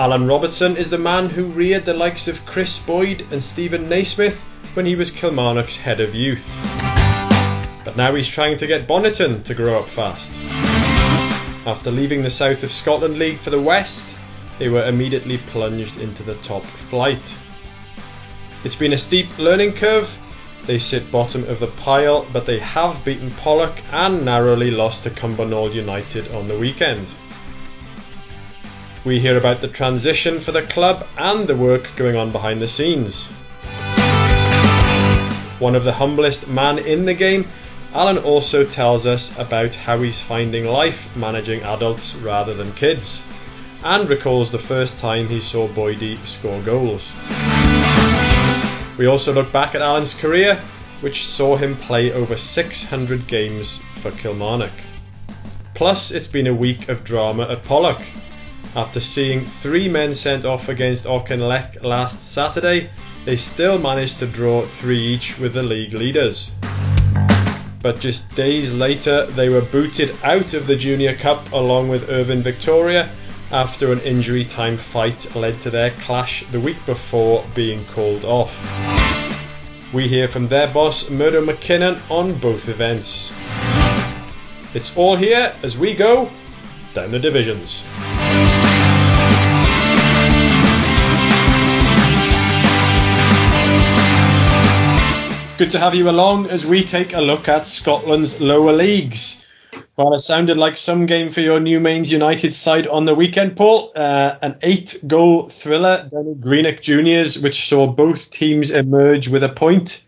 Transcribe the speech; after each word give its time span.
Alan 0.00 0.26
Robertson 0.26 0.78
is 0.78 0.88
the 0.88 0.96
man 0.96 1.28
who 1.28 1.44
reared 1.44 1.84
the 1.84 1.92
likes 1.92 2.26
of 2.26 2.46
Kris 2.46 2.78
Boyd 2.78 3.26
and 3.30 3.44
Steven 3.44 3.86
Naismith 3.86 4.42
when 4.72 4.86
he 4.86 4.96
was 4.96 5.10
Kilmarnock's 5.10 5.76
head 5.76 6.00
of 6.00 6.14
youth. 6.14 6.56
But 7.84 7.98
now 7.98 8.14
he's 8.14 8.26
trying 8.26 8.56
to 8.56 8.66
get 8.66 8.88
Bonnyton 8.88 9.42
to 9.42 9.54
grow 9.54 9.78
up 9.78 9.90
fast. 9.90 10.32
After 11.66 11.90
leaving 11.90 12.22
the 12.22 12.30
south 12.30 12.62
of 12.62 12.72
Scotland 12.72 13.18
League 13.18 13.40
for 13.40 13.50
the 13.50 13.60
West, 13.60 14.16
they 14.58 14.70
were 14.70 14.88
immediately 14.88 15.36
plunged 15.36 16.00
into 16.00 16.22
the 16.22 16.36
top 16.36 16.64
flight. 16.64 17.36
It's 18.64 18.76
been 18.76 18.94
a 18.94 18.98
steep 18.98 19.38
learning 19.38 19.74
curve. 19.74 20.16
They 20.64 20.78
sit 20.78 21.12
bottom 21.12 21.44
of 21.44 21.60
the 21.60 21.66
pile, 21.66 22.26
but 22.32 22.46
they 22.46 22.58
have 22.60 23.04
beaten 23.04 23.30
Pollok 23.32 23.76
and 23.92 24.24
narrowly 24.24 24.70
lost 24.70 25.02
to 25.02 25.10
Cumbernauld 25.10 25.74
United 25.74 26.32
on 26.32 26.48
the 26.48 26.58
weekend. 26.58 27.12
We 29.02 29.18
hear 29.18 29.38
about 29.38 29.62
the 29.62 29.68
transition 29.68 30.40
for 30.40 30.52
the 30.52 30.60
club 30.60 31.06
and 31.16 31.48
the 31.48 31.56
work 31.56 31.90
going 31.96 32.16
on 32.16 32.32
behind 32.32 32.60
the 32.60 32.68
scenes. 32.68 33.28
One 35.58 35.74
of 35.74 35.84
the 35.84 35.94
humblest 35.94 36.48
man 36.48 36.78
in 36.78 37.06
the 37.06 37.14
game, 37.14 37.48
Alan 37.94 38.18
also 38.18 38.62
tells 38.62 39.06
us 39.06 39.34
about 39.38 39.74
how 39.74 39.96
he's 39.96 40.20
finding 40.20 40.66
life 40.66 41.08
managing 41.16 41.62
adults 41.62 42.14
rather 42.16 42.52
than 42.52 42.74
kids, 42.74 43.24
and 43.84 44.06
recalls 44.06 44.50
the 44.50 44.58
first 44.58 44.98
time 44.98 45.28
he 45.28 45.40
saw 45.40 45.66
Boydie 45.66 46.22
score 46.26 46.60
goals. 46.60 47.10
We 48.98 49.06
also 49.06 49.32
look 49.32 49.50
back 49.50 49.74
at 49.74 49.80
Alan's 49.80 50.12
career, 50.12 50.60
which 51.00 51.24
saw 51.24 51.56
him 51.56 51.74
play 51.78 52.12
over 52.12 52.36
600 52.36 53.26
games 53.26 53.80
for 54.02 54.10
Kilmarnock. 54.10 54.72
Plus, 55.74 56.10
it's 56.10 56.28
been 56.28 56.48
a 56.48 56.54
week 56.54 56.90
of 56.90 57.02
drama 57.02 57.44
at 57.44 57.64
Pollok. 57.64 58.02
After 58.76 59.00
seeing 59.00 59.44
three 59.46 59.88
men 59.88 60.14
sent 60.14 60.44
off 60.44 60.68
against 60.68 61.04
Auchinleck 61.04 61.82
last 61.82 62.32
Saturday, 62.32 62.90
they 63.24 63.36
still 63.36 63.78
managed 63.78 64.20
to 64.20 64.26
draw 64.26 64.62
three 64.62 65.00
each 65.00 65.38
with 65.38 65.54
the 65.54 65.62
league 65.62 65.92
leaders. 65.92 66.52
But 67.82 67.98
just 67.98 68.32
days 68.36 68.72
later, 68.72 69.26
they 69.26 69.48
were 69.48 69.60
booted 69.60 70.16
out 70.22 70.54
of 70.54 70.68
the 70.68 70.76
Junior 70.76 71.16
Cup 71.16 71.50
along 71.52 71.88
with 71.88 72.10
Irvine 72.10 72.42
Victoria 72.42 73.10
after 73.50 73.90
an 73.90 74.00
injury 74.00 74.44
time 74.44 74.76
fight 74.76 75.34
led 75.34 75.60
to 75.62 75.70
their 75.70 75.90
clash 75.90 76.44
the 76.52 76.60
week 76.60 76.84
before 76.86 77.44
being 77.54 77.84
called 77.86 78.24
off. 78.24 78.54
We 79.92 80.06
hear 80.06 80.28
from 80.28 80.46
their 80.46 80.68
boss 80.68 81.10
Murdo 81.10 81.44
McKinnon 81.44 81.98
on 82.08 82.38
both 82.38 82.68
events. 82.68 83.32
It's 84.74 84.96
all 84.96 85.16
here 85.16 85.52
as 85.64 85.76
we 85.76 85.94
go 85.94 86.30
down 86.94 87.10
the 87.10 87.18
divisions. 87.18 87.84
Good 95.60 95.72
to 95.72 95.78
have 95.78 95.94
you 95.94 96.08
along 96.08 96.48
as 96.48 96.64
we 96.64 96.82
take 96.82 97.12
a 97.12 97.20
look 97.20 97.46
at 97.46 97.66
Scotland's 97.66 98.40
lower 98.40 98.72
leagues. 98.72 99.44
Well, 99.94 100.14
it 100.14 100.20
sounded 100.20 100.56
like 100.56 100.74
some 100.74 101.04
game 101.04 101.32
for 101.32 101.42
your 101.42 101.60
new 101.60 101.78
Newmains 101.78 102.10
United 102.10 102.54
side 102.54 102.86
on 102.86 103.04
the 103.04 103.14
weekend, 103.14 103.58
Paul. 103.58 103.92
Uh, 103.94 104.36
an 104.40 104.56
eight 104.62 104.96
goal 105.06 105.50
thriller 105.50 106.08
at 106.10 106.40
Greenock 106.40 106.80
Juniors, 106.80 107.38
which 107.38 107.68
saw 107.68 107.86
both 107.86 108.30
teams 108.30 108.70
emerge 108.70 109.28
with 109.28 109.44
a 109.44 109.50
point. 109.50 110.02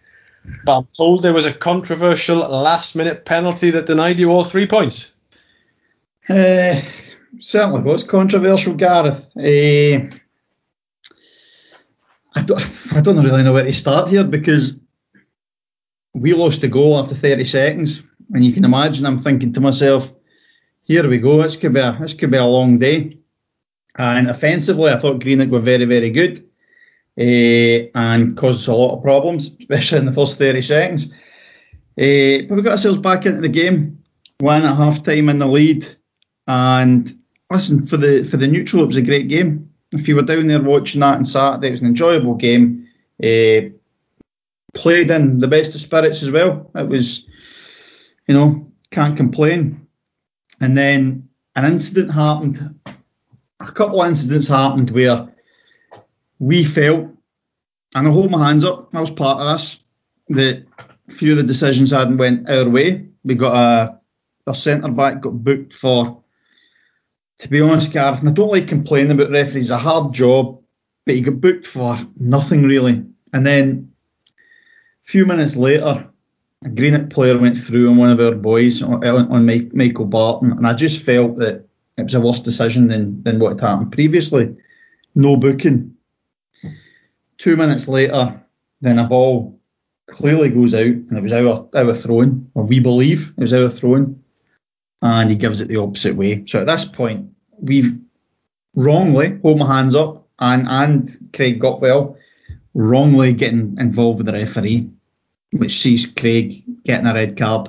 But 0.65 0.79
I'm 0.79 0.89
told 0.97 1.21
there 1.21 1.35
was 1.35 1.45
a 1.45 1.53
controversial 1.53 2.39
last 2.39 2.97
minute 2.97 3.27
penalty 3.27 3.73
that 3.73 3.85
denied 3.85 4.21
you 4.21 4.31
all 4.31 4.45
three 4.45 4.67
points. 4.67 5.13
Uh, 6.31 6.81
certainly 7.41 7.83
was 7.83 8.05
controversial, 8.05 8.73
Gareth. 8.73 9.31
Uh, 9.37 10.17
I, 12.35 12.43
don't, 12.43 12.93
I 12.95 13.03
don't 13.03 13.23
really 13.23 13.43
know 13.43 13.53
where 13.53 13.65
to 13.65 13.73
start 13.75 14.09
here 14.09 14.25
because 14.25 14.77
we 16.15 16.35
lost 16.35 16.63
a 16.63 16.69
goal 16.69 16.99
after 16.99 17.15
30 17.15 17.45
seconds 17.45 18.03
and 18.33 18.45
you 18.45 18.53
can 18.53 18.65
imagine 18.65 19.07
I'm 19.07 19.19
thinking 19.19 19.53
to 19.55 19.61
myself, 19.61 20.13
here 20.85 21.09
we 21.09 21.19
go, 21.19 21.43
this 21.43 21.57
could 21.57 21.75
be 21.75 21.81
a, 21.81 21.97
this 22.01 22.15
could 22.15 22.31
be 22.31 22.39
a 22.39 22.45
long 22.45 22.79
day. 22.79 23.19
And 23.97 24.29
offensively, 24.29 24.91
I 24.91 24.99
thought 24.99 25.23
Greenock 25.23 25.51
were 25.51 25.61
very, 25.61 25.85
very 25.85 26.11
good 26.11 26.39
uh, 27.19 27.91
and 27.95 28.37
caused 28.37 28.61
us 28.61 28.69
a 28.69 28.75
lot 28.75 28.97
of 28.97 29.03
problems, 29.03 29.51
especially 29.61 29.99
in 29.99 30.07
the 30.07 30.13
first 30.13 30.39
30 30.39 30.63
seconds. 30.63 31.05
Uh, 31.99 32.49
but 32.49 32.57
we 32.57 32.63
got 32.63 32.73
ourselves 32.73 32.99
back 32.99 33.27
into 33.27 33.41
the 33.41 33.49
game, 33.49 34.03
one 34.39 34.65
at 34.65 34.77
half 34.77 35.03
time 35.03 35.29
in 35.29 35.39
the 35.39 35.47
lead. 35.47 35.87
And 36.47 37.15
listen, 37.51 37.87
for 37.87 37.99
the 37.99 38.25
for 38.25 38.39
the 38.39 38.47
neutral, 38.47 38.83
it 38.83 38.87
was 38.87 38.97
a 38.97 39.03
great 39.03 39.29
game. 39.29 39.71
If 39.93 40.09
you 40.09 40.17
were 40.17 40.23
down 40.23 40.47
there 40.47 40.63
watching 40.63 41.01
that 41.01 41.17
on 41.17 41.25
Saturday, 41.27 41.69
it 41.69 41.73
was 41.73 41.81
an 41.81 41.87
enjoyable 41.87 42.35
game. 42.35 42.89
Uh, 43.23 43.77
played 44.75 45.11
in 45.11 45.39
the 45.39 45.49
best 45.49 45.75
of 45.75 45.81
spirits 45.81 46.23
as 46.23 46.31
well. 46.31 46.71
It 46.75 46.89
was 46.89 47.27
you 48.27 48.35
know, 48.35 48.73
can't 48.91 49.17
complain. 49.17 49.87
And 50.61 50.77
then 50.77 51.29
an 51.57 51.65
incident 51.65 52.13
happened, 52.13 52.79
a 53.61 53.65
couple 53.67 54.01
of 54.01 54.09
incidents 54.09 54.49
happened 54.49 54.91
where 54.91 55.29
we 56.39 56.65
felt, 56.65 57.11
and 57.95 58.09
I 58.09 58.11
hold 58.11 58.31
my 58.31 58.47
hands 58.47 58.65
up, 58.65 58.95
I 58.95 59.01
was 59.01 59.11
part 59.11 59.41
of 59.41 59.53
this, 59.53 59.79
that 60.29 60.65
a 61.09 61.13
few 61.13 61.33
of 61.33 61.39
the 61.39 61.43
decisions 61.43 61.91
hadn't 61.91 62.17
went 62.17 62.49
our 62.49 62.69
way. 62.69 63.07
We 63.25 63.35
got 63.35 63.55
a, 63.55 64.01
our 64.47 64.55
centre 64.55 64.91
back 64.91 65.21
got 65.21 65.45
booked 65.45 65.75
for, 65.75 66.23
to 67.39 67.49
be 67.49 67.61
honest, 67.61 67.93
Gareth, 67.93 68.21
and 68.21 68.29
I 68.29 68.33
don't 68.33 68.51
like 68.51 68.69
complaining 68.69 69.13
about 69.13 69.31
referees, 69.31 69.71
a 69.71 69.79
hard 69.79 70.15
job, 70.15 70.61
but 71.05 71.15
he 71.15 71.21
got 71.21 71.41
booked 71.41 71.67
for 71.67 71.99
nothing 72.17 72.63
really. 72.63 73.05
And 73.33 73.47
then 73.47 73.92
few 75.13 75.27
minutes 75.27 75.57
later, 75.57 76.09
a 76.65 76.69
Greenock 76.71 77.11
player 77.11 77.37
went 77.37 77.59
through 77.59 77.91
on 77.91 77.99
one 77.99 78.09
of 78.09 78.19
our 78.19 78.35
boys 78.35 78.83
on, 78.83 79.05
on 79.05 79.71
Michael 79.75 80.07
Barton, 80.07 80.53
and 80.53 80.67
I 80.67 80.73
just 80.73 81.03
felt 81.03 81.37
that 81.37 81.67
it 81.99 82.05
was 82.05 82.15
a 82.15 82.21
worse 82.21 82.41
decision 82.41 82.89
than, 82.89 83.23
than 83.23 83.39
what 83.39 83.51
had 83.51 83.61
happened 83.61 83.93
previously. 83.93 84.57
No 85.15 85.37
booking. 85.37 85.95
Two 87.37 87.57
minutes 87.59 87.89
later, 87.89 88.43
then 88.81 88.99
a 88.99 89.07
ball 89.07 89.61
clearly 90.07 90.49
goes 90.49 90.73
out, 90.73 90.87
and 90.87 91.13
it 91.13 91.23
was 91.23 91.33
our, 91.35 91.69
our 91.75 91.93
throwing, 91.93 92.51
or 92.55 92.65
we 92.65 92.81
believe 92.81 93.35
it 93.37 93.41
was 93.43 93.53
our 93.53 93.69
throwing, 93.69 94.19
and 95.03 95.29
he 95.29 95.37
gives 95.37 95.61
it 95.61 95.69
the 95.69 95.77
opposite 95.77 96.17
way. 96.17 96.43
So 96.47 96.63
at 96.63 96.67
this 96.67 96.87
point, 96.87 97.29
we've 97.61 97.99
wrongly, 98.75 99.39
hold 99.43 99.59
my 99.59 99.77
hands 99.77 99.95
up, 99.95 100.27
and, 100.39 100.67
and 100.67 101.35
Craig 101.35 101.61
Gotwell 101.61 102.17
wrongly 102.73 103.35
getting 103.35 103.77
involved 103.79 104.17
with 104.17 104.27
the 104.27 104.33
referee 104.33 104.89
which 105.53 105.81
sees 105.81 106.07
Craig 106.07 106.65
getting 106.85 107.07
a 107.07 107.15
red 107.15 107.37
card. 107.37 107.69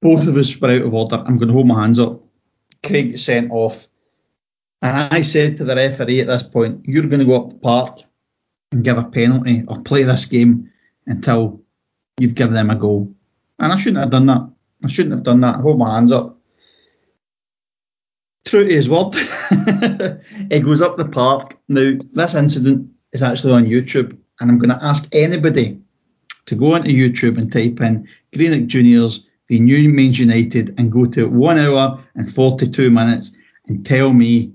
Both 0.00 0.26
of 0.26 0.36
us 0.36 0.56
were 0.58 0.70
out 0.70 0.82
of 0.82 0.94
order. 0.94 1.16
I'm 1.16 1.38
going 1.38 1.48
to 1.48 1.54
hold 1.54 1.66
my 1.66 1.80
hands 1.80 1.98
up. 1.98 2.22
Craig 2.82 3.18
sent 3.18 3.50
off. 3.50 3.86
And 4.82 5.14
I 5.14 5.22
said 5.22 5.56
to 5.56 5.64
the 5.64 5.76
referee 5.76 6.20
at 6.20 6.26
this 6.26 6.42
point, 6.42 6.84
you're 6.84 7.06
going 7.06 7.20
to 7.20 7.26
go 7.26 7.44
up 7.44 7.50
the 7.50 7.56
park 7.56 8.00
and 8.72 8.84
give 8.84 8.98
a 8.98 9.04
penalty 9.04 9.64
or 9.68 9.80
play 9.80 10.02
this 10.02 10.24
game 10.24 10.70
until 11.06 11.60
you've 12.18 12.34
given 12.34 12.54
them 12.54 12.70
a 12.70 12.76
goal. 12.76 13.14
And 13.58 13.72
I 13.72 13.78
shouldn't 13.78 14.00
have 14.02 14.10
done 14.10 14.26
that. 14.26 14.50
I 14.84 14.88
shouldn't 14.88 15.14
have 15.14 15.24
done 15.24 15.40
that. 15.40 15.56
Hold 15.56 15.78
my 15.78 15.94
hands 15.94 16.12
up. 16.12 16.38
True 18.44 18.64
to 18.64 18.72
his 18.72 18.88
word, 18.88 19.14
he 20.50 20.60
goes 20.60 20.80
up 20.80 20.96
the 20.96 21.08
park. 21.10 21.58
Now, 21.68 21.98
this 22.12 22.34
incident 22.34 22.90
is 23.12 23.22
actually 23.22 23.54
on 23.54 23.66
YouTube 23.66 24.16
and 24.40 24.50
I'm 24.50 24.58
going 24.58 24.70
to 24.70 24.84
ask 24.84 25.06
anybody 25.12 25.80
to 26.46 26.54
go 26.54 26.74
onto 26.74 26.90
YouTube 26.90 27.38
and 27.38 27.52
type 27.52 27.80
in 27.80 28.08
Greenock 28.34 28.66
Juniors 28.66 29.26
v 29.48 29.58
Newmains 29.58 30.18
United 30.18 30.74
and 30.78 30.90
go 30.90 31.06
to 31.06 31.28
one 31.28 31.58
hour 31.58 32.02
and 32.14 32.32
42 32.32 32.90
minutes 32.90 33.32
and 33.68 33.84
tell 33.84 34.12
me 34.12 34.52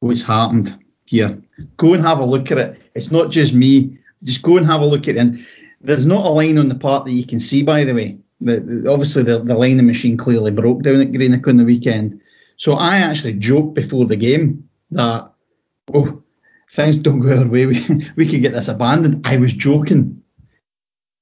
what's 0.00 0.22
happened 0.22 0.78
here. 1.06 1.40
Go 1.76 1.94
and 1.94 2.02
have 2.02 2.18
a 2.18 2.24
look 2.24 2.50
at 2.50 2.58
it. 2.58 2.80
It's 2.94 3.10
not 3.10 3.30
just 3.30 3.52
me. 3.52 3.98
Just 4.22 4.42
go 4.42 4.56
and 4.56 4.66
have 4.66 4.80
a 4.80 4.86
look 4.86 5.08
at 5.08 5.16
it. 5.16 5.18
And 5.18 5.46
there's 5.80 6.06
not 6.06 6.24
a 6.24 6.30
line 6.30 6.58
on 6.58 6.68
the 6.68 6.74
part 6.74 7.04
that 7.04 7.12
you 7.12 7.26
can 7.26 7.40
see, 7.40 7.62
by 7.62 7.84
the 7.84 7.94
way. 7.94 8.18
The, 8.40 8.60
the, 8.60 8.90
obviously, 8.90 9.24
the, 9.24 9.40
the 9.40 9.54
lining 9.54 9.86
machine 9.86 10.16
clearly 10.16 10.52
broke 10.52 10.82
down 10.82 11.00
at 11.00 11.12
Greenock 11.12 11.46
on 11.46 11.56
the 11.56 11.64
weekend. 11.64 12.20
So 12.56 12.74
I 12.74 12.98
actually 12.98 13.34
joked 13.34 13.74
before 13.74 14.04
the 14.06 14.16
game 14.16 14.68
that, 14.90 15.30
oh, 15.94 16.22
things 16.70 16.96
don't 16.96 17.20
go 17.20 17.38
our 17.38 17.46
way, 17.46 17.66
we, 17.66 18.10
we 18.16 18.28
could 18.28 18.42
get 18.42 18.52
this 18.52 18.68
abandoned. 18.68 19.26
I 19.26 19.36
was 19.36 19.52
joking. 19.52 20.22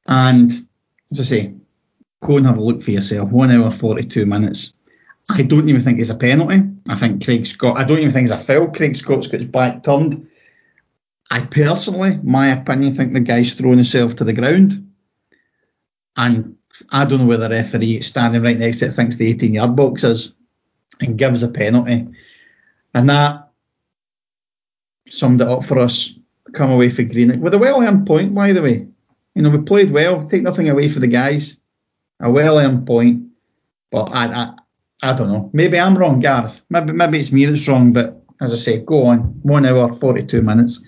And 0.06 0.52
as 1.10 1.20
I 1.20 1.24
say, 1.24 1.54
go 2.22 2.36
and 2.36 2.46
have 2.46 2.58
a 2.58 2.62
look 2.62 2.82
for 2.82 2.90
yourself. 2.90 3.30
One 3.30 3.50
hour, 3.50 3.70
42 3.70 4.26
minutes. 4.26 4.74
I 5.28 5.42
don't 5.42 5.68
even 5.68 5.82
think 5.82 5.98
it's 5.98 6.10
a 6.10 6.14
penalty. 6.16 6.62
I 6.88 6.96
think 6.96 7.24
Craig 7.24 7.46
Scott, 7.46 7.76
I 7.76 7.84
don't 7.84 7.98
even 7.98 8.12
think 8.12 8.30
it's 8.30 8.32
a 8.32 8.38
foul. 8.38 8.68
Craig 8.68 8.94
Scott's 8.94 9.26
got 9.26 9.40
his 9.40 9.50
back 9.50 9.82
turned. 9.82 10.28
I 11.30 11.40
personally, 11.42 12.20
my 12.22 12.48
opinion, 12.48 12.94
think 12.94 13.12
the 13.12 13.20
guy's 13.20 13.52
thrown 13.54 13.74
himself 13.74 14.14
to 14.16 14.24
the 14.24 14.32
ground. 14.32 14.92
And 16.16 16.56
I 16.90 17.04
don't 17.04 17.20
know 17.20 17.26
where 17.26 17.38
the 17.38 17.48
referee 17.48 18.02
standing 18.02 18.42
right 18.42 18.56
next 18.58 18.78
to 18.78 18.86
it 18.86 18.92
thinks 18.92 19.16
the 19.16 19.28
18 19.28 19.54
yard 19.54 19.74
box 19.74 20.04
is 20.04 20.32
and 21.00 21.18
gives 21.18 21.42
a 21.42 21.48
penalty. 21.48 22.06
And 22.94 23.10
that 23.10 23.45
summed 25.16 25.40
it 25.40 25.48
up 25.48 25.64
for 25.64 25.78
us. 25.78 26.12
Come 26.52 26.70
away 26.70 26.90
for 26.90 27.02
Greenock 27.02 27.40
with 27.40 27.54
a 27.54 27.58
well 27.58 27.82
earned 27.82 28.06
point, 28.06 28.34
by 28.34 28.52
the 28.52 28.62
way. 28.62 28.86
You 29.34 29.42
know, 29.42 29.50
we 29.50 29.58
played 29.58 29.92
well. 29.92 30.26
Take 30.26 30.42
nothing 30.42 30.68
away 30.68 30.88
for 30.88 31.00
the 31.00 31.06
guys. 31.06 31.58
A 32.20 32.30
well 32.30 32.58
earned 32.58 32.86
point. 32.86 33.24
But 33.90 34.04
I, 34.04 34.26
I, 34.26 34.54
I 35.02 35.16
don't 35.16 35.30
know. 35.30 35.50
Maybe 35.52 35.78
I'm 35.78 35.96
wrong, 35.96 36.20
Gareth. 36.20 36.64
Maybe, 36.70 36.92
maybe 36.92 37.18
it's 37.18 37.32
me 37.32 37.44
that's 37.46 37.68
wrong. 37.68 37.92
But 37.92 38.22
as 38.40 38.52
I 38.52 38.56
say, 38.56 38.78
go 38.78 39.06
on. 39.06 39.18
One 39.42 39.66
hour, 39.66 39.92
forty-two 39.92 40.42
minutes. 40.42 40.80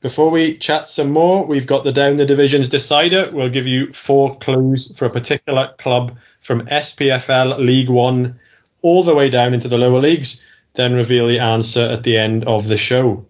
Before 0.00 0.30
we 0.30 0.56
chat 0.56 0.88
some 0.88 1.10
more, 1.10 1.44
we've 1.44 1.66
got 1.66 1.84
the 1.84 1.92
Down 1.92 2.16
the 2.16 2.24
Divisions 2.24 2.70
decider. 2.70 3.30
We'll 3.30 3.50
give 3.50 3.66
you 3.66 3.92
four 3.92 4.38
clues 4.38 4.96
for 4.96 5.04
a 5.04 5.10
particular 5.10 5.74
club 5.76 6.16
from 6.40 6.66
SPFL 6.68 7.58
League 7.58 7.90
One 7.90 8.40
all 8.82 9.02
the 9.02 9.14
way 9.14 9.28
down 9.30 9.54
into 9.54 9.68
the 9.68 9.78
lower 9.78 10.00
leagues, 10.00 10.42
then 10.74 10.94
reveal 10.94 11.26
the 11.26 11.38
answer 11.38 11.82
at 11.82 12.02
the 12.02 12.16
end 12.16 12.44
of 12.44 12.68
the 12.68 12.76
show. 12.76 13.24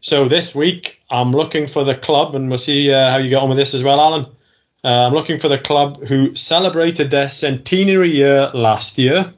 So 0.00 0.28
this 0.28 0.54
week, 0.54 1.00
I'm 1.10 1.32
looking 1.32 1.66
for 1.66 1.84
the 1.84 1.94
club, 1.94 2.34
and 2.34 2.48
we'll 2.48 2.58
see 2.58 2.92
uh, 2.92 3.10
how 3.10 3.18
you 3.18 3.30
get 3.30 3.42
on 3.42 3.48
with 3.48 3.58
this 3.58 3.74
as 3.74 3.82
well, 3.82 4.00
Alan. 4.00 4.26
Uh, 4.84 5.06
I'm 5.06 5.12
looking 5.12 5.38
for 5.38 5.48
the 5.48 5.58
club 5.58 6.06
who 6.08 6.34
celebrated 6.34 7.10
their 7.10 7.28
centenary 7.28 8.10
year 8.10 8.50
last 8.52 8.98
year, 8.98 9.32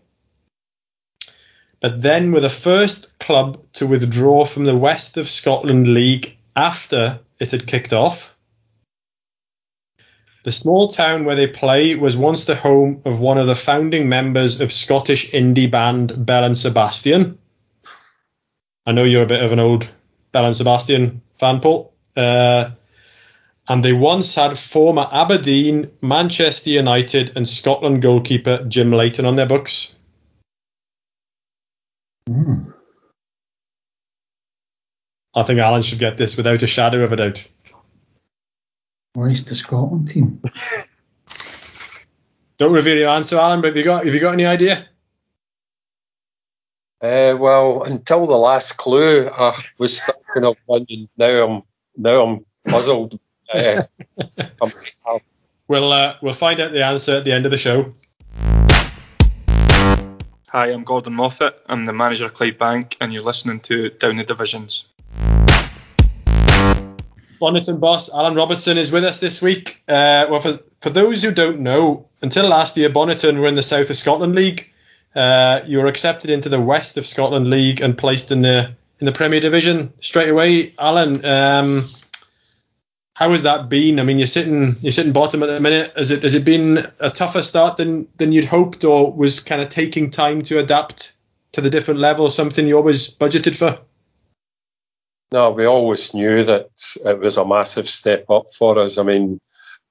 but 1.80 2.00
then 2.00 2.32
were 2.32 2.40
the 2.40 2.48
first 2.48 3.18
club 3.18 3.62
to 3.74 3.86
withdraw 3.86 4.46
from 4.46 4.64
the 4.64 4.76
West 4.76 5.18
of 5.18 5.28
Scotland 5.28 5.88
League 5.88 6.34
after 6.56 7.20
it 7.38 7.50
had 7.50 7.66
kicked 7.66 7.92
off. 7.92 8.33
The 10.44 10.52
small 10.52 10.88
town 10.88 11.24
where 11.24 11.36
they 11.36 11.46
play 11.46 11.94
was 11.94 12.18
once 12.18 12.44
the 12.44 12.54
home 12.54 13.00
of 13.06 13.18
one 13.18 13.38
of 13.38 13.46
the 13.46 13.56
founding 13.56 14.10
members 14.10 14.60
of 14.60 14.74
Scottish 14.74 15.30
indie 15.30 15.70
band 15.70 16.26
Belle 16.26 16.44
and 16.44 16.56
Sebastian. 16.56 17.38
I 18.84 18.92
know 18.92 19.04
you're 19.04 19.22
a 19.22 19.26
bit 19.26 19.42
of 19.42 19.52
an 19.52 19.58
old 19.58 19.90
Belle 20.32 20.44
and 20.44 20.54
Sebastian 20.54 21.22
fan, 21.32 21.60
Paul. 21.60 21.94
Uh, 22.14 22.70
and 23.66 23.82
they 23.82 23.94
once 23.94 24.34
had 24.34 24.58
former 24.58 25.08
Aberdeen, 25.10 25.90
Manchester 26.02 26.68
United, 26.68 27.32
and 27.36 27.48
Scotland 27.48 28.02
goalkeeper 28.02 28.64
Jim 28.68 28.92
Leighton 28.92 29.24
on 29.24 29.36
their 29.36 29.46
books. 29.46 29.94
Mm. 32.28 32.74
I 35.34 35.42
think 35.42 35.58
Alan 35.58 35.82
should 35.82 35.98
get 35.98 36.18
this 36.18 36.36
without 36.36 36.62
a 36.62 36.66
shadow 36.66 37.02
of 37.02 37.12
a 37.12 37.16
doubt. 37.16 37.48
Where's 39.14 39.44
the 39.44 39.54
Scotland 39.54 40.08
team? 40.08 40.42
Don't 42.58 42.72
reveal 42.72 42.98
your 42.98 43.08
answer, 43.08 43.38
Alan. 43.38 43.60
But 43.60 43.68
have 43.68 43.76
you 43.76 43.84
got 43.84 44.04
have 44.04 44.14
you 44.14 44.20
got 44.20 44.32
any 44.32 44.46
idea? 44.46 44.86
Uh, 47.00 47.36
well, 47.38 47.82
until 47.82 48.26
the 48.26 48.36
last 48.36 48.76
clue, 48.76 49.28
I 49.28 49.60
was 49.78 50.00
thinking 50.00 50.44
of 50.44 50.56
one, 50.66 50.86
and 50.88 51.08
now 51.16 51.46
I'm 51.46 51.62
now 51.96 52.22
I'm 52.22 52.46
puzzled. 52.66 53.18
uh, 53.52 53.82
I'm, 54.62 54.72
We'll 55.66 55.92
uh, 55.92 56.16
we'll 56.20 56.34
find 56.34 56.60
out 56.60 56.72
the 56.72 56.84
answer 56.84 57.16
at 57.16 57.24
the 57.24 57.32
end 57.32 57.46
of 57.46 57.50
the 57.50 57.56
show. 57.56 57.94
Hi, 60.48 60.66
I'm 60.66 60.84
Gordon 60.84 61.14
Moffat. 61.14 61.62
I'm 61.66 61.86
the 61.86 61.92
manager 61.92 62.26
of 62.26 62.34
Clydebank, 62.34 62.96
and 63.00 63.14
you're 63.14 63.22
listening 63.22 63.60
to 63.60 63.88
Down 63.90 64.16
the 64.16 64.24
Divisions. 64.24 64.86
Bonnyton 67.44 67.78
boss 67.78 68.10
Alan 68.10 68.34
Robertson 68.34 68.78
is 68.78 68.90
with 68.90 69.04
us 69.04 69.18
this 69.18 69.42
week. 69.42 69.82
Uh, 69.86 70.24
well, 70.30 70.40
for, 70.40 70.58
for 70.80 70.88
those 70.88 71.22
who 71.22 71.30
don't 71.30 71.60
know, 71.60 72.08
until 72.22 72.48
last 72.48 72.74
year, 72.74 72.88
Bonnyton 72.88 73.38
were 73.38 73.48
in 73.48 73.54
the 73.54 73.62
South 73.62 73.90
of 73.90 73.96
Scotland 73.98 74.34
League. 74.34 74.72
Uh, 75.14 75.60
you 75.66 75.76
were 75.76 75.86
accepted 75.86 76.30
into 76.30 76.48
the 76.48 76.58
West 76.58 76.96
of 76.96 77.04
Scotland 77.04 77.50
League 77.50 77.82
and 77.82 77.98
placed 77.98 78.30
in 78.30 78.40
the 78.40 78.74
in 78.98 79.04
the 79.04 79.12
Premier 79.12 79.40
Division 79.40 79.92
straight 80.00 80.30
away. 80.30 80.72
Alan, 80.78 81.22
um, 81.22 81.84
how 83.12 83.30
has 83.32 83.42
that 83.42 83.68
been? 83.68 84.00
I 84.00 84.04
mean, 84.04 84.16
you're 84.16 84.26
sitting 84.26 84.76
you're 84.80 84.92
sitting 84.92 85.12
bottom 85.12 85.42
at 85.42 85.46
the 85.46 85.60
minute. 85.60 85.92
Has 85.98 86.10
it 86.10 86.22
has 86.22 86.34
it 86.34 86.46
been 86.46 86.86
a 86.98 87.10
tougher 87.10 87.42
start 87.42 87.76
than 87.76 88.08
than 88.16 88.32
you'd 88.32 88.46
hoped, 88.46 88.84
or 88.84 89.12
was 89.12 89.40
kind 89.40 89.60
of 89.60 89.68
taking 89.68 90.10
time 90.10 90.40
to 90.44 90.60
adapt 90.60 91.12
to 91.52 91.60
the 91.60 91.68
different 91.68 92.00
levels 92.00 92.34
something 92.34 92.66
you 92.66 92.78
always 92.78 93.14
budgeted 93.14 93.54
for? 93.54 93.80
No, 95.34 95.50
we 95.50 95.64
always 95.64 96.14
knew 96.14 96.44
that 96.44 96.70
it 97.04 97.18
was 97.18 97.36
a 97.38 97.44
massive 97.44 97.88
step 97.88 98.30
up 98.30 98.52
for 98.56 98.78
us. 98.78 98.98
I 98.98 99.02
mean, 99.02 99.40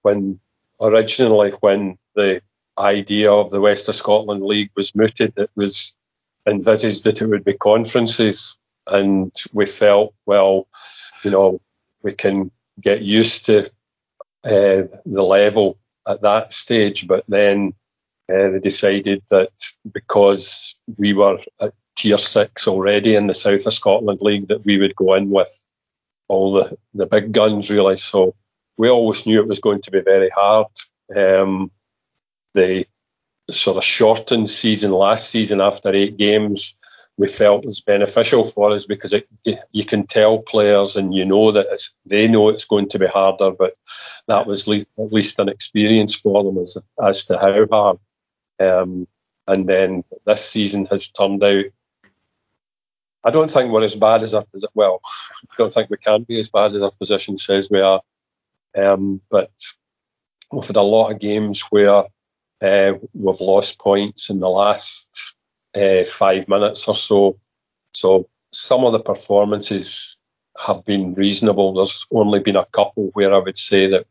when 0.01 0.39
originally 0.79 1.51
when 1.59 1.97
the 2.15 2.41
idea 2.77 3.29
of 3.29 3.51
the 3.51 3.59
West 3.59 3.89
of 3.89 3.95
Scotland 3.95 4.45
League 4.45 4.71
was 4.77 4.95
mooted, 4.95 5.33
it 5.35 5.49
was 5.53 5.93
envisaged 6.47 7.03
that 7.03 7.21
it 7.21 7.27
would 7.27 7.43
be 7.43 7.57
conferences, 7.57 8.55
and 8.87 9.33
we 9.51 9.65
felt, 9.65 10.13
well, 10.25 10.65
you 11.25 11.31
know, 11.31 11.59
we 12.03 12.13
can 12.13 12.49
get 12.79 13.01
used 13.01 13.47
to 13.47 13.65
uh, 14.45 14.87
the 15.05 15.23
level 15.23 15.77
at 16.07 16.21
that 16.21 16.53
stage, 16.53 17.05
but 17.05 17.25
then 17.27 17.73
uh, 18.31 18.47
they 18.51 18.59
decided 18.59 19.21
that 19.29 19.51
because 19.91 20.77
we 20.97 21.11
were 21.11 21.39
at 21.59 21.73
tier 21.95 22.17
six 22.17 22.67
already 22.67 23.15
in 23.15 23.27
the 23.27 23.33
South 23.33 23.65
of 23.65 23.73
Scotland 23.73 24.21
League 24.21 24.47
that 24.47 24.65
we 24.65 24.77
would 24.77 24.95
go 24.95 25.13
in 25.15 25.29
with 25.29 25.63
all 26.27 26.53
the, 26.53 26.77
the 26.93 27.05
big 27.05 27.31
guns 27.31 27.69
really. 27.69 27.97
So 27.97 28.35
we 28.77 28.89
always 28.89 29.25
knew 29.25 29.39
it 29.39 29.47
was 29.47 29.59
going 29.59 29.81
to 29.81 29.91
be 29.91 30.01
very 30.01 30.29
hard. 30.29 30.67
Um, 31.15 31.71
the 32.53 32.85
sort 33.49 33.77
of 33.77 33.83
shortened 33.83 34.49
season 34.49 34.91
last 34.91 35.29
season 35.29 35.61
after 35.61 35.93
eight 35.93 36.17
games 36.17 36.75
we 37.17 37.27
felt 37.27 37.65
was 37.65 37.81
beneficial 37.81 38.43
for 38.43 38.71
us 38.71 38.85
because 38.85 39.13
it, 39.13 39.27
you 39.71 39.85
can 39.85 40.07
tell 40.07 40.39
players 40.39 40.95
and 40.95 41.13
you 41.13 41.25
know 41.25 41.51
that 41.51 41.67
they 42.05 42.27
know 42.27 42.49
it's 42.49 42.65
going 42.65 42.89
to 42.89 42.99
be 42.99 43.05
harder, 43.05 43.51
but 43.51 43.75
that 44.27 44.47
was 44.47 44.67
le- 44.67 44.85
at 44.97 45.13
least 45.13 45.39
an 45.39 45.49
experience 45.49 46.15
for 46.15 46.43
them 46.43 46.57
as, 46.57 46.77
as 47.03 47.25
to 47.25 47.37
how 47.37 47.67
hard. 47.71 47.99
Um, 48.59 49.07
and 49.47 49.67
then 49.67 50.03
this 50.25 50.49
season 50.49 50.87
has 50.87 51.11
turned 51.11 51.43
out 51.43 51.65
I 53.23 53.31
don't 53.31 53.49
think 53.49 53.71
we're 53.71 53.83
as 53.83 53.95
bad 53.95 54.23
as 54.23 54.33
our. 54.33 54.45
Well, 54.73 55.01
I 55.51 55.55
don't 55.57 55.73
think 55.73 55.89
we 55.89 55.97
can 55.97 56.23
be 56.23 56.39
as 56.39 56.49
bad 56.49 56.75
as 56.75 56.81
our 56.81 56.91
position 56.91 57.37
says 57.37 57.69
we 57.71 57.81
are. 57.81 58.01
Um, 58.75 59.21
but 59.29 59.51
we've 60.51 60.65
had 60.65 60.75
a 60.75 60.81
lot 60.81 61.11
of 61.11 61.19
games 61.19 61.61
where 61.69 62.05
uh, 62.61 62.93
we've 63.13 63.41
lost 63.41 63.79
points 63.79 64.29
in 64.29 64.39
the 64.39 64.49
last 64.49 65.33
uh, 65.75 66.03
five 66.05 66.47
minutes 66.47 66.87
or 66.87 66.95
so. 66.95 67.37
So 67.93 68.27
some 68.51 68.83
of 68.83 68.93
the 68.93 68.99
performances 68.99 70.17
have 70.57 70.85
been 70.85 71.13
reasonable. 71.13 71.73
There's 71.73 72.05
only 72.11 72.39
been 72.39 72.55
a 72.55 72.65
couple 72.65 73.09
where 73.13 73.33
I 73.33 73.39
would 73.39 73.57
say 73.57 73.87
that 73.87 74.05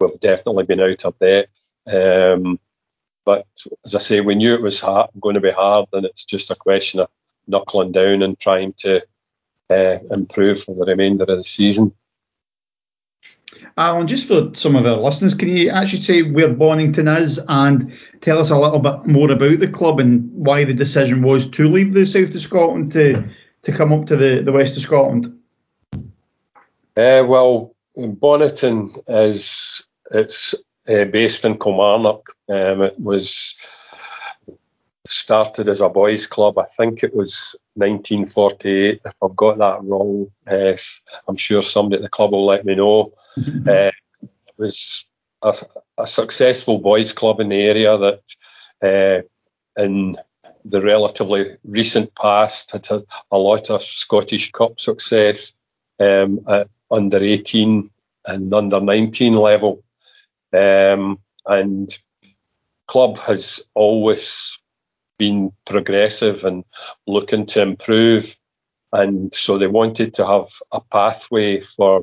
we've 0.00 0.20
definitely 0.20 0.64
been 0.64 0.80
out 0.80 1.04
of 1.04 1.18
depth. 1.18 1.74
Um, 1.92 2.58
but 3.24 3.46
as 3.84 3.94
I 3.94 3.98
say, 3.98 4.20
we 4.20 4.34
knew 4.34 4.54
it 4.54 4.62
was 4.62 4.80
hard, 4.80 5.10
going 5.20 5.34
to 5.34 5.40
be 5.40 5.50
hard, 5.50 5.86
and 5.92 6.04
it's 6.04 6.24
just 6.24 6.50
a 6.50 6.56
question 6.56 7.00
of 7.00 7.08
knuckling 7.52 7.92
down 7.92 8.22
and 8.22 8.38
trying 8.38 8.72
to 8.78 9.02
uh, 9.70 9.98
improve 10.10 10.62
for 10.62 10.74
the 10.74 10.84
remainder 10.84 11.24
of 11.24 11.36
the 11.36 11.44
season. 11.44 11.92
Alan, 13.76 14.06
just 14.06 14.26
for 14.26 14.50
some 14.54 14.76
of 14.76 14.86
our 14.86 14.96
listeners, 14.96 15.34
can 15.34 15.48
you 15.48 15.70
actually 15.70 16.02
say 16.02 16.22
where 16.22 16.48
Bonnyton 16.48 17.20
is 17.20 17.40
and 17.48 17.96
tell 18.20 18.38
us 18.38 18.50
a 18.50 18.58
little 18.58 18.80
bit 18.80 19.06
more 19.06 19.30
about 19.30 19.60
the 19.60 19.68
club 19.68 20.00
and 20.00 20.30
why 20.32 20.64
the 20.64 20.74
decision 20.74 21.22
was 21.22 21.48
to 21.50 21.68
leave 21.68 21.94
the 21.94 22.04
south 22.04 22.34
of 22.34 22.40
Scotland 22.40 22.92
to 22.92 23.28
to 23.62 23.72
come 23.72 23.92
up 23.92 24.06
to 24.06 24.16
the, 24.16 24.42
the 24.42 24.52
west 24.52 24.76
of 24.76 24.82
Scotland? 24.82 25.26
Uh, 26.96 27.22
well, 27.26 27.74
Bonnyton 27.96 28.98
is 29.06 29.86
it's 30.10 30.54
uh, 30.88 31.04
based 31.04 31.44
in 31.44 31.58
Kilmarnock. 31.58 32.34
Um, 32.48 32.82
it 32.82 32.98
was 32.98 33.56
started 35.06 35.68
as 35.68 35.80
a 35.80 35.88
boys' 35.88 36.26
club. 36.26 36.58
I 36.58 36.64
think 36.64 37.02
it 37.02 37.14
was 37.14 37.56
1948. 37.74 39.00
If 39.04 39.14
I've 39.22 39.36
got 39.36 39.58
that 39.58 39.82
wrong, 39.82 40.30
uh, 40.46 40.76
I'm 41.26 41.36
sure 41.36 41.62
somebody 41.62 41.96
at 41.96 42.02
the 42.02 42.08
club 42.08 42.32
will 42.32 42.46
let 42.46 42.64
me 42.64 42.74
know. 42.74 43.12
Uh, 43.36 43.90
it 44.22 44.30
was 44.58 45.06
a, 45.42 45.54
a, 45.98 46.06
successful 46.06 46.78
boys' 46.78 47.12
club 47.12 47.40
in 47.40 47.48
the 47.48 47.62
area 47.62 47.98
that, 47.98 48.22
uh, 48.82 49.82
in 49.82 50.14
the 50.64 50.80
relatively 50.80 51.56
recent 51.64 52.14
past, 52.14 52.70
had 52.70 52.86
had 52.86 53.02
a 53.30 53.38
lot 53.38 53.70
of 53.70 53.82
Scottish 53.82 54.52
Cup 54.52 54.78
success 54.78 55.54
um, 55.98 56.40
at 56.48 56.68
under 56.90 57.18
18 57.18 57.90
and 58.26 58.54
under 58.54 58.80
19 58.80 59.34
level. 59.34 59.82
Um, 60.52 61.18
and 61.46 61.90
club 62.86 63.18
has 63.18 63.66
always 63.74 64.58
been 65.18 65.52
progressive 65.66 66.44
and 66.44 66.64
looking 67.06 67.46
to 67.46 67.62
improve. 67.62 68.36
And 68.92 69.32
so 69.32 69.58
they 69.58 69.66
wanted 69.66 70.14
to 70.14 70.26
have 70.26 70.48
a 70.70 70.80
pathway 70.80 71.60
for 71.60 72.02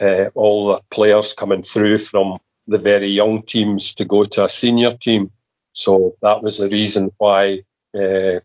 uh, 0.00 0.26
all 0.34 0.68
the 0.68 0.80
players 0.90 1.32
coming 1.32 1.62
through 1.62 1.98
from 1.98 2.38
the 2.66 2.78
very 2.78 3.08
young 3.08 3.42
teams 3.42 3.94
to 3.94 4.04
go 4.04 4.24
to 4.24 4.44
a 4.44 4.48
senior 4.48 4.90
team. 4.90 5.30
So 5.72 6.16
that 6.22 6.42
was 6.42 6.58
the 6.58 6.68
reason 6.68 7.10
why 7.18 7.62
uh, 7.94 8.40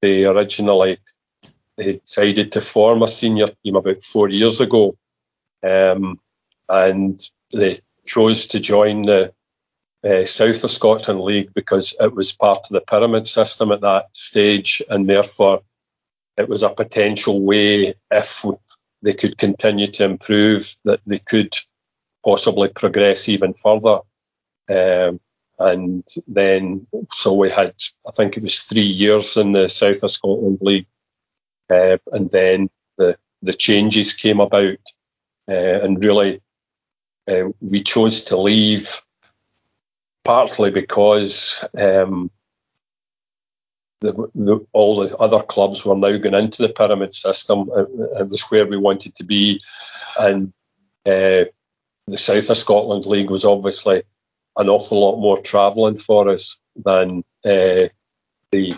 they 0.00 0.24
originally 0.24 0.98
they 1.76 1.94
decided 1.94 2.52
to 2.52 2.60
form 2.60 3.02
a 3.02 3.08
senior 3.08 3.46
team 3.62 3.76
about 3.76 4.02
four 4.02 4.28
years 4.28 4.60
ago. 4.60 4.96
Um, 5.62 6.18
and 6.68 7.20
they 7.52 7.80
chose 8.04 8.48
to 8.48 8.60
join 8.60 9.02
the 9.02 9.32
uh, 10.04 10.24
South 10.24 10.64
of 10.64 10.70
Scotland 10.70 11.20
League 11.20 11.52
because 11.54 11.96
it 11.98 12.14
was 12.14 12.32
part 12.32 12.58
of 12.58 12.70
the 12.70 12.80
pyramid 12.80 13.26
system 13.26 13.72
at 13.72 13.80
that 13.80 14.08
stage, 14.12 14.82
and 14.88 15.08
therefore 15.08 15.62
it 16.36 16.48
was 16.48 16.62
a 16.62 16.70
potential 16.70 17.42
way, 17.42 17.94
if 18.10 18.44
they 19.02 19.14
could 19.14 19.36
continue 19.38 19.88
to 19.88 20.04
improve, 20.04 20.76
that 20.84 21.00
they 21.06 21.18
could 21.18 21.54
possibly 22.24 22.68
progress 22.68 23.28
even 23.28 23.54
further. 23.54 24.00
Um, 24.70 25.20
and 25.58 26.06
then, 26.28 26.86
so 27.10 27.32
we 27.32 27.50
had, 27.50 27.74
I 28.06 28.12
think 28.12 28.36
it 28.36 28.42
was 28.44 28.60
three 28.60 28.86
years 28.86 29.36
in 29.36 29.52
the 29.52 29.68
South 29.68 30.02
of 30.04 30.10
Scotland 30.10 30.58
League, 30.60 30.86
uh, 31.70 31.98
and 32.12 32.30
then 32.30 32.70
the 32.96 33.18
the 33.42 33.54
changes 33.54 34.12
came 34.12 34.40
about, 34.40 34.78
uh, 35.48 35.82
and 35.82 36.02
really 36.02 36.40
uh, 37.28 37.48
we 37.60 37.82
chose 37.82 38.22
to 38.24 38.36
leave 38.36 39.00
partly 40.28 40.70
because 40.70 41.64
um, 41.78 42.30
the, 44.02 44.12
the, 44.34 44.66
all 44.74 45.00
the 45.00 45.16
other 45.16 45.42
clubs 45.42 45.86
were 45.86 45.96
now 45.96 46.18
going 46.18 46.34
into 46.34 46.60
the 46.60 46.68
pyramid 46.68 47.14
system. 47.14 47.70
It, 47.74 47.88
it 48.20 48.28
was 48.28 48.42
where 48.50 48.66
we 48.66 48.76
wanted 48.76 49.14
to 49.14 49.24
be, 49.24 49.62
and 50.20 50.52
uh, 51.06 51.48
the 52.06 52.16
South 52.18 52.50
of 52.50 52.58
Scotland 52.58 53.06
League 53.06 53.30
was 53.30 53.46
obviously 53.46 54.02
an 54.58 54.68
awful 54.68 55.00
lot 55.00 55.18
more 55.18 55.40
travelling 55.40 55.96
for 55.96 56.28
us 56.28 56.58
than 56.76 57.24
uh, 57.46 57.88
the 58.52 58.74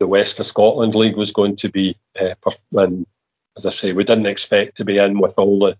the 0.00 0.08
West 0.08 0.40
of 0.40 0.46
Scotland 0.46 0.96
League 0.96 1.16
was 1.16 1.30
going 1.30 1.54
to 1.58 1.68
be. 1.68 1.96
Uh, 2.20 2.34
and 2.72 3.06
as 3.56 3.64
I 3.64 3.70
say, 3.70 3.92
we 3.92 4.02
didn't 4.02 4.26
expect 4.26 4.78
to 4.78 4.84
be 4.84 4.98
in 4.98 5.20
with 5.20 5.34
all 5.38 5.60
the 5.60 5.78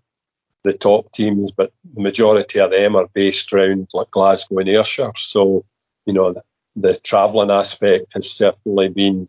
the 0.65 0.73
top 0.73 1.13
teams, 1.13 1.53
but 1.53 1.73
the 1.95 2.01
majority 2.01 2.59
of 2.59 2.71
them 2.71 2.97
are 2.97 3.07
based 3.13 3.53
around 3.53 3.89
like 3.93 4.11
Glasgow 4.11 4.59
and 4.59 4.69
Ayrshire. 4.69 5.13
So, 5.17 5.65
you 6.07 6.15
know, 6.15 6.33
the, 6.33 6.43
the 6.75 6.97
travelling 6.97 7.51
aspect 7.51 8.15
has 8.15 8.31
certainly 8.31 8.89
been 8.89 9.29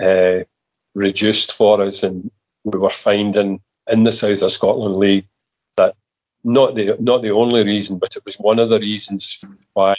uh, 0.00 0.44
reduced 0.94 1.52
for 1.52 1.82
us, 1.82 2.04
and 2.04 2.30
we 2.64 2.78
were 2.78 2.90
finding 2.90 3.60
in 3.90 4.04
the 4.04 4.12
South 4.12 4.42
of 4.42 4.52
Scotland 4.52 4.96
League 4.96 5.26
that 5.76 5.96
not 6.44 6.76
the 6.76 6.96
not 7.00 7.22
the 7.22 7.32
only 7.32 7.64
reason, 7.64 7.98
but 7.98 8.16
it 8.16 8.24
was 8.24 8.36
one 8.36 8.60
of 8.60 8.68
the 8.68 8.78
reasons 8.78 9.44
why 9.72 9.96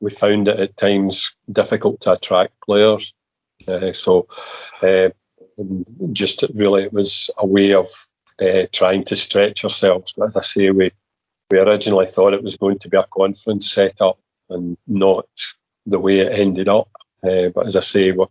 we 0.00 0.10
found 0.10 0.48
it 0.48 0.58
at 0.58 0.76
times 0.76 1.36
difficult 1.50 2.00
to 2.00 2.12
attract 2.12 2.60
players. 2.60 3.14
Uh, 3.66 3.92
so, 3.92 4.26
uh, 4.82 5.08
just 6.12 6.44
really, 6.54 6.82
it 6.82 6.92
was 6.92 7.30
a 7.38 7.46
way 7.46 7.72
of 7.74 7.88
uh, 8.40 8.66
trying 8.72 9.04
to 9.04 9.16
stretch 9.16 9.64
ourselves. 9.64 10.14
But 10.16 10.28
as 10.28 10.36
I 10.36 10.40
say, 10.40 10.70
we 10.70 10.90
we 11.50 11.58
originally 11.58 12.06
thought 12.06 12.34
it 12.34 12.42
was 12.42 12.56
going 12.56 12.78
to 12.80 12.88
be 12.88 12.96
a 12.96 13.06
conference 13.12 13.70
set 13.70 14.00
up 14.00 14.18
and 14.50 14.76
not 14.86 15.28
the 15.86 15.98
way 15.98 16.18
it 16.18 16.38
ended 16.38 16.68
up. 16.68 16.88
Uh, 17.22 17.48
but 17.54 17.66
as 17.66 17.76
I 17.76 17.80
say, 17.80 18.12
we 18.12 18.26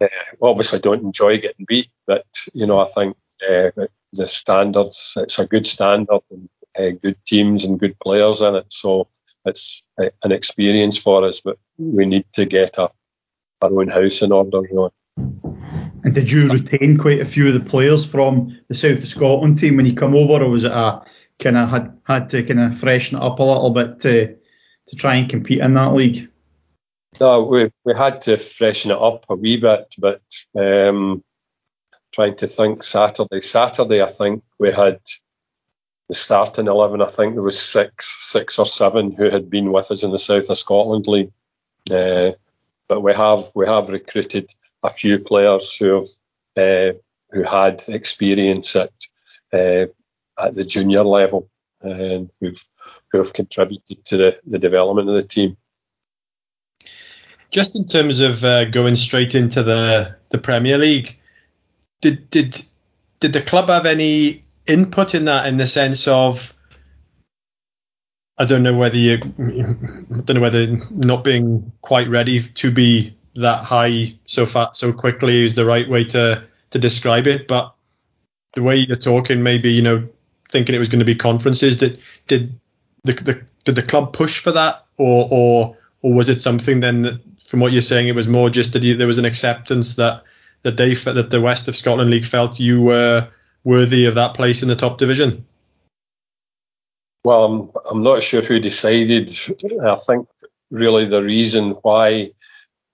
uh, 0.00 0.06
obviously 0.40 0.78
don't 0.78 1.02
enjoy 1.02 1.38
getting 1.38 1.66
beat, 1.66 1.90
but 2.06 2.26
you 2.52 2.66
know 2.66 2.78
I 2.78 2.86
think 2.86 3.16
uh, 3.48 3.70
the 4.12 4.26
standards 4.26 5.14
it's 5.16 5.38
a 5.38 5.46
good 5.46 5.66
standard 5.66 6.20
and 6.30 6.48
uh, 6.78 6.90
good 7.02 7.16
teams 7.26 7.64
and 7.64 7.80
good 7.80 7.98
players 8.00 8.40
in 8.40 8.56
it, 8.56 8.66
so 8.68 9.08
it's 9.44 9.82
an 9.98 10.32
experience 10.32 10.98
for 10.98 11.24
us. 11.24 11.40
But 11.40 11.58
we 11.78 12.04
need 12.06 12.26
to 12.32 12.46
get 12.46 12.78
our 12.78 12.90
own 13.62 13.88
house 13.88 14.22
in 14.22 14.32
order. 14.32 14.62
You 14.66 14.74
know. 14.74 15.75
And 16.06 16.14
did 16.14 16.30
you 16.30 16.48
retain 16.48 16.96
quite 16.96 17.18
a 17.18 17.24
few 17.24 17.48
of 17.48 17.54
the 17.54 17.68
players 17.68 18.06
from 18.06 18.56
the 18.68 18.76
South 18.76 18.98
of 18.98 19.08
Scotland 19.08 19.58
team 19.58 19.76
when 19.76 19.86
you 19.86 19.92
come 19.92 20.14
over, 20.14 20.44
or 20.44 20.48
was 20.48 20.62
it 20.62 20.70
a 20.70 21.02
kind 21.40 21.56
of 21.56 21.68
had 21.68 21.98
had 22.04 22.30
to 22.30 22.44
kind 22.44 22.60
of 22.60 22.78
freshen 22.78 23.18
it 23.18 23.24
up 23.24 23.40
a 23.40 23.42
little 23.42 23.70
bit 23.70 23.98
to 24.02 24.36
to 24.86 24.96
try 24.96 25.16
and 25.16 25.28
compete 25.28 25.58
in 25.58 25.74
that 25.74 25.94
league? 25.94 26.30
No, 27.20 27.42
we 27.42 27.72
we 27.84 27.92
had 27.96 28.22
to 28.22 28.36
freshen 28.36 28.92
it 28.92 29.02
up 29.02 29.26
a 29.28 29.34
wee 29.34 29.56
bit, 29.56 29.96
but 29.98 30.22
um, 30.56 31.24
trying 32.12 32.36
to 32.36 32.46
think 32.46 32.84
Saturday. 32.84 33.40
Saturday, 33.40 34.00
I 34.00 34.06
think 34.06 34.44
we 34.60 34.70
had 34.70 35.00
the 36.08 36.14
starting 36.14 36.68
eleven. 36.68 37.02
I 37.02 37.08
think 37.08 37.34
there 37.34 37.42
was 37.42 37.60
six, 37.60 38.16
six 38.20 38.60
or 38.60 38.66
seven 38.66 39.10
who 39.10 39.28
had 39.28 39.50
been 39.50 39.72
with 39.72 39.90
us 39.90 40.04
in 40.04 40.12
the 40.12 40.20
South 40.20 40.50
of 40.50 40.56
Scotland 40.56 41.08
league. 41.08 41.32
Uh, 41.90 42.30
but 42.86 43.00
we 43.00 43.12
have 43.12 43.48
we 43.56 43.66
have 43.66 43.88
recruited 43.88 44.48
a 44.86 44.90
few 44.90 45.18
players 45.18 45.74
who 45.76 45.94
have 45.96 46.06
uh, 46.56 46.92
who 47.30 47.42
had 47.42 47.82
experience 47.88 48.74
at 48.76 48.92
uh, 49.52 49.86
at 50.38 50.54
the 50.54 50.64
junior 50.64 51.02
level 51.02 51.50
and 51.82 52.30
who've 52.40 52.64
who 53.10 53.18
have 53.18 53.32
contributed 53.32 54.04
to 54.04 54.16
the, 54.16 54.40
the 54.46 54.58
development 54.58 55.08
of 55.08 55.14
the 55.14 55.22
team. 55.22 55.56
Just 57.50 57.76
in 57.76 57.86
terms 57.86 58.20
of 58.20 58.44
uh, 58.44 58.64
going 58.66 58.96
straight 58.96 59.34
into 59.34 59.62
the 59.62 60.16
the 60.30 60.38
Premier 60.38 60.78
League, 60.78 61.18
did 62.00 62.28
did 62.30 62.64
did 63.20 63.32
the 63.32 63.42
club 63.42 63.68
have 63.68 63.86
any 63.86 64.42
input 64.66 65.14
in 65.14 65.26
that 65.26 65.46
in 65.46 65.56
the 65.56 65.66
sense 65.66 66.08
of 66.08 66.52
I 68.38 68.44
don't 68.44 68.62
know 68.62 68.76
whether 68.76 68.96
you 68.96 69.14
I 69.38 70.20
don't 70.22 70.34
know 70.34 70.40
whether 70.40 70.66
not 70.90 71.24
being 71.24 71.72
quite 71.80 72.08
ready 72.08 72.42
to 72.42 72.70
be 72.70 73.15
that 73.36 73.64
high 73.64 74.14
so 74.26 74.46
fat 74.46 74.76
so 74.76 74.92
quickly 74.92 75.44
is 75.44 75.54
the 75.54 75.64
right 75.64 75.88
way 75.88 76.04
to 76.04 76.42
to 76.70 76.78
describe 76.78 77.26
it. 77.26 77.46
But 77.46 77.74
the 78.54 78.62
way 78.62 78.76
you're 78.76 78.96
talking, 78.96 79.42
maybe 79.42 79.70
you 79.70 79.82
know, 79.82 80.08
thinking 80.50 80.74
it 80.74 80.78
was 80.78 80.88
going 80.88 81.00
to 81.00 81.04
be 81.04 81.14
conferences. 81.14 81.76
Did 81.76 82.00
did 82.26 82.58
the, 83.04 83.12
the 83.12 83.42
did 83.64 83.74
the 83.74 83.82
club 83.82 84.12
push 84.12 84.40
for 84.40 84.52
that, 84.52 84.84
or 84.98 85.28
or 85.30 85.76
or 86.02 86.14
was 86.14 86.28
it 86.28 86.40
something 86.40 86.80
then 86.80 87.02
that, 87.02 87.20
from 87.44 87.60
what 87.60 87.72
you're 87.72 87.80
saying, 87.80 88.08
it 88.08 88.14
was 88.14 88.28
more 88.28 88.50
just 88.50 88.72
that 88.72 88.82
you, 88.82 88.96
there 88.96 89.06
was 89.06 89.18
an 89.18 89.24
acceptance 89.24 89.94
that 89.94 90.22
that 90.62 90.76
they 90.76 90.94
that 90.94 91.30
the 91.30 91.40
West 91.40 91.68
of 91.68 91.76
Scotland 91.76 92.10
League 92.10 92.26
felt 92.26 92.58
you 92.58 92.82
were 92.82 93.28
worthy 93.64 94.06
of 94.06 94.14
that 94.14 94.34
place 94.34 94.62
in 94.62 94.68
the 94.68 94.76
top 94.76 94.98
division. 94.98 95.44
Well, 97.24 97.44
I'm 97.44 97.70
I'm 97.90 98.02
not 98.02 98.22
sure 98.22 98.42
who 98.42 98.60
decided. 98.60 99.36
I 99.84 99.96
think 99.96 100.28
really 100.70 101.04
the 101.04 101.22
reason 101.22 101.72
why 101.82 102.32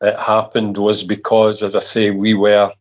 it 0.02 0.18
happened 0.18 0.76
was 0.76 1.04
because, 1.04 1.62
as 1.62 1.76
I 1.76 1.80
say, 1.80 2.10
we 2.10 2.34
were 2.34 2.72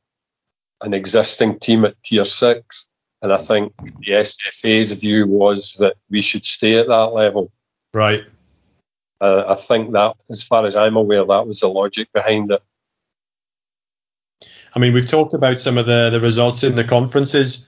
an 0.81 0.93
existing 0.93 1.59
team 1.59 1.85
at 1.85 2.01
tier 2.03 2.25
six. 2.25 2.87
And 3.21 3.31
I 3.31 3.37
think 3.37 3.73
the 3.77 4.13
SFA's 4.13 4.93
view 4.93 5.27
was 5.27 5.75
that 5.79 5.93
we 6.09 6.23
should 6.23 6.43
stay 6.43 6.79
at 6.79 6.87
that 6.87 7.13
level. 7.13 7.51
Right. 7.93 8.23
Uh, 9.21 9.43
I 9.47 9.55
think 9.55 9.91
that, 9.91 10.15
as 10.31 10.41
far 10.41 10.65
as 10.65 10.75
I'm 10.75 10.95
aware, 10.95 11.23
that 11.23 11.45
was 11.45 11.59
the 11.59 11.69
logic 11.69 12.11
behind 12.11 12.51
it. 12.51 12.63
I 14.73 14.79
mean, 14.79 14.93
we've 14.93 15.07
talked 15.07 15.35
about 15.35 15.59
some 15.59 15.77
of 15.77 15.85
the, 15.85 16.09
the 16.09 16.19
results 16.19 16.63
in 16.63 16.73
the 16.73 16.83
conferences 16.83 17.67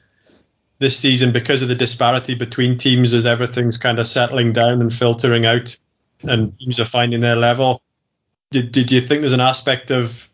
this 0.80 0.98
season 0.98 1.32
because 1.32 1.62
of 1.62 1.68
the 1.68 1.76
disparity 1.76 2.34
between 2.34 2.80
teams 2.80 3.14
as 3.14 3.28
everything's 3.28 3.78
kind 3.78 4.00
of 4.00 4.08
settling 4.08 4.54
down 4.54 4.82
and 4.82 4.92
filtering 4.92 5.46
out 5.46 5.78
and 6.24 6.58
teams 6.58 6.80
are 6.80 6.86
finding 6.86 7.20
their 7.20 7.36
level. 7.36 7.83
Did, 8.54 8.72
did 8.72 8.92
you 8.92 9.02
think 9.02 9.22
there's 9.22 9.34
an 9.34 9.42
aspect 9.42 9.90
of 9.90 10.30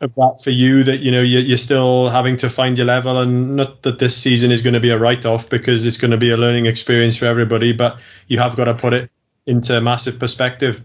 of 0.00 0.14
that 0.14 0.40
for 0.44 0.50
you 0.50 0.84
that 0.84 0.98
you 0.98 1.10
know 1.10 1.22
you're 1.22 1.56
still 1.56 2.10
having 2.10 2.36
to 2.36 2.50
find 2.50 2.76
your 2.76 2.86
level? 2.86 3.18
And 3.18 3.56
not 3.56 3.82
that 3.84 3.98
this 3.98 4.14
season 4.14 4.52
is 4.52 4.60
going 4.60 4.74
to 4.74 4.80
be 4.80 4.90
a 4.90 4.98
write-off 4.98 5.48
because 5.48 5.86
it's 5.86 5.96
going 5.96 6.10
to 6.10 6.18
be 6.18 6.30
a 6.30 6.36
learning 6.36 6.66
experience 6.66 7.16
for 7.16 7.24
everybody 7.24 7.72
but 7.72 7.98
you 8.28 8.38
have 8.38 8.54
got 8.54 8.64
to 8.64 8.74
put 8.74 8.92
it 8.92 9.10
into 9.46 9.80
massive 9.80 10.18
perspective. 10.18 10.84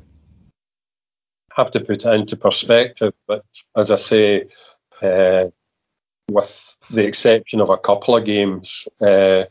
Have 1.52 1.72
to 1.72 1.82
put 1.82 2.06
it 2.06 2.14
into 2.14 2.38
perspective 2.38 3.14
but 3.28 3.44
as 3.76 3.92
i 3.92 3.98
say 3.98 4.48
uh, 5.02 5.48
with 6.32 6.78
the 6.90 7.06
exception 7.06 7.60
of 7.60 7.70
a 7.70 7.78
couple 7.78 8.16
of 8.16 8.24
games 8.24 8.88
uh, 9.02 9.44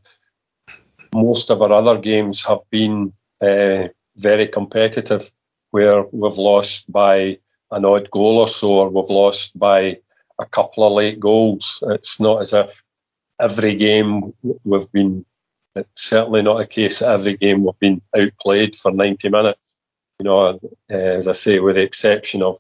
most 1.15 1.51
of 1.51 1.61
our 1.61 1.73
other 1.73 1.99
games 1.99 2.45
have 2.47 2.61
been 2.71 3.13
uh, 3.43 3.89
very 4.17 4.49
competitive 4.49 5.31
where 5.71 6.05
we've 6.13 6.39
lost 6.39 6.91
by 6.91 7.39
an 7.71 7.85
odd 7.85 8.11
goal 8.11 8.39
or 8.39 8.49
so, 8.49 8.71
or 8.71 8.89
we've 8.89 9.11
lost 9.11 9.59
by 9.59 9.99
a 10.39 10.47
couple 10.47 10.87
of 10.87 10.93
late 10.93 11.21
goals. 11.21 11.83
It's 11.87 12.21
not 12.21 12.43
as 12.43 12.53
if 12.53 12.83
every 13.41 13.77
game 13.77 14.35
we've 14.65 14.91
been. 14.93 15.25
It's 15.75 16.03
certainly 16.03 16.43
not 16.43 16.61
a 16.61 16.67
case 16.67 17.01
that 17.01 17.11
every 17.11 17.37
game 17.37 17.65
we've 17.65 17.79
been 17.79 18.03
outplayed 18.17 18.75
for 18.75 18.91
90 18.91 19.29
minutes. 19.29 19.77
You 20.19 20.25
know, 20.25 20.41
uh, 20.47 20.59
as 20.91 21.29
I 21.29 21.33
say, 21.33 21.61
with 21.61 21.77
the 21.77 21.83
exception 21.83 22.43
of 22.43 22.59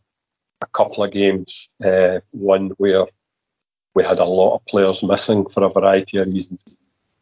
a 0.61 0.67
couple 0.67 1.03
of 1.03 1.11
games, 1.11 1.69
uh, 1.85 2.21
one 2.31 2.71
where 2.79 3.07
we 3.95 4.05
had 4.05 4.19
a 4.19 4.25
lot 4.25 4.55
of 4.55 4.67
players 4.67 5.03
missing 5.03 5.49
for 5.49 5.65
a 5.65 5.71
variety 5.71 6.19
of 6.19 6.29
reasons. 6.29 6.65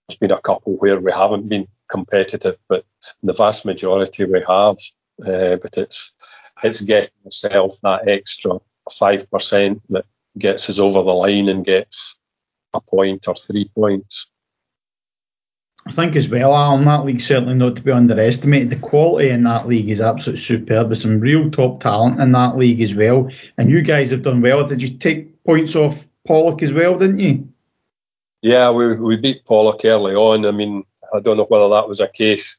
There's 0.09 0.19
been 0.19 0.33
a 0.33 0.40
couple 0.40 0.76
where 0.76 1.00
we 1.00 1.11
haven't 1.11 1.49
been 1.49 1.69
competitive, 1.88 2.57
but 2.69 2.85
the 3.23 3.33
vast 3.33 3.64
majority 3.64 4.25
we 4.25 4.43
have. 4.47 4.76
Uh, 5.25 5.56
but 5.56 5.76
it's 5.76 6.12
it's 6.62 6.80
getting 6.82 7.11
yourself 7.25 7.75
that 7.82 8.08
extra 8.08 8.58
five 8.90 9.30
percent 9.30 9.82
that 9.90 10.04
gets 10.38 10.68
us 10.68 10.78
over 10.78 11.02
the 11.02 11.11
line 11.11 11.49
and 11.49 11.64
gets 11.64 12.16
a 12.75 12.80
point 12.80 13.26
or 13.28 13.35
three 13.35 13.70
points. 13.75 14.28
I 15.87 15.92
think 15.92 16.16
as 16.16 16.28
well, 16.28 16.52
Alan, 16.52 16.85
that 16.87 17.04
league 17.04 17.20
certainly 17.20 17.54
not 17.54 17.76
to 17.76 17.82
be 17.82 17.92
underestimated. 17.92 18.70
The 18.70 18.76
quality 18.76 19.30
in 19.30 19.44
that 19.44 19.68
league 19.68 19.88
is 19.88 20.00
absolutely 20.00 20.42
superb. 20.42 20.88
There's 20.88 21.02
some 21.02 21.20
real 21.20 21.49
top 21.49 21.80
talent 21.80 22.20
in 22.20 22.32
that 22.32 22.56
league 22.56 22.82
as 22.82 22.94
well. 22.94 23.30
And 23.56 23.70
you 23.70 23.82
guys 23.82 24.11
have 24.11 24.23
done 24.23 24.42
well. 24.42 24.66
Did 24.66 24.82
you 24.82 24.99
take 24.99 25.44
points 25.44 25.76
off 25.76 26.08
Pollok 26.28 26.62
as 26.62 26.73
well, 26.73 26.99
didn't 26.99 27.20
you? 27.20 27.49
Yeah, 28.42 28.70
we, 28.70 28.94
we 28.94 29.16
beat 29.16 29.44
Pollok 29.44 29.85
early 29.85 30.16
on. 30.16 30.44
I 30.44 30.50
mean, 30.50 30.82
I 31.14 31.20
don't 31.20 31.37
know 31.37 31.44
whether 31.44 31.68
that 31.68 31.88
was 31.88 32.00
a 32.00 32.08
case 32.08 32.58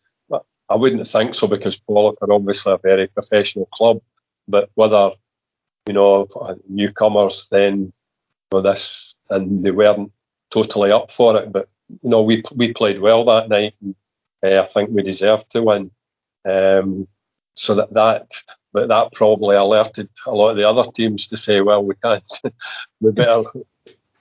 I 0.69 0.75
wouldn't 0.75 1.07
think 1.07 1.33
so 1.33 1.47
because 1.47 1.79
Pollok 1.79 2.17
are 2.21 2.31
obviously 2.31 2.73
a 2.73 2.77
very 2.77 3.07
professional 3.07 3.67
club. 3.67 4.01
But 4.47 4.69
whether 4.75 5.11
you 5.87 5.93
know 5.93 6.27
newcomers 6.67 7.49
then 7.49 7.93
know, 8.51 8.61
this 8.61 9.15
and 9.29 9.63
they 9.63 9.71
weren't 9.71 10.11
totally 10.49 10.91
up 10.91 11.11
for 11.11 11.37
it, 11.37 11.51
but 11.51 11.67
you 11.89 12.09
know 12.09 12.21
we 12.21 12.43
we 12.55 12.73
played 12.73 12.99
well 12.99 13.25
that 13.25 13.49
night. 13.49 13.73
And, 13.81 13.95
uh, 14.43 14.61
I 14.61 14.65
think 14.65 14.89
we 14.89 15.03
deserved 15.03 15.49
to 15.51 15.63
win. 15.63 15.91
Um, 16.45 17.07
so 17.55 17.75
that 17.75 17.93
that 17.93 18.31
but 18.73 18.89
that 18.89 19.13
probably 19.13 19.55
alerted 19.55 20.09
a 20.25 20.31
lot 20.31 20.51
of 20.51 20.57
the 20.57 20.67
other 20.67 20.91
teams 20.91 21.27
to 21.27 21.37
say, 21.37 21.61
well, 21.61 21.83
we 21.83 21.95
can't. 21.95 22.23
we 23.01 23.11
better 23.11 23.43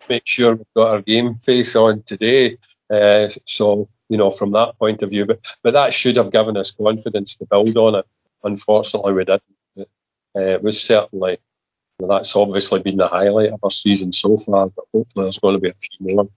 make 0.08 0.22
sure 0.24 0.54
we've 0.54 0.66
got 0.74 0.90
our 0.90 1.02
game 1.02 1.34
face 1.34 1.76
on 1.76 2.02
today. 2.04 2.56
Uh, 2.88 3.28
so 3.44 3.88
you 4.08 4.16
know, 4.16 4.30
from 4.30 4.52
that 4.52 4.78
point 4.78 5.02
of 5.02 5.10
view. 5.10 5.26
But 5.26 5.40
but 5.62 5.72
that 5.72 5.92
should 5.92 6.16
have 6.16 6.32
given 6.32 6.56
us 6.56 6.70
confidence 6.70 7.36
to 7.36 7.46
build 7.46 7.76
on 7.76 7.96
it. 7.96 8.06
Unfortunately, 8.44 9.12
we 9.12 9.24
didn't. 9.24 9.42
Uh, 9.78 9.84
it 10.34 10.62
was 10.62 10.80
certainly 10.80 11.38
well, 11.98 12.18
that's 12.18 12.36
obviously 12.36 12.80
been 12.80 12.96
the 12.96 13.08
highlight 13.08 13.52
of 13.52 13.60
our 13.62 13.70
season 13.70 14.12
so 14.12 14.36
far. 14.36 14.68
But 14.68 14.84
hopefully, 14.92 15.24
there's 15.24 15.38
going 15.38 15.54
to 15.56 15.60
be 15.60 15.70
a 15.70 15.74
few 15.74 16.14
more. 16.14 16.28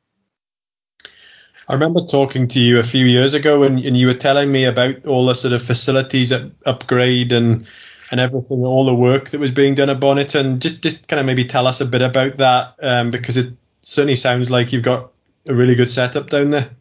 I 1.68 1.74
remember 1.74 2.02
talking 2.02 2.48
to 2.50 2.60
you 2.60 2.80
a 2.80 2.84
few 2.84 3.06
years 3.06 3.36
ago, 3.36 3.62
and, 3.64 3.80
and 3.84 3.96
you 3.96 4.08
were 4.08 4.16
telling 4.16 4.52
me 4.52 4.66
about 4.66 5.06
all 5.06 5.28
the 5.28 5.36
sort 5.36 5.54
of 5.54 5.62
facilities 5.62 6.32
at 6.32 6.50
upgrade 6.66 7.32
and 7.32 7.68
and 8.12 8.20
everything, 8.20 8.66
all 8.66 8.86
the 8.86 8.96
work 8.96 9.30
that 9.30 9.40
was 9.40 9.52
being 9.52 9.76
done 9.76 9.92
at 9.92 10.00
Bonnyton. 10.00 10.60
Just 10.60 10.82
just 10.82 11.08
kind 11.08 11.20
of 11.20 11.26
maybe 11.26 11.46
tell 11.46 11.68
us 11.68 11.82
a 11.82 11.86
bit 11.86 12.02
about 12.02 12.36
that, 12.36 12.76
um, 12.82 13.12
because 13.12 13.38
it 13.38 13.54
certainly 13.82 14.16
sounds 14.16 14.50
like 14.50 14.74
you've 14.74 14.82
got 14.82 15.12
a 15.48 15.54
really 15.54 15.76
good 15.76 15.90
setup 15.90 16.30
down 16.30 16.50
there. 16.50 16.72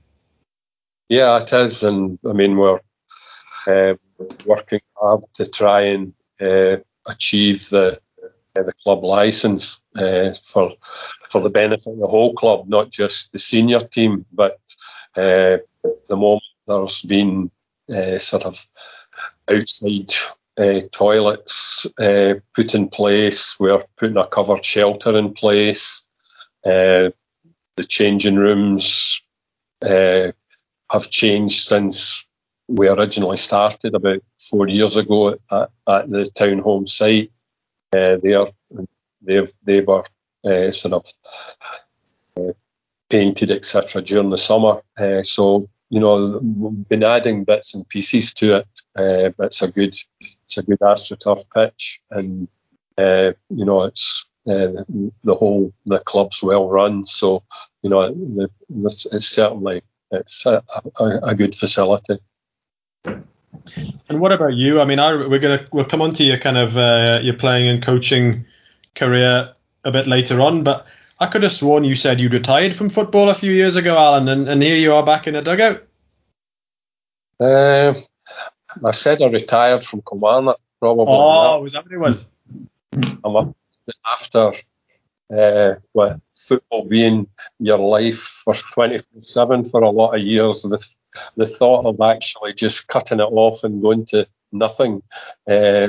Yeah, 1.09 1.43
it 1.43 1.53
is, 1.53 1.83
and 1.83 2.19
I 2.29 2.33
mean 2.33 2.57
we're 2.59 2.81
uh, 3.67 3.95
working 4.45 4.81
hard 4.95 5.23
to 5.35 5.47
try 5.49 5.83
and 5.83 6.13
uh, 6.41 6.79
achieve 7.07 7.69
the 7.71 8.01
uh, 8.57 8.63
the 8.63 8.73
club 8.83 9.05
license 9.05 9.81
uh, 9.97 10.35
for 10.45 10.73
for 11.31 11.41
the 11.41 11.51
benefit 11.51 11.93
of 11.93 11.99
the 11.99 12.07
whole 12.07 12.35
club, 12.35 12.69
not 12.69 12.91
just 12.91 13.33
the 13.33 13.39
senior 13.39 13.81
team. 13.81 14.27
But 14.33 14.59
uh, 15.17 15.59
the 16.09 16.17
moment 16.17 16.43
there's 16.67 17.03
been 17.03 17.51
uh, 17.95 18.19
sort 18.19 18.45
of 18.45 18.67
outside 19.49 20.13
toilets 20.93 21.87
put 21.97 22.75
in 22.75 22.89
place, 22.89 23.59
we're 23.61 23.85
putting 23.97 24.17
a 24.17 24.27
covered 24.27 24.65
shelter 24.65 25.17
in 25.17 25.33
place. 25.33 26.03
the 26.65 27.13
changing 27.89 28.37
rooms 28.37 29.23
have 30.91 31.11
changed 31.11 31.67
since 31.67 32.27
we 32.69 32.89
originally 32.89 33.37
started 33.37 33.95
about 33.95 34.23
four 34.51 34.69
years 34.69 34.97
ago 34.97 35.31
at, 35.51 35.71
at 35.89 36.11
the 36.11 36.31
Townholm 36.35 36.89
site. 36.89 37.33
Uh, 37.93 38.19
they 38.23 38.37
they 39.23 39.47
they 39.65 39.81
were 39.81 40.05
uh, 40.45 40.71
sort 40.71 40.95
of 40.95 41.07
uh, 42.37 42.53
painted 43.09 43.51
etc. 43.51 44.03
during 44.03 44.31
the 44.31 44.39
summer. 44.39 44.83
Uh, 44.99 45.23
so 45.23 45.69
you 45.91 46.01
know, 46.01 46.39
been 46.89 47.03
adding 47.03 47.45
bits 47.45 47.75
and 47.75 47.89
pieces 47.89 48.35
to 48.35 48.57
it. 48.57 48.69
Uh, 48.95 49.31
but 49.39 49.47
it's 49.47 49.63
a 49.63 49.69
good 49.69 49.97
it's 50.45 50.59
a 50.59 50.63
good 50.63 50.79
astroturf 50.81 51.45
pitch, 51.55 52.01
and 52.11 52.47
uh, 52.99 53.33
you 53.49 53.65
know 53.65 53.85
it's 53.85 54.27
the 54.45 55.05
whole 55.27 55.73
the 55.87 55.99
club's 56.01 56.43
well 56.43 56.69
run. 56.69 57.05
So 57.05 57.43
you 57.83 57.89
know 57.89 58.13
the, 58.13 58.51
it's 58.69 59.27
certainly 59.27 59.83
it's 60.11 60.47
a, 60.47 60.63
a, 60.99 61.05
a 61.23 61.35
good 61.35 61.55
facility. 61.55 62.19
And 63.05 64.21
what 64.21 64.33
about 64.33 64.55
you? 64.55 64.81
I 64.81 64.85
mean, 64.85 64.99
I, 64.99 65.15
we're 65.27 65.39
gonna 65.39 65.65
we'll 65.73 65.85
come 65.85 66.03
on 66.03 66.13
to 66.15 66.25
your 66.25 66.39
kind 66.39 66.57
of 66.57 66.77
uh, 66.77 67.21
your 67.23 67.35
playing 67.35 67.69
and 67.69 67.83
coaching 67.83 68.45
career 68.95 69.53
a 69.85 69.91
bit 69.91 70.07
later 70.07 70.41
on, 70.41 70.65
but 70.65 70.87
I 71.21 71.27
could 71.27 71.43
have 71.43 71.53
sworn 71.53 71.85
you 71.85 71.95
said 71.95 72.21
you'd 72.21 72.35
retired 72.35 72.75
from 72.75 72.89
football 72.89 73.29
a 73.29 73.35
few 73.35 73.53
years 73.53 73.77
ago, 73.77 73.97
Alan, 73.97 74.29
and, 74.29 74.49
and 74.49 74.63
here 74.63 74.77
you 74.77 74.95
are 74.95 75.05
back 75.05 75.27
in 75.27 75.37
a 75.37 75.43
dugout. 75.43 75.83
Uh, 77.41 77.95
I 78.85 78.91
said 78.93 79.23
I 79.23 79.27
retired 79.27 79.85
from 79.85 80.03
Kilmarnock, 80.03 80.61
probably. 80.81 81.05
Oh, 81.09 81.63
was 81.63 81.73
that 81.73 81.85
what 81.85 81.93
it 81.93 81.99
was? 81.99 82.27
I'm 83.25 83.37
up 83.37 83.57
after 84.07 84.53
uh, 85.37 85.75
well, 85.95 86.21
football 86.49 86.85
being 86.85 87.29
your 87.59 87.79
life 87.79 88.21
for 88.45 88.55
24 88.55 89.23
7 89.23 89.65
for 89.67 89.83
a 89.83 89.91
lot 89.91 90.15
of 90.15 90.23
years, 90.23 90.63
the, 90.63 90.95
the 91.37 91.47
thought 91.47 91.85
of 91.85 92.01
actually 92.01 92.55
just 92.55 92.89
cutting 92.89 93.21
it 93.21 93.33
off 93.33 93.65
and 93.65 93.83
going 93.83 94.05
to 94.07 94.27
nothing 94.53 95.03
uh, 95.51 95.89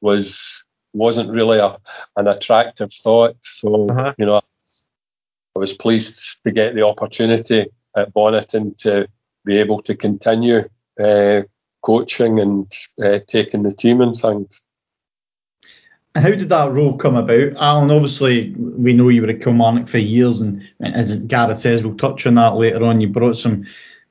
was 0.00 0.62
wasn't 0.94 1.30
really 1.30 1.58
a, 1.58 1.78
an 2.16 2.26
attractive 2.26 2.92
thought. 2.92 3.36
So, 3.40 3.86
uh-huh. 3.88 4.14
you 4.18 4.26
know, 4.26 4.40
I 5.56 5.58
was 5.58 5.74
pleased 5.76 6.38
to 6.44 6.50
get 6.50 6.74
the 6.74 6.86
opportunity 6.86 7.66
at 7.96 8.14
Bonnyton 8.14 8.76
to 8.78 9.08
be 9.44 9.58
able 9.58 9.82
to 9.82 9.94
continue 9.94 10.68
uh, 10.98 11.42
coaching 11.82 12.38
and 12.38 12.72
uh, 13.02 13.18
taking 13.26 13.62
the 13.62 13.72
team 13.72 14.00
and 14.00 14.16
things. 14.16 14.62
How 16.18 16.30
did 16.30 16.48
that 16.48 16.72
role 16.72 16.96
come 16.96 17.16
about? 17.16 17.56
Alan, 17.56 17.90
obviously, 17.90 18.52
we 18.56 18.92
know 18.92 19.08
you 19.08 19.22
were 19.22 19.28
at 19.28 19.40
Kilmarnock 19.40 19.88
for 19.88 19.98
years, 19.98 20.40
and, 20.40 20.66
as 20.80 21.18
Gareth 21.24 21.58
says, 21.58 21.82
we'll 21.82 21.96
touch 21.96 22.26
on 22.26 22.34
that 22.34 22.56
later 22.56 22.84
on. 22.84 23.00
You 23.00 23.08
brought 23.08 23.36
some 23.36 23.66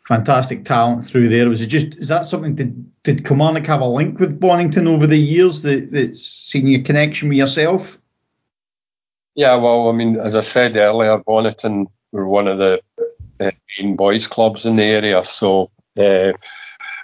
fantastic 0.07 0.63
talent 0.63 1.05
through 1.05 1.29
there. 1.29 1.49
Was 1.49 1.61
it 1.61 1.67
just, 1.67 1.95
is 1.97 2.07
that 2.07 2.25
something, 2.25 2.55
did, 2.55 3.03
did 3.03 3.25
Kilmarnock 3.25 3.65
have 3.67 3.81
a 3.81 3.87
link 3.87 4.19
with 4.19 4.39
Bonnyton 4.39 4.87
over 4.87 5.05
the 5.05 5.17
years 5.17 5.61
that, 5.63 5.91
that's 5.91 6.21
seen 6.21 6.67
your 6.67 6.81
connection 6.81 7.29
with 7.29 7.37
yourself? 7.37 7.97
Yeah, 9.35 9.55
well, 9.55 9.89
I 9.89 9.91
mean, 9.91 10.17
as 10.17 10.35
I 10.35 10.41
said 10.41 10.75
earlier, 10.75 11.19
Bonnyton 11.19 11.87
were 12.11 12.27
one 12.27 12.47
of 12.47 12.57
the 12.57 12.81
main 13.39 13.95
boys' 13.95 14.27
clubs 14.27 14.65
in 14.65 14.77
the 14.77 14.83
area, 14.83 15.23
so 15.23 15.69
uh, 15.97 16.31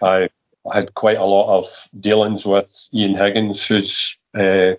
I 0.01 0.29
had 0.73 0.95
quite 0.95 1.17
a 1.17 1.25
lot 1.25 1.59
of 1.59 1.67
dealings 1.99 2.45
with 2.45 2.89
Ian 2.93 3.17
Higgins, 3.17 3.67
who's 3.67 4.17
uh, 4.35 4.75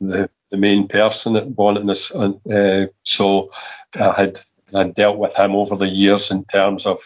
the 0.00 0.30
the 0.50 0.56
main 0.56 0.88
person 0.88 1.36
at 1.36 1.48
Bonnyton. 1.48 2.40
Uh, 2.50 2.90
so 3.02 3.50
I 3.94 4.12
had 4.12 4.38
I 4.74 4.84
dealt 4.84 5.18
with 5.18 5.36
him 5.36 5.54
over 5.54 5.76
the 5.76 5.88
years 5.88 6.30
in 6.30 6.44
terms 6.44 6.86
of 6.86 7.00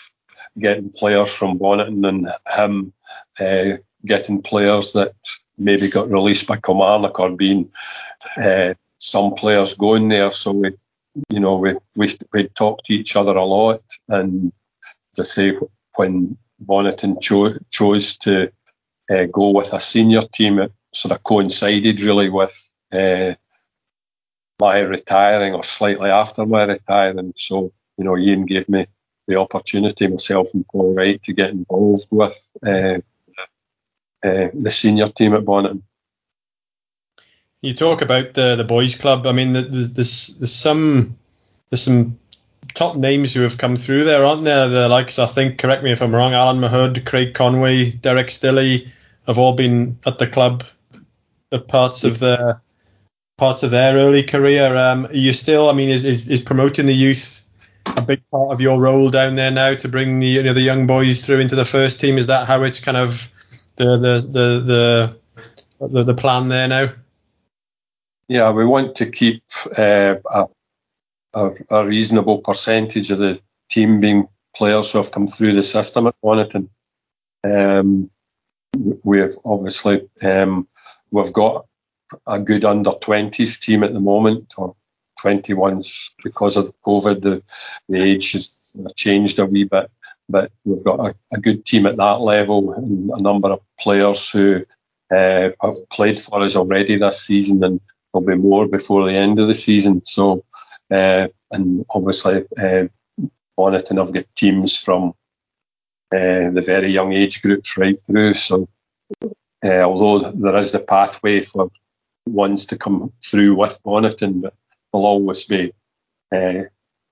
getting 0.59 0.91
players 0.91 1.31
from 1.31 1.59
Bonnyton 1.59 2.07
and 2.09 2.33
him 2.49 2.93
uh, 3.41 3.79
getting 4.05 4.43
players 4.43 4.93
that 4.93 5.15
maybe 5.59 5.89
got 5.89 6.11
released 6.11 6.47
by 6.47 6.59
Kilmarnock 6.59 7.19
or 7.21 7.31
being 7.31 7.71
uh, 8.37 8.75
some 8.99 9.35
players 9.35 9.75
going 9.75 10.09
there. 10.09 10.33
So 10.33 10.53
we, 10.53 10.71
you 11.31 11.41
know, 11.41 11.57
we 11.57 11.75
we 11.97 12.15
we 12.33 12.49
talked 12.49 12.87
to 12.87 12.95
each 12.95 13.17
other 13.17 13.37
a 13.37 13.45
lot, 13.45 13.83
and 14.09 14.53
as 15.13 15.21
I 15.21 15.23
say, 15.25 15.53
when 15.97 16.37
Bonnyton 16.65 17.21
cho- 17.21 17.59
chose 17.71 18.17
to 18.19 18.53
uh, 19.11 19.25
go 19.25 19.51
with 19.51 19.73
a 19.75 19.81
senior 19.81 20.23
team, 20.23 20.59
it 20.59 20.73
sort 20.93 21.13
of 21.13 21.23
coincided 21.23 22.01
really 22.01 22.29
with 22.29 22.71
uh, 22.93 23.35
my 24.61 24.81
retiring 24.81 25.55
or 25.55 25.65
slightly 25.65 26.11
after 26.11 26.47
my 26.47 26.65
retiring. 26.65 27.33
So, 27.37 27.73
you 27.97 28.05
know, 28.05 28.17
Ian 28.17 28.47
gave 28.47 28.69
me 28.69 28.87
the 29.27 29.37
opportunity, 29.37 30.07
myself 30.07 30.49
and 30.55 30.67
Paul 30.67 30.95
Wright, 30.95 31.23
to 31.25 31.33
get 31.33 31.51
involved 31.51 32.07
with 32.11 32.53
uh, 32.67 32.99
uh, 34.25 34.49
the 34.55 34.71
senior 34.71 35.09
team 35.09 35.35
at 35.35 35.45
Bonnyton. 35.45 35.83
You 37.61 37.75
talk 37.75 38.03
about 38.03 38.35
the 38.35 38.57
the 38.57 38.65
boys' 38.65 38.97
club. 38.97 39.27
I 39.27 39.33
mean, 39.33 39.53
there's, 39.53 39.93
there's, 39.93 40.37
there's 40.37 40.55
some 40.55 41.17
there's 41.71 41.83
some 41.83 42.19
top 42.75 42.97
names 42.97 43.33
who 43.33 43.43
have 43.43 43.59
come 43.59 43.77
through 43.77 44.05
there, 44.05 44.25
aren't 44.25 44.45
there? 44.45 44.69
The 44.69 44.89
likes, 44.89 45.19
I 45.19 45.27
think, 45.27 45.59
correct 45.59 45.85
me 45.85 45.93
if 45.93 46.03
I'm 46.03 46.15
wrong, 46.15 46.35
Alan 46.35 46.61
Mahood, 46.61 47.07
Craig 47.07 47.35
Conway, 47.35 47.91
Derek 47.91 48.29
Stilley 48.29 48.91
have 49.27 49.39
all 49.39 49.53
been 49.53 49.99
at 50.05 50.19
the 50.19 50.27
club 50.27 50.65
at 51.53 51.69
parts 51.69 52.05
of 52.05 52.19
the 52.19 52.61
parts 53.39 53.63
of 53.63 53.71
their 53.71 53.97
early 53.97 54.23
career. 54.23 54.77
Um, 54.77 55.09
you 55.13 55.33
still, 55.33 55.69
I 55.69 55.73
mean, 55.73 55.89
is, 55.89 56.05
is, 56.05 56.29
is 56.29 56.41
promoting 56.41 56.87
the 56.87 56.95
youth 56.95 57.43
a 57.97 58.03
big 58.03 58.23
part 58.31 58.53
of 58.53 58.61
your 58.61 58.81
role 58.81 59.11
down 59.11 59.35
there 59.35 59.51
now 59.51 59.75
to 59.75 59.89
bring 59.89 60.21
the 60.21 60.27
you 60.27 60.43
know 60.43 60.53
the 60.53 60.61
young 60.61 60.87
boys 60.87 61.25
through 61.25 61.41
into 61.41 61.57
the 61.57 61.65
first 61.65 62.01
team? 62.01 62.19
Is 62.19 62.27
that 62.27 62.47
how 62.47 62.63
it's 62.63 62.81
kind 62.81 62.97
of 62.97 63.29
the 63.77 63.97
the 63.97 64.29
the 64.31 65.17
the, 65.81 65.89
the, 65.89 66.03
the 66.05 66.15
plan 66.15 66.49
there 66.49 66.69
now? 66.69 66.93
Yeah, 68.29 68.51
we 68.51 68.65
want 68.65 68.97
to 68.97 69.11
keep 69.11 69.43
uh, 69.77 70.15
a, 70.31 70.47
a, 71.35 71.51
a, 71.71 71.85
reasonable 71.85 72.39
percentage 72.39 73.11
of 73.11 73.19
the 73.19 73.41
team 73.69 74.01
being 74.01 74.29
players 74.57 74.91
who 74.91 74.99
have 74.99 75.11
come 75.11 75.27
through 75.27 75.55
the 75.55 75.63
system 75.63 76.07
at 76.07 76.15
Bonnyton. 76.23 76.69
Um, 77.45 78.11
we've 79.03 79.37
obviously 79.45 80.09
um, 80.23 80.69
we've 81.13 81.33
got 81.33 81.67
a 82.27 82.41
good 82.41 82.65
under 82.65 82.91
20s 82.91 83.61
team 83.61 83.85
at 83.85 83.93
the 83.93 84.01
moment, 84.01 84.55
or 84.57 84.75
21s 85.23 86.11
because 86.25 86.57
of 86.57 86.73
COVID. 86.85 87.23
The, 87.23 87.43
the 87.89 88.03
age 88.03 88.33
has 88.33 88.77
changed 88.97 89.39
a 89.39 89.47
wee 89.47 89.65
bit, 89.65 89.91
but 90.29 90.51
we've 90.65 90.83
got 90.85 91.01
a, 91.01 91.15
a 91.33 91.39
good 91.39 91.65
team 91.65 91.87
at 91.87 91.97
that 91.97 92.21
level 92.21 92.73
and 92.73 93.11
a 93.11 93.21
number 93.21 93.53
of 93.53 93.61
players 93.79 94.29
who 94.31 94.65
uh, 95.11 95.51
have 95.61 95.89
played 95.91 96.19
for 96.19 96.43
us 96.43 96.57
already 96.57 96.97
this 96.97 97.23
season, 97.23 97.63
and 97.63 97.81
there'll 98.13 98.27
be 98.27 98.35
more 98.35 98.67
before 98.67 99.07
the 99.07 99.15
end 99.15 99.39
of 99.39 99.49
the 99.49 99.55
season. 99.55 100.03
So, 100.05 100.45
uh, 100.91 101.29
and 101.51 101.85
obviously, 101.91 102.45
uh, 102.59 102.89
i've 103.59 104.13
got 104.13 104.35
teams 104.35 104.79
from 104.79 105.11
uh, 106.13 106.51
the 106.51 106.63
very 106.65 106.91
young 106.91 107.13
age 107.13 107.43
groups 107.43 107.77
right 107.77 108.01
through. 108.01 108.35
So, 108.35 108.69
uh, 109.65 109.83
although 109.83 110.31
there 110.33 110.57
is 110.57 110.73
the 110.73 110.81
pathway 110.81 111.45
for 111.45 111.71
ones 112.27 112.67
to 112.67 112.79
come 112.79 113.13
through 113.25 113.55
with 113.57 113.83
Bonnyton, 113.85 114.43
but 114.43 114.55
there'll 114.93 115.07
always 115.07 115.45
be 115.45 115.73
uh, 116.35 116.65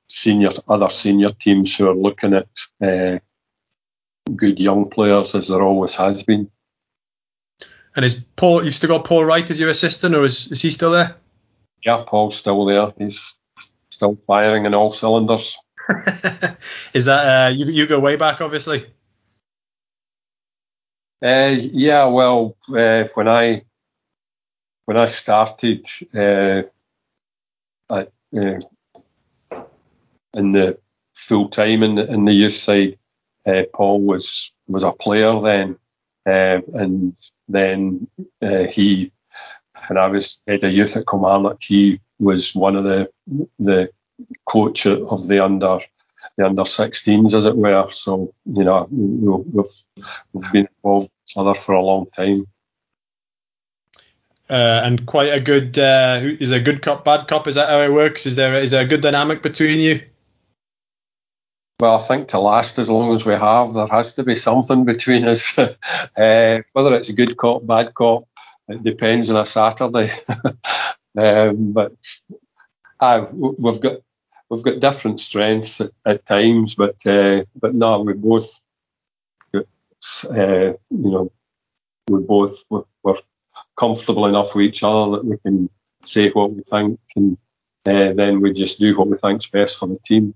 senior 0.08 0.50
other 0.68 0.90
senior 0.90 1.30
teams 1.30 1.76
who 1.76 1.88
are 1.88 1.94
looking 1.94 2.34
at 2.34 2.48
uh, 2.82 3.18
good 4.34 4.58
young 4.58 4.90
players, 4.90 5.34
as 5.34 5.48
there 5.48 5.62
always 5.62 5.94
has 5.96 6.22
been. 6.22 6.50
And 7.96 8.04
is 8.04 8.22
Paul? 8.36 8.64
You've 8.64 8.74
still 8.74 8.88
got 8.88 9.04
Paul 9.04 9.24
Wright 9.24 9.48
as 9.50 9.58
your 9.58 9.68
assistant, 9.68 10.14
or 10.14 10.24
is, 10.24 10.50
is 10.52 10.62
he 10.62 10.70
still 10.70 10.92
there? 10.92 11.16
Yeah, 11.84 12.04
Paul's 12.06 12.36
still 12.36 12.64
there. 12.64 12.92
He's 12.98 13.34
still 13.90 14.16
firing 14.16 14.66
in 14.66 14.74
all 14.74 14.92
cylinders. 14.92 15.58
is 16.94 17.06
that 17.06 17.46
uh, 17.46 17.48
you? 17.48 17.66
You 17.66 17.86
go 17.86 17.98
way 17.98 18.16
back, 18.16 18.40
obviously. 18.40 18.86
Uh, 21.22 21.54
yeah, 21.58 22.06
well, 22.06 22.56
uh, 22.74 23.04
when 23.14 23.28
I 23.28 23.62
when 24.86 24.96
I 24.96 25.06
started 25.06 25.86
uh, 26.14 26.62
at, 27.90 28.12
uh, 28.36 28.60
in 30.34 30.52
the 30.52 30.78
full 31.14 31.48
time 31.50 31.82
in 31.82 31.96
the 31.96 32.10
in 32.10 32.24
the 32.24 32.32
youth 32.32 32.54
side, 32.54 32.98
uh, 33.46 33.64
Paul 33.74 34.00
was 34.00 34.52
was 34.66 34.82
a 34.82 34.92
player 34.92 35.38
then, 35.40 35.78
uh, 36.26 36.60
and 36.72 37.14
then 37.48 38.08
he 38.70 39.12
when 39.88 39.98
I 39.98 40.06
was 40.06 40.42
head 40.46 40.64
of 40.64 40.72
youth 40.72 40.96
at 40.96 41.06
Kilmarnock, 41.06 41.62
he 41.62 42.00
was 42.18 42.54
one 42.54 42.76
of 42.76 42.84
the 42.84 43.10
the 43.58 43.90
coach 44.46 44.86
of 44.86 45.28
the 45.28 45.44
under 45.44 45.80
the 46.36 46.46
under 46.46 46.62
16s, 46.62 47.34
as 47.34 47.44
it 47.44 47.56
were. 47.56 47.88
So 47.90 48.34
you 48.46 48.64
know 48.64 48.88
we've 48.90 49.66
we've 50.32 50.52
been 50.52 50.68
involved 50.76 51.06
with 51.06 51.30
each 51.30 51.36
other 51.36 51.54
for 51.54 51.74
a 51.74 51.82
long 51.82 52.06
time. 52.10 52.46
Uh, 54.48 54.82
and 54.84 55.06
quite 55.06 55.32
a 55.32 55.40
good 55.40 55.78
uh, 55.78 56.20
is 56.22 56.50
a 56.50 56.60
good 56.60 56.82
cop 56.82 57.04
bad 57.04 57.28
cop? 57.28 57.46
Is 57.46 57.54
that 57.54 57.68
how 57.68 57.80
it 57.82 57.92
works? 57.92 58.26
Is 58.26 58.36
there 58.36 58.54
is 58.54 58.72
there 58.72 58.82
a 58.82 58.88
good 58.88 59.00
dynamic 59.00 59.42
between 59.42 59.78
you? 59.78 60.02
Well 61.78 61.96
I 61.96 62.02
think 62.02 62.28
to 62.28 62.40
last 62.40 62.78
as 62.78 62.90
long 62.90 63.14
as 63.14 63.24
we 63.24 63.34
have 63.34 63.72
there 63.74 63.86
has 63.86 64.14
to 64.14 64.24
be 64.24 64.36
something 64.36 64.84
between 64.84 65.24
us. 65.24 65.58
Uh, 66.16 66.60
whether 66.72 66.94
it's 66.94 67.08
a 67.08 67.14
good 67.14 67.36
cop 67.36 67.64
bad 67.64 67.94
cop 67.94 68.24
it 68.68 68.82
depends 68.82 69.30
on 69.30 69.36
a 69.36 69.46
Saturday. 69.46 70.12
Um, 71.18 71.72
but 71.72 71.92
uh, 73.00 73.26
we've 73.32 73.80
got 73.80 73.96
we've 74.50 74.62
got 74.62 74.80
different 74.80 75.20
strengths 75.20 75.80
at, 75.80 75.92
at 76.04 76.26
times 76.26 76.74
but 76.74 77.06
uh, 77.06 77.44
but 77.54 77.74
no 77.74 78.00
we 78.00 78.12
both 78.12 78.62
uh, 79.54 79.62
you 80.30 80.76
know 80.90 81.32
we 82.08 82.20
both 82.20 82.64
we're, 82.68 82.84
we're 83.02 83.16
comfortable 83.76 84.26
enough 84.26 84.54
with 84.54 84.66
each 84.66 84.82
other 84.82 85.12
that 85.12 85.24
we 85.24 85.36
can 85.38 85.70
say 86.04 86.30
what 86.30 86.52
we 86.52 86.62
think, 86.62 87.00
and 87.16 87.36
uh, 87.86 88.12
then 88.14 88.40
we 88.40 88.52
just 88.52 88.78
do 88.78 88.96
what 88.96 89.08
we 89.08 89.16
think's 89.16 89.46
best 89.46 89.78
for 89.78 89.86
the 89.86 89.98
team. 90.04 90.34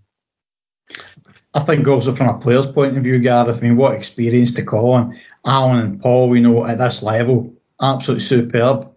I 1.54 1.60
think 1.60 1.86
also 1.86 2.14
from 2.14 2.28
a 2.28 2.38
player's 2.38 2.66
point 2.66 2.96
of 2.96 3.04
view, 3.04 3.18
Gareth, 3.20 3.58
I 3.58 3.66
mean, 3.66 3.76
what 3.76 3.94
experience 3.94 4.52
to 4.54 4.64
call 4.64 4.94
on. 4.94 5.20
Alan 5.46 5.78
and 5.78 6.00
Paul, 6.00 6.28
we 6.28 6.40
know 6.40 6.66
at 6.66 6.78
this 6.78 7.02
level, 7.02 7.54
absolutely 7.80 8.24
superb. 8.24 8.90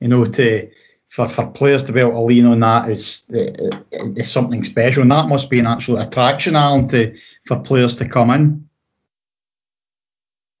You 0.00 0.08
know, 0.08 0.24
to 0.24 0.70
for, 1.10 1.28
for 1.28 1.46
players 1.48 1.82
to 1.84 1.92
be 1.92 2.00
able 2.00 2.12
to 2.12 2.20
lean 2.20 2.46
on 2.46 2.60
that 2.60 2.88
is 2.88 3.28
is 3.30 4.30
something 4.30 4.62
special, 4.62 5.02
and 5.02 5.10
that 5.10 5.28
must 5.28 5.50
be 5.50 5.58
an 5.58 5.66
actual 5.66 5.98
attraction, 5.98 6.54
Alan, 6.54 6.88
to 6.88 7.16
for 7.46 7.58
players 7.58 7.96
to 7.96 8.08
come 8.08 8.30
in. 8.30 8.68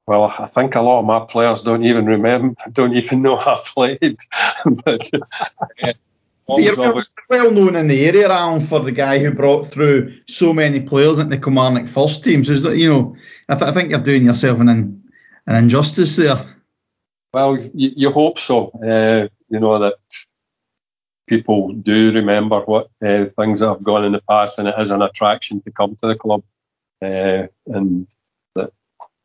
Well, 0.08 0.24
I 0.24 0.48
think 0.48 0.74
a 0.74 0.80
lot 0.80 0.98
of 0.98 1.04
my 1.06 1.20
players 1.20 1.62
don't 1.62 1.84
even 1.84 2.04
remember, 2.06 2.56
don't 2.72 2.94
even 2.94 3.22
know 3.22 3.38
I 3.38 3.62
played. 3.64 4.18
but, 4.84 5.08
uh, 5.82 5.92
You're 6.48 7.04
well 7.28 7.50
known 7.52 7.76
in 7.76 7.86
the 7.86 8.06
area, 8.06 8.28
Alan, 8.28 8.58
for 8.58 8.80
the 8.80 8.90
guy 8.90 9.20
who 9.20 9.30
brought 9.30 9.68
through 9.68 10.18
so 10.26 10.52
many 10.52 10.80
players 10.80 11.20
into 11.20 11.36
the 11.36 11.40
Kilmarnock 11.40 11.86
first 11.86 12.24
teams. 12.24 12.50
Is 12.50 12.62
that 12.62 12.76
you 12.76 12.90
know? 12.90 13.16
I, 13.48 13.54
th- 13.54 13.70
I 13.70 13.72
think 13.72 13.90
you're 13.90 14.00
doing 14.00 14.24
yourself 14.24 14.58
an 14.58 14.68
an 14.68 15.56
injustice 15.56 16.16
there. 16.16 16.56
Well, 17.32 17.56
you, 17.56 17.92
you 17.94 18.10
hope 18.10 18.40
so. 18.40 18.70
Uh, 18.70 19.28
you 19.48 19.60
know 19.60 19.78
that 19.78 19.94
people 21.30 21.72
do 21.72 22.12
remember 22.12 22.60
what 22.62 22.90
uh, 23.06 23.26
things 23.38 23.60
that 23.60 23.68
have 23.68 23.84
gone 23.84 24.04
in 24.04 24.12
the 24.12 24.22
past, 24.28 24.58
and 24.58 24.66
it 24.66 24.74
is 24.76 24.90
an 24.90 25.00
attraction 25.00 25.62
to 25.62 25.70
come 25.70 25.94
to 25.96 26.08
the 26.08 26.16
club. 26.16 26.42
Uh, 27.00 27.46
and 27.68 28.06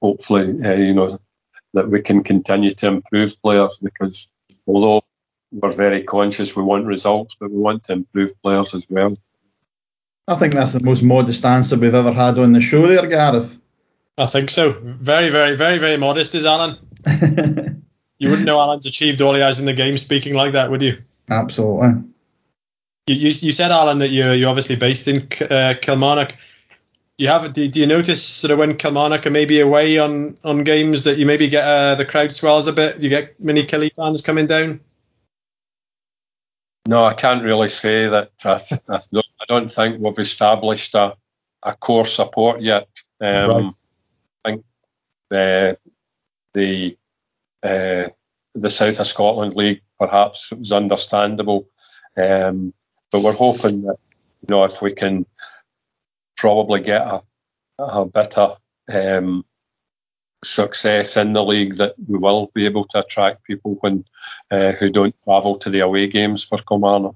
hopefully, 0.02 0.64
uh, 0.64 0.74
you 0.74 0.94
know, 0.94 1.20
that 1.74 1.90
we 1.90 2.02
can 2.02 2.24
continue 2.24 2.74
to 2.76 2.88
improve 2.88 3.42
players 3.42 3.80
because 3.80 4.30
although 4.68 5.02
we're 5.52 5.72
very 5.72 6.04
conscious 6.04 6.56
we 6.56 6.64
want 6.64 6.86
results, 6.86 7.36
but 7.40 7.52
we 7.52 7.58
want 7.58 7.84
to 7.86 7.94
improve 7.94 8.32
players 8.44 8.76
as 8.76 8.86
well. 8.90 9.18
I 10.28 10.36
think 10.36 10.54
that's 10.54 10.72
the 10.72 10.80
most 10.80 11.04
modest 11.04 11.44
answer 11.44 11.78
we've 11.78 11.94
ever 11.94 12.14
had 12.14 12.38
on 12.38 12.54
the 12.54 12.62
show 12.62 12.86
there, 12.88 13.08
Gareth. 13.08 13.60
I 14.18 14.28
think 14.28 14.50
so. 14.50 14.72
Very, 14.72 15.30
very, 15.30 15.58
very, 15.58 15.80
very 15.80 15.98
modest 15.98 16.36
is 16.36 16.46
Alan. 16.46 16.78
you 18.18 18.30
wouldn't 18.30 18.46
know 18.46 18.60
Alan's 18.60 18.86
achieved 18.86 19.22
all 19.22 19.34
he 19.34 19.42
has 19.42 19.60
in 19.60 19.66
the 19.66 19.74
game 19.74 19.98
speaking 19.98 20.34
like 20.36 20.54
that, 20.54 20.72
would 20.72 20.82
you? 20.82 21.02
Absolutely. 21.30 22.04
You, 23.08 23.16
you, 23.16 23.28
you 23.28 23.52
said 23.52 23.72
Alan 23.72 24.00
that 24.00 24.10
you're 24.10 24.34
you're 24.34 24.50
obviously 24.50 24.76
based 24.76 25.08
in 25.08 25.28
uh, 25.50 25.76
Kilmarnock. 25.82 26.36
Do 27.18 27.24
you 27.24 27.30
have 27.30 27.54
do, 27.54 27.68
do 27.68 27.80
you 27.80 27.88
notice 27.88 28.24
sort 28.24 28.52
of 28.52 28.60
when 28.60 28.78
Kilmarnock 28.78 29.26
are 29.26 29.32
maybe 29.32 29.60
away 29.60 30.00
on, 30.00 30.38
on 30.44 30.64
games 30.64 31.04
that 31.04 31.18
you 31.18 31.26
maybe 31.26 31.48
get 31.48 31.64
uh, 31.64 31.96
the 31.96 32.06
crowd 32.06 32.34
swells 32.34 32.68
a 32.68 32.74
bit? 32.74 33.00
Do 33.00 33.04
you 33.04 33.10
get 33.10 33.40
many 33.40 33.64
Killy 33.64 33.90
fans 33.90 34.22
coming 34.22 34.48
down? 34.48 34.82
No, 36.88 37.04
I 37.04 37.14
can't 37.14 37.44
really 37.44 37.70
say 37.70 38.08
that. 38.08 38.32
I, 38.44 38.62
I, 38.90 39.00
don't, 39.12 39.26
I 39.42 39.46
don't 39.48 39.72
think 39.72 40.00
we've 40.00 40.20
established 40.20 40.94
a, 40.94 41.16
a 41.64 41.76
core 41.76 42.06
support 42.06 42.62
yet. 42.62 42.88
Um, 43.22 43.48
Right. 43.48 43.72
I 44.44 44.50
think 44.50 44.66
the 45.30 45.78
the 46.54 46.98
uh, 47.64 48.10
the 48.54 48.70
South 48.70 49.00
of 49.00 49.08
Scotland 49.08 49.56
League 49.56 49.82
perhaps 50.00 50.52
it 50.52 50.60
was 50.60 50.72
understandable, 50.72 51.68
um, 52.18 52.74
but 53.12 53.22
we're 53.22 53.32
hoping 53.32 53.82
that 53.84 53.98
you 54.42 54.48
know 54.50 54.64
if 54.64 54.82
we 54.82 54.94
can 54.94 55.26
probably 56.38 56.82
get 56.82 57.02
a, 57.02 57.22
a 57.80 58.06
better 58.06 58.56
um, 58.92 59.46
success 60.44 61.18
in 61.18 61.34
the 61.34 61.44
league 61.44 61.78
that 61.78 61.96
we 62.08 62.18
will 62.18 62.52
be 62.54 62.66
able 62.66 62.86
to 62.86 63.00
attract 63.00 63.44
people 63.44 63.78
when 63.82 64.06
uh, 64.52 64.74
who 64.74 64.90
don't 64.90 65.16
travel 65.24 65.58
to 65.58 65.70
the 65.70 65.80
away 65.80 66.08
games 66.08 66.44
for 66.44 66.58
Kilmarnock. 66.60 67.16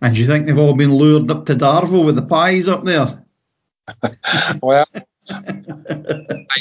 And 0.00 0.14
do 0.14 0.20
you 0.20 0.26
think 0.26 0.46
they've 0.46 0.58
all 0.58 0.74
been 0.74 0.94
lured 0.94 1.30
up 1.30 1.46
to 1.46 1.54
Darvel 1.54 2.04
with 2.04 2.16
the 2.16 2.22
pies 2.22 2.68
up 2.68 2.84
there? 2.84 3.24
well, 4.62 4.86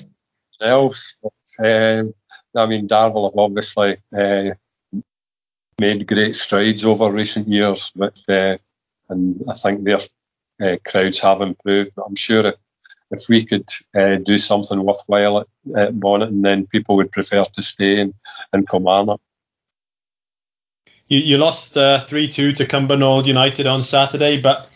else, 0.61 1.15
but 1.21 1.65
um, 1.65 2.13
I 2.55 2.65
mean, 2.65 2.87
Darvel 2.87 3.29
have 3.29 3.37
obviously 3.37 3.97
uh, 4.15 4.55
made 5.83 6.07
great 6.07 6.35
strides 6.35 6.83
over 6.85 7.11
recent 7.11 7.47
years, 7.47 7.91
but 7.95 8.17
uh, 8.29 8.57
and 9.09 9.43
I 9.53 9.55
think 9.55 9.83
their 9.83 10.01
uh, 10.61 10.77
crowds 10.89 11.19
have 11.19 11.41
improved. 11.41 11.91
But 11.95 12.05
I'm 12.07 12.15
sure 12.15 12.45
if, 12.47 12.55
if 13.11 13.29
we 13.29 13.45
could 13.45 13.69
uh, 13.93 14.15
do 14.25 14.39
something 14.39 14.83
worthwhile 14.83 15.39
at, 15.41 15.47
at 15.75 15.99
Bonnet, 15.99 16.29
and 16.29 16.43
then 16.43 16.67
people 16.67 16.95
would 16.95 17.11
prefer 17.11 17.43
to 17.45 17.61
stay 17.61 17.99
in, 17.99 18.13
in 18.53 18.65
Kilmarnock. 18.65 19.21
You, 21.07 21.19
you 21.19 21.37
lost 21.37 21.77
uh, 21.77 21.99
three 21.99 22.27
two 22.27 22.51
to 22.53 22.65
Cumbernauld 22.65 23.25
United 23.25 23.67
on 23.67 23.83
Saturday, 23.83 24.41
but 24.41 24.69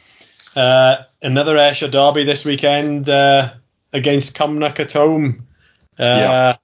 uh, 0.56 1.04
another 1.22 1.58
Ayrshire 1.58 1.92
derby 1.92 2.26
this 2.26 2.46
weekend 2.46 3.10
uh, 3.10 3.54
against 3.94 4.36
Cumnock 4.36 4.80
at 4.80 4.94
home. 4.94 5.48
Uh, 5.98 6.04
Yeah. 6.04 6.56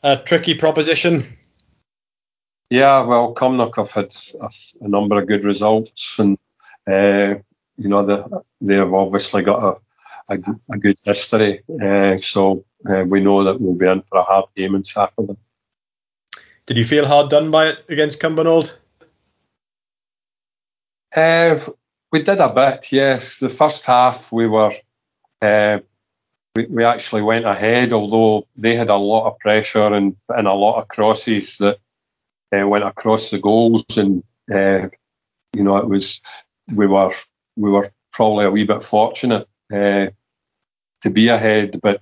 A 0.00 0.16
tricky 0.16 0.54
proposition. 0.54 1.24
Yeah, 2.70 3.02
well, 3.02 3.34
Cumnock 3.34 3.76
have 3.76 3.92
had 3.92 4.14
a, 4.40 4.50
a 4.84 4.88
number 4.88 5.18
of 5.18 5.26
good 5.26 5.44
results, 5.44 6.18
and 6.18 6.38
uh, 6.86 7.40
you 7.76 7.88
know 7.88 8.04
the, 8.04 8.42
they 8.60 8.74
have 8.74 8.92
obviously 8.92 9.42
got 9.42 9.80
a 10.28 10.78
good 10.78 10.98
history. 11.04 11.62
Uh, 11.82 12.18
so 12.18 12.64
uh, 12.88 13.04
we 13.04 13.20
know 13.20 13.44
that 13.44 13.60
we'll 13.60 13.74
be 13.74 13.86
in 13.86 14.02
for 14.02 14.18
a 14.18 14.22
hard 14.22 14.46
game 14.56 14.74
on 14.74 14.82
Saturday. 14.82 15.36
Did 16.66 16.76
you 16.76 16.84
feel 16.84 17.06
hard 17.06 17.30
done 17.30 17.50
by 17.50 17.68
it 17.68 17.78
against 17.88 18.20
Cumbernauld? 18.20 18.72
Uh, 21.14 21.58
we 22.12 22.22
did 22.22 22.40
a 22.40 22.52
bit, 22.52 22.92
yes. 22.92 23.38
The 23.38 23.48
first 23.48 23.86
half 23.86 24.30
we 24.30 24.46
were, 24.46 24.74
uh, 25.40 25.78
we, 26.54 26.66
we 26.66 26.84
actually 26.84 27.22
went 27.22 27.46
ahead, 27.46 27.94
although 27.94 28.46
they 28.56 28.76
had 28.76 28.90
a 28.90 28.96
lot 28.96 29.26
of 29.26 29.38
pressure 29.38 29.94
and, 29.94 30.14
and 30.28 30.46
a 30.46 30.52
lot 30.52 30.80
of 30.82 30.88
crosses 30.88 31.56
that 31.58 31.78
uh, 32.56 32.66
went 32.66 32.84
across 32.84 33.30
the 33.30 33.38
goals, 33.38 33.84
and 33.96 34.22
uh, 34.52 34.88
you 35.54 35.64
know 35.64 35.76
it 35.76 35.88
was 35.88 36.20
we 36.72 36.86
were 36.86 37.12
we 37.56 37.70
were 37.70 37.90
probably 38.12 38.44
a 38.44 38.50
wee 38.50 38.64
bit 38.64 38.82
fortunate 38.82 39.48
uh, 39.72 40.06
to 41.02 41.10
be 41.10 41.28
ahead, 41.28 41.80
but 41.82 42.00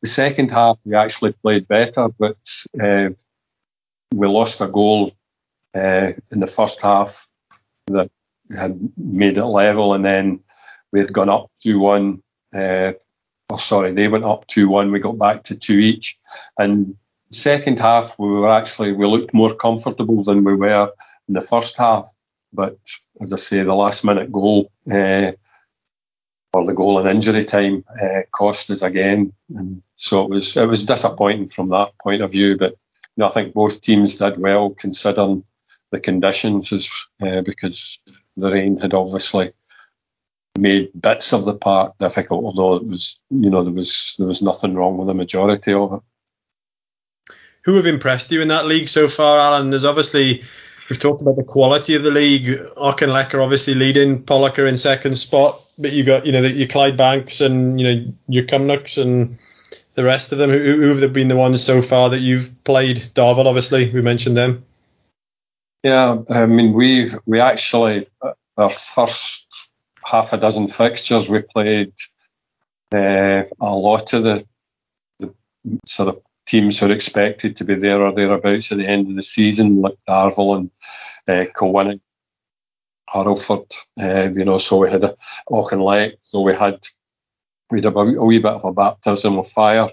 the 0.00 0.08
second 0.08 0.50
half 0.50 0.82
we 0.84 0.94
actually 0.94 1.32
played 1.32 1.66
better, 1.68 2.08
but 2.18 2.36
uh, 2.82 3.10
we 4.14 4.26
lost 4.26 4.60
a 4.60 4.68
goal 4.68 5.12
uh, 5.74 6.12
in 6.30 6.40
the 6.40 6.46
first 6.46 6.82
half 6.82 7.28
that 7.86 8.10
had 8.56 8.78
made 8.96 9.36
it 9.36 9.44
level, 9.44 9.94
and 9.94 10.04
then 10.04 10.40
we 10.92 11.00
had 11.00 11.12
gone 11.12 11.28
up 11.28 11.50
2 11.62 11.78
1. 11.78 12.22
Uh, 12.54 12.92
oh, 13.50 13.56
sorry, 13.56 13.92
they 13.92 14.08
went 14.08 14.24
up 14.24 14.46
2 14.46 14.68
1. 14.68 14.90
We 14.90 15.00
got 15.00 15.18
back 15.18 15.42
to 15.44 15.56
2 15.56 15.78
each. 15.78 16.18
And 16.58 16.96
second 17.34 17.78
half, 17.78 18.18
we 18.18 18.28
were 18.28 18.50
actually, 18.50 18.92
we 18.92 19.06
looked 19.06 19.34
more 19.34 19.54
comfortable 19.54 20.24
than 20.24 20.44
we 20.44 20.54
were 20.54 20.90
in 21.28 21.34
the 21.34 21.40
first 21.40 21.76
half. 21.76 22.10
But 22.52 22.78
as 23.20 23.32
I 23.32 23.36
say, 23.36 23.62
the 23.62 23.74
last 23.74 24.04
minute 24.04 24.30
goal, 24.32 24.70
uh, 24.90 25.32
or 26.52 26.64
the 26.64 26.72
goal 26.72 27.00
in 27.00 27.06
injury 27.08 27.44
time, 27.44 27.84
uh, 28.00 28.22
cost 28.30 28.70
us 28.70 28.82
again. 28.82 29.32
And 29.54 29.82
so 29.96 30.22
it 30.22 30.30
was, 30.30 30.56
it 30.56 30.66
was 30.66 30.84
disappointing 30.84 31.48
from 31.48 31.70
that 31.70 31.92
point 32.02 32.22
of 32.22 32.30
view. 32.32 32.56
But 32.56 32.72
you 32.72 33.20
know, 33.20 33.26
I 33.26 33.30
think 33.30 33.54
both 33.54 33.80
teams 33.80 34.16
did 34.16 34.38
well 34.38 34.70
considering 34.70 35.44
the 35.90 36.00
conditions, 36.00 36.72
uh, 37.22 37.40
because 37.42 38.00
the 38.36 38.50
rain 38.50 38.78
had 38.78 38.94
obviously 38.94 39.52
made 40.58 40.90
bits 41.00 41.32
of 41.32 41.44
the 41.44 41.54
park 41.54 41.94
difficult, 41.98 42.44
although 42.44 42.76
it 42.76 42.86
was, 42.86 43.18
you 43.30 43.50
know, 43.50 43.64
there 43.64 43.72
was 43.72 44.14
there 44.18 44.26
was 44.26 44.42
nothing 44.42 44.74
wrong 44.74 44.98
with 44.98 45.08
the 45.08 45.14
majority 45.14 45.72
of 45.72 45.94
it. 45.94 46.00
Who 47.64 47.76
have 47.76 47.86
impressed 47.86 48.30
you 48.30 48.42
in 48.42 48.48
that 48.48 48.66
league 48.66 48.88
so 48.88 49.08
far, 49.08 49.38
Alan? 49.38 49.70
There's 49.70 49.84
obviously 49.84 50.42
we've 50.88 50.98
talked 50.98 51.22
about 51.22 51.36
the 51.36 51.44
quality 51.44 51.94
of 51.94 52.02
the 52.02 52.10
league. 52.10 52.46
Auchinleck 52.76 53.32
are 53.34 53.40
obviously 53.40 53.74
leading, 53.74 54.22
Pollok 54.22 54.58
are 54.58 54.66
in 54.66 54.76
second 54.76 55.16
spot, 55.16 55.60
but 55.78 55.92
you 55.92 56.04
got 56.04 56.26
you 56.26 56.32
know 56.32 56.40
your 56.40 56.68
Clydebanks 56.68 57.44
and 57.44 57.80
you 57.80 57.86
know 57.86 58.12
your 58.28 58.44
Cumnocks 58.44 59.00
and 59.00 59.38
the 59.94 60.04
rest 60.04 60.32
of 60.32 60.38
them. 60.38 60.50
Who, 60.50 60.58
who 60.58 60.96
have 60.96 61.12
been 61.12 61.28
the 61.28 61.36
ones 61.36 61.62
so 61.62 61.80
far 61.80 62.10
that 62.10 62.20
you've 62.20 62.52
played? 62.64 62.98
Darvel, 63.14 63.46
obviously, 63.46 63.90
we 63.90 64.02
mentioned 64.02 64.36
them. 64.36 64.64
Yeah, 65.82 66.18
I 66.30 66.46
mean, 66.46 66.72
we've 66.72 67.18
we 67.26 67.40
actually 67.40 68.08
our 68.56 68.70
first 68.70 69.70
half 70.04 70.32
a 70.32 70.36
dozen 70.36 70.68
fixtures 70.68 71.28
we 71.28 71.40
played 71.40 71.92
uh, 72.94 73.44
a 73.60 73.74
lot 73.74 74.12
of 74.12 74.22
the 74.22 74.46
the 75.18 75.34
sort 75.86 76.10
of 76.10 76.22
teams 76.46 76.82
are 76.82 76.90
expected 76.90 77.56
to 77.56 77.64
be 77.64 77.74
there 77.74 78.02
or 78.02 78.12
thereabouts 78.12 78.70
at 78.70 78.78
the 78.78 78.86
end 78.86 79.08
of 79.08 79.16
the 79.16 79.22
season, 79.22 79.80
like 79.80 79.96
Darvel 80.08 80.56
and 80.56 80.70
uh, 81.28 81.50
Kilwinning, 81.52 82.00
Hurlford. 83.08 83.72
Uh, 84.00 84.30
you 84.30 84.44
know, 84.44 84.58
so 84.58 84.78
we 84.78 84.90
had 84.90 85.04
a 85.04 85.16
Auchinleck, 85.50 86.16
so 86.20 86.40
we 86.40 86.54
had 86.54 86.80
we 87.70 87.78
had 87.78 87.86
a, 87.86 87.98
a 87.98 88.24
wee 88.24 88.38
bit 88.38 88.52
of 88.52 88.64
a 88.64 88.72
baptism 88.72 89.38
of 89.38 89.48
fire. 89.50 89.88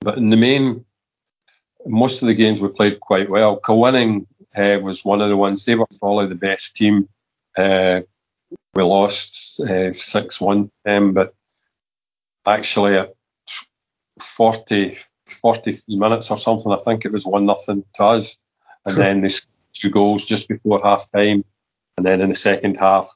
But 0.00 0.18
in 0.18 0.30
the 0.30 0.36
main, 0.36 0.84
most 1.86 2.22
of 2.22 2.28
the 2.28 2.34
games 2.34 2.60
we 2.60 2.68
played 2.68 2.98
quite 3.00 3.30
well. 3.30 3.60
Kilwinning 3.60 4.26
uh, 4.56 4.80
was 4.82 5.04
one 5.04 5.20
of 5.20 5.28
the 5.28 5.36
ones. 5.36 5.64
They 5.64 5.76
were 5.76 5.86
probably 6.00 6.26
the 6.26 6.34
best 6.34 6.76
team. 6.76 7.08
Uh, 7.56 8.00
we 8.74 8.82
lost 8.82 9.60
six 9.92 10.40
one 10.40 10.70
them, 10.84 11.12
but 11.12 11.34
actually 12.46 12.96
at 12.96 13.14
40, 14.20 14.98
43 15.42 15.96
minutes 15.96 16.30
or 16.30 16.38
something, 16.38 16.72
I 16.72 16.78
think 16.84 17.04
it 17.04 17.12
was 17.12 17.26
one 17.26 17.46
nothing 17.46 17.84
to 17.94 18.04
us, 18.04 18.38
and 18.86 18.96
then 18.96 19.20
they 19.20 19.28
scored 19.28 19.52
two 19.74 19.90
goals 19.90 20.24
just 20.24 20.48
before 20.48 20.80
half 20.82 21.10
time, 21.12 21.44
and 21.96 22.06
then 22.06 22.20
in 22.20 22.30
the 22.30 22.36
second 22.36 22.76
half, 22.76 23.14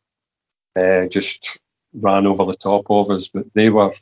uh, 0.79 1.07
just 1.07 1.59
ran 1.95 2.27
over 2.27 2.45
the 2.45 2.57
top 2.57 2.87
of 2.91 3.11
us. 3.11 3.29
But 3.29 3.47
they 3.55 3.71
were 3.71 3.95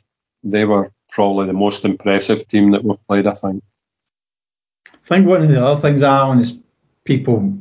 they 0.43 0.65
were 0.65 0.91
probably 1.09 1.47
the 1.47 1.53
most 1.53 1.85
impressive 1.85 2.47
team 2.47 2.71
that 2.71 2.83
we've 2.83 3.07
played. 3.07 3.27
I 3.27 3.33
think. 3.33 3.63
I 4.87 5.07
think 5.07 5.27
one 5.27 5.43
of 5.43 5.49
the 5.49 5.63
other 5.63 5.79
things, 5.79 6.01
Alan, 6.01 6.39
is 6.39 6.57
people, 7.03 7.59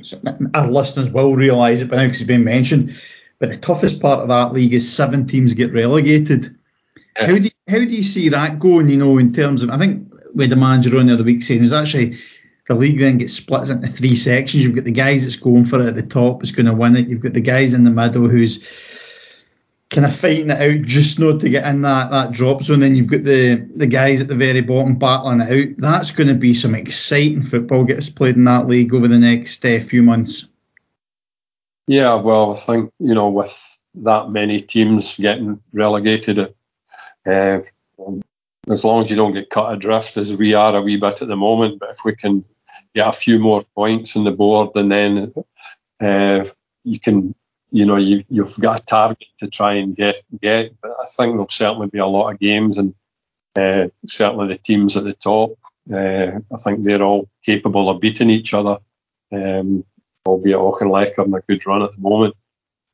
our 0.55 0.71
listeners 0.71 1.11
will 1.11 1.35
realise 1.35 1.83
it 1.83 1.91
by 1.91 1.97
now 1.97 2.05
because 2.05 2.23
it's 2.23 2.27
been 2.27 2.45
mentioned, 2.45 2.99
but 3.39 3.51
the 3.51 3.57
toughest 3.57 4.01
part 4.01 4.21
of 4.21 4.29
that 4.29 4.55
league 4.55 4.73
is 4.73 4.91
seven 4.91 5.27
teams 5.27 5.53
get 5.53 5.73
relegated. 5.73 6.57
Yeah. 7.17 7.27
How 7.27 7.39
do 7.39 7.43
you, 7.43 7.51
how 7.69 7.79
do 7.79 7.85
you 7.85 8.03
see 8.03 8.31
that 8.31 8.59
going? 8.59 8.89
You 8.89 8.97
know, 8.97 9.19
in 9.19 9.33
terms 9.33 9.63
of, 9.63 9.71
I 9.71 9.79
think 9.79 10.14
had 10.43 10.53
a 10.53 10.57
manager 10.57 10.99
on 10.99 11.07
the 11.07 11.15
other 11.15 11.25
week 11.25 11.43
saying 11.43 11.63
was 11.63 11.73
actually 11.73 12.19
the 12.67 12.75
league 12.75 12.99
then 12.99 13.19
gets 13.19 13.35
split 13.35 13.69
into 13.69 13.89
three 13.89 14.15
sections. 14.15 14.63
You've 14.63 14.75
got 14.75 14.85
the 14.85 14.91
guys 14.91 15.25
that's 15.25 15.37
going 15.37 15.65
for 15.65 15.81
it 15.81 15.87
at 15.87 15.97
the 15.97 16.07
top, 16.07 16.43
is 16.43 16.53
going 16.53 16.67
to 16.67 16.75
win 16.75 16.97
it. 16.97 17.09
You've 17.09 17.21
got 17.21 17.35
the 17.35 17.41
guys 17.41 17.75
in 17.75 17.85
the 17.85 17.91
middle 17.91 18.29
who's 18.29 18.59
kind 19.91 20.07
of 20.07 20.17
fighting 20.17 20.51
it 20.51 20.61
out 20.61 20.87
just 20.87 21.19
not 21.19 21.41
to 21.41 21.49
get 21.49 21.67
in 21.67 21.83
that, 21.83 22.11
that 22.11 22.33
drop 22.33 22.63
zone. 22.63 22.81
Then 22.81 22.97
you've 22.97 23.07
got 23.07 23.25
the 23.25 23.57
the 23.77 23.87
guys 23.87 24.21
at 24.21 24.29
the 24.29 24.35
very 24.35 24.63
bottom 24.63 24.99
battling 24.99 25.41
it 25.41 25.71
out. 25.71 25.77
That's 25.79 26.11
going 26.11 26.29
to 26.29 26.35
be 26.35 26.55
some 26.55 26.75
exciting 26.75 27.43
football 27.43 27.85
gets 27.85 28.09
played 28.09 28.37
in 28.37 28.45
that 28.45 28.67
league 28.67 28.95
over 28.95 29.09
the 29.09 29.19
next 29.19 29.65
uh, 29.65 29.79
few 29.81 30.03
months. 30.03 30.49
Yeah, 31.87 32.15
well, 32.15 32.55
I 32.55 32.59
think 32.59 32.93
you 32.99 33.15
know 33.15 33.29
with 33.29 33.79
that 33.97 34.31
many 34.31 34.61
teams 34.61 35.19
getting 35.19 35.61
relegated, 35.73 36.55
uh, 37.27 37.61
as 38.71 38.85
long 38.85 39.03
as 39.03 39.11
you 39.11 39.17
don't 39.17 39.35
get 39.35 39.51
cut 39.51 39.73
adrift 39.73 40.17
as 40.17 40.37
we 40.37 40.55
are 40.55 40.77
a 40.77 40.83
wee 40.83 40.97
bit 40.97 41.23
at 41.23 41.29
the 41.29 41.37
moment, 41.37 41.79
but 41.81 41.91
if 41.91 41.99
we 42.05 42.15
can 42.15 42.45
get 42.95 43.09
a 43.09 43.13
few 43.13 43.39
more 43.39 43.63
points 43.75 44.17
on 44.17 44.25
the 44.25 44.31
board, 44.31 44.71
and 44.75 44.91
then 44.91 45.35
uh, 46.01 46.47
you 46.85 47.01
can 47.01 47.35
you 47.71 47.85
know 47.85 47.97
you, 47.97 48.25
you've 48.29 48.59
got 48.59 48.81
a 48.81 48.85
target 48.85 49.29
to 49.39 49.49
try 49.49 49.75
and 49.75 49.97
get 49.97 50.23
get. 50.41 50.73
But 50.81 50.93
I 50.93 51.05
think 51.07 51.33
there'll 51.33 51.49
certainly 51.49 51.89
be 51.89 51.99
a 51.99 52.07
lot 52.07 52.33
of 52.33 52.41
games, 52.41 52.79
and 52.79 52.95
uh, 53.57 53.89
certainly 54.07 54.49
the 54.49 54.59
teams 54.59 54.97
at 54.97 55.05
the 55.05 55.15
top. 55.15 55.53
Uh, 55.93 56.41
I 56.53 56.57
think 56.63 56.85
they're 56.85 57.03
all 57.03 57.29
capable 57.45 57.91
of 57.91 58.01
beating 58.01 58.31
each 58.31 58.55
other. 58.55 58.79
Um, 59.33 59.85
albeit 60.27 60.57
Auchinleck 60.57 61.19
are 61.19 61.25
in 61.25 61.35
a 61.35 61.41
good 61.41 61.67
run 61.67 61.83
at 61.83 61.91
the 61.93 62.01
moment. 62.01 62.35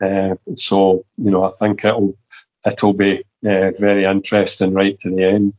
Uh, 0.00 0.34
so 0.56 1.04
you 1.18 1.30
know 1.30 1.44
I 1.44 1.52
think 1.58 1.84
it'll 1.84 2.16
it'll 2.66 2.94
be 2.94 3.18
uh, 3.46 3.70
very 3.78 4.04
interesting 4.04 4.72
right 4.72 4.98
to 5.00 5.14
the 5.14 5.24
end. 5.24 5.54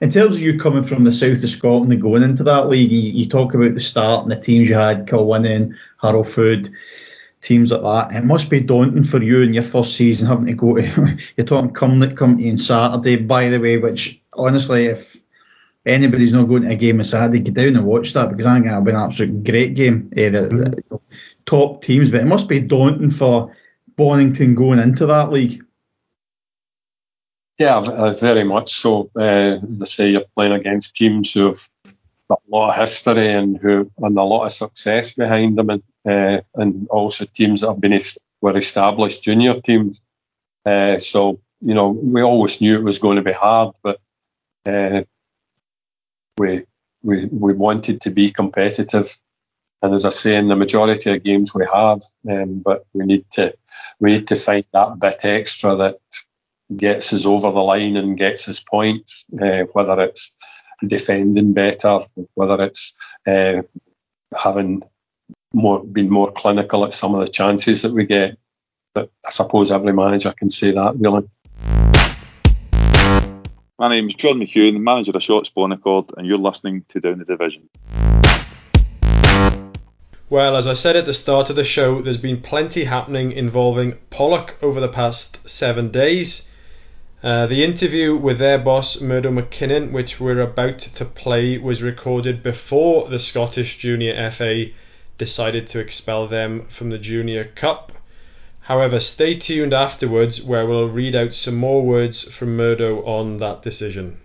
In 0.00 0.10
terms 0.10 0.36
of 0.36 0.42
you 0.42 0.58
coming 0.58 0.82
from 0.82 1.04
the 1.04 1.12
south 1.12 1.42
of 1.42 1.50
Scotland 1.50 1.92
and 1.92 2.00
going 2.00 2.22
into 2.22 2.44
that 2.44 2.68
league, 2.68 2.90
you, 2.90 3.00
you 3.00 3.26
talk 3.26 3.54
about 3.54 3.74
the 3.74 3.80
start 3.80 4.22
and 4.22 4.30
the 4.30 4.40
teams 4.40 4.68
you 4.68 4.74
had, 4.74 5.06
Kilwinning, 5.06 5.74
Harrowfoot, 6.02 6.70
teams 7.40 7.72
like 7.72 7.82
that. 7.82 8.16
It 8.16 8.24
must 8.24 8.50
be 8.50 8.60
daunting 8.60 9.04
for 9.04 9.22
you 9.22 9.42
in 9.42 9.54
your 9.54 9.62
first 9.62 9.96
season 9.96 10.26
having 10.26 10.46
to 10.46 10.54
go 10.54 10.76
to, 10.76 11.18
you're 11.36 11.46
talking 11.46 11.72
Cumnock 11.72 12.16
Company 12.16 12.50
on 12.50 12.58
Saturday, 12.58 13.16
by 13.16 13.48
the 13.48 13.60
way, 13.60 13.76
which 13.76 14.20
honestly, 14.32 14.86
if 14.86 15.16
anybody's 15.86 16.32
not 16.32 16.44
going 16.44 16.62
to 16.62 16.70
a 16.70 16.76
game 16.76 16.98
on 16.98 17.04
Saturday, 17.04 17.40
get 17.40 17.54
down 17.54 17.76
and 17.76 17.84
watch 17.84 18.12
that 18.12 18.30
because 18.30 18.46
I 18.46 18.54
think 18.54 18.66
it'll 18.66 18.82
be 18.82 18.90
an 18.90 18.96
absolute 18.96 19.44
great 19.44 19.74
game. 19.74 20.10
Eh, 20.16 20.30
the, 20.30 20.42
the, 20.42 20.82
the 20.90 21.00
top 21.46 21.82
teams, 21.82 22.10
but 22.10 22.20
it 22.20 22.26
must 22.26 22.48
be 22.48 22.60
daunting 22.60 23.10
for 23.10 23.54
Bonnyton 23.96 24.54
going 24.54 24.78
into 24.78 25.06
that 25.06 25.30
league. 25.30 25.64
Yeah, 27.58 27.78
uh, 27.78 28.14
very 28.14 28.44
much 28.44 28.72
so. 28.72 29.10
Uh, 29.16 29.58
as 29.64 29.82
I 29.82 29.84
say, 29.86 30.10
you're 30.10 30.24
playing 30.36 30.52
against 30.52 30.94
teams 30.94 31.32
who've 31.32 31.68
got 32.28 32.40
a 32.46 32.56
lot 32.56 32.70
of 32.70 32.76
history 32.80 33.32
and 33.32 33.58
who 33.58 33.90
and 33.98 34.16
a 34.16 34.22
lot 34.22 34.46
of 34.46 34.52
success 34.52 35.12
behind 35.12 35.58
them, 35.58 35.70
and 35.70 35.82
uh, 36.08 36.40
and 36.54 36.86
also 36.88 37.24
teams 37.24 37.62
that 37.62 37.68
have 37.68 37.80
been 37.80 37.98
were 38.40 38.56
established 38.56 39.24
junior 39.24 39.54
teams. 39.54 40.00
Uh, 40.64 40.98
so 41.00 41.40
you 41.60 41.74
know, 41.74 41.88
we 41.88 42.22
always 42.22 42.60
knew 42.60 42.76
it 42.76 42.84
was 42.84 43.00
going 43.00 43.16
to 43.16 43.22
be 43.22 43.32
hard, 43.32 43.74
but 43.82 44.00
uh, 44.66 45.02
we 46.38 46.64
we 47.02 47.26
we 47.26 47.54
wanted 47.54 48.00
to 48.02 48.10
be 48.10 48.32
competitive. 48.32 49.18
And 49.82 49.94
as 49.94 50.04
I 50.04 50.10
say, 50.10 50.36
in 50.36 50.48
the 50.48 50.56
majority 50.56 51.12
of 51.14 51.24
games 51.24 51.54
we 51.54 51.66
have, 51.72 52.02
um, 52.30 52.60
but 52.64 52.84
we 52.94 53.04
need 53.04 53.24
to 53.32 53.54
we 54.00 54.12
need 54.12 54.28
to 54.28 54.36
find 54.36 54.64
that 54.72 54.98
bit 55.00 55.24
extra 55.24 55.76
that 55.76 55.98
gets 56.76 57.12
us 57.12 57.26
over 57.26 57.50
the 57.50 57.60
line 57.60 57.96
and 57.96 58.16
gets 58.16 58.48
us 58.48 58.60
points, 58.60 59.24
uh, 59.40 59.62
whether 59.72 60.00
it's 60.02 60.32
defending 60.86 61.52
better, 61.52 62.00
whether 62.34 62.62
it's 62.64 62.92
uh, 63.26 63.62
having 64.36 64.82
more 65.52 65.82
been 65.82 66.10
more 66.10 66.30
clinical 66.32 66.84
at 66.84 66.94
some 66.94 67.14
of 67.14 67.20
the 67.20 67.32
chances 67.32 67.82
that 67.82 67.92
we 67.92 68.04
get. 68.04 68.38
But 68.94 69.10
I 69.26 69.30
suppose 69.30 69.70
every 69.72 69.92
manager 69.92 70.32
can 70.32 70.50
say 70.50 70.72
that 70.72 70.96
really. 70.98 71.28
My 73.78 73.88
name 73.88 74.08
is 74.08 74.14
John 74.14 74.40
McHugh, 74.40 74.72
the 74.72 74.80
manager 74.80 75.12
of 75.14 75.22
Shotts 75.22 75.54
Bon 75.54 75.70
Accord, 75.70 76.06
and 76.16 76.26
you're 76.26 76.36
listening 76.36 76.84
to 76.88 77.00
Down 77.00 77.18
the 77.20 77.24
Division. 77.24 77.68
Well, 80.30 80.56
as 80.56 80.66
I 80.66 80.74
said 80.74 80.96
at 80.96 81.06
the 81.06 81.14
start 81.14 81.48
of 81.48 81.56
the 81.56 81.64
show, 81.64 82.02
there's 82.02 82.18
been 82.18 82.42
plenty 82.42 82.84
happening 82.84 83.32
involving 83.32 83.92
Pollok 84.10 84.54
over 84.62 84.80
the 84.80 84.88
past 84.88 85.48
seven 85.48 85.90
days. 85.90 86.46
Uh, 87.20 87.46
the 87.46 87.64
interview 87.64 88.14
with 88.14 88.38
their 88.38 88.58
boss, 88.58 89.00
Murdo 89.00 89.32
McKinnon, 89.32 89.90
which 89.90 90.20
we're 90.20 90.38
about 90.38 90.78
to 90.78 91.04
play, 91.04 91.58
was 91.58 91.82
recorded 91.82 92.44
before 92.44 93.08
the 93.08 93.18
Scottish 93.18 93.78
Junior 93.78 94.30
FA 94.30 94.66
decided 95.18 95.66
to 95.66 95.80
expel 95.80 96.28
them 96.28 96.66
from 96.68 96.90
the 96.90 96.98
Junior 96.98 97.44
Cup. 97.44 97.90
However, 98.60 99.00
stay 99.00 99.34
tuned 99.34 99.74
afterwards 99.74 100.42
where 100.44 100.64
we'll 100.64 100.88
read 100.88 101.16
out 101.16 101.34
some 101.34 101.56
more 101.56 101.82
words 101.82 102.22
from 102.22 102.56
Murdo 102.56 103.02
on 103.04 103.38
that 103.38 103.62
decision. 103.62 104.18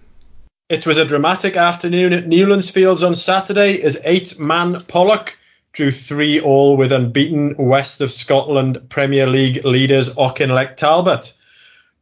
It 0.69 0.85
was 0.85 0.97
a 0.97 1.05
dramatic 1.05 1.57
afternoon 1.57 2.13
at 2.13 2.27
Newlands 2.27 2.69
Fields 2.69 3.01
on 3.01 3.15
Saturday 3.15 3.81
as 3.81 3.99
eight 4.03 4.37
man 4.37 4.75
Pollok 4.75 5.35
drew 5.71 5.91
three 5.91 6.39
all 6.39 6.77
with 6.77 6.91
unbeaten 6.91 7.55
West 7.57 8.01
of 8.01 8.11
Scotland 8.11 8.89
Premier 8.89 9.25
League 9.25 9.65
leaders 9.65 10.13
Auchinleck 10.13 10.77
Talbot. 10.77 11.33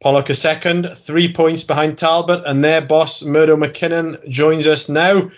Pollok 0.02 0.30
a 0.30 0.34
second, 0.34 0.90
three 0.96 1.32
points 1.32 1.62
behind 1.62 1.96
Talbot, 1.96 2.42
and 2.44 2.64
their 2.64 2.80
boss, 2.80 3.22
Murdo 3.22 3.56
McKinnon, 3.56 4.28
joins 4.28 4.66
us 4.66 4.88
now. 4.88 5.30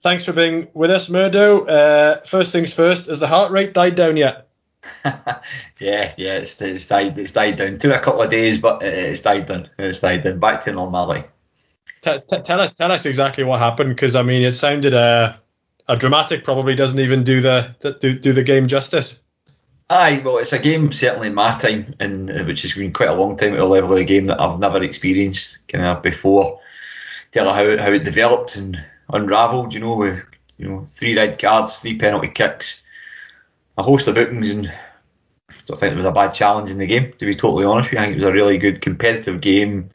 Thanks 0.00 0.24
for 0.24 0.32
being 0.32 0.68
with 0.72 0.92
us, 0.92 1.08
Murdo. 1.08 1.64
Uh, 1.66 2.20
first 2.24 2.52
things 2.52 2.72
first, 2.72 3.06
has 3.06 3.18
the 3.18 3.26
heart 3.26 3.50
rate 3.50 3.74
died 3.74 3.96
down 3.96 4.16
yet? 4.16 4.46
yeah, 5.04 6.14
yeah, 6.16 6.34
it's, 6.34 6.60
it's 6.62 6.86
died. 6.86 7.18
It's 7.18 7.32
died 7.32 7.56
down. 7.56 7.78
Took 7.78 7.92
a 7.92 7.98
couple 7.98 8.22
of 8.22 8.30
days, 8.30 8.58
but 8.58 8.82
it's 8.82 9.20
died 9.20 9.46
down. 9.46 9.68
It's 9.78 9.98
died 9.98 10.22
down. 10.22 10.38
Back 10.38 10.64
to 10.64 10.72
normality. 10.72 11.26
T- 12.02 12.18
t- 12.30 12.42
tell 12.42 12.60
us, 12.60 12.72
tell 12.74 12.92
us 12.92 13.04
exactly 13.04 13.42
what 13.42 13.58
happened, 13.58 13.90
because 13.90 14.14
I 14.14 14.22
mean, 14.22 14.42
it 14.42 14.52
sounded 14.52 14.94
uh, 14.94 15.34
a 15.88 15.96
dramatic. 15.96 16.44
Probably 16.44 16.76
doesn't 16.76 17.00
even 17.00 17.24
do 17.24 17.40
the 17.40 17.74
do, 18.00 18.16
do 18.16 18.32
the 18.32 18.44
game 18.44 18.68
justice. 18.68 19.20
Aye, 19.90 20.20
well, 20.22 20.36
it's 20.36 20.52
a 20.52 20.58
game 20.58 20.92
certainly 20.92 21.28
in 21.28 21.34
my 21.34 21.56
time, 21.58 21.94
and 21.98 22.30
uh, 22.30 22.44
which 22.44 22.60
has 22.60 22.74
been 22.74 22.92
quite 22.92 23.08
a 23.08 23.14
long 23.14 23.36
time 23.36 23.54
at 23.54 23.60
a 23.60 23.64
level 23.64 23.92
of 23.92 23.96
the 23.96 24.04
game 24.04 24.26
that 24.26 24.38
I've 24.38 24.58
never 24.58 24.82
experienced 24.82 25.66
kind 25.66 25.82
of 25.82 26.02
before. 26.02 26.60
Tell 27.32 27.50
how 27.54 27.78
how 27.78 27.90
it 27.92 28.04
developed 28.04 28.56
and 28.56 28.78
unravelled. 29.10 29.72
You 29.72 29.80
know, 29.80 29.96
with 29.96 30.22
you 30.58 30.68
know 30.68 30.86
three 30.90 31.16
red 31.16 31.38
cards, 31.38 31.78
three 31.78 31.96
penalty 31.96 32.28
kicks, 32.28 32.82
a 33.78 33.82
host 33.82 34.08
of 34.08 34.14
bookings, 34.14 34.50
and 34.50 34.68
I 34.68 35.54
don't 35.64 35.78
think 35.78 35.94
it 35.94 35.96
was 35.96 36.04
a 36.04 36.12
bad 36.12 36.34
challenge 36.34 36.68
in 36.68 36.76
the 36.78 36.86
game. 36.86 37.14
To 37.14 37.24
be 37.24 37.34
totally 37.34 37.64
honest 37.64 37.90
with 37.90 37.94
you, 37.94 37.98
I 38.00 38.02
think 38.04 38.16
it 38.18 38.24
was 38.24 38.30
a 38.30 38.32
really 38.34 38.58
good 38.58 38.82
competitive 38.82 39.40
game. 39.40 39.88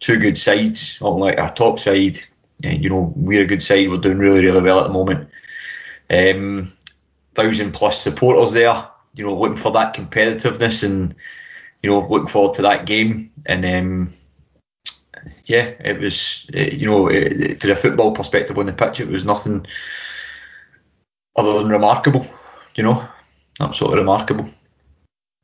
Two 0.00 0.18
good 0.18 0.36
sides, 0.36 1.00
like 1.00 1.38
a 1.38 1.52
top 1.54 1.78
side. 1.78 2.18
And 2.64 2.82
you 2.82 2.90
know, 2.90 3.12
we're 3.14 3.44
a 3.44 3.46
good 3.46 3.62
side. 3.62 3.88
We're 3.88 3.98
doing 3.98 4.18
really 4.18 4.44
really 4.44 4.62
well 4.62 4.80
at 4.80 4.88
the 4.88 4.92
moment. 4.92 5.28
Um, 6.10 6.72
thousand 7.36 7.70
plus 7.70 8.00
supporters 8.02 8.50
there 8.50 8.88
you 9.16 9.24
know, 9.24 9.34
looking 9.34 9.56
for 9.56 9.72
that 9.72 9.94
competitiveness 9.94 10.84
and 10.84 11.14
you 11.82 11.90
know, 11.90 12.06
looking 12.08 12.28
forward 12.28 12.54
to 12.54 12.62
that 12.62 12.86
game. 12.86 13.32
And 13.46 13.64
um, 13.64 14.12
yeah, 15.44 15.72
it 15.80 15.98
was 15.98 16.46
it, 16.52 16.74
you 16.74 16.86
know, 16.86 17.08
it, 17.08 17.60
for 17.60 17.70
a 17.70 17.76
football 17.76 18.12
perspective 18.12 18.58
on 18.58 18.66
the 18.66 18.72
pitch, 18.72 19.00
it 19.00 19.08
was 19.08 19.24
nothing 19.24 19.66
other 21.36 21.58
than 21.58 21.68
remarkable. 21.68 22.26
You 22.74 22.84
know, 22.84 23.08
absolutely 23.60 24.00
remarkable. 24.00 24.48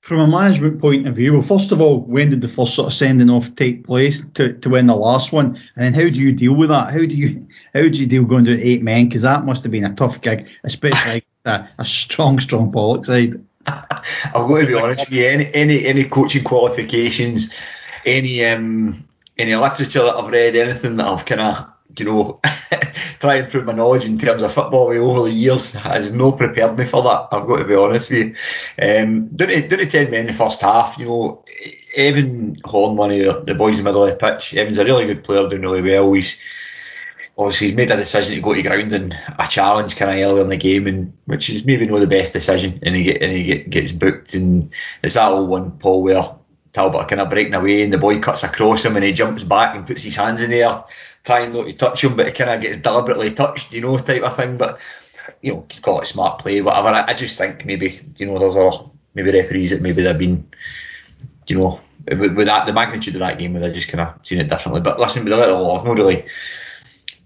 From 0.02 0.18
a 0.18 0.26
management 0.26 0.80
point 0.80 1.06
of 1.06 1.14
view, 1.14 1.34
well, 1.34 1.42
first 1.42 1.70
of 1.70 1.80
all, 1.80 2.00
when 2.00 2.30
did 2.30 2.40
the 2.40 2.48
first 2.48 2.74
sort 2.74 2.88
of 2.88 2.92
sending 2.92 3.30
off 3.30 3.54
take 3.54 3.84
place 3.84 4.24
to, 4.34 4.52
to 4.54 4.68
win 4.68 4.88
the 4.88 4.96
last 4.96 5.32
one? 5.32 5.56
And 5.76 5.84
then 5.84 5.94
how 5.94 6.10
do 6.12 6.18
you 6.18 6.32
deal 6.32 6.54
with 6.54 6.70
that? 6.70 6.92
How 6.92 6.98
do 6.98 7.06
you 7.06 7.46
how 7.72 7.82
do 7.82 8.00
you 8.00 8.06
deal 8.06 8.24
going 8.24 8.44
to 8.46 8.60
eight 8.60 8.82
men? 8.82 9.06
Because 9.06 9.22
that 9.22 9.44
must 9.44 9.62
have 9.62 9.70
been 9.70 9.84
a 9.84 9.94
tough 9.94 10.20
gig, 10.20 10.48
especially 10.64 11.24
a, 11.44 11.68
a 11.78 11.84
strong, 11.84 12.40
strong 12.40 12.72
Pollok 12.72 13.06
side. 13.06 13.40
I've 13.66 14.48
got 14.48 14.60
to 14.60 14.66
be 14.66 14.74
honest 14.74 15.00
with 15.00 15.12
you. 15.12 15.26
Any 15.26 15.52
any 15.54 15.84
any 15.84 16.04
coaching 16.04 16.44
qualifications, 16.44 17.54
any 18.04 18.44
um 18.44 19.06
any 19.38 19.54
literature 19.54 20.02
that 20.02 20.16
I've 20.16 20.30
read, 20.30 20.56
anything 20.56 20.96
that 20.96 21.06
I've 21.06 21.24
kind 21.24 21.40
of 21.40 21.68
you 21.98 22.06
know 22.06 22.40
try 23.20 23.36
and 23.36 23.50
prove 23.50 23.64
my 23.64 23.72
knowledge 23.72 24.04
in 24.04 24.18
terms 24.18 24.42
of 24.42 24.52
football 24.52 24.88
over 24.88 25.28
the 25.28 25.34
years 25.34 25.72
has 25.72 26.10
no 26.10 26.32
prepared 26.32 26.78
me 26.78 26.86
for 26.86 27.02
that. 27.02 27.28
I've 27.30 27.46
got 27.46 27.58
to 27.58 27.64
be 27.64 27.74
honest 27.74 28.10
with 28.10 28.28
you. 28.28 28.34
Um, 28.84 29.28
didn't 29.28 29.68
didn't 29.68 29.90
ten 29.90 30.10
men 30.10 30.20
in 30.20 30.26
the 30.26 30.34
first 30.34 30.60
half. 30.60 30.98
You 30.98 31.06
know, 31.06 31.44
Evan 31.96 32.58
Horn, 32.64 32.96
one 32.96 33.12
of 33.12 33.46
the 33.46 33.54
boys 33.54 33.78
in 33.78 33.84
the 33.84 33.90
middle 33.90 34.04
of 34.04 34.10
the 34.10 34.16
pitch. 34.16 34.54
Evan's 34.54 34.78
a 34.78 34.84
really 34.84 35.06
good 35.06 35.24
player, 35.24 35.48
doing 35.48 35.62
really 35.62 35.82
well. 35.82 36.12
He's 36.12 36.36
obviously 37.36 37.68
he's 37.68 37.76
made 37.76 37.90
a 37.90 37.96
decision 37.96 38.34
to 38.34 38.40
go 38.40 38.54
to 38.54 38.62
ground 38.62 38.92
and 38.92 39.18
a 39.38 39.46
challenge 39.46 39.96
kind 39.96 40.10
of 40.10 40.30
early 40.30 40.40
in 40.42 40.48
the 40.48 40.56
game, 40.56 40.86
and 40.86 41.12
which 41.26 41.50
is 41.50 41.64
maybe 41.64 41.86
not 41.86 42.00
the 42.00 42.06
best 42.06 42.32
decision, 42.32 42.78
and 42.82 42.94
he 42.94 43.04
get 43.04 43.22
and 43.22 43.32
he 43.32 43.44
get, 43.44 43.70
gets 43.70 43.92
booked, 43.92 44.34
and 44.34 44.70
it's 45.02 45.14
that 45.14 45.30
old 45.30 45.48
one, 45.48 45.72
Paul, 45.78 46.02
where 46.02 46.34
Talbot 46.72 47.08
kind 47.08 47.20
of 47.20 47.30
breaking 47.30 47.54
away, 47.54 47.82
and 47.82 47.92
the 47.92 47.98
boy 47.98 48.20
cuts 48.20 48.42
across 48.42 48.84
him, 48.84 48.96
and 48.96 49.04
he 49.04 49.12
jumps 49.12 49.44
back 49.44 49.74
and 49.74 49.86
puts 49.86 50.02
his 50.02 50.16
hands 50.16 50.40
in 50.40 50.50
the 50.50 50.62
air, 50.62 50.84
trying 51.24 51.52
not 51.52 51.66
to 51.66 51.72
touch 51.72 52.04
him, 52.04 52.16
but 52.16 52.26
he 52.26 52.32
kind 52.32 52.50
of 52.50 52.60
gets 52.60 52.78
deliberately 52.78 53.32
touched, 53.32 53.72
you 53.72 53.80
know, 53.80 53.98
type 53.98 54.22
of 54.22 54.36
thing. 54.36 54.56
But 54.56 54.78
you 55.40 55.54
know, 55.54 55.66
call 55.82 56.00
it 56.00 56.06
smart 56.06 56.40
play, 56.40 56.60
whatever. 56.60 56.88
I, 56.88 57.08
I 57.08 57.14
just 57.14 57.38
think 57.38 57.64
maybe 57.64 58.00
you 58.16 58.26
know 58.26 58.38
there's 58.38 58.56
a 58.56 58.70
maybe 59.14 59.32
referees 59.32 59.70
that 59.70 59.82
maybe 59.82 60.02
they've 60.02 60.18
been, 60.18 60.46
you 61.46 61.58
know, 61.58 61.80
with, 62.08 62.34
with 62.34 62.46
that 62.46 62.66
the 62.66 62.72
magnitude 62.72 63.14
of 63.14 63.20
that 63.20 63.38
game, 63.38 63.52
where 63.52 63.62
they 63.62 63.72
just 63.72 63.88
kind 63.88 64.06
of 64.06 64.24
seen 64.24 64.40
it 64.40 64.48
differently. 64.48 64.80
But 64.80 65.00
listen, 65.00 65.24
with 65.24 65.32
a 65.32 65.36
little, 65.36 65.76
I've 65.76 65.84
not 65.84 65.96
really 65.96 66.26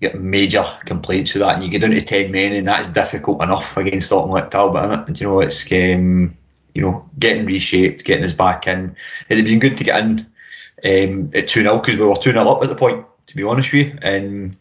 get 0.01 0.20
major 0.20 0.64
complaints 0.84 1.32
with 1.32 1.40
that, 1.42 1.55
and 1.55 1.64
you 1.64 1.70
get 1.70 1.80
down 1.80 1.90
to 1.90 2.01
ten 2.01 2.30
men, 2.30 2.53
and 2.53 2.68
that's 2.68 2.88
difficult 2.88 3.42
enough 3.42 3.76
against 3.76 4.11
Auchinleck 4.11 4.51
Talbot, 4.51 4.84
isn't 4.84 5.01
it? 5.01 5.09
And, 5.09 5.20
you 5.20 5.26
know, 5.26 5.40
it's 5.40 5.64
um, 5.72 6.36
you 6.74 6.82
know 6.82 7.09
getting 7.18 7.47
reshaped, 7.47 8.05
getting 8.05 8.24
us 8.24 8.32
back 8.32 8.66
in. 8.66 8.97
It'd 9.28 9.44
been 9.44 9.59
good 9.59 9.78
to 9.78 9.84
get 9.84 10.05
in 10.05 10.26
um, 10.84 11.30
at 11.34 11.49
two 11.49 11.62
0 11.62 11.78
because 11.78 11.99
we 11.99 12.05
were 12.05 12.16
two 12.16 12.32
0 12.32 12.49
up 12.49 12.62
at 12.62 12.68
the 12.68 12.76
point, 12.76 13.07
to 13.26 13.36
be 13.36 13.42
honest 13.42 13.72
with 13.72 13.86
you, 13.86 13.99
and 14.03 14.57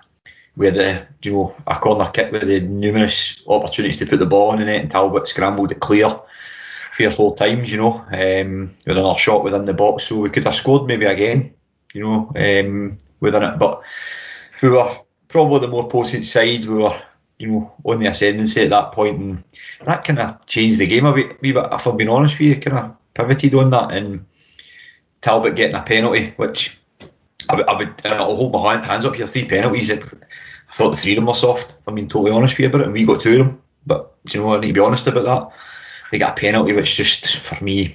we 0.56 0.68
had 0.68 0.78
a 0.78 1.08
you 1.22 1.34
know 1.34 1.56
a 1.68 1.78
corner 1.80 2.10
kick 2.12 2.32
with 2.32 2.44
the 2.48 2.62
numerous 2.62 3.42
opportunities 3.48 4.00
to 4.00 4.06
put 4.06 4.20
the 4.20 4.26
ball 4.26 4.54
in 4.54 4.60
the 4.60 4.66
net, 4.66 4.82
and 4.82 4.92
Talbot 4.92 5.28
scrambled 5.28 5.72
it 5.72 5.80
clear. 5.80 6.20
three 6.96 7.06
or 7.06 7.12
four 7.12 7.36
times, 7.36 7.70
you 7.70 7.78
know, 7.78 8.06
um, 8.14 8.74
with 8.88 8.98
another 8.98 9.20
shot 9.20 9.44
within 9.44 9.66
the 9.66 9.74
box, 9.74 10.08
so 10.08 10.18
we 10.18 10.30
could 10.30 10.46
have 10.46 10.56
scored 10.56 10.88
maybe 10.88 11.06
again, 11.06 11.54
you 11.94 12.02
know, 12.02 12.32
um, 12.38 12.98
within 13.20 13.44
it. 13.44 13.60
But 13.60 13.82
we 14.62 14.70
were 14.70 14.96
probably 15.36 15.60
the 15.60 15.68
more 15.68 15.90
potent 15.90 16.26
side. 16.26 16.66
We 16.66 16.76
were, 16.76 16.98
you 17.40 17.48
know, 17.50 17.74
on 17.84 18.00
the 18.00 18.06
ascendancy 18.06 18.62
at 18.62 18.70
that 18.70 18.94
point, 18.94 19.20
and 19.20 19.44
that 19.86 20.06
kind 20.06 20.20
of 20.20 20.46
changed 20.46 20.80
the 20.80 20.88
game 20.88 21.06
a 21.06 21.14
bit. 21.14 21.42
wee 21.42 21.52
bit. 21.52 21.68
If 21.74 21.86
I'm 21.86 21.98
being 21.98 22.10
honest 22.10 22.40
with 22.40 22.48
you, 22.48 22.56
kind 22.56 22.78
of 22.78 22.96
pivoted 23.14 23.54
on 23.54 23.70
that, 23.72 23.92
and 23.92 24.26
Talbot 25.20 25.58
getting 25.58 25.76
a 25.76 25.82
penalty, 25.82 26.34
which 26.38 26.80
I 27.50 27.56
I 27.56 27.78
would 27.78 28.06
I'll 28.06 28.38
hold 28.38 28.54
my 28.54 28.74
hand, 28.74 28.86
hands 28.86 29.04
up 29.04 29.16
here. 29.16 29.28
Three 29.28 29.46
penalties. 29.46 29.92
I 29.92 29.98
thought 30.74 30.92
the 30.92 30.96
three 30.96 31.12
of 31.12 31.18
them 31.18 31.26
were 31.26 31.34
soft. 31.34 31.76
I'm 31.86 31.96
being 31.96 32.08
totally 32.08 32.32
honest 32.32 32.54
with 32.54 32.60
you 32.62 32.68
about 32.68 32.82
it, 32.82 32.86
and 32.86 32.94
we 32.94 33.04
got 33.04 33.20
two 33.20 33.32
of 33.32 33.38
them. 33.40 33.62
But 33.86 34.14
you 34.32 34.42
know, 34.42 34.56
I 34.56 34.62
need 34.62 34.68
to 34.68 34.74
be 34.74 34.80
honest 34.80 35.06
about 35.08 35.26
that. 35.26 35.60
They 36.14 36.18
got 36.18 36.38
a 36.38 36.42
penalty, 36.42 36.72
which 36.72 36.96
just 36.96 37.36
for 37.40 37.62
me, 37.62 37.94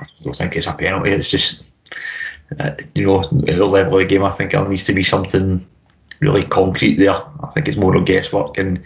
I 0.00 0.06
don't 0.24 0.34
think 0.34 0.56
it's 0.56 0.66
a 0.66 0.72
penalty. 0.72 1.12
It's 1.12 1.30
just 1.30 1.62
uh, 2.58 2.72
you 2.96 3.06
know, 3.06 3.20
at 3.20 3.30
the 3.30 3.64
level 3.64 3.94
of 3.94 4.00
the 4.00 4.06
game, 4.06 4.24
I 4.24 4.30
think 4.30 4.50
there 4.50 4.68
needs 4.68 4.82
to 4.84 4.94
be 4.94 5.04
something 5.04 5.64
really 6.20 6.44
concrete 6.44 6.96
there. 6.96 7.14
I 7.14 7.50
think 7.52 7.68
it's 7.68 7.76
more 7.76 7.96
of 7.96 8.04
guesswork, 8.04 8.58
and 8.58 8.82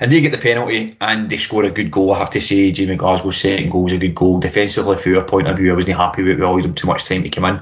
and 0.00 0.12
they 0.12 0.20
get 0.20 0.32
the 0.32 0.38
penalty 0.38 0.96
and 1.00 1.30
they 1.30 1.38
score 1.38 1.64
a 1.64 1.70
good 1.70 1.90
goal. 1.90 2.12
I 2.12 2.18
have 2.18 2.30
to 2.30 2.40
say, 2.40 2.72
Jamie 2.72 2.96
Glasgow's 2.96 3.36
second 3.36 3.70
goal 3.70 3.84
was 3.84 3.92
a 3.92 3.98
good 3.98 4.14
goal. 4.14 4.40
Defensively, 4.40 4.96
from 4.96 5.12
your 5.12 5.24
point 5.24 5.48
of 5.48 5.56
view, 5.56 5.72
I 5.72 5.76
wasn't 5.76 5.96
happy 5.96 6.22
with 6.22 6.32
it. 6.32 6.36
We 6.38 6.44
allowed 6.44 6.64
them 6.64 6.74
too 6.74 6.86
much 6.86 7.04
time 7.04 7.22
to 7.22 7.30
come 7.30 7.44
in. 7.44 7.60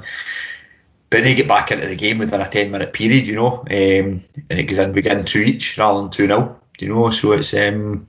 But 1.10 1.24
they 1.24 1.34
get 1.34 1.48
back 1.48 1.72
into 1.72 1.88
the 1.88 1.96
game 1.96 2.18
within 2.18 2.40
a 2.40 2.48
10 2.48 2.70
minute 2.70 2.92
period, 2.92 3.26
you 3.26 3.34
know, 3.34 3.58
um, 3.58 3.66
and 3.68 4.24
it 4.48 4.64
goes 4.64 4.78
in, 4.78 4.92
we 4.92 5.02
get 5.02 5.18
in 5.18 5.24
two 5.24 5.40
each 5.40 5.76
rather 5.76 6.02
than 6.02 6.10
2 6.10 6.28
0, 6.28 6.60
you 6.78 6.88
know, 6.88 7.10
so 7.10 7.32
it's 7.32 7.52
um, 7.52 8.06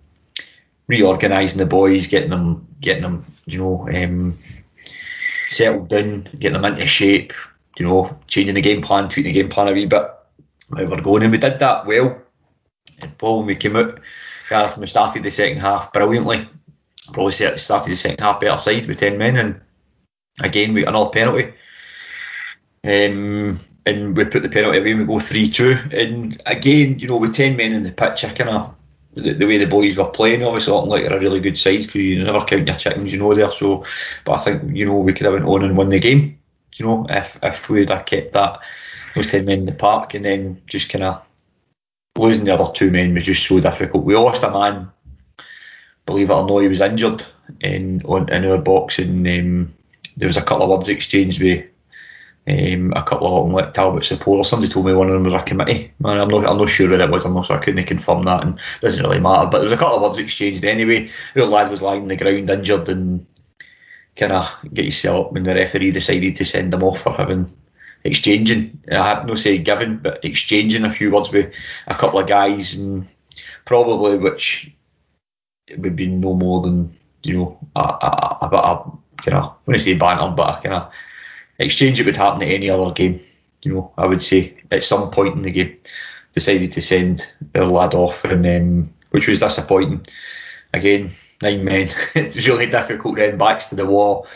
reorganising 0.88 1.58
the 1.58 1.66
boys, 1.66 2.06
getting 2.06 2.30
them, 2.30 2.68
getting 2.80 3.02
them, 3.02 3.26
you 3.48 3.58
know, 3.58 3.90
um, 3.90 4.38
settled 5.50 5.90
down, 5.90 6.30
getting 6.38 6.62
them 6.62 6.72
into 6.72 6.86
shape, 6.86 7.34
you 7.78 7.88
know, 7.88 8.18
changing 8.28 8.54
the 8.54 8.62
game 8.62 8.84
plan, 8.84 9.10
tweaking 9.10 9.34
the 9.34 9.42
game 9.42 9.50
plan 9.50 9.68
a 9.68 9.74
wee 9.74 9.88
bit. 9.88 10.04
We 10.76 10.86
were 10.86 11.02
going, 11.02 11.24
and 11.24 11.32
we 11.32 11.38
did 11.38 11.60
that 11.60 11.86
well. 11.86 12.22
And 13.00 13.18
Paul, 13.18 13.40
when 13.40 13.48
we 13.48 13.56
came 13.56 13.76
out, 13.76 14.00
Gareth, 14.50 14.78
we 14.78 14.88
started 14.88 15.24
the 15.24 15.32
second 15.32 15.60
half 15.60 15.92
brilliantly. 15.94 16.50
Probably 17.14 17.32
started 17.32 17.92
the 17.92 17.96
second 17.96 18.24
half 18.24 18.40
better 18.40 18.60
side 18.60 18.86
with 18.86 19.00
10 19.00 19.18
men, 19.18 19.38
and 19.38 19.62
again, 20.42 20.74
we 20.74 20.84
got 20.84 20.90
another 20.90 21.10
penalty. 21.10 21.54
Um, 22.84 23.60
and 23.86 24.16
we 24.16 24.26
put 24.26 24.44
the 24.44 24.50
penalty 24.50 24.78
away 24.78 24.92
and 24.92 25.02
we 25.02 25.06
go 25.06 25.20
3 25.20 25.50
2. 25.50 25.78
And 25.92 26.42
again, 26.46 27.00
you 27.00 27.08
know, 27.08 27.18
with 27.18 27.36
10 27.36 27.56
men 27.56 27.74
in 27.74 27.84
the 27.84 27.92
pitch, 27.92 28.24
I 28.24 28.34
kind 28.34 28.50
of, 28.50 28.76
the, 29.14 29.34
the, 29.34 29.46
way 29.46 29.58
the 29.58 29.66
boys 29.66 29.98
were 29.98 30.06
playing, 30.06 30.44
obviously, 30.44 30.74
looking 30.74 30.90
like 30.90 31.04
they're 31.04 31.18
a 31.18 31.20
really 31.20 31.40
good 31.40 31.58
size 31.58 31.86
because 31.86 32.02
you 32.02 32.24
never 32.24 32.46
count 32.46 32.68
your 32.68 32.78
chickens, 32.78 33.12
you 33.12 33.20
know, 33.20 33.34
there. 33.34 33.52
So, 33.52 33.86
but 34.26 34.34
I 34.34 34.38
think, 34.38 34.76
you 34.76 34.86
know, 34.86 34.98
we 34.98 35.14
could 35.14 35.26
have 35.26 35.34
went 35.34 35.46
on 35.46 35.64
and 35.64 35.76
won 35.76 35.90
the 35.90 36.00
game, 36.00 36.40
you 36.76 36.86
know, 36.86 37.06
if, 37.10 37.38
if 37.44 37.70
we'd 37.70 37.90
have 37.90 38.06
kept 38.06 38.34
that, 38.34 38.60
10 39.16 39.46
men 39.46 39.60
in 39.60 39.66
the 39.66 39.76
park 39.76 40.14
and 40.14 40.26
then 40.26 40.62
just 40.68 40.90
kind 40.90 41.04
of 41.04 41.26
losing 42.18 42.46
the 42.46 42.54
other 42.54 42.72
two 42.74 42.92
men 42.92 43.14
was 43.14 43.26
just 43.26 43.46
so 43.46 43.60
difficult. 43.60 44.04
We 44.04 44.16
lost 44.16 44.44
a 44.44 44.52
man, 44.52 44.92
believe 46.06 46.30
it 46.30 46.34
or 46.34 46.48
not, 46.48 46.60
he 46.60 46.68
was 46.68 46.82
injured 46.82 47.26
in, 47.60 48.02
on, 48.06 48.30
in 48.30 48.46
our 48.46 48.58
box 48.58 49.00
and 49.00 49.28
um, 49.28 49.74
there 50.18 50.28
was 50.28 50.38
a 50.38 50.42
couple 50.42 50.64
of 50.64 50.70
words 50.70 50.90
exchanged 50.90 51.42
with 51.42 51.66
um, 52.48 52.92
a 52.96 53.04
couple 53.04 53.46
of 53.46 53.52
like 53.52 53.74
Talbot 53.74 54.06
supporters. 54.06 54.50
Somebody 54.50 54.72
told 54.72 54.86
me 54.86 54.94
one 54.94 55.08
of 55.08 55.14
them 55.14 55.24
was 55.24 55.40
a 55.40 55.44
committee. 55.44 55.94
Man, 56.00 56.20
I'm 56.20 56.28
not, 56.28 56.46
I'm 56.46 56.58
not 56.58 56.70
sure 56.70 56.90
where 56.90 57.00
it 57.00 57.10
was. 57.10 57.26
I'm 57.26 57.34
not, 57.34 57.46
so 57.46 57.54
I 57.54 57.60
couldn't 57.60 57.86
confirm 57.86 58.24
that, 58.24 58.44
and 58.44 58.56
it 58.58 58.82
doesn't 58.82 59.04
really 59.04 59.20
matter. 59.20 59.46
But 59.46 59.60
there 59.60 59.64
was 59.64 59.72
a 59.72 59.78
couple 59.78 59.98
of 59.98 60.02
words 60.02 60.18
exchanged 60.18 60.66
anyway. 60.66 61.10
The 61.36 61.46
lad 61.46 61.72
was 61.72 61.82
lying 61.82 62.04
on 62.04 62.08
the 62.08 62.16
ground 62.16 62.50
injured 62.50 62.90
and 62.90 63.26
kind 64.16 64.32
of 64.32 64.48
get 64.74 64.86
yourself 64.86 65.28
up 65.28 65.34
when 65.34 65.44
the 65.44 65.56
referee 65.56 65.92
decided 65.92 66.36
to 66.36 66.46
send 66.46 66.74
him 66.74 66.84
off 66.84 67.02
for 67.02 67.14
having 67.14 67.52
exchanging. 68.04 68.84
I 68.92 69.16
have 69.16 69.26
no 69.26 69.36
say 69.36 69.58
given, 69.58 69.98
but 69.98 70.24
exchanging 70.24 70.86
a 70.86 70.92
few 70.92 71.12
words 71.12 71.32
with 71.32 71.54
a 71.88 71.96
couple 71.96 72.20
of 72.20 72.28
guys, 72.28 72.74
and 72.74 73.08
probably 73.66 74.18
which 74.18 74.72
would 75.78 75.96
be 75.96 76.08
no 76.08 76.34
more 76.34 76.62
than 76.62 76.96
you 77.24 77.38
know 77.38 77.70
a, 77.76 77.80
a, 77.80 78.38
a, 78.42 78.48
a 78.48 78.92
kind 79.24 79.38
of 79.38 79.56
when 79.66 79.76
I 79.76 79.80
say 79.80 79.96
banter, 79.96 80.34
but 80.36 80.60
a 80.60 80.62
kind 80.62 80.76
of 80.76 80.92
exchange 81.60 82.00
it 82.00 82.06
would 82.06 82.18
happen 82.18 82.42
at 82.42 82.50
any 82.50 82.70
other 82.70 82.92
game. 82.92 83.20
You 83.62 83.74
know, 83.74 83.94
I 83.98 84.08
would 84.08 84.24
say 84.24 84.58
at 84.72 84.84
some 84.84 85.12
point 85.12 85.36
in 85.36 85.44
the 85.44 85.52
game, 85.52 85.78
decided 86.34 86.72
to 86.74 86.82
send 86.82 87.32
their 87.54 87.66
lad 87.66 87.94
off, 87.94 88.24
and 88.26 88.46
um, 88.46 88.94
which 89.12 89.28
was 89.28 89.40
disappointing. 89.40 90.06
Again, 90.74 91.12
nine 91.42 91.64
men. 91.64 91.90
it 92.16 92.36
was 92.36 92.48
really 92.48 92.68
difficult 92.68 93.18
then, 93.18 93.38
backs 93.38 93.68
to 93.68 93.76
the 93.76 93.86
wall, 93.86 94.28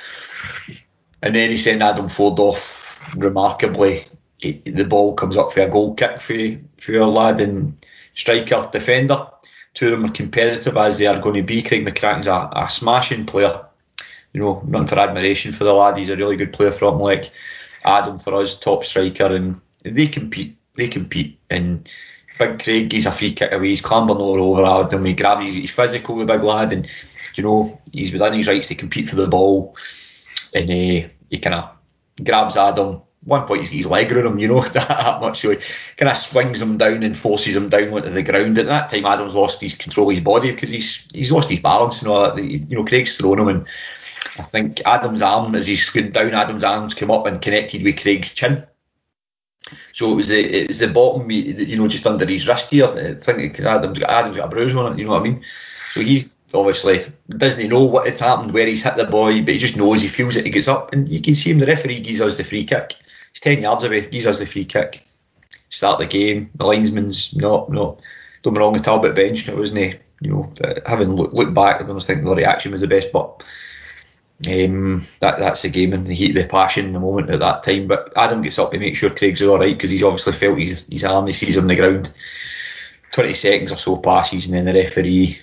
and 1.21 1.35
then 1.35 1.49
he 1.49 1.57
sent 1.57 1.81
Adam 1.81 2.09
Ford 2.09 2.39
off 2.39 2.74
remarkably. 3.15 4.07
the 4.41 4.85
ball 4.85 5.13
comes 5.13 5.37
up 5.37 5.53
for 5.53 5.61
a 5.61 5.69
goal 5.69 5.93
kick 5.95 6.21
for 6.21 6.35
for 6.77 6.99
our 6.99 7.07
lad 7.07 7.39
and 7.39 7.77
striker 8.15 8.69
defender. 8.71 9.27
Two 9.73 9.87
of 9.87 9.91
them 9.91 10.09
are 10.09 10.13
competitive 10.13 10.77
as 10.77 10.97
they 10.97 11.05
are 11.05 11.19
going 11.19 11.35
to 11.35 11.43
be. 11.43 11.61
Craig 11.61 11.85
McCracken's 11.85 12.27
a, 12.27 12.49
a 12.55 12.69
smashing 12.69 13.25
player 13.25 13.65
you 14.35 14.41
know, 14.41 14.61
nothing 14.67 14.87
for 14.87 14.99
admiration 14.99 15.53
for 15.53 15.63
the 15.63 15.73
lad. 15.73 15.97
He's 15.97 16.09
a 16.09 16.17
really 16.17 16.35
good 16.35 16.51
player 16.51 16.71
from 16.71 16.99
like 16.99 17.31
Adam 17.85 18.19
for 18.19 18.35
us, 18.35 18.59
top 18.59 18.83
striker, 18.83 19.33
and 19.33 19.61
they 19.81 20.07
compete. 20.07 20.57
They 20.75 20.89
compete. 20.89 21.39
And 21.49 21.87
Big 22.37 22.61
Craig, 22.61 22.91
he's 22.91 23.05
a 23.05 23.13
free 23.13 23.33
kick 23.33 23.53
away. 23.53 23.69
He's 23.69 23.79
clambering 23.79 24.19
all 24.19 24.43
over 24.43 24.65
Adam. 24.65 25.05
He 25.05 25.13
grabs. 25.13 25.45
He's, 25.45 25.55
he's 25.55 25.71
physical, 25.71 26.17
the 26.17 26.25
big 26.25 26.43
lad, 26.43 26.73
and 26.73 26.85
you 27.35 27.43
know 27.43 27.81
he's 27.93 28.11
within 28.11 28.33
his 28.33 28.47
rights 28.47 28.67
to 28.67 28.75
compete 28.75 29.09
for 29.09 29.15
the 29.15 29.25
ball. 29.25 29.77
And 30.53 30.69
uh, 30.69 31.07
he 31.29 31.39
kind 31.41 31.55
of 31.55 31.69
grabs 32.23 32.57
Adam. 32.57 33.01
One 33.23 33.47
point, 33.47 33.61
he's 33.61 33.85
his 33.85 33.87
leg 33.87 34.11
him, 34.11 34.37
you 34.37 34.47
know, 34.47 34.61
that 34.65 35.19
much. 35.19 35.41
So 35.41 35.49
he 35.49 35.57
kind 35.97 36.11
of 36.11 36.17
swings 36.17 36.61
him 36.61 36.77
down 36.77 37.01
and 37.01 37.17
forces 37.17 37.55
him 37.55 37.69
down 37.69 37.91
onto 37.91 38.11
the 38.11 38.21
ground. 38.21 38.57
At 38.59 38.67
that 38.67 38.89
time, 38.89 39.05
Adam's 39.05 39.33
lost 39.33 39.61
his 39.61 39.73
control 39.73 40.09
of 40.09 40.15
his 40.15 40.23
body 40.23 40.51
because 40.51 40.69
he's 40.69 41.07
he's 41.11 41.31
lost 41.31 41.49
his 41.49 41.59
balance 41.59 41.99
and 41.99 42.09
all 42.09 42.35
that. 42.35 42.43
You 42.43 42.75
know, 42.75 42.85
Craig's 42.85 43.17
thrown 43.17 43.39
him 43.39 43.47
and 43.47 43.65
I 44.37 44.43
think 44.43 44.81
Adam's 44.85 45.21
arm, 45.21 45.55
as 45.55 45.67
he's 45.67 45.89
going 45.89 46.11
down, 46.11 46.33
Adam's 46.33 46.63
arms 46.63 46.93
came 46.93 47.11
up 47.11 47.25
and 47.25 47.41
connected 47.41 47.83
with 47.83 48.01
Craig's 48.01 48.33
chin. 48.33 48.65
So 49.93 50.11
it 50.11 50.15
was 50.15 50.27
the 50.27 50.39
it 50.39 50.67
was 50.67 50.79
the 50.79 50.87
bottom, 50.87 51.29
you 51.31 51.77
know, 51.77 51.87
just 51.87 52.05
under 52.05 52.25
his 52.25 52.47
wrist 52.47 52.69
here. 52.69 52.85
I 52.85 53.13
think 53.13 53.37
because 53.37 53.65
Adam's 53.65 53.99
got 53.99 54.09
Adam's 54.09 54.37
got 54.37 54.47
a 54.47 54.49
bruise 54.49 54.75
on 54.75 54.93
it. 54.93 54.99
You 54.99 55.05
know 55.05 55.11
what 55.11 55.21
I 55.21 55.23
mean? 55.23 55.43
So 55.93 56.01
he's 56.01 56.29
obviously 56.55 57.11
doesn't 57.29 57.69
know 57.69 57.83
what 57.83 58.07
has 58.07 58.19
happened, 58.19 58.53
where 58.53 58.67
he's 58.67 58.83
hit 58.83 58.95
the 58.95 59.05
boy, 59.05 59.41
but 59.43 59.53
he 59.53 59.59
just 59.59 59.77
knows 59.77 60.01
he 60.01 60.07
feels 60.07 60.35
it. 60.35 60.45
He 60.45 60.51
gets 60.51 60.67
up, 60.67 60.93
and 60.93 61.07
you 61.09 61.21
can 61.21 61.35
see 61.35 61.51
him. 61.51 61.59
The 61.59 61.67
referee 61.67 61.99
gives 61.99 62.21
us 62.21 62.35
the 62.35 62.43
free 62.43 62.63
kick. 62.63 62.93
He's 63.33 63.41
ten 63.41 63.61
yards 63.61 63.83
away. 63.83 64.09
Gives 64.09 64.25
us 64.27 64.39
the 64.39 64.45
free 64.45 64.65
kick. 64.65 65.05
Start 65.69 65.99
the 65.99 66.05
game. 66.05 66.49
The 66.55 66.65
linesman's 66.65 67.35
not 67.35 67.69
not. 67.69 67.99
Don't 68.43 68.53
be 68.53 68.59
wrong. 68.59 68.73
The 68.73 68.79
Talbot 68.79 69.15
bench. 69.15 69.47
It 69.47 69.57
wasn't. 69.57 69.79
he, 69.79 69.99
You 70.21 70.31
know, 70.31 70.53
having 70.85 71.15
looked 71.15 71.53
back, 71.53 71.81
I 71.81 71.85
don't 71.85 72.03
think 72.03 72.23
the 72.23 72.35
reaction 72.35 72.71
was 72.71 72.81
the 72.81 72.87
best, 72.87 73.11
but 73.11 73.43
um, 74.47 75.05
that 75.21 75.39
that's 75.39 75.61
the 75.61 75.69
game 75.69 75.93
and 75.93 76.05
the 76.07 76.13
heat 76.13 76.33
the 76.33 76.45
passion 76.45 76.93
the 76.93 76.99
moment 76.99 77.29
at 77.29 77.39
that 77.39 77.63
time. 77.63 77.87
But 77.87 78.13
Adam 78.15 78.41
gets 78.41 78.59
up 78.59 78.71
to 78.71 78.79
make 78.79 78.95
sure 78.95 79.09
Craig's 79.09 79.41
all 79.41 79.59
right 79.59 79.75
because 79.75 79.89
he's 79.89 80.03
obviously 80.03 80.33
felt 80.33 80.59
his, 80.59 80.85
his 80.89 81.03
arm. 81.03 81.27
He 81.27 81.33
sees 81.33 81.57
him 81.57 81.63
on 81.63 81.67
the 81.67 81.75
ground. 81.75 82.11
20 83.15 83.33
seconds 83.33 83.71
or 83.71 83.77
so 83.77 83.95
passes 83.95 84.45
and 84.45 84.53
then 84.53 84.65
the 84.65 84.73
referee 84.73 85.39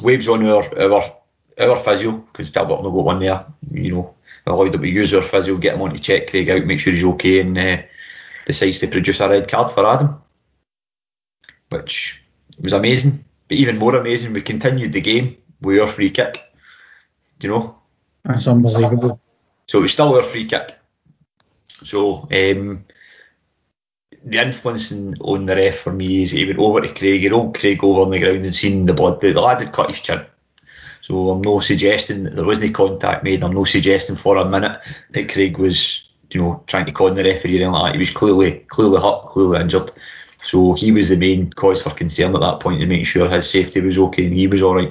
waves 0.00 0.28
on 0.28 0.46
our 0.46 0.80
our, 0.80 1.16
our 1.60 1.78
physio 1.78 2.12
because 2.12 2.50
Talbot 2.50 2.82
no 2.82 2.90
got 2.90 3.04
one 3.04 3.20
there. 3.20 3.44
You 3.70 3.92
know, 3.92 4.14
allowed 4.46 4.74
him 4.74 4.82
to 4.82 4.88
use 4.88 5.14
our 5.14 5.22
physio, 5.22 5.56
get 5.56 5.74
him 5.74 5.82
on 5.82 5.92
to 5.92 5.98
check 5.98 6.30
Craig 6.30 6.50
out, 6.50 6.64
make 6.64 6.80
sure 6.80 6.92
he's 6.92 7.04
okay, 7.04 7.40
and 7.40 7.58
uh, 7.58 7.78
decides 8.46 8.78
to 8.80 8.88
produce 8.88 9.20
a 9.20 9.28
red 9.28 9.48
card 9.48 9.72
for 9.72 9.86
Adam, 9.86 10.20
which 11.70 12.22
was 12.60 12.72
amazing. 12.72 13.24
But 13.48 13.58
even 13.58 13.78
more 13.78 13.96
amazing, 13.96 14.32
we 14.32 14.42
continued 14.42 14.92
the 14.92 15.00
game 15.00 15.36
with 15.60 15.80
our 15.80 15.86
free 15.86 16.10
kick. 16.10 16.42
You 17.40 17.50
know, 17.50 17.78
that's 18.24 18.48
unbelievable. 18.48 19.20
So 19.66 19.78
it 19.78 19.82
was 19.82 19.92
still 19.92 20.14
our 20.14 20.22
free 20.22 20.46
kick. 20.46 20.76
So 21.84 22.28
um, 22.32 22.84
the 24.26 24.42
influence 24.42 24.90
on 24.92 25.46
the 25.46 25.54
ref 25.54 25.78
for 25.78 25.92
me 25.92 26.24
is 26.24 26.32
he 26.32 26.44
went 26.44 26.58
over 26.58 26.80
to 26.80 26.92
Craig, 26.92 27.20
he 27.20 27.28
rolled 27.28 27.56
Craig 27.56 27.82
over 27.84 28.02
on 28.02 28.10
the 28.10 28.18
ground 28.18 28.44
and 28.44 28.54
seen 28.54 28.84
the 28.84 28.92
blood. 28.92 29.20
The, 29.20 29.32
lad 29.32 29.60
had 29.60 29.72
cut 29.72 29.90
his 29.90 30.00
chin. 30.00 30.26
So 31.00 31.30
I'm 31.30 31.42
no 31.42 31.60
suggesting 31.60 32.24
that 32.24 32.34
there 32.34 32.44
wasn't 32.44 32.74
contact 32.74 33.22
made. 33.22 33.44
I'm 33.44 33.54
no 33.54 33.64
suggesting 33.64 34.16
for 34.16 34.36
a 34.36 34.44
minute 34.44 34.80
that 35.10 35.32
Craig 35.32 35.58
was, 35.58 36.08
you 36.30 36.42
know, 36.42 36.64
trying 36.66 36.86
to 36.86 36.92
con 36.92 37.14
the 37.14 37.22
referee 37.22 37.62
or 37.62 37.66
anything 37.66 37.70
like 37.70 37.84
that. 37.84 37.94
He 37.94 38.00
was 38.00 38.10
clearly, 38.10 38.64
clearly 38.66 39.00
hurt, 39.00 39.28
clearly 39.28 39.60
injured. 39.60 39.92
So 40.44 40.74
he 40.74 40.90
was 40.90 41.08
the 41.08 41.16
main 41.16 41.52
cause 41.52 41.80
for 41.80 41.90
concern 41.90 42.34
at 42.34 42.40
that 42.40 42.58
point 42.58 42.80
to 42.80 42.86
make 42.86 43.06
sure 43.06 43.28
his 43.28 43.48
safety 43.48 43.80
was 43.80 43.96
okay 43.96 44.26
and 44.26 44.34
he 44.34 44.48
was 44.48 44.60
all 44.60 44.74
right. 44.74 44.90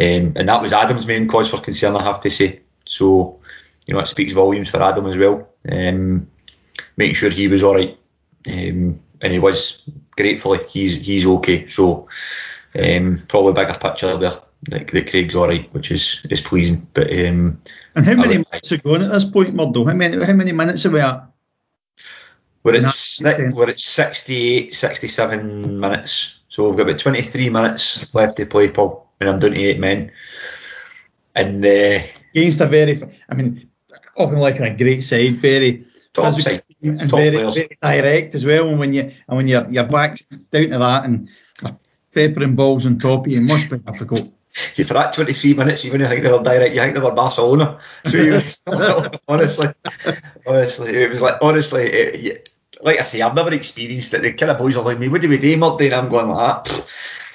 Um, 0.00 0.32
and 0.34 0.48
that 0.48 0.62
was 0.62 0.72
Adam's 0.72 1.06
main 1.06 1.28
cause 1.28 1.48
for 1.48 1.60
concern, 1.60 1.94
I 1.94 2.02
have 2.02 2.20
to 2.20 2.30
say. 2.30 2.60
So, 2.86 3.38
you 3.86 3.94
know, 3.94 4.00
it 4.00 4.08
speaks 4.08 4.32
volumes 4.32 4.68
for 4.68 4.82
Adam 4.82 5.06
as 5.06 5.16
well. 5.16 5.48
Um, 5.70 6.28
making 6.96 7.14
sure 7.14 7.30
he 7.30 7.46
was 7.46 7.62
all 7.62 7.76
right, 7.76 7.96
um, 8.46 9.00
and 9.20 9.32
he 9.32 9.38
was. 9.38 9.82
Gratefully, 10.16 10.60
he's 10.68 10.94
he's 10.96 11.26
okay. 11.26 11.68
So, 11.68 12.08
um, 12.78 13.24
probably 13.28 13.52
bigger 13.52 13.78
picture 13.78 14.16
there. 14.16 14.38
that, 14.64 14.88
that 14.88 15.10
Craig's 15.10 15.34
all 15.36 15.48
right, 15.48 15.72
which 15.72 15.90
is 15.90 16.24
is 16.30 16.40
pleasing. 16.40 16.86
But 16.94 17.10
um, 17.12 17.60
And 17.94 18.04
how 18.04 18.14
many 18.14 18.38
would- 18.38 18.46
minutes 18.50 18.72
are 18.72 18.78
going 18.78 19.02
at 19.02 19.12
this 19.12 19.24
point, 19.24 19.54
Murdo? 19.54 19.84
How 19.84 19.94
many 19.94 20.24
how 20.24 20.32
many 20.32 20.52
minutes 20.52 20.84
are 20.86 20.90
we 20.90 21.00
at? 21.00 21.24
we're 22.64 22.74
at 22.84 23.54
we're 23.54 23.70
at 23.70 23.78
68, 23.78 24.74
67 24.74 25.78
minutes. 25.80 26.34
So 26.48 26.68
we've 26.68 26.76
got 26.76 26.88
about 26.88 26.98
23 27.00 27.50
minutes 27.50 28.12
left 28.14 28.36
to 28.36 28.46
play, 28.46 28.68
Paul, 28.68 29.08
and 29.20 29.30
I'm 29.30 29.38
down 29.38 29.52
to 29.52 29.56
eight 29.56 29.78
men. 29.78 30.10
And 31.34 31.64
uh, 31.64 32.00
Against 32.34 32.60
a 32.60 32.66
very, 32.66 33.00
I 33.28 33.34
mean, 33.34 33.70
often 34.16 34.38
like 34.38 34.58
a 34.60 34.74
great 34.74 35.02
side, 35.02 35.36
very 35.36 35.86
top 36.12 36.34
physical 36.34 36.52
side, 36.56 36.62
and 36.82 37.10
very, 37.10 37.30
players. 37.30 37.54
very 37.54 37.78
direct 37.82 38.34
as 38.34 38.44
well. 38.44 38.68
And 38.68 38.78
when 38.78 38.92
you 38.92 39.02
and 39.02 39.36
when 39.36 39.48
you're 39.48 39.68
you're 39.70 39.84
back 39.84 40.18
down 40.50 40.68
to 40.70 40.78
that 40.78 41.04
and 41.04 41.28
peppering 42.14 42.56
balls 42.56 42.86
on 42.86 42.98
top 42.98 43.26
of 43.26 43.32
you, 43.32 43.40
must 43.40 43.70
be 43.70 43.78
difficult. 43.78 44.32
Yeah, 44.76 44.84
for 44.86 44.94
that 44.94 45.12
23 45.12 45.54
minutes, 45.54 45.84
you 45.84 45.92
wouldn't 45.92 46.10
think 46.10 46.22
they 46.22 46.32
were 46.32 46.42
direct. 46.42 46.74
You 46.74 46.80
think 46.80 46.94
they 46.94 47.00
were 47.00 47.12
Barcelona. 47.12 47.78
So 48.06 48.16
you, 48.16 48.40
honestly, 49.28 49.68
honestly, 50.46 50.96
it 50.96 51.10
was 51.10 51.22
like 51.22 51.36
honestly, 51.42 51.84
it, 51.84 52.48
like 52.80 53.00
I 53.00 53.02
say, 53.02 53.22
I've 53.22 53.34
never 53.34 53.52
experienced 53.52 54.14
it. 54.14 54.22
The 54.22 54.32
kind 54.32 54.50
of 54.50 54.58
boys 54.58 54.76
are 54.76 54.84
like 54.84 54.98
me. 54.98 55.08
What 55.08 55.20
do 55.20 55.28
we 55.28 55.38
do, 55.38 55.56
Murdy? 55.56 55.86
And 55.86 55.94
I'm 55.94 56.08
going 56.08 56.28
like 56.28 56.64
that. 56.64 56.84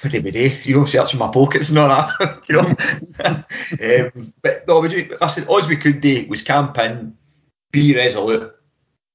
What 0.00 0.12
do 0.12 0.20
we 0.20 0.30
do? 0.30 0.56
You 0.62 0.80
know, 0.80 0.84
searching 0.86 1.18
my 1.18 1.30
pockets 1.30 1.70
and 1.70 1.78
all 1.78 1.88
that. 1.88 2.48
you 2.48 2.56
know. 2.56 4.16
um, 4.18 4.32
but 4.42 4.66
no, 4.66 4.80
we 4.80 4.88
do. 4.88 5.16
Listen, 5.20 5.46
all 5.46 5.66
we 5.66 5.76
could 5.76 6.00
do 6.00 6.26
was 6.28 6.42
camp 6.42 6.78
in, 6.78 7.16
be 7.70 7.94
resolute. 7.94 8.53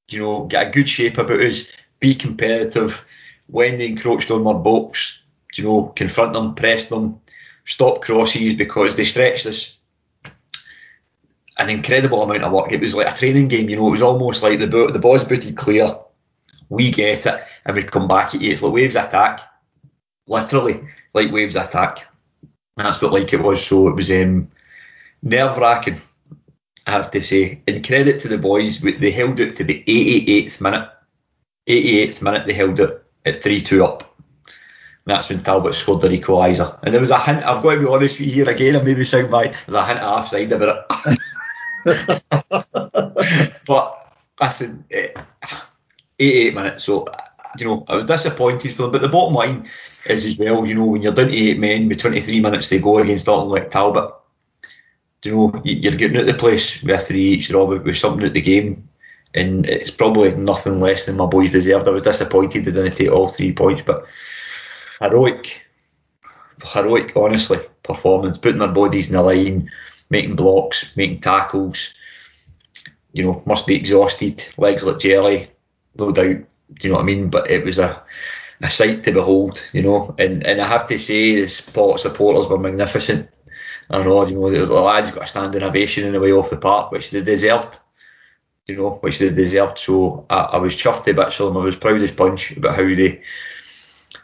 You 0.09 0.19
know, 0.19 0.45
get 0.45 0.67
a 0.67 0.71
good 0.71 0.87
shape 0.89 1.17
about 1.17 1.41
us, 1.41 1.67
be 1.99 2.15
competitive. 2.15 3.05
When 3.47 3.77
they 3.77 3.87
encroached 3.87 4.31
on 4.31 4.45
our 4.47 4.55
box, 4.55 5.19
you 5.55 5.63
know, 5.63 5.93
confront 5.95 6.33
them, 6.33 6.55
press 6.55 6.85
them, 6.85 7.19
stop 7.65 8.01
crosses 8.01 8.53
because 8.55 8.95
they 8.95 9.05
stretched 9.05 9.45
us 9.45 9.77
an 11.57 11.69
incredible 11.69 12.21
amount 12.23 12.43
of 12.43 12.51
work. 12.51 12.71
It 12.71 12.81
was 12.81 12.95
like 12.95 13.13
a 13.13 13.17
training 13.17 13.47
game, 13.47 13.69
you 13.69 13.75
know. 13.77 13.87
It 13.87 13.91
was 13.91 14.01
almost 14.01 14.43
like 14.43 14.59
the 14.59 14.67
bo- 14.67 14.91
the 14.91 14.99
ball's 14.99 15.23
booted 15.25 15.57
clear, 15.57 15.97
we 16.69 16.91
get 16.91 17.25
it, 17.25 17.43
and 17.65 17.75
we 17.75 17.83
come 17.83 18.07
back 18.07 18.33
at 18.35 18.41
you. 18.41 18.51
It's 18.51 18.61
like 18.61 18.73
waves 18.73 18.95
attack, 18.95 19.41
literally 20.27 20.81
like 21.13 21.31
waves 21.31 21.55
attack. 21.55 22.05
That's 22.77 23.01
what 23.01 23.13
like 23.13 23.33
it 23.33 23.41
was. 23.41 23.65
So 23.65 23.87
it 23.89 23.95
was 23.95 24.11
um, 24.11 24.49
nerve 25.21 25.57
wracking. 25.57 26.01
I 26.89 26.91
have 26.91 27.11
to 27.11 27.21
say, 27.21 27.61
and 27.67 27.85
credit 27.85 28.19
to 28.21 28.27
the 28.27 28.39
boys. 28.39 28.81
They 28.81 29.11
held 29.11 29.39
it 29.39 29.55
to 29.57 29.63
the 29.63 29.83
88th 29.85 30.59
minute. 30.59 30.89
88th 31.67 32.21
minute, 32.23 32.47
they 32.47 32.53
held 32.53 32.79
it 32.79 33.03
at 33.25 33.43
3-2 33.43 33.83
up. 33.83 34.17
And 34.47 34.55
that's 35.05 35.29
when 35.29 35.43
Talbot 35.43 35.75
scored 35.75 36.01
the 36.01 36.07
equaliser. 36.07 36.79
And 36.81 36.91
there 36.91 36.99
was 36.99 37.11
a 37.11 37.19
hint, 37.19 37.43
I've 37.43 37.61
got 37.61 37.75
to 37.75 37.81
be 37.81 37.85
honest 37.85 38.19
with 38.19 38.27
you 38.27 38.33
here 38.33 38.49
again, 38.49 38.75
I 38.75 38.81
maybe 38.81 39.05
sound 39.05 39.29
bad, 39.29 39.55
there's 39.67 39.75
a 39.75 39.85
hint 39.85 39.99
of 39.99 40.19
offside 40.19 40.51
about 40.51 40.87
it. 41.85 42.23
but 43.67 43.95
listen, 44.41 44.83
eh, 44.89 45.09
88 46.17 46.55
minutes, 46.55 46.85
so 46.85 47.07
you 47.59 47.67
know, 47.67 47.85
I 47.87 47.97
was 47.97 48.07
disappointed 48.07 48.73
for 48.73 48.83
them. 48.83 48.91
But 48.93 49.03
the 49.03 49.09
bottom 49.09 49.35
line 49.35 49.69
is 50.07 50.25
as 50.25 50.39
well, 50.39 50.65
you 50.65 50.73
know, 50.73 50.87
when 50.87 51.03
you're 51.03 51.13
down 51.13 51.27
to 51.27 51.35
eight 51.35 51.59
men 51.59 51.87
with 51.87 51.99
23 51.99 52.39
minutes 52.39 52.67
to 52.69 52.79
go 52.79 52.97
against 52.97 53.27
Dalton 53.27 53.49
like 53.49 53.69
Talbot, 53.69 54.11
you 55.25 55.31
know, 55.35 55.61
you- 55.63 55.77
you're 55.77 55.95
getting 55.95 56.17
out 56.17 56.25
the 56.27 56.33
place 56.33 56.81
with 56.81 57.01
three 57.07 57.25
each 57.33 57.49
draw 57.49 57.65
with, 57.65 57.83
with 57.83 57.97
something 57.97 58.25
at 58.25 58.33
the 58.33 58.41
game. 58.41 58.89
And 59.35 59.65
it's 59.67 59.91
probably 59.91 60.31
nothing 60.35 60.79
less 60.81 61.05
than 61.05 61.17
my 61.17 61.25
boys 61.27 61.51
deserved. 61.51 61.87
I 61.87 61.91
was 61.91 62.01
disappointed 62.01 62.65
they 62.65 62.71
didn't 62.71 62.95
take 62.95 63.11
all 63.11 63.27
three 63.27 63.51
points, 63.53 63.83
but 63.85 64.05
heroic, 65.01 65.61
heroic, 66.63 67.13
honestly, 67.15 67.59
performance, 67.83 68.37
putting 68.37 68.59
their 68.59 68.67
bodies 68.69 69.07
in 69.07 69.13
the 69.13 69.21
line, 69.21 69.71
making 70.09 70.35
blocks, 70.35 70.95
making 70.95 71.21
tackles. 71.21 71.93
You 73.11 73.23
know, 73.23 73.43
must 73.45 73.65
be 73.67 73.75
exhausted, 73.75 74.43
legs 74.57 74.83
like 74.83 74.99
jelly, 74.99 75.49
no 75.97 76.11
doubt. 76.11 76.37
Do 76.75 76.87
you 76.87 76.89
know 76.89 76.95
what 76.97 77.01
I 77.03 77.05
mean? 77.05 77.29
But 77.29 77.49
it 77.49 77.65
was 77.65 77.79
a, 77.79 78.03
a 78.61 78.69
sight 78.69 79.03
to 79.05 79.11
behold, 79.13 79.63
you 79.73 79.81
know. 79.83 80.15
And 80.19 80.45
and 80.45 80.61
I 80.61 80.67
have 80.67 80.87
to 80.89 80.99
say, 80.99 81.41
the 81.41 81.47
sport 81.47 82.01
supporters 82.01 82.47
were 82.47 82.59
magnificent. 82.59 83.29
I 83.89 84.03
know, 84.03 84.25
you 84.27 84.39
know, 84.39 84.49
the 84.49 84.73
lads 84.73 85.11
got 85.11 85.23
a 85.23 85.27
standing 85.27 85.63
ovation 85.63 86.05
in 86.05 86.13
the 86.13 86.19
way 86.19 86.31
off 86.31 86.51
the 86.51 86.57
park, 86.57 86.91
which 86.91 87.09
they 87.09 87.21
deserved. 87.21 87.79
You 88.67 88.75
know, 88.75 88.89
which 89.01 89.17
they 89.17 89.29
deserved. 89.29 89.79
So 89.79 90.27
I, 90.29 90.41
I 90.41 90.57
was 90.57 90.75
chuffed 90.75 91.05
to 91.05 91.13
bits 91.13 91.35
for 91.35 91.45
them. 91.45 91.57
I 91.57 91.63
was 91.63 91.75
proud 91.75 92.01
as 92.01 92.11
punch 92.11 92.51
about 92.51 92.75
how 92.75 92.83
they 92.83 93.23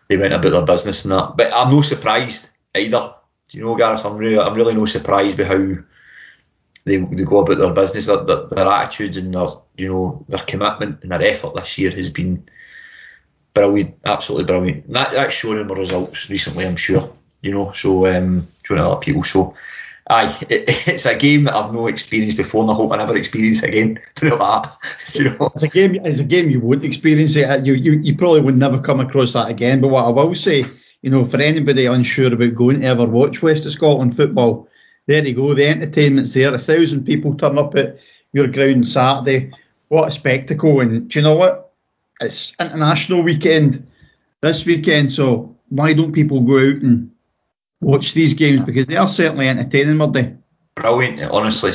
they 0.07 0.17
went 0.17 0.33
about 0.33 0.51
their 0.51 0.65
business 0.65 1.03
and 1.03 1.13
that. 1.13 1.35
But 1.35 1.51
I'm 1.51 1.71
no 1.71 1.81
surprised 1.81 2.47
either. 2.75 3.15
You 3.49 3.61
know, 3.61 3.75
Gareth? 3.75 4.05
I'm 4.05 4.17
really, 4.17 4.37
I'm 4.37 4.53
really 4.53 4.75
no 4.75 4.85
surprised 4.85 5.37
by 5.37 5.45
how 5.45 5.57
they, 6.83 6.97
they 6.97 7.23
go 7.23 7.39
about 7.39 7.57
their 7.57 7.73
business. 7.73 8.05
Their, 8.05 8.23
their, 8.23 8.45
their 8.47 8.67
attitudes 8.67 9.17
and 9.17 9.33
their, 9.33 9.47
you 9.77 9.87
know, 9.87 10.25
their 10.29 10.43
commitment 10.45 11.01
and 11.01 11.11
their 11.11 11.23
effort 11.23 11.55
this 11.55 11.77
year 11.79 11.89
has 11.91 12.11
been 12.11 12.47
brilliant, 13.55 13.95
absolutely 14.05 14.45
brilliant. 14.45 14.91
That, 14.93 15.11
that's 15.11 15.33
shown 15.33 15.57
in 15.57 15.67
the 15.67 15.73
results 15.73 16.29
recently, 16.29 16.67
I'm 16.67 16.75
sure. 16.75 17.11
You 17.41 17.51
know, 17.51 17.71
so 17.71 18.05
um, 18.05 18.47
showing 18.65 18.81
other 18.81 18.99
people. 18.99 19.23
So, 19.23 19.55
aye, 20.09 20.37
it, 20.49 20.65
it's 20.87 21.05
a 21.05 21.15
game 21.15 21.45
that 21.45 21.55
I've 21.55 21.73
no 21.73 21.87
experienced 21.87 22.37
before, 22.37 22.63
and 22.63 22.71
I 22.71 22.75
hope 22.75 22.91
I 22.91 22.97
never 22.97 23.15
experience 23.15 23.63
again. 23.63 23.99
It 24.21 24.37
like 24.37 24.39
that. 24.39 24.77
You 25.15 25.31
know. 25.31 25.47
It's 25.47 25.63
a 25.63 25.67
game. 25.67 25.95
It's 26.03 26.19
a 26.19 26.25
game 26.25 26.49
you 26.49 26.59
wouldn't 26.59 26.85
experience 26.85 27.35
it. 27.35 27.65
You, 27.65 27.73
you 27.73 27.93
you 27.93 28.17
probably 28.17 28.41
would 28.41 28.57
never 28.57 28.79
come 28.79 28.99
across 28.99 29.33
that 29.33 29.49
again. 29.49 29.81
But 29.81 29.89
what 29.89 30.05
I 30.05 30.09
will 30.09 30.35
say, 30.35 30.65
you 31.01 31.09
know, 31.09 31.25
for 31.25 31.39
anybody 31.39 31.85
unsure 31.85 32.33
about 32.33 32.55
going 32.55 32.81
to 32.81 32.87
ever 32.87 33.05
watch 33.05 33.41
West 33.41 33.65
of 33.65 33.71
Scotland 33.71 34.15
football, 34.15 34.67
there 35.07 35.25
you 35.25 35.35
go. 35.35 35.53
The 35.53 35.67
entertainment's 35.67 36.33
there. 36.33 36.53
A 36.53 36.57
thousand 36.57 37.05
people 37.05 37.35
turn 37.35 37.57
up 37.57 37.75
at 37.75 37.99
your 38.33 38.47
ground 38.47 38.87
Saturday. 38.87 39.51
What 39.87 40.07
a 40.07 40.11
spectacle! 40.11 40.81
And 40.81 41.09
do 41.09 41.19
you 41.19 41.23
know 41.23 41.35
what? 41.35 41.73
It's 42.21 42.55
international 42.59 43.21
weekend 43.21 43.87
this 44.41 44.65
weekend, 44.65 45.11
so 45.11 45.55
why 45.69 45.93
don't 45.93 46.11
people 46.11 46.41
go 46.41 46.57
out 46.57 46.81
and 46.81 47.11
watch 47.81 48.13
these 48.13 48.33
games 48.33 48.61
because 48.61 48.87
they 48.87 48.95
are 48.97 49.07
certainly 49.07 49.47
entertaining, 49.49 49.97
Murdy. 49.97 50.35
brilliant, 50.75 51.31
honestly. 51.31 51.73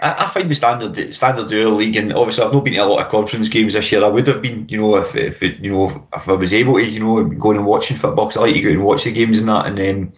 I, 0.00 0.26
I 0.26 0.28
find 0.30 0.48
the 0.50 0.54
standard 0.54 1.14
standard 1.14 1.48
dual 1.48 1.74
league, 1.76 1.96
and 1.96 2.12
obviously 2.12 2.44
I've 2.44 2.52
not 2.52 2.64
been 2.64 2.74
to 2.74 2.80
a 2.80 2.86
lot 2.86 3.04
of 3.04 3.10
conference 3.10 3.48
games 3.48 3.74
this 3.74 3.92
year. 3.92 4.04
I 4.04 4.08
would 4.08 4.26
have 4.26 4.42
been, 4.42 4.68
you 4.68 4.80
know, 4.80 4.96
if, 4.96 5.14
if 5.16 5.42
you 5.42 5.70
know 5.70 6.08
if 6.14 6.28
I 6.28 6.32
was 6.32 6.52
able 6.52 6.74
to, 6.74 6.84
you 6.84 7.00
know, 7.00 7.24
going 7.24 7.56
and 7.56 7.66
watching 7.66 7.96
football. 7.96 8.26
'cause 8.26 8.36
I 8.36 8.40
like 8.42 8.54
to 8.54 8.60
go 8.62 8.70
and 8.70 8.84
watch 8.84 9.04
the 9.04 9.12
games 9.12 9.38
and 9.38 9.48
that. 9.48 9.66
And 9.66 9.78
um, 9.80 10.12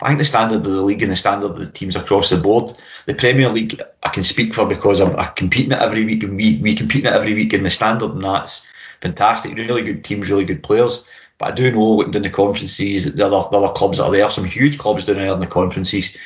I 0.00 0.08
think 0.08 0.18
the 0.20 0.24
standard 0.24 0.56
of 0.58 0.64
the 0.64 0.82
league 0.82 1.02
and 1.02 1.12
the 1.12 1.16
standard 1.16 1.50
of 1.50 1.58
the 1.58 1.70
teams 1.70 1.96
across 1.96 2.30
the 2.30 2.36
board, 2.36 2.72
the 3.06 3.14
Premier 3.14 3.48
League, 3.48 3.80
I 4.02 4.08
can 4.10 4.24
speak 4.24 4.54
for 4.54 4.66
because 4.66 5.00
I'm, 5.00 5.16
I'm 5.16 5.34
competing 5.34 5.72
it 5.72 5.80
every 5.82 6.04
week, 6.04 6.22
and 6.22 6.36
we 6.36 6.58
we 6.62 6.74
compete 6.74 7.04
in 7.04 7.12
it 7.12 7.16
every 7.16 7.34
week, 7.34 7.52
and 7.52 7.66
the 7.66 7.70
standard 7.70 8.12
and 8.12 8.22
that's 8.22 8.64
fantastic. 9.00 9.54
Really 9.56 9.82
good 9.82 10.04
teams, 10.04 10.30
really 10.30 10.44
good 10.44 10.62
players. 10.62 11.04
But 11.38 11.52
I 11.52 11.54
do 11.54 11.70
know 11.70 11.92
looking 11.92 12.12
down 12.12 12.22
the 12.22 12.30
conferences, 12.30 13.12
the 13.12 13.26
other, 13.26 13.48
the 13.50 13.58
other 13.58 13.72
clubs 13.72 13.98
that 13.98 14.04
are 14.04 14.10
there, 14.10 14.30
some 14.30 14.44
huge 14.44 14.78
clubs 14.78 15.04
down 15.04 15.16
there 15.16 15.32
in 15.32 15.40
the 15.40 15.46
conferences. 15.46 16.16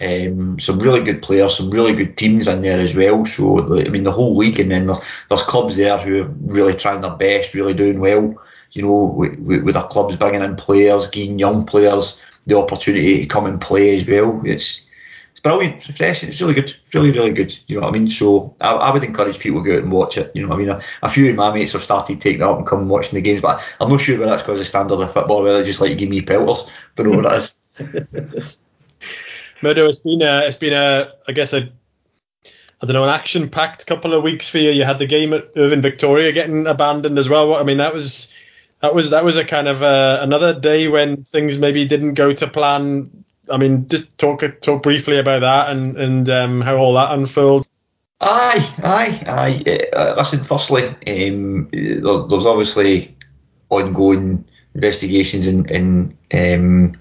Um, 0.00 0.58
some 0.58 0.78
really 0.78 1.02
good 1.02 1.22
players, 1.22 1.56
some 1.56 1.70
really 1.70 1.94
good 1.94 2.16
teams 2.16 2.48
in 2.48 2.62
there 2.62 2.80
as 2.80 2.94
well. 2.94 3.24
So 3.26 3.78
I 3.78 3.88
mean, 3.88 4.04
the 4.04 4.12
whole 4.12 4.36
league, 4.36 4.58
and 4.58 4.70
then 4.70 4.86
there, 4.86 4.96
there's 5.28 5.42
clubs 5.42 5.76
there 5.76 5.98
who 5.98 6.22
are 6.22 6.28
really 6.28 6.74
trying 6.74 7.02
their 7.02 7.10
best, 7.10 7.54
really 7.54 7.74
doing 7.74 8.00
well. 8.00 8.34
You 8.72 8.82
know, 8.82 9.02
with, 9.04 9.38
with, 9.38 9.74
their 9.74 9.82
clubs 9.82 10.16
bringing 10.16 10.42
in 10.42 10.56
players, 10.56 11.08
giving 11.08 11.38
young 11.38 11.66
players 11.66 12.22
the 12.44 12.56
opportunity 12.56 13.20
to 13.20 13.26
come 13.26 13.44
and 13.44 13.60
play 13.60 13.96
as 13.96 14.06
well. 14.06 14.40
It's 14.46 14.86
brilliant, 15.42 15.76
it's 15.76 15.88
refreshing. 15.88 16.28
It's 16.28 16.40
really 16.40 16.54
good, 16.54 16.74
really 16.94 17.10
really 17.10 17.32
good. 17.32 17.56
You 17.66 17.76
know 17.76 17.86
what 17.86 17.94
I 17.94 17.98
mean? 17.98 18.08
So 18.08 18.54
I, 18.60 18.72
I 18.72 18.92
would 18.92 19.04
encourage 19.04 19.38
people 19.38 19.62
to 19.62 19.68
go 19.68 19.76
out 19.76 19.82
and 19.82 19.92
watch 19.92 20.16
it. 20.16 20.32
You 20.34 20.42
know 20.42 20.48
what 20.48 20.56
I 20.56 20.58
mean? 20.58 20.70
A, 20.70 20.82
a 21.02 21.10
few 21.10 21.28
of 21.28 21.36
my 21.36 21.52
mates 21.52 21.72
have 21.72 21.82
started 21.82 22.20
taking 22.20 22.40
it 22.40 22.44
up 22.44 22.58
and 22.58 22.66
come 22.66 22.88
watching 22.88 23.14
the 23.14 23.22
games, 23.22 23.42
but 23.42 23.60
I'm 23.80 23.90
not 23.90 24.00
sure 24.00 24.18
whether 24.18 24.30
that's 24.30 24.42
because 24.42 24.60
of 24.60 24.64
the 24.66 24.68
standard 24.68 25.00
of 25.00 25.12
football, 25.12 25.42
whether 25.42 25.58
they 25.58 25.64
just 25.64 25.80
like 25.80 25.90
to 25.90 25.96
give 25.96 26.08
me 26.08 26.22
pelters. 26.22 26.68
Don't 26.96 27.10
know 27.10 27.16
what 27.16 27.32
it 27.32 27.54
is. 27.78 28.58
Murdo, 29.62 29.86
it's 29.86 30.00
been 30.00 30.22
a, 30.22 30.40
it's 30.46 30.56
been 30.56 30.72
a, 30.72 31.06
I 31.28 31.32
guess 31.32 31.52
a, 31.52 31.70
I 32.82 32.86
don't 32.86 32.94
know, 32.94 33.04
an 33.04 33.10
action-packed 33.10 33.86
couple 33.86 34.12
of 34.12 34.24
weeks 34.24 34.48
for 34.48 34.58
you. 34.58 34.70
You 34.70 34.84
had 34.84 34.98
the 34.98 35.06
game 35.06 35.32
at 35.32 35.50
Irvine 35.56 35.82
Victoria 35.82 36.32
getting 36.32 36.66
abandoned 36.66 37.16
as 37.16 37.28
well. 37.28 37.54
I 37.54 37.62
mean, 37.62 37.76
that 37.76 37.94
was, 37.94 38.32
that 38.80 38.92
was, 38.92 39.10
that 39.10 39.24
was 39.24 39.36
a 39.36 39.44
kind 39.44 39.68
of 39.68 39.82
uh 39.82 40.18
another 40.20 40.58
day 40.58 40.88
when 40.88 41.22
things 41.22 41.58
maybe 41.58 41.86
didn't 41.86 42.14
go 42.14 42.32
to 42.32 42.48
plan. 42.48 43.24
I 43.52 43.58
mean, 43.58 43.86
just 43.86 44.16
talk 44.18 44.42
talk 44.60 44.82
briefly 44.82 45.18
about 45.18 45.40
that 45.40 45.70
and 45.70 45.96
and 45.96 46.30
um, 46.30 46.60
how 46.60 46.76
all 46.76 46.94
that 46.94 47.12
unfolded. 47.12 47.68
Aye, 48.20 48.74
aye, 48.84 49.22
aye. 49.26 49.78
Uh, 49.92 50.14
listen, 50.16 50.44
firstly, 50.44 50.84
um, 50.86 51.68
there, 51.72 52.28
there's 52.28 52.46
obviously 52.46 53.16
ongoing 53.68 54.44
investigations 54.74 55.46
and, 55.48 56.16
um, 56.32 56.92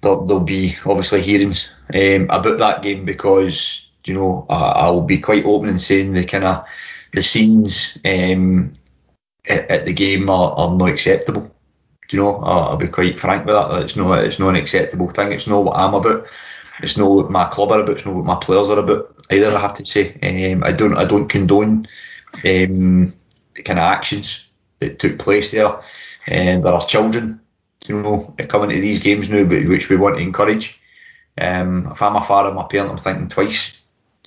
there, 0.00 0.16
there'll 0.26 0.40
be 0.40 0.76
obviously 0.86 1.20
hearings 1.22 1.68
um, 1.94 2.24
about 2.30 2.58
that 2.58 2.82
game 2.82 3.04
because 3.04 3.90
you 4.06 4.14
know 4.14 4.46
I, 4.48 4.70
I'll 4.70 5.02
be 5.02 5.18
quite 5.18 5.44
open 5.44 5.68
in 5.68 5.78
saying 5.78 6.12
the 6.12 6.24
kind 6.24 6.44
of 6.44 6.64
the 7.12 7.22
scenes 7.22 7.98
um, 8.04 8.74
at, 9.46 9.70
at 9.70 9.86
the 9.86 9.92
game 9.92 10.30
are, 10.30 10.52
are 10.52 10.74
not 10.74 10.88
acceptable. 10.88 11.53
Do 12.08 12.16
you 12.16 12.22
know, 12.22 12.36
I'll, 12.36 12.64
I'll 12.70 12.76
be 12.76 12.88
quite 12.88 13.18
frank 13.18 13.46
with 13.46 13.54
that. 13.54 13.82
It's 13.82 13.96
not 13.96 14.24
it's 14.24 14.38
not 14.38 14.50
an 14.50 14.56
acceptable 14.56 15.08
thing. 15.08 15.32
It's 15.32 15.46
not 15.46 15.64
what 15.64 15.76
I'm 15.76 15.94
about. 15.94 16.26
It's 16.82 16.96
not 16.96 17.10
what 17.10 17.30
my 17.30 17.46
club 17.46 17.70
are 17.70 17.80
about. 17.80 17.96
It's 17.96 18.06
not 18.06 18.14
what 18.14 18.24
my 18.24 18.36
players 18.36 18.68
are 18.68 18.78
about. 18.78 19.14
Either 19.30 19.48
I 19.48 19.60
have 19.60 19.74
to 19.74 19.86
say. 19.86 20.18
Um, 20.22 20.64
I 20.64 20.72
don't 20.72 20.96
I 20.96 21.04
don't 21.04 21.28
condone 21.28 21.88
um, 22.44 23.14
the 23.54 23.62
kind 23.62 23.78
of 23.78 23.84
actions 23.84 24.46
that 24.80 24.98
took 24.98 25.18
place 25.18 25.52
there. 25.52 25.82
And 26.26 26.62
there 26.62 26.72
are 26.72 26.86
children, 26.86 27.40
you 27.86 28.00
know, 28.00 28.34
coming 28.48 28.70
to 28.70 28.80
these 28.80 29.00
games 29.00 29.28
now, 29.28 29.44
but 29.44 29.66
which 29.66 29.88
we 29.88 29.96
want 29.96 30.16
to 30.16 30.22
encourage. 30.22 30.80
Um, 31.36 31.88
if 31.92 32.00
I'm 32.00 32.16
a 32.16 32.22
father, 32.22 32.52
my 32.52 32.64
parent, 32.64 32.90
I'm 32.90 32.98
thinking 32.98 33.28
twice. 33.28 33.76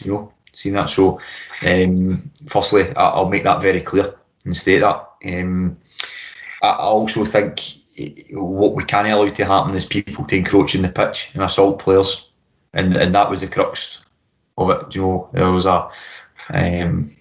You 0.04 0.12
know, 0.12 0.34
seeing 0.54 0.76
that. 0.76 0.90
So, 0.90 1.20
um, 1.62 2.32
firstly, 2.48 2.96
I, 2.96 3.20
will 3.20 3.30
make 3.30 3.44
that 3.44 3.62
very 3.62 3.82
clear 3.82 4.16
and 4.46 4.56
state 4.56 4.80
that. 4.80 5.10
Um, 5.26 5.78
I, 6.62 6.72
also 6.72 7.26
think 7.26 7.62
what 8.32 8.76
we 8.76 8.84
can't 8.84 9.08
allow 9.08 9.30
to 9.30 9.46
happen 9.46 9.76
is 9.76 9.86
people 9.86 10.26
to 10.26 10.36
encroach 10.36 10.76
in 10.76 10.82
the 10.82 10.90
pitch 10.90 11.32
and 11.34 11.44
assault 11.44 11.80
players, 11.80 12.30
and 12.74 12.96
and 12.96 13.14
that 13.16 13.30
was 13.30 13.42
the 13.42 13.48
crux 13.48 14.00
of 14.58 14.70
it. 14.70 14.96
You 14.96 15.02
know, 15.02 15.30
there 15.34 15.52
was 15.52 15.66
a 15.66 15.90
um, 16.50 17.16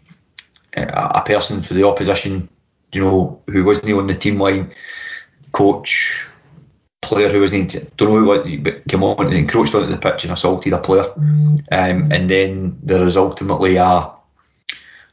a 0.77 1.23
person 1.25 1.63
for 1.63 1.75
the 1.75 1.87
opposition, 1.87 2.49
you 2.93 3.01
know, 3.01 3.43
who 3.47 3.65
wasn't 3.65 3.93
on 3.93 4.07
the 4.07 4.15
team 4.15 4.39
line, 4.39 4.75
coach, 5.53 6.29
player 7.01 7.29
who 7.31 7.41
wasn't, 7.41 7.97
don't 7.97 8.13
know 8.13 8.25
what, 8.25 8.45
but 8.63 8.87
came 8.89 9.03
on 9.03 9.27
and 9.27 9.37
encroached 9.37 9.75
onto 9.75 9.91
the 9.91 9.99
pitch 9.99 10.25
and 10.25 10.33
assaulted 10.33 10.73
a 10.73 10.79
player. 10.79 11.13
Um, 11.15 12.13
and 12.13 12.29
then 12.29 12.79
there 12.83 13.05
was 13.05 13.17
ultimately 13.17 13.77
a 13.77 14.13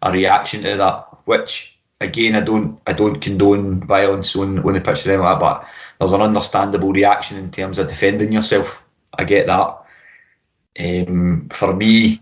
a 0.03 0.11
reaction 0.11 0.63
to 0.63 0.75
that, 0.75 1.07
which 1.25 1.72
again 2.01 2.35
I 2.35 2.41
don't 2.41 2.79
I 2.85 2.93
don't 2.93 3.21
condone 3.21 3.81
violence 3.85 4.35
on, 4.35 4.59
on 4.59 4.73
the 4.73 4.81
pitch 4.81 5.05
or 5.05 5.09
anything 5.09 5.19
like 5.19 5.39
that, 5.39 5.39
but 5.39 5.67
there's 5.99 6.13
an 6.13 6.21
understandable 6.21 6.91
reaction 6.91 7.37
in 7.37 7.51
terms 7.51 7.79
of 7.79 7.87
defending 7.87 8.31
yourself. 8.31 8.85
I 9.17 9.23
get 9.23 9.47
that. 9.47 9.79
Um, 10.79 11.49
for 11.49 11.73
me, 11.73 12.21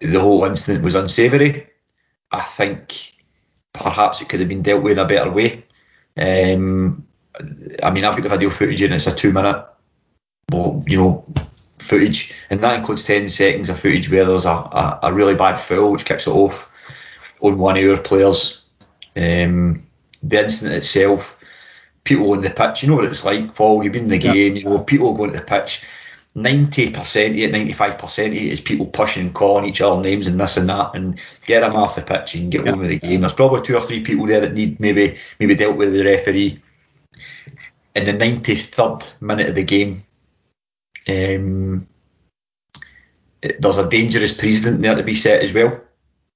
the 0.00 0.20
whole 0.20 0.44
incident 0.44 0.84
was 0.84 0.94
unsavoury. 0.94 1.68
I 2.30 2.40
think 2.40 3.14
perhaps 3.72 4.20
it 4.20 4.28
could 4.28 4.40
have 4.40 4.48
been 4.48 4.62
dealt 4.62 4.82
with 4.82 4.92
in 4.92 4.98
a 4.98 5.06
better 5.06 5.30
way. 5.30 5.64
Um, 6.16 7.06
I 7.82 7.90
mean, 7.90 8.04
I've 8.04 8.14
got 8.14 8.22
the 8.22 8.28
video 8.28 8.50
footage 8.50 8.82
and 8.82 8.94
it's 8.94 9.06
a 9.06 9.14
two 9.14 9.32
minute, 9.32 9.64
well, 10.50 10.84
you 10.86 10.96
know, 10.96 11.26
footage, 11.78 12.34
and 12.50 12.60
that 12.60 12.78
includes 12.78 13.04
10 13.04 13.28
seconds 13.30 13.68
of 13.68 13.80
footage 13.80 14.10
where 14.10 14.24
there's 14.24 14.44
a, 14.44 14.50
a, 14.50 15.00
a 15.04 15.12
really 15.12 15.34
bad 15.34 15.56
foul 15.56 15.92
which 15.92 16.04
kicks 16.04 16.26
it 16.26 16.30
off 16.30 16.71
on 17.42 17.58
one 17.58 17.76
of 17.76 17.90
our 17.90 18.02
players. 18.02 18.62
Um, 19.14 19.86
the 20.22 20.40
incident 20.40 20.76
itself, 20.76 21.38
people 22.04 22.32
on 22.32 22.40
the 22.40 22.50
pitch, 22.50 22.82
you 22.82 22.88
know 22.88 22.96
what 22.96 23.04
it's 23.04 23.24
like, 23.24 23.54
Paul, 23.54 23.82
you've 23.82 23.92
been 23.92 24.04
in 24.04 24.10
the 24.10 24.18
game, 24.18 24.56
you 24.56 24.64
know, 24.64 24.78
people 24.78 25.12
going 25.12 25.32
to 25.32 25.38
the 25.38 25.44
pitch 25.44 25.84
90% 26.36 26.96
of 26.98 27.36
it, 27.36 27.52
95% 27.52 28.26
of 28.26 28.32
it 28.32 28.36
is 28.36 28.60
people 28.60 28.86
pushing 28.86 29.26
and 29.26 29.34
calling 29.34 29.66
each 29.68 29.82
other 29.82 30.00
names 30.00 30.26
and 30.26 30.40
this 30.40 30.56
and 30.56 30.68
that 30.68 30.94
and 30.94 31.20
get 31.44 31.60
them 31.60 31.76
off 31.76 31.96
the 31.96 32.02
pitch 32.02 32.34
and 32.34 32.50
get 32.50 32.64
yeah. 32.64 32.72
on 32.72 32.78
with 32.78 32.88
the 32.88 32.98
game. 32.98 33.20
There's 33.20 33.34
probably 33.34 33.60
two 33.60 33.76
or 33.76 33.82
three 33.82 34.02
people 34.02 34.26
there 34.26 34.40
that 34.40 34.54
need 34.54 34.80
maybe 34.80 35.18
maybe 35.38 35.54
dealt 35.54 35.76
with 35.76 35.92
the 35.92 36.04
referee. 36.04 36.62
In 37.94 38.06
the 38.06 38.12
93rd 38.12 39.04
minute 39.20 39.50
of 39.50 39.54
the 39.54 39.64
game, 39.64 40.04
um, 41.06 41.86
there's 43.58 43.76
a 43.76 43.90
dangerous 43.90 44.32
precedent 44.32 44.80
there 44.80 44.94
to 44.94 45.02
be 45.02 45.14
set 45.14 45.42
as 45.42 45.52
well. 45.52 45.82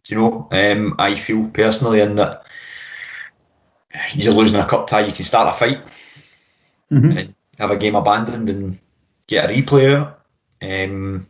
You 0.09 0.17
know, 0.17 0.49
um, 0.53 0.95
I 0.99 1.15
feel 1.15 1.49
personally 1.49 2.01
in 2.01 2.17
that 2.17 2.45
you're 4.15 4.35
losing 4.35 4.61
a 4.61 4.67
cup 4.67 4.87
tie, 4.89 5.07
you 5.07 5.13
can 5.13 5.25
start 5.25 5.55
a 5.55 5.59
fight 5.59 5.81
mm-hmm. 6.93 7.17
and 7.17 7.35
have 7.59 7.71
a 7.71 7.77
game 7.77 7.95
abandoned 7.95 8.51
and 8.51 8.79
get 9.27 9.51
a 9.51 9.53
replay 9.53 10.15
um, 10.63 11.29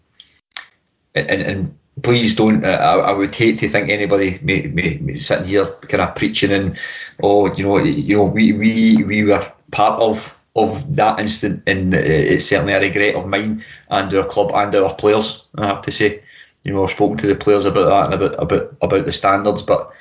and, 1.15 1.43
and 1.43 1.79
please 2.03 2.35
don't. 2.35 2.65
Uh, 2.65 2.69
I, 2.69 3.11
I, 3.11 3.13
would 3.13 3.35
hate 3.35 3.59
to 3.61 3.69
think 3.69 3.91
anybody 3.91 4.39
may, 4.43 4.63
may, 4.63 4.99
may 4.99 5.19
sitting 5.19 5.47
here 5.47 5.67
kind 5.89 6.03
of 6.03 6.15
preaching 6.15 6.53
and 6.53 6.79
oh, 7.23 7.53
you 7.55 7.65
know, 7.65 7.79
you 7.79 8.17
know, 8.17 8.25
we 8.25 8.53
we 8.53 9.03
we 9.03 9.25
were 9.25 9.53
part 9.73 10.01
of 10.01 10.37
of 10.55 10.97
that 10.97 11.21
instant, 11.21 11.63
and 11.67 11.93
it's 11.93 12.47
certainly 12.47 12.75
a 12.75 12.81
regret 12.81 13.15
of 13.15 13.27
mine 13.27 13.65
and 13.91 14.15
our 14.15 14.27
club 14.27 14.53
and 14.55 14.75
our 14.75 14.95
players. 14.95 15.45
I 15.57 15.67
have 15.67 15.83
to 15.83 15.93
say, 15.93 16.23
you 16.67 16.73
know, 16.73 16.83
I've 16.83 16.91
spoken 16.91 17.17
to 17.19 17.29
the 17.29 17.37
players 17.37 17.65
about 17.65 17.89
that 17.89 18.05
and 18.07 18.15
about 18.15 18.43
about 18.43 18.77
about 18.81 19.07
the 19.07 19.13
standards, 19.13 19.63
but 19.63 19.93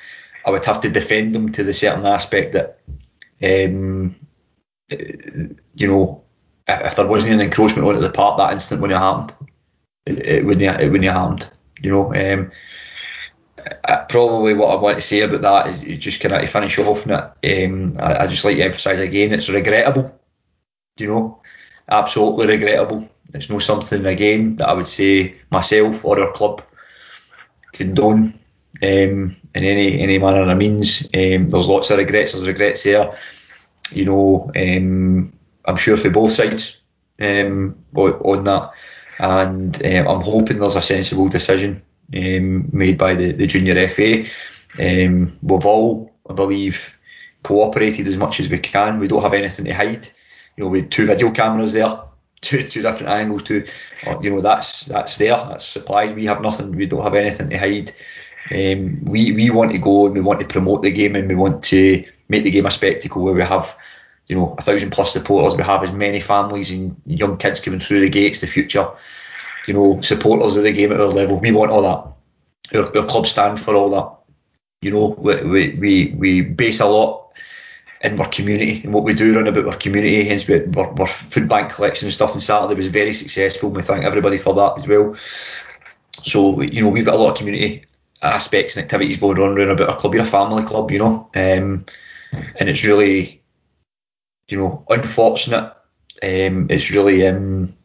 I 0.44 0.50
would 0.50 0.64
have 0.64 0.80
to 0.80 0.90
defend 0.90 1.32
them 1.32 1.52
to 1.52 1.62
the 1.62 1.72
certain 1.72 2.04
aspect 2.04 2.54
that, 2.54 2.80
um, 3.40 4.16
you 4.90 5.86
know, 5.86 6.24
if 6.66 6.96
there 6.96 7.06
wasn't 7.06 7.34
an 7.34 7.40
encroachment 7.40 7.86
onto 7.86 8.00
the 8.00 8.10
park 8.10 8.38
that 8.38 8.52
instant 8.52 8.80
when 8.80 8.90
it 8.90 8.96
happened, 8.96 9.32
it, 10.06 10.26
it 10.26 10.44
wouldn't 10.44 10.80
it 10.80 10.90
wouldn't 10.90 11.04
have 11.04 11.14
happened. 11.14 11.48
You 11.82 11.92
know, 11.92 12.12
um, 12.12 12.50
probably 14.08 14.54
what 14.54 14.76
I 14.76 14.82
want 14.82 14.96
to 14.96 15.02
say 15.02 15.20
about 15.20 15.42
that 15.42 15.84
is 15.84 16.02
just 16.02 16.18
kind 16.18 16.34
of 16.34 16.40
to 16.40 16.48
finish 16.48 16.80
off 16.80 17.06
on 17.06 17.32
it. 17.42 17.64
Um, 17.64 17.94
I, 18.00 18.24
I 18.24 18.26
just 18.26 18.44
like 18.44 18.56
to 18.56 18.64
emphasise 18.64 18.98
again, 18.98 19.32
it's 19.32 19.48
regrettable. 19.48 20.18
You 20.96 21.06
know, 21.06 21.42
absolutely 21.88 22.48
regrettable. 22.48 23.08
It's 23.34 23.50
not 23.50 23.62
something 23.62 24.06
again 24.06 24.56
that 24.56 24.68
I 24.68 24.72
would 24.72 24.88
say 24.88 25.36
myself 25.50 26.04
or 26.04 26.20
our 26.20 26.32
club 26.32 26.62
condone 27.72 28.38
um, 28.82 29.36
in 29.54 29.64
any 29.64 30.00
any 30.00 30.18
manner 30.18 30.50
of 30.50 30.58
means. 30.58 31.04
Um, 31.14 31.48
there's 31.48 31.68
lots 31.68 31.90
of 31.90 31.98
regrets. 31.98 32.32
There's 32.32 32.46
regrets 32.46 32.84
there. 32.84 33.18
You 33.92 34.04
know, 34.04 34.50
um, 34.56 35.32
I'm 35.64 35.76
sure 35.76 35.96
for 35.96 36.10
both 36.10 36.32
sides 36.32 36.80
um, 37.20 37.76
on 37.94 38.44
that, 38.44 38.70
and 39.18 39.84
um, 39.84 40.08
I'm 40.08 40.20
hoping 40.22 40.58
there's 40.58 40.76
a 40.76 40.82
sensible 40.82 41.28
decision 41.28 41.82
um, 42.14 42.68
made 42.72 42.98
by 42.98 43.14
the, 43.14 43.32
the 43.32 43.46
junior 43.46 43.88
FA. 43.88 44.26
Um, 44.78 45.38
we've 45.42 45.66
all, 45.66 46.12
I 46.28 46.34
believe, 46.34 46.98
cooperated 47.42 48.08
as 48.08 48.16
much 48.16 48.40
as 48.40 48.48
we 48.48 48.58
can. 48.58 48.98
We 48.98 49.08
don't 49.08 49.22
have 49.22 49.34
anything 49.34 49.66
to 49.66 49.72
hide. 49.74 50.08
You 50.56 50.64
know, 50.64 50.70
we 50.70 50.80
had 50.80 50.90
two 50.90 51.06
video 51.06 51.30
cameras 51.30 51.72
there, 51.72 51.98
two 52.46 52.62
two 52.68 52.82
different 52.82 53.08
angles. 53.08 53.42
Two, 53.44 53.66
uh, 54.06 54.18
you 54.20 54.30
know, 54.30 54.40
that's 54.40 54.84
that's 54.84 55.16
there. 55.16 55.36
That's 55.36 55.66
supplied. 55.66 56.16
We 56.16 56.26
have 56.26 56.42
nothing. 56.42 56.74
We 56.74 56.86
don't 56.86 57.02
have 57.02 57.14
anything 57.14 57.50
to 57.50 57.58
hide. 57.58 57.92
Um, 58.50 59.04
we 59.04 59.32
we 59.32 59.50
want 59.50 59.72
to 59.72 59.78
go 59.78 60.06
and 60.06 60.14
we 60.14 60.20
want 60.20 60.40
to 60.40 60.46
promote 60.46 60.82
the 60.82 60.90
game 60.90 61.16
and 61.16 61.28
we 61.28 61.34
want 61.34 61.64
to 61.64 62.04
make 62.28 62.44
the 62.44 62.50
game 62.50 62.66
a 62.66 62.70
spectacle 62.70 63.22
where 63.22 63.34
we 63.34 63.42
have 63.42 63.76
you 64.28 64.36
know, 64.36 64.54
a 64.58 64.62
thousand 64.62 64.90
plus 64.90 65.12
supporters. 65.12 65.56
We 65.56 65.62
have 65.62 65.84
as 65.84 65.92
many 65.92 66.20
families 66.20 66.70
and 66.70 67.00
young 67.06 67.36
kids 67.36 67.60
coming 67.60 67.80
through 67.80 68.00
the 68.00 68.10
gates, 68.10 68.40
the 68.40 68.46
future, 68.46 68.88
you 69.66 69.74
know, 69.74 70.00
supporters 70.00 70.56
of 70.56 70.64
the 70.64 70.72
game 70.72 70.92
at 70.92 71.00
our 71.00 71.06
level. 71.06 71.38
We 71.38 71.52
want 71.52 71.70
all 71.70 71.82
that. 71.82 72.76
Our, 72.76 72.98
our 72.98 73.06
club 73.06 73.26
stand 73.26 73.60
for 73.60 73.74
all 73.74 73.90
that. 73.90 74.12
You 74.82 74.90
know, 74.90 75.06
we, 75.18 75.74
we, 75.74 76.14
we 76.16 76.40
base 76.42 76.80
a 76.80 76.86
lot 76.86 77.25
in 78.12 78.20
our 78.20 78.28
community 78.28 78.82
and 78.82 78.92
what 78.92 79.04
we 79.04 79.14
do 79.14 79.34
around 79.34 79.48
about 79.48 79.66
our 79.66 79.76
community. 79.76 80.24
Hence, 80.24 80.46
we, 80.46 80.64
our, 80.76 81.00
our 81.00 81.06
food 81.06 81.48
bank 81.48 81.72
collection 81.72 82.06
and 82.06 82.14
stuff 82.14 82.34
on 82.34 82.40
Saturday 82.40 82.74
was 82.74 82.88
very 82.88 83.14
successful. 83.14 83.68
And 83.68 83.76
we 83.76 83.82
thank 83.82 84.04
everybody 84.04 84.38
for 84.38 84.54
that 84.54 84.74
as 84.76 84.88
well. 84.88 85.16
So, 86.22 86.60
you 86.62 86.82
know, 86.82 86.88
we've 86.88 87.04
got 87.04 87.14
a 87.14 87.18
lot 87.18 87.32
of 87.32 87.38
community 87.38 87.84
aspects 88.22 88.76
and 88.76 88.84
activities 88.84 89.18
going 89.18 89.38
on 89.38 89.58
around 89.58 89.70
about 89.70 89.90
our 89.90 89.96
club. 89.96 90.14
We're 90.14 90.22
a 90.22 90.26
family 90.26 90.64
club, 90.64 90.90
you 90.90 90.98
know, 90.98 91.30
um, 91.34 91.84
and 92.32 92.68
it's 92.68 92.84
really 92.84 93.42
you 94.48 94.58
know, 94.58 94.84
unfortunate. 94.88 95.72
Um, 96.22 96.68
it's 96.70 96.90
really, 96.90 97.26
um, 97.26 97.76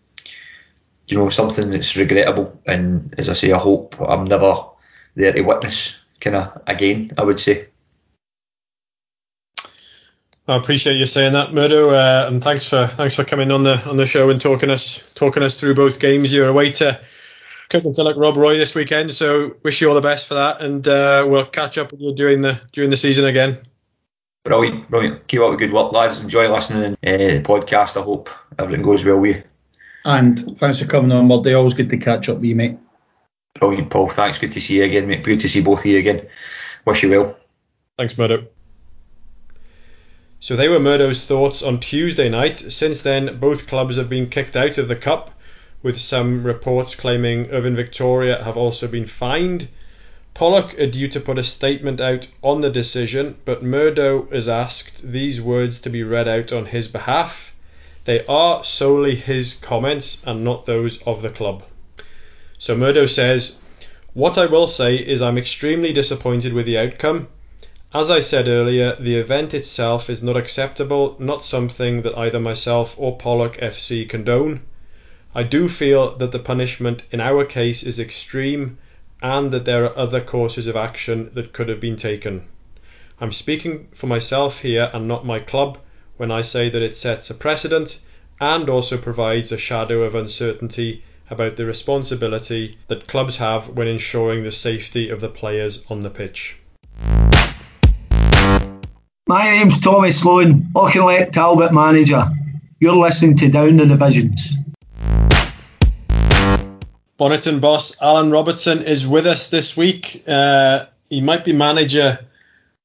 you 1.08 1.18
know, 1.18 1.30
something 1.30 1.70
that's 1.70 1.96
regrettable. 1.96 2.60
And 2.66 3.14
as 3.18 3.30
I 3.30 3.34
say, 3.34 3.52
I 3.52 3.58
hope 3.58 4.00
I'm 4.00 4.26
never 4.26 4.66
there 5.16 5.34
to 5.34 5.42
witness 5.42 5.96
kind 6.20 6.36
of 6.36 6.62
again. 6.68 7.12
I 7.18 7.24
would 7.24 7.40
say. 7.40 7.68
I 10.52 10.58
appreciate 10.58 10.98
you 10.98 11.06
saying 11.06 11.32
that, 11.32 11.54
Murdo, 11.54 11.92
uh, 11.92 12.26
and 12.28 12.44
thanks 12.44 12.66
for 12.66 12.86
thanks 12.98 13.16
for 13.16 13.24
coming 13.24 13.52
on 13.52 13.64
the 13.64 13.82
on 13.90 13.96
the 13.96 14.06
show 14.06 14.30
and 14.30 14.42
talking 14.42 14.70
us 14.70 15.02
talking 15.16 15.44
us 15.44 15.58
through 15.58 15.76
both 15.76 15.98
games. 15.98 16.34
You're 16.34 16.50
away 16.50 16.74
to 16.74 17.00
Kirkintilloch 17.70 18.18
Rob 18.18 18.36
Roy 18.36 18.58
this 18.58 18.76
weekend, 18.76 19.14
so 19.14 19.56
wish 19.64 19.80
you 19.80 19.88
all 19.88 19.96
the 19.96 20.02
best 20.02 20.28
for 20.28 20.34
that, 20.34 20.62
and 20.62 20.86
uh, 20.90 21.26
we'll 21.26 21.46
catch 21.46 21.78
up 21.78 21.92
with 21.92 22.02
you 22.02 22.14
during 22.14 22.42
the 22.42 22.60
during 22.74 22.90
the 22.90 22.98
season 22.98 23.24
again. 23.24 23.60
Brilliant, 24.44 24.90
brilliant. 24.90 25.26
Keep 25.28 25.40
up 25.40 25.52
the 25.52 25.58
good 25.58 25.72
work, 25.72 25.94
lads. 25.94 26.20
Enjoy 26.20 26.52
listening 26.52 26.98
to 27.02 27.14
uh, 27.14 27.36
the 27.36 27.44
podcast. 27.44 27.96
I 27.96 28.04
hope 28.04 28.30
everything 28.60 28.84
goes 28.84 29.06
well 29.06 29.22
with 29.22 29.38
you. 29.38 29.44
And 30.04 30.38
thanks 30.58 30.80
for 30.80 30.86
coming 30.86 31.14
on, 31.14 31.30
Murdy. 31.30 31.54
Always 31.54 31.76
good 31.76 31.90
to 31.92 31.98
catch 31.98 32.28
up 32.28 32.36
with 32.36 32.46
you, 32.46 32.56
mate. 32.58 32.78
Brilliant, 33.54 33.90
Paul. 33.90 34.10
Thanks. 34.10 34.38
Good 34.38 34.52
to 34.52 34.60
see 34.60 34.80
you 34.80 34.84
again, 34.84 35.08
mate. 35.08 35.24
Good 35.24 35.40
to 35.40 35.48
see 35.48 35.62
both 35.62 35.80
of 35.80 35.86
you 35.86 35.98
again. 35.98 36.28
Wish 36.86 37.04
you 37.04 37.10
well. 37.10 37.38
Thanks, 37.98 38.18
Murdo. 38.18 38.48
So 40.44 40.56
they 40.56 40.70
were 40.70 40.80
Murdo's 40.80 41.24
thoughts 41.24 41.62
on 41.62 41.80
Tuesday 41.80 42.28
night. 42.28 42.58
Since 42.58 43.04
then, 43.04 43.38
both 43.38 43.68
clubs 43.68 43.98
have 43.98 44.10
been 44.10 44.28
kicked 44.28 44.58
out 44.58 44.80
of 44.80 44.88
the 44.88 44.96
Cup, 44.96 45.30
with 45.84 46.00
some 46.00 46.44
reports 46.44 46.96
claiming 46.96 47.52
Irvine 47.52 47.76
Victoria 47.76 48.44
have 48.44 48.58
also 48.58 48.88
been 48.88 49.06
fined. 49.06 49.68
Pollok 50.34 50.80
are 50.80 50.88
due 50.88 51.08
to 51.10 51.20
put 51.20 51.38
a 51.38 51.44
statement 51.44 52.02
out 52.02 52.28
on 52.42 52.62
the 52.62 52.72
decision, 52.72 53.36
but 53.46 53.62
Murdo 53.62 54.28
has 54.32 54.50
asked 54.50 55.12
these 55.12 55.40
words 55.40 55.78
to 55.82 55.92
be 55.92 56.02
read 56.02 56.28
out 56.28 56.52
on 56.52 56.66
his 56.66 56.88
behalf. 56.88 57.54
They 58.06 58.26
are 58.26 58.64
solely 58.64 59.14
his 59.14 59.54
comments 59.54 60.24
and 60.26 60.44
not 60.44 60.66
those 60.66 61.04
of 61.04 61.22
the 61.22 61.30
club. 61.30 61.62
So 62.58 62.76
Murdo 62.76 63.06
says, 63.06 63.60
What 64.16 64.40
I 64.40 64.48
will 64.48 64.66
say 64.66 64.96
is 64.96 65.22
I'm 65.22 65.38
extremely 65.38 65.94
disappointed 65.94 66.52
with 66.52 66.66
the 66.66 66.80
outcome. 66.80 67.28
As 67.94 68.10
I 68.10 68.22
said 68.22 68.48
earlier, 68.48 68.96
the 68.98 69.16
event 69.16 69.54
itself 69.54 70.10
is 70.10 70.24
not 70.24 70.38
acceptable, 70.38 71.18
not 71.20 71.44
something 71.44 72.04
that 72.04 72.18
either 72.18 72.40
myself 72.40 72.96
or 72.98 73.18
Pollok 73.18 73.60
FC 73.60 74.08
condone. 74.08 74.62
I 75.36 75.44
do 75.44 75.68
feel 75.68 76.16
that 76.16 76.32
the 76.32 76.40
punishment 76.40 77.04
in 77.12 77.20
our 77.20 77.44
case 77.44 77.84
is 77.84 78.00
extreme 78.00 78.78
and 79.22 79.52
that 79.52 79.66
there 79.66 79.84
are 79.84 79.98
other 79.98 80.22
courses 80.22 80.68
of 80.68 80.78
action 80.78 81.32
that 81.34 81.52
could 81.52 81.68
have 81.68 81.82
been 81.82 81.98
taken. 81.98 82.48
I'm 83.20 83.34
speaking 83.34 83.90
for 83.94 84.08
myself 84.08 84.62
here 84.62 84.90
and 84.94 85.06
not 85.06 85.26
my 85.26 85.40
club 85.40 85.78
when 86.16 86.32
I 86.32 86.44
say 86.44 86.70
that 86.70 86.82
it 86.82 86.96
sets 86.96 87.30
a 87.30 87.36
precedent 87.36 88.00
and 88.40 88.70
also 88.70 88.98
provides 88.98 89.52
a 89.52 89.58
shadow 89.58 90.04
of 90.04 90.16
uncertainty 90.16 91.04
about 91.30 91.58
the 91.58 91.66
responsibility 91.66 92.78
that 92.88 93.08
clubs 93.08 93.36
have 93.36 93.68
when 93.68 93.90
ensuring 93.90 94.44
the 94.44 94.52
safety 94.54 95.10
of 95.10 95.20
the 95.20 95.28
players 95.28 95.86
on 95.90 96.00
the 96.00 96.10
pitch. 96.10 96.56
My 99.32 99.50
name's 99.50 99.80
Tommy 99.80 100.12
Sloan, 100.12 100.64
Auchinleck 100.76 101.32
Talbot 101.32 101.72
manager. 101.72 102.26
You're 102.82 102.98
listening 102.98 103.38
to 103.38 103.48
Down 103.48 103.78
the 103.78 103.86
Divisions. 103.86 104.58
Bonnyton 107.18 107.62
boss 107.62 107.96
Alan 108.02 108.30
Robertson 108.32 108.82
is 108.82 109.08
with 109.08 109.26
us 109.26 109.48
this 109.48 109.78
week. 109.78 110.22
Uh, 110.28 110.88
he 111.10 111.22
might 111.22 111.46
be 111.46 111.54
manager 111.54 112.20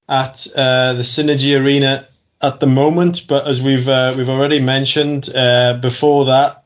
at 0.09 0.47
uh, 0.55 0.93
the 0.93 1.03
Synergy 1.03 1.61
Arena 1.61 2.07
at 2.41 2.61
the 2.61 2.69
moment, 2.69 3.27
but 3.27 3.49
as 3.49 3.61
we've 3.61 3.89
uh, 3.89 4.15
we've 4.17 4.29
already 4.29 4.61
mentioned 4.61 5.29
uh, 5.35 5.77
before 5.83 6.27
that, 6.27 6.63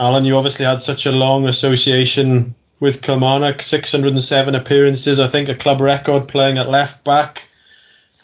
Alan, 0.00 0.24
you 0.24 0.36
obviously 0.36 0.64
had 0.64 0.80
such 0.80 1.06
a 1.06 1.12
long 1.12 1.46
association 1.46 2.56
with 2.80 3.02
Kilmarnock, 3.02 3.62
607 3.62 4.56
appearances, 4.56 5.20
I 5.20 5.28
think 5.28 5.48
a 5.48 5.54
club 5.54 5.80
record 5.80 6.26
playing 6.26 6.58
at 6.58 6.68
left 6.68 7.04
back. 7.04 7.46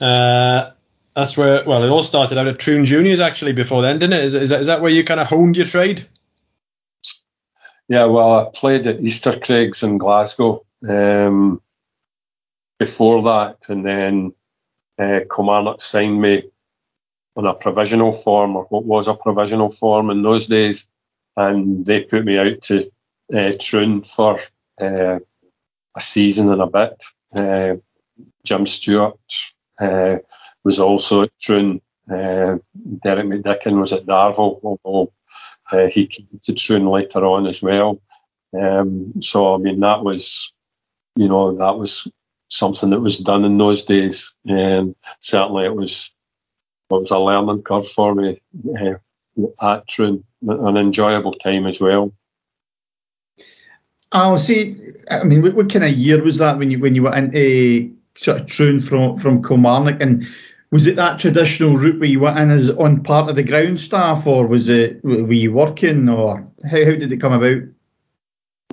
Uh, 0.01 0.72
that's 1.15 1.37
where 1.37 1.65
well 1.65 1.83
it 1.83 1.89
all 1.89 2.03
started 2.03 2.39
out 2.39 2.47
at 2.47 2.59
Troon 2.59 2.85
Juniors 2.85 3.21
actually 3.21 3.53
before 3.53 3.83
then, 3.83 3.99
didn't 3.99 4.19
it? 4.19 4.25
Is, 4.25 4.35
is, 4.35 4.49
that, 4.49 4.61
is 4.61 4.67
that 4.67 4.81
where 4.81 4.91
you 4.91 5.05
kind 5.05 5.21
of 5.21 5.27
honed 5.27 5.57
your 5.57 5.67
trade? 5.67 6.07
Yeah, 7.89 8.07
well, 8.07 8.33
I 8.39 8.51
played 8.55 8.87
at 8.87 9.01
Easter 9.01 9.39
Craigs 9.39 9.83
in 9.83 9.99
Glasgow 9.99 10.65
um, 10.89 11.61
before 12.79 13.23
that, 13.25 13.69
and 13.69 13.85
then 13.85 14.33
uh, 14.99 15.21
Kilmarnock 15.35 15.81
signed 15.83 16.21
me 16.21 16.45
on 17.37 17.47
a 17.47 17.55
provisional 17.55 18.13
form, 18.13 18.57
or 18.57 18.65
what 18.65 18.85
was 18.85 19.09
a 19.09 19.15
provisional 19.15 19.71
form 19.71 20.11
in 20.11 20.23
those 20.23 20.47
days, 20.47 20.87
and 21.37 21.85
they 21.85 22.05
put 22.05 22.25
me 22.25 22.39
out 22.39 22.63
to 22.63 22.91
uh, 23.35 23.53
Troon 23.59 24.03
for 24.03 24.39
uh, 24.81 25.19
a 25.95 26.01
season 26.01 26.51
and 26.51 26.63
a 26.63 26.67
bit. 26.67 27.05
Uh, 27.35 27.77
Jim 28.45 28.67
Stewart 28.67 29.19
uh, 29.81 30.19
was 30.65 30.79
also 30.79 31.23
at 31.23 31.39
Troon. 31.41 31.81
Uh, 32.11 32.59
Derek 33.03 33.27
McDicken 33.27 33.79
was 33.79 33.93
at 33.93 34.07
Darvel, 34.07 34.61
although 34.63 35.13
uh, 35.71 35.87
he 35.87 36.07
came 36.07 36.29
to 36.43 36.55
Troon 36.55 36.87
later 36.87 37.25
on 37.25 37.47
as 37.47 37.63
well. 37.63 38.01
Um, 38.59 39.15
so 39.21 39.55
I 39.55 39.59
mean 39.59 39.81
that 39.81 40.05
was, 40.05 40.53
you 41.17 41.29
know, 41.29 41.57
that 41.57 41.79
was 41.79 42.11
something 42.49 42.91
that 42.91 43.01
was 43.01 43.19
done 43.19 43.45
in 43.45 43.57
those 43.57 43.85
days, 43.85 44.33
and 44.47 44.95
certainly 45.21 45.65
it 45.65 45.75
was 45.75 46.11
it 46.91 46.95
was 46.95 47.11
a 47.11 47.19
learning 47.19 47.63
curve 47.63 47.89
for 47.89 48.15
me 48.15 48.43
uh, 48.79 48.95
at 49.61 49.89
Troon, 49.89 50.25
an 50.47 50.77
enjoyable 50.77 51.33
time 51.33 51.67
as 51.67 51.81
well. 51.81 52.13
I'll 54.13 54.37
see. 54.37 54.77
I 55.11 55.25
mean, 55.25 55.41
what, 55.41 55.55
what, 55.55 55.73
kind 55.73 55.85
of 55.85 55.93
year 55.93 56.23
was 56.23 56.37
that 56.39 56.59
when 56.59 56.71
you 56.71 56.79
when 56.79 56.95
you 56.95 57.05
were 57.05 57.17
into 57.17 57.95
sort 58.17 58.41
of 58.41 58.47
Troon 58.47 58.79
from 58.79 59.17
from 59.17 59.43
Kilmarnock, 59.43 60.03
and 60.03 60.27
was 60.73 60.87
it 60.87 60.97
that 60.97 61.21
traditional 61.21 61.77
route 61.77 62.01
where 62.01 62.09
you 62.09 62.19
went 62.19 62.39
in 62.39 62.51
as 62.51 62.71
on 62.71 63.03
part 63.03 63.29
of 63.29 63.37
the 63.37 63.45
ground 63.45 63.79
staff, 63.79 64.27
or 64.27 64.47
was 64.47 64.71
it 64.71 65.05
were 65.05 65.33
you 65.33 65.53
working, 65.53 66.09
or 66.09 66.51
how, 66.69 66.85
how 66.85 66.93
did 66.93 67.13
it 67.13 67.21
come 67.21 67.35
about? 67.35 67.63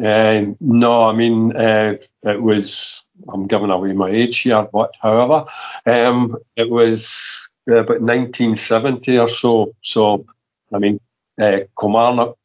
Uh, 0.04 0.54
no, 0.62 1.04
I 1.04 1.12
mean 1.12 1.56
uh, 1.56 1.98
it 2.24 2.42
was. 2.42 3.04
I'm 3.28 3.48
giving 3.48 3.70
away 3.70 3.92
my 3.92 4.10
age 4.10 4.40
here, 4.40 4.66
but 4.72 4.96
however, 5.02 5.44
um, 5.86 6.38
it 6.56 6.70
was 6.70 7.50
about 7.68 8.00
1970 8.00 9.20
or 9.20 9.28
so. 9.28 9.76
So, 9.84 10.26
I 10.74 10.80
mean, 10.80 11.02
uh, 11.40 11.60
Kilmarnock, 11.78 12.38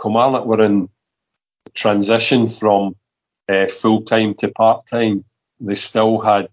Kilmarnock 0.00 0.44
were 0.44 0.62
in 0.62 0.90
transition 1.72 2.50
from 2.50 2.96
uh, 3.48 3.66
full 3.68 4.02
time 4.02 4.34
to 4.34 4.48
part 4.48 4.86
time. 4.86 5.24
They 5.58 5.74
still 5.74 6.20
had 6.20 6.48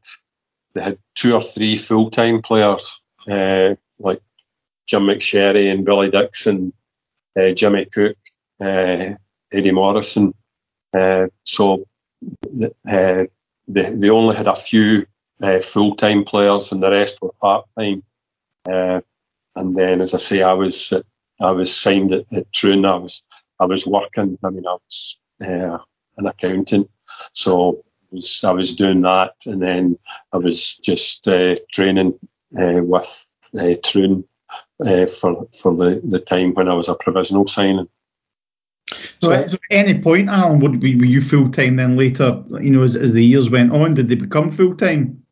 they 0.73 0.81
had 0.81 0.97
two 1.15 1.35
or 1.35 1.41
three 1.43 1.77
full 1.77 2.09
time 2.11 2.41
players 2.41 3.01
uh, 3.29 3.75
like 3.99 4.21
Jim 4.87 5.03
McSherry 5.03 5.71
and 5.71 5.85
Billy 5.85 6.09
Dixon, 6.09 6.73
uh, 7.39 7.51
Jimmy 7.51 7.85
Cook, 7.85 8.17
uh, 8.59 9.15
Eddie 9.51 9.71
Morrison. 9.71 10.33
Uh, 10.93 11.27
so 11.43 11.85
uh, 12.63 13.25
they, 13.67 13.89
they 13.95 14.09
only 14.09 14.35
had 14.35 14.47
a 14.47 14.55
few 14.55 15.05
uh, 15.41 15.61
full 15.61 15.95
time 15.95 16.23
players 16.23 16.71
and 16.71 16.81
the 16.81 16.91
rest 16.91 17.19
were 17.21 17.31
part 17.41 17.65
time. 17.77 18.03
and 18.67 19.75
then, 19.75 20.01
as 20.01 20.13
I 20.13 20.17
say, 20.17 20.41
I 20.41 20.53
was 20.53 20.93
I 21.39 21.51
was 21.51 21.75
signed 21.75 22.11
at, 22.11 22.25
at 22.31 22.51
Troon. 22.53 22.85
I 22.85 22.95
was 22.95 23.23
I 23.59 23.65
was 23.65 23.85
working. 23.85 24.37
I 24.43 24.49
mean, 24.49 24.67
I 24.67 24.73
was 24.73 25.17
an 25.39 26.25
accountant, 26.25 26.89
so 27.33 27.83
was 28.11 28.43
I 28.43 28.51
was 28.51 28.75
doing 28.75 29.01
that, 29.01 29.33
and 29.45 29.61
then 29.61 29.97
I 30.33 30.37
was 30.37 30.77
just 30.77 31.27
uh, 31.27 31.55
training 31.71 32.19
uh, 32.59 32.81
with 32.83 33.25
uh, 33.57 33.75
Troon 33.83 34.23
uh, 34.85 35.05
for 35.05 35.47
for 35.59 35.75
the, 35.75 36.01
the 36.03 36.19
time 36.19 36.53
when 36.53 36.67
I 36.67 36.73
was 36.73 36.89
a 36.89 36.95
provisional 36.95 37.47
signing. 37.47 37.87
So, 39.21 39.31
at 39.31 39.57
any 39.69 40.01
point, 40.01 40.27
Alan, 40.27 40.59
would 40.59 40.79
be 40.79 40.95
were 40.95 41.05
you 41.05 41.21
full 41.21 41.49
time 41.49 41.77
then 41.77 41.95
later? 41.95 42.43
You 42.59 42.71
know, 42.71 42.83
as, 42.83 42.95
as 42.95 43.13
the 43.13 43.23
years 43.23 43.49
went 43.49 43.71
on, 43.71 43.93
did 43.93 44.09
they 44.09 44.15
become 44.15 44.51
full 44.51 44.75
time? 44.75 45.23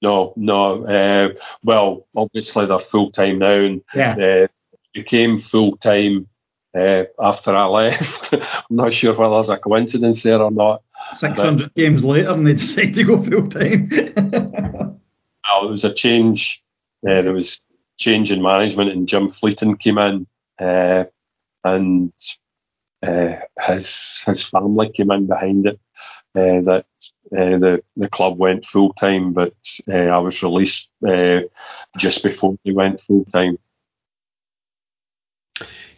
No, 0.00 0.32
no. 0.36 0.84
Uh, 0.84 1.34
well, 1.62 2.06
obviously 2.16 2.66
they're 2.66 2.78
full 2.78 3.10
time 3.10 3.38
now, 3.38 3.52
and 3.52 3.82
yeah. 3.94 4.16
uh, 4.16 4.46
became 4.94 5.36
full 5.36 5.76
time 5.76 6.28
uh, 6.74 7.04
after 7.20 7.54
I 7.54 7.66
left. 7.66 8.32
I'm 8.32 8.76
not 8.76 8.92
sure 8.92 9.14
whether 9.14 9.34
there's 9.34 9.48
a 9.48 9.58
coincidence 9.58 10.22
there 10.22 10.42
or 10.42 10.50
not. 10.50 10.82
600 11.12 11.64
but, 11.64 11.74
games 11.74 12.04
later, 12.04 12.30
and 12.30 12.46
they 12.46 12.54
decided 12.54 12.94
to 12.94 13.04
go 13.04 13.22
full 13.22 13.48
time. 13.48 13.88
well, 14.16 15.62
there 15.62 15.70
was 15.70 15.84
a 15.84 15.92
change. 15.92 16.62
Uh, 17.06 17.22
there 17.22 17.32
was 17.32 17.60
change 17.96 18.32
in 18.32 18.42
management, 18.42 18.90
and 18.90 19.08
Jim 19.08 19.28
Fleeting 19.28 19.76
came 19.76 19.98
in, 19.98 20.26
uh, 20.58 21.04
and 21.62 22.12
uh, 23.02 23.36
his 23.66 24.22
his 24.26 24.44
family 24.44 24.90
came 24.90 25.10
in 25.10 25.26
behind 25.26 25.66
it. 25.66 25.80
Uh, 26.36 26.60
that 26.62 26.86
uh, 27.32 27.58
the 27.58 27.82
the 27.96 28.08
club 28.08 28.38
went 28.38 28.64
full 28.64 28.92
time, 28.94 29.32
but 29.32 29.54
I 29.88 30.18
was 30.18 30.42
released 30.42 30.90
just 31.96 32.24
before 32.24 32.58
they 32.64 32.72
went 32.72 33.00
full 33.00 33.24
time 33.26 33.58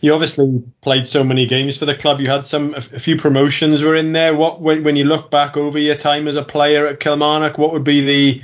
you 0.00 0.12
obviously 0.12 0.62
played 0.80 1.06
so 1.06 1.24
many 1.24 1.46
games 1.46 1.76
for 1.76 1.86
the 1.86 1.94
club. 1.94 2.20
You 2.20 2.30
had 2.30 2.44
some 2.44 2.74
a 2.74 2.80
few 2.80 3.16
promotions 3.16 3.82
were 3.82 3.96
in 3.96 4.12
there. 4.12 4.34
What 4.34 4.60
when, 4.60 4.82
when 4.82 4.96
you 4.96 5.04
look 5.04 5.30
back 5.30 5.56
over 5.56 5.78
your 5.78 5.96
time 5.96 6.28
as 6.28 6.36
a 6.36 6.44
player 6.44 6.86
at 6.86 7.00
Kilmarnock, 7.00 7.58
what 7.58 7.72
would 7.72 7.84
be 7.84 8.04
the 8.04 8.42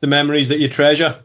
the 0.00 0.06
memories 0.06 0.48
that 0.48 0.58
you 0.58 0.68
treasure? 0.68 1.22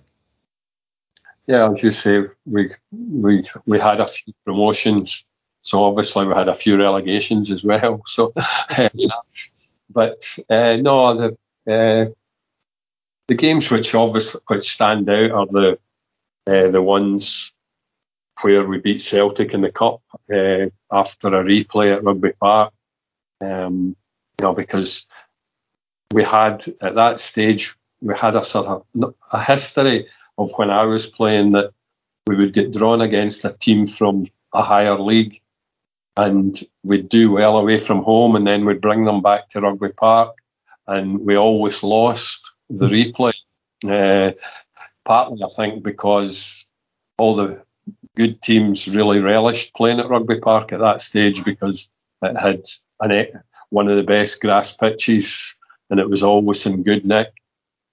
Yeah, 1.47 1.71
as 1.71 1.83
you 1.83 1.91
say, 1.91 2.23
we 2.45 2.71
we 2.91 3.43
we 3.65 3.79
had 3.79 3.99
a 3.99 4.07
few 4.07 4.33
promotions, 4.45 5.25
so 5.61 5.83
obviously 5.83 6.25
we 6.25 6.33
had 6.33 6.47
a 6.47 6.55
few 6.55 6.77
relegations 6.77 7.51
as 7.51 7.63
well. 7.63 8.01
So, 8.07 8.33
but 9.89 10.37
uh, 10.49 10.77
no, 10.77 11.15
the 11.15 11.37
uh, 11.67 12.11
the 13.27 13.35
games 13.35 13.71
which 13.71 13.93
obviously 13.95 14.41
which 14.47 14.71
stand 14.71 15.09
out 15.09 15.31
are 15.31 15.45
the 15.47 15.79
uh, 16.47 16.71
the 16.71 16.81
ones 16.81 17.53
where 18.41 18.65
we 18.65 18.79
beat 18.79 19.01
Celtic 19.01 19.53
in 19.53 19.61
the 19.61 19.71
cup 19.71 20.01
uh, 20.33 20.67
after 20.91 21.27
a 21.27 21.43
replay 21.43 21.95
at 21.95 22.03
Rugby 22.03 22.31
Park. 22.33 22.73
Um, 23.41 23.95
you 24.39 24.47
know, 24.47 24.53
because 24.53 25.05
we 26.11 26.23
had 26.23 26.65
at 26.81 26.95
that 26.95 27.19
stage 27.19 27.75
we 28.01 28.15
had 28.15 28.35
a 28.35 28.43
sort 28.43 28.67
of 28.67 29.15
a 29.31 29.41
history 29.41 30.07
of 30.37 30.51
when 30.57 30.69
I 30.69 30.83
was 30.83 31.07
playing 31.07 31.53
that 31.53 31.71
we 32.27 32.35
would 32.35 32.53
get 32.53 32.73
drawn 32.73 33.01
against 33.01 33.45
a 33.45 33.53
team 33.53 33.87
from 33.87 34.27
a 34.53 34.61
higher 34.61 34.97
league 34.97 35.41
and 36.17 36.59
we'd 36.83 37.09
do 37.09 37.31
well 37.31 37.57
away 37.57 37.79
from 37.79 38.03
home 38.03 38.35
and 38.35 38.45
then 38.45 38.65
we'd 38.65 38.81
bring 38.81 39.05
them 39.05 39.21
back 39.21 39.49
to 39.49 39.61
Rugby 39.61 39.89
Park 39.89 40.35
and 40.87 41.19
we 41.19 41.35
always 41.35 41.81
lost 41.83 42.51
the 42.69 42.87
replay. 42.87 43.33
Uh, 43.87 44.31
partly, 45.05 45.43
I 45.43 45.49
think, 45.55 45.83
because 45.83 46.65
all 47.17 47.35
the 47.35 47.63
good 48.15 48.41
teams 48.41 48.87
really 48.87 49.19
relished 49.19 49.73
playing 49.73 49.99
at 49.99 50.09
Rugby 50.09 50.39
Park 50.39 50.71
at 50.71 50.79
that 50.79 51.01
stage 51.01 51.43
because 51.43 51.89
it 52.21 52.37
had 52.37 52.63
an, 52.99 53.41
one 53.69 53.87
of 53.87 53.95
the 53.95 54.03
best 54.03 54.41
grass 54.41 54.71
pitches 54.71 55.55
and 55.89 55.99
it 55.99 56.09
was 56.09 56.23
always 56.23 56.65
in 56.65 56.83
good 56.83 57.05
nick. 57.05 57.33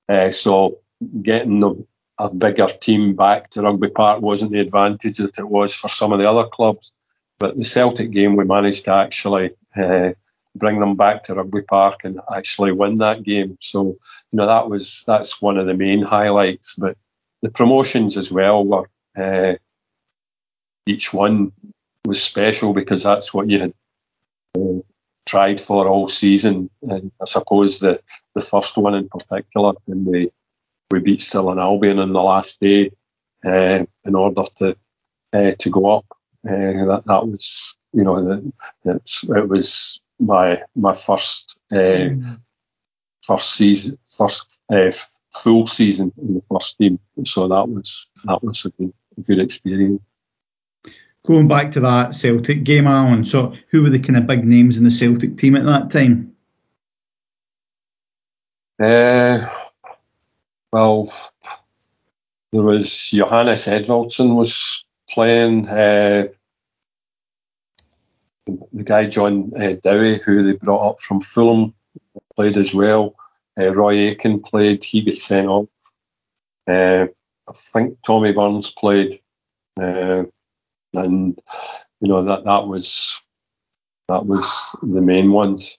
Uh, 0.08 0.30
so 0.30 0.78
getting 1.22 1.60
the, 1.60 1.86
a 2.18 2.28
bigger 2.28 2.66
team 2.66 3.14
back 3.14 3.50
to 3.50 3.62
Rugby 3.62 3.88
Park 3.88 4.20
wasn't 4.20 4.52
the 4.52 4.60
advantage 4.60 5.18
that 5.18 5.38
it 5.38 5.48
was 5.48 5.74
for 5.74 5.88
some 5.88 6.12
of 6.12 6.18
the 6.18 6.28
other 6.28 6.48
clubs. 6.48 6.92
But 7.38 7.56
the 7.56 7.64
Celtic 7.64 8.10
game, 8.10 8.36
we 8.36 8.44
managed 8.44 8.84
to 8.84 8.92
actually 8.92 9.50
uh, 9.74 10.10
bring 10.54 10.80
them 10.80 10.96
back 10.96 11.24
to 11.24 11.34
Rugby 11.34 11.62
Park 11.62 12.04
and 12.04 12.20
actually 12.34 12.72
win 12.72 12.98
that 12.98 13.22
game. 13.22 13.56
So 13.60 13.84
you 13.84 14.36
know 14.36 14.46
that 14.46 14.68
was 14.68 15.04
that's 15.06 15.40
one 15.40 15.56
of 15.56 15.66
the 15.66 15.74
main 15.74 16.02
highlights. 16.02 16.74
But 16.74 16.98
the 17.42 17.50
promotions 17.50 18.16
as 18.16 18.30
well 18.30 18.64
were 18.64 18.90
uh, 19.16 19.54
each 20.86 21.12
one 21.12 21.52
was 22.04 22.22
special 22.22 22.72
because 22.72 23.02
that's 23.02 23.32
what 23.32 23.48
you 23.48 23.60
had 23.60 23.74
uh, 24.56 24.80
tried 25.26 25.60
for 25.60 25.86
all 25.86 26.08
season. 26.08 26.70
And 26.82 27.12
I 27.20 27.24
suppose 27.26 27.78
the, 27.78 28.00
the 28.34 28.40
first 28.40 28.76
one 28.76 28.94
in 28.94 29.08
particular, 29.08 29.74
when 29.86 30.04
we 30.04 30.32
we 30.90 31.00
beat 31.00 31.22
Stirling 31.22 31.58
Albion 31.58 32.00
on 32.00 32.12
the 32.12 32.20
last 32.20 32.60
day 32.60 32.90
uh, 33.44 33.84
in 34.04 34.14
order 34.14 34.44
to 34.56 34.76
uh, 35.32 35.52
to 35.58 35.70
go 35.70 35.98
up. 35.98 36.06
Uh, 36.46 36.86
that 36.86 37.02
that 37.06 37.26
was 37.26 37.76
you 37.92 38.02
know 38.02 38.22
the, 38.22 38.52
it 38.84 39.48
was 39.48 40.00
my 40.18 40.62
my 40.74 40.94
first 40.94 41.56
mm. 41.70 42.40
first 43.22 43.52
season 43.52 43.98
first 44.08 44.60
full 45.32 45.66
season 45.66 46.12
in 46.20 46.34
the 46.34 46.42
first 46.50 46.78
team. 46.78 46.98
So 47.24 47.48
that 47.48 47.68
was 47.68 48.08
that 48.24 48.42
was 48.42 48.64
a 48.64 48.70
good 48.70 48.92
a 49.18 49.20
good 49.20 49.38
experience. 49.38 50.02
Going 51.26 51.48
back 51.48 51.72
to 51.72 51.80
that 51.80 52.14
Celtic 52.14 52.64
game, 52.64 52.86
Alan. 52.86 53.24
So 53.24 53.54
who 53.70 53.82
were 53.82 53.90
the 53.90 53.98
kind 53.98 54.16
of 54.16 54.26
big 54.26 54.44
names 54.44 54.78
in 54.78 54.84
the 54.84 54.90
Celtic 54.90 55.36
team 55.36 55.54
at 55.54 55.64
that 55.64 55.90
time? 55.90 56.34
Uh, 58.82 59.46
well, 60.72 61.12
there 62.52 62.62
was 62.62 63.10
Johannes 63.10 63.66
Edvaldsson 63.66 64.34
was 64.34 64.84
playing. 65.10 65.68
Uh, 65.68 66.28
the 68.72 68.82
guy 68.82 69.06
John 69.06 69.52
uh, 69.60 69.74
Dowie, 69.82 70.18
who 70.18 70.42
they 70.42 70.54
brought 70.54 70.92
up 70.92 71.00
from 71.00 71.20
Fulham, 71.20 71.74
played 72.34 72.56
as 72.56 72.74
well. 72.74 73.14
Uh, 73.58 73.74
Roy 73.74 74.08
Aitken 74.08 74.42
played. 74.42 74.82
He 74.82 75.02
got 75.02 75.18
sent 75.18 75.48
off. 75.48 75.68
Uh, 76.66 77.06
I 77.48 77.52
think 77.52 77.98
Tommy 78.02 78.32
Burns 78.32 78.70
played, 78.70 79.20
uh, 79.80 80.24
and 80.94 81.38
you 82.00 82.08
know 82.08 82.24
that 82.24 82.44
that 82.44 82.66
was 82.66 83.20
that 84.08 84.26
was 84.26 84.76
the 84.82 85.00
main 85.00 85.32
ones. 85.32 85.78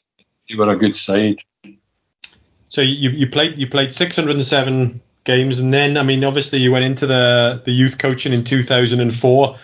They 0.49 0.55
were 0.55 0.71
a 0.71 0.77
good 0.77 0.95
side. 0.95 1.37
So 2.69 2.81
you, 2.81 3.09
you 3.09 3.27
played 3.27 3.57
you 3.57 3.67
played 3.67 3.93
607 3.93 5.01
games, 5.25 5.59
and 5.59 5.73
then 5.73 5.97
I 5.97 6.03
mean 6.03 6.23
obviously 6.23 6.59
you 6.59 6.71
went 6.71 6.85
into 6.85 7.05
the 7.05 7.61
the 7.65 7.71
youth 7.71 7.97
coaching 7.97 8.33
in 8.33 8.43
2004. 8.43 9.57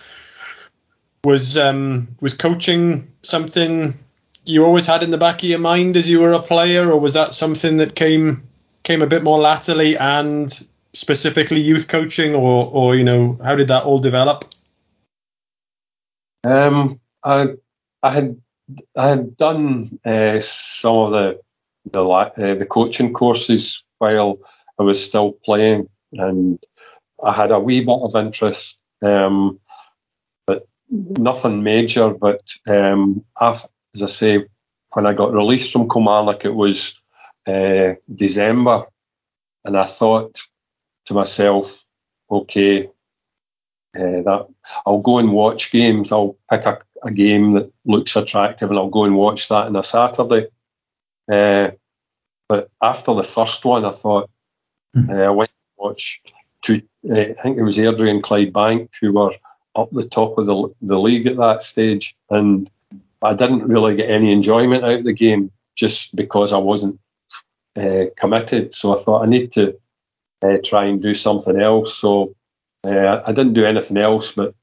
Was 1.24 1.58
um 1.58 2.08
was 2.20 2.34
coaching 2.34 3.10
something 3.22 3.98
you 4.44 4.64
always 4.64 4.86
had 4.86 5.02
in 5.02 5.10
the 5.10 5.18
back 5.18 5.42
of 5.42 5.48
your 5.48 5.58
mind 5.58 5.96
as 5.96 6.08
you 6.08 6.20
were 6.20 6.32
a 6.32 6.42
player, 6.42 6.90
or 6.90 7.00
was 7.00 7.14
that 7.14 7.32
something 7.32 7.78
that 7.78 7.94
came 7.94 8.46
came 8.82 9.02
a 9.02 9.06
bit 9.06 9.24
more 9.24 9.38
latterly 9.38 9.96
and 9.96 10.64
specifically 10.92 11.60
youth 11.60 11.88
coaching, 11.88 12.34
or 12.34 12.70
or 12.72 12.94
you 12.94 13.04
know 13.04 13.38
how 13.42 13.54
did 13.54 13.68
that 13.68 13.84
all 13.84 13.98
develop? 13.98 14.44
Um, 16.44 17.00
I 17.24 17.48
I 18.02 18.12
had 18.12 18.40
I 18.96 19.08
had 19.08 19.36
done 19.36 19.98
uh, 20.04 20.40
some 20.40 20.96
of 20.96 21.10
the 21.12 21.40
the 21.90 22.04
uh, 22.04 22.54
the 22.54 22.66
coaching 22.66 23.12
courses 23.12 23.82
while 23.98 24.38
I 24.78 24.82
was 24.82 25.04
still 25.04 25.32
playing, 25.44 25.88
and 26.12 26.62
I 27.22 27.32
had 27.32 27.50
a 27.50 27.58
wee 27.58 27.80
bit 27.80 27.98
of 28.00 28.14
interest, 28.14 28.80
um, 29.02 29.58
but 30.46 30.66
nothing 30.90 31.62
major. 31.62 32.10
But 32.10 32.40
um, 32.66 33.24
I've, 33.40 33.66
as 33.94 34.02
I 34.02 34.06
say, 34.06 34.44
when 34.92 35.06
I 35.06 35.14
got 35.14 35.32
released 35.32 35.72
from 35.72 35.88
Kilmarnock, 35.88 36.44
it 36.44 36.54
was 36.54 37.00
uh, 37.46 37.94
December, 38.14 38.84
and 39.64 39.76
I 39.76 39.84
thought 39.84 40.40
to 41.06 41.14
myself, 41.14 41.84
okay, 42.30 42.90
uh, 43.96 44.22
that 44.22 44.46
I'll 44.86 45.00
go 45.00 45.18
and 45.18 45.32
watch 45.32 45.72
games. 45.72 46.12
I'll 46.12 46.36
pick 46.50 46.66
a, 46.66 46.78
a, 47.02 47.10
game 47.10 47.54
that 47.54 47.72
looks 47.84 48.16
attractive, 48.16 48.70
and 48.70 48.78
I'll 48.78 48.90
go 48.90 49.04
and 49.04 49.16
watch 49.16 49.48
that 49.48 49.66
on 49.66 49.76
a 49.76 49.82
Saturday. 49.82 50.48
Uh, 51.30 51.70
but 52.48 52.70
after 52.82 53.14
the 53.14 53.24
first 53.24 53.64
one, 53.64 53.84
I 53.84 53.92
thought 53.92 54.30
mm-hmm. 54.96 55.10
I 55.10 55.30
went 55.30 55.50
to 55.50 55.82
watch 55.82 56.22
two. 56.62 56.82
Uh, 57.08 57.20
I 57.20 57.34
think 57.34 57.58
it 57.58 57.62
was 57.62 57.78
Airdrie 57.78 58.10
and 58.10 58.22
Clydebank 58.22 58.90
who 59.00 59.12
were 59.12 59.32
up 59.74 59.90
the 59.90 60.08
top 60.08 60.38
of 60.38 60.46
the 60.46 60.74
the 60.82 60.98
league 60.98 61.26
at 61.26 61.36
that 61.36 61.62
stage, 61.62 62.14
and 62.30 62.70
I 63.22 63.34
didn't 63.34 63.68
really 63.68 63.96
get 63.96 64.10
any 64.10 64.32
enjoyment 64.32 64.84
out 64.84 64.98
of 64.98 65.04
the 65.04 65.12
game 65.12 65.50
just 65.76 66.14
because 66.16 66.52
I 66.52 66.58
wasn't 66.58 67.00
uh, 67.76 68.06
committed. 68.16 68.74
So 68.74 68.96
I 68.96 69.02
thought 69.02 69.22
I 69.22 69.26
need 69.26 69.52
to 69.52 69.78
uh, 70.42 70.58
try 70.64 70.86
and 70.86 71.00
do 71.00 71.14
something 71.14 71.60
else. 71.60 71.94
So 71.94 72.34
uh, 72.84 73.22
I 73.26 73.32
didn't 73.32 73.54
do 73.54 73.64
anything 73.64 73.96
else 73.96 74.32
but 74.32 74.54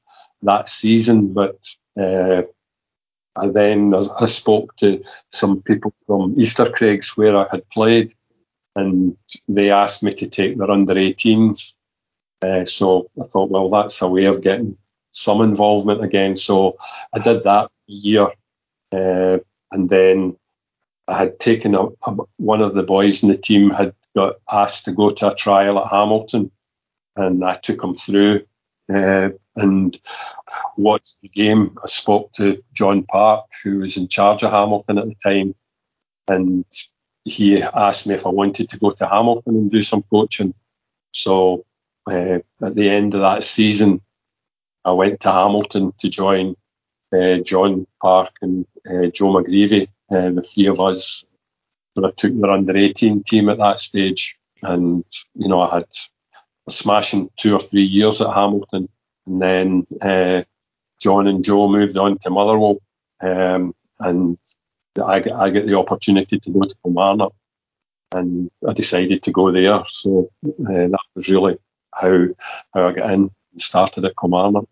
that 0.42 0.68
season. 0.68 1.32
But 1.32 1.58
uh, 1.98 2.42
I 3.36 3.48
then 3.48 3.94
I 3.94 4.26
spoke 4.26 4.76
to 4.76 5.02
some 5.32 5.62
people 5.62 5.94
from 6.06 6.34
Easter 6.38 6.70
Craigs 6.70 7.16
where 7.16 7.36
I 7.36 7.46
had 7.50 7.68
played, 7.70 8.14
and 8.74 9.16
they 9.48 9.70
asked 9.70 10.02
me 10.02 10.14
to 10.14 10.26
take 10.26 10.58
their 10.58 10.70
under 10.70 10.94
18s. 10.94 11.74
Uh, 12.42 12.64
so 12.64 13.10
I 13.20 13.26
thought, 13.26 13.50
well, 13.50 13.70
that's 13.70 14.02
a 14.02 14.08
way 14.08 14.24
of 14.26 14.42
getting 14.42 14.76
some 15.12 15.40
involvement 15.40 16.04
again. 16.04 16.36
So 16.36 16.76
I 17.14 17.18
did 17.18 17.42
that 17.44 17.70
year 17.86 18.28
uh, 18.92 19.38
and 19.72 19.90
then 19.90 20.36
I 21.08 21.18
had 21.18 21.40
taken 21.40 21.74
a, 21.74 21.86
a, 21.86 22.16
one 22.36 22.60
of 22.60 22.74
the 22.74 22.82
boys 22.82 23.22
in 23.22 23.28
the 23.28 23.36
team 23.36 23.70
had 23.70 23.94
got 24.14 24.36
asked 24.50 24.84
to 24.86 24.92
go 24.92 25.10
to 25.12 25.32
a 25.32 25.34
trial 25.34 25.78
at 25.78 25.90
Hamilton, 25.90 26.50
and 27.16 27.44
I 27.44 27.54
took 27.54 27.82
him 27.82 27.94
through 27.94 28.46
uh, 28.92 29.30
and 29.56 29.98
watched 30.76 31.20
the 31.22 31.28
game. 31.28 31.76
I 31.82 31.86
spoke 31.86 32.32
to 32.34 32.62
John 32.72 33.04
Park, 33.04 33.46
who 33.62 33.80
was 33.80 33.96
in 33.96 34.08
charge 34.08 34.42
of 34.42 34.52
Hamilton 34.52 34.98
at 34.98 35.06
the 35.06 35.16
time, 35.24 35.54
and 36.28 36.64
he 37.24 37.62
asked 37.62 38.06
me 38.06 38.14
if 38.14 38.26
I 38.26 38.30
wanted 38.30 38.68
to 38.70 38.78
go 38.78 38.90
to 38.90 39.06
Hamilton 39.06 39.56
and 39.56 39.70
do 39.70 39.82
some 39.82 40.02
coaching. 40.02 40.54
So 41.12 41.64
uh, 42.08 42.38
at 42.62 42.74
the 42.74 42.88
end 42.88 43.14
of 43.14 43.20
that 43.20 43.42
season, 43.42 44.00
I 44.84 44.92
went 44.92 45.20
to 45.20 45.32
Hamilton 45.32 45.92
to 45.98 46.08
join 46.08 46.54
uh, 47.12 47.38
John 47.38 47.86
Park 48.00 48.32
and 48.42 48.66
uh, 48.88 49.06
Joe 49.06 49.32
McGreevy, 49.32 49.88
uh, 50.10 50.30
the 50.30 50.42
three 50.42 50.66
of 50.66 50.80
us. 50.80 51.24
But 51.94 52.04
I 52.04 52.10
took 52.16 52.38
their 52.38 52.50
under 52.50 52.76
18 52.76 53.22
team 53.24 53.48
at 53.48 53.58
that 53.58 53.80
stage, 53.80 54.38
and 54.62 55.04
you 55.34 55.48
know 55.48 55.62
I 55.62 55.78
had 55.78 55.86
a 56.66 56.70
smashing 56.70 57.30
two 57.36 57.54
or 57.54 57.60
three 57.60 57.84
years 57.84 58.20
at 58.20 58.34
Hamilton, 58.34 58.88
and 59.26 59.42
then 59.42 59.86
uh, 60.00 60.42
John 61.00 61.26
and 61.26 61.44
Joe 61.44 61.68
moved 61.68 61.96
on 61.96 62.18
to 62.18 62.30
Motherwell, 62.30 62.78
um, 63.20 63.74
and 63.98 64.38
I 64.98 65.22
I 65.34 65.50
get 65.50 65.66
the 65.66 65.78
opportunity 65.78 66.38
to 66.38 66.50
go 66.50 66.62
to 66.62 66.74
Kilmarnock, 66.82 67.34
and 68.12 68.50
I 68.68 68.72
decided 68.72 69.22
to 69.22 69.32
go 69.32 69.50
there. 69.50 69.84
So 69.88 70.30
uh, 70.44 70.88
that 70.88 71.06
was 71.14 71.28
really 71.28 71.58
how 71.92 72.26
how 72.74 72.88
I 72.88 72.92
got 72.92 73.10
in. 73.12 73.30
And 73.52 73.62
started 73.62 74.04
at 74.04 74.16
Kilmarnock. 74.20 74.68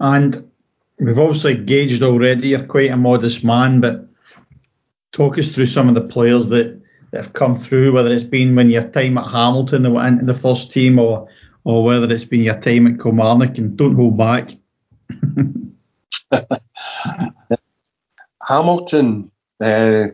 And 0.00 0.50
we've 0.98 1.18
obviously 1.18 1.56
gauged 1.56 2.02
already 2.02 2.48
you're 2.48 2.64
quite 2.64 2.90
a 2.90 2.96
modest 2.96 3.44
man, 3.44 3.80
but 3.80 4.08
talk 5.12 5.38
us 5.38 5.50
through 5.50 5.66
some 5.66 5.88
of 5.88 5.94
the 5.94 6.08
players 6.08 6.48
that, 6.48 6.73
that 7.14 7.24
have 7.24 7.32
come 7.32 7.54
through, 7.54 7.92
whether 7.92 8.12
it's 8.12 8.24
been 8.24 8.56
when 8.56 8.70
your 8.70 8.88
time 8.88 9.16
at 9.18 9.30
Hamilton 9.30 9.82
that 9.82 9.90
went 9.90 10.20
into 10.20 10.32
the 10.32 10.34
first 10.38 10.72
team 10.72 10.98
or 10.98 11.28
or 11.62 11.84
whether 11.84 12.10
it's 12.12 12.24
been 12.24 12.42
your 12.42 12.60
time 12.60 12.88
at 12.88 13.00
Kilmarnock 13.00 13.56
and 13.56 13.76
don't 13.76 13.94
hold 13.94 14.18
back. 14.18 14.50
Hamilton, 18.46 19.30
uh, 19.60 20.08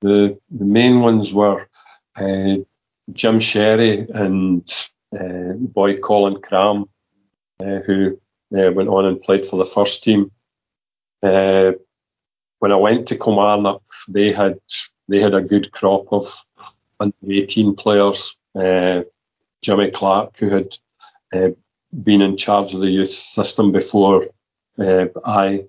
the 0.00 0.38
the 0.50 0.64
main 0.64 1.00
ones 1.00 1.34
were 1.34 1.68
uh, 2.16 2.56
Jim 3.12 3.40
Sherry 3.40 4.06
and 4.14 4.64
uh, 5.12 5.54
boy 5.54 5.98
Colin 5.98 6.40
Cramb, 6.40 6.88
uh, 7.60 7.80
who 7.86 8.20
uh, 8.56 8.70
went 8.70 8.88
on 8.88 9.04
and 9.04 9.20
played 9.20 9.46
for 9.46 9.56
the 9.56 9.66
first 9.66 10.04
team. 10.04 10.30
Uh, 11.24 11.72
when 12.60 12.70
I 12.72 12.76
went 12.76 13.08
to 13.08 13.16
Kilmarnock, 13.16 13.82
they 14.08 14.32
had 14.32 14.60
they 15.10 15.20
had 15.20 15.34
a 15.34 15.42
good 15.42 15.72
crop 15.72 16.12
of 16.12 16.32
under 17.00 17.14
18 17.28 17.74
players. 17.74 18.36
Uh, 18.54 19.02
Jimmy 19.62 19.90
Clark, 19.90 20.38
who 20.38 20.50
had 20.50 20.76
uh, 21.34 21.48
been 22.02 22.22
in 22.22 22.36
charge 22.36 22.72
of 22.72 22.80
the 22.80 22.90
youth 22.90 23.10
system 23.10 23.72
before 23.72 24.26
uh, 24.78 25.06
I 25.24 25.64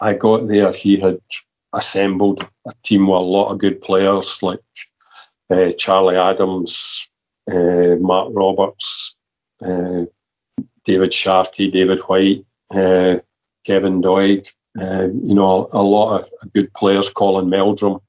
I 0.00 0.14
got 0.14 0.48
there, 0.48 0.72
he 0.72 0.98
had 0.98 1.20
assembled 1.72 2.44
a 2.66 2.72
team 2.82 3.06
with 3.06 3.16
a 3.16 3.20
lot 3.20 3.52
of 3.52 3.58
good 3.58 3.80
players 3.80 4.42
like 4.42 4.60
uh, 5.50 5.72
Charlie 5.78 6.16
Adams, 6.16 7.08
uh, 7.50 7.96
Mark 8.00 8.30
Roberts, 8.32 9.16
uh, 9.64 10.04
David 10.84 11.12
Sharkey, 11.12 11.70
David 11.70 12.00
White, 12.00 12.44
uh, 12.74 13.16
Kevin 13.64 14.00
Doig, 14.02 14.48
uh, 14.80 15.08
you 15.08 15.34
know, 15.34 15.68
a, 15.72 15.78
a, 15.78 15.82
lot 15.82 16.22
of 16.22 16.52
good 16.52 16.72
players, 16.74 17.08
Colin 17.10 17.50
Meldrum 17.50 18.00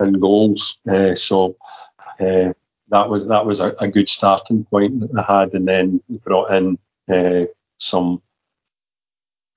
in 0.00 0.14
goals. 0.20 0.78
Uh, 0.88 1.14
so 1.14 1.56
that 2.18 3.08
was 3.08 3.26
that 3.26 3.46
was 3.46 3.60
a, 3.60 3.74
a, 3.80 3.88
good 3.88 4.08
starting 4.08 4.64
point 4.64 5.00
that 5.00 5.18
I 5.18 5.40
had, 5.40 5.54
and 5.54 5.66
then 5.66 6.02
brought 6.24 6.52
in 6.52 6.78
some 7.78 8.22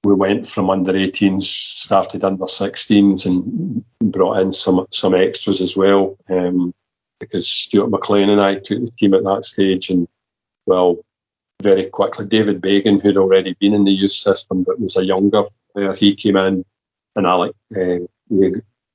we 0.07 0.13
went 0.13 0.47
from 0.47 0.69
under 0.69 0.93
18s, 0.93 1.43
started 1.43 2.23
under 2.23 2.45
16s, 2.45 3.25
and 3.25 3.83
brought 3.99 4.39
in 4.39 4.53
some 4.53 4.88
some 4.91 5.13
extras 5.13 5.61
as 5.61 5.75
well. 5.75 6.17
Um, 6.29 6.73
because 7.19 7.49
Stuart 7.49 7.89
McLean 7.89 8.29
and 8.29 8.39
I 8.39 8.55
took 8.55 8.79
the 8.79 8.91
team 8.97 9.13
at 9.13 9.23
that 9.23 9.43
stage, 9.43 9.89
and 9.89 10.07
well, 10.65 10.97
very 11.61 11.88
quickly, 11.88 12.25
David 12.25 12.61
Bagan, 12.61 13.01
who'd 13.01 13.17
already 13.17 13.55
been 13.59 13.73
in 13.73 13.83
the 13.83 13.91
youth 13.91 14.11
system 14.11 14.63
but 14.63 14.79
was 14.79 14.97
a 14.97 15.03
younger 15.03 15.43
player, 15.73 15.93
he 15.93 16.15
came 16.15 16.38
in, 16.38 16.63
and 17.15 17.25
Alec, 17.25 17.55
uh, 17.75 17.99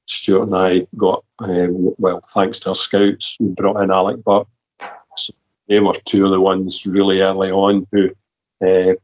Stuart 0.07 0.45
and 0.45 0.57
I 0.57 0.87
got 0.97 1.25
uh, 1.39 1.67
well, 1.71 2.23
thanks 2.33 2.61
to 2.61 2.71
our 2.71 2.75
scouts, 2.75 3.37
we 3.41 3.49
brought 3.49 3.81
in 3.83 3.91
Alec 3.91 4.23
Buck. 4.25 4.49
So 5.17 5.33
they 5.69 5.81
were 5.81 5.95
two 6.05 6.25
of 6.25 6.31
the 6.31 6.41
ones 6.41 6.87
really 6.87 7.21
early 7.21 7.51
on 7.51 7.87
who 7.93 8.11
uh, 8.65 8.95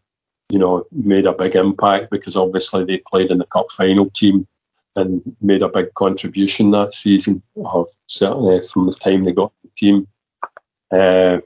you 0.50 0.58
know, 0.58 0.86
made 0.92 1.26
a 1.26 1.32
big 1.32 1.54
impact 1.56 2.10
because 2.10 2.36
obviously 2.36 2.84
they 2.84 3.02
played 3.10 3.30
in 3.30 3.38
the 3.38 3.46
cup 3.46 3.66
final 3.70 4.08
team 4.10 4.46
and 4.96 5.20
made 5.40 5.62
a 5.62 5.68
big 5.68 5.92
contribution 5.94 6.70
that 6.70 6.94
season, 6.94 7.42
or 7.54 7.86
certainly 8.06 8.60
from 8.66 8.86
the 8.86 8.94
time 8.94 9.24
they 9.24 9.32
got 9.32 9.52
the 9.62 9.70
team. 9.76 10.08
Uh, 10.90 11.38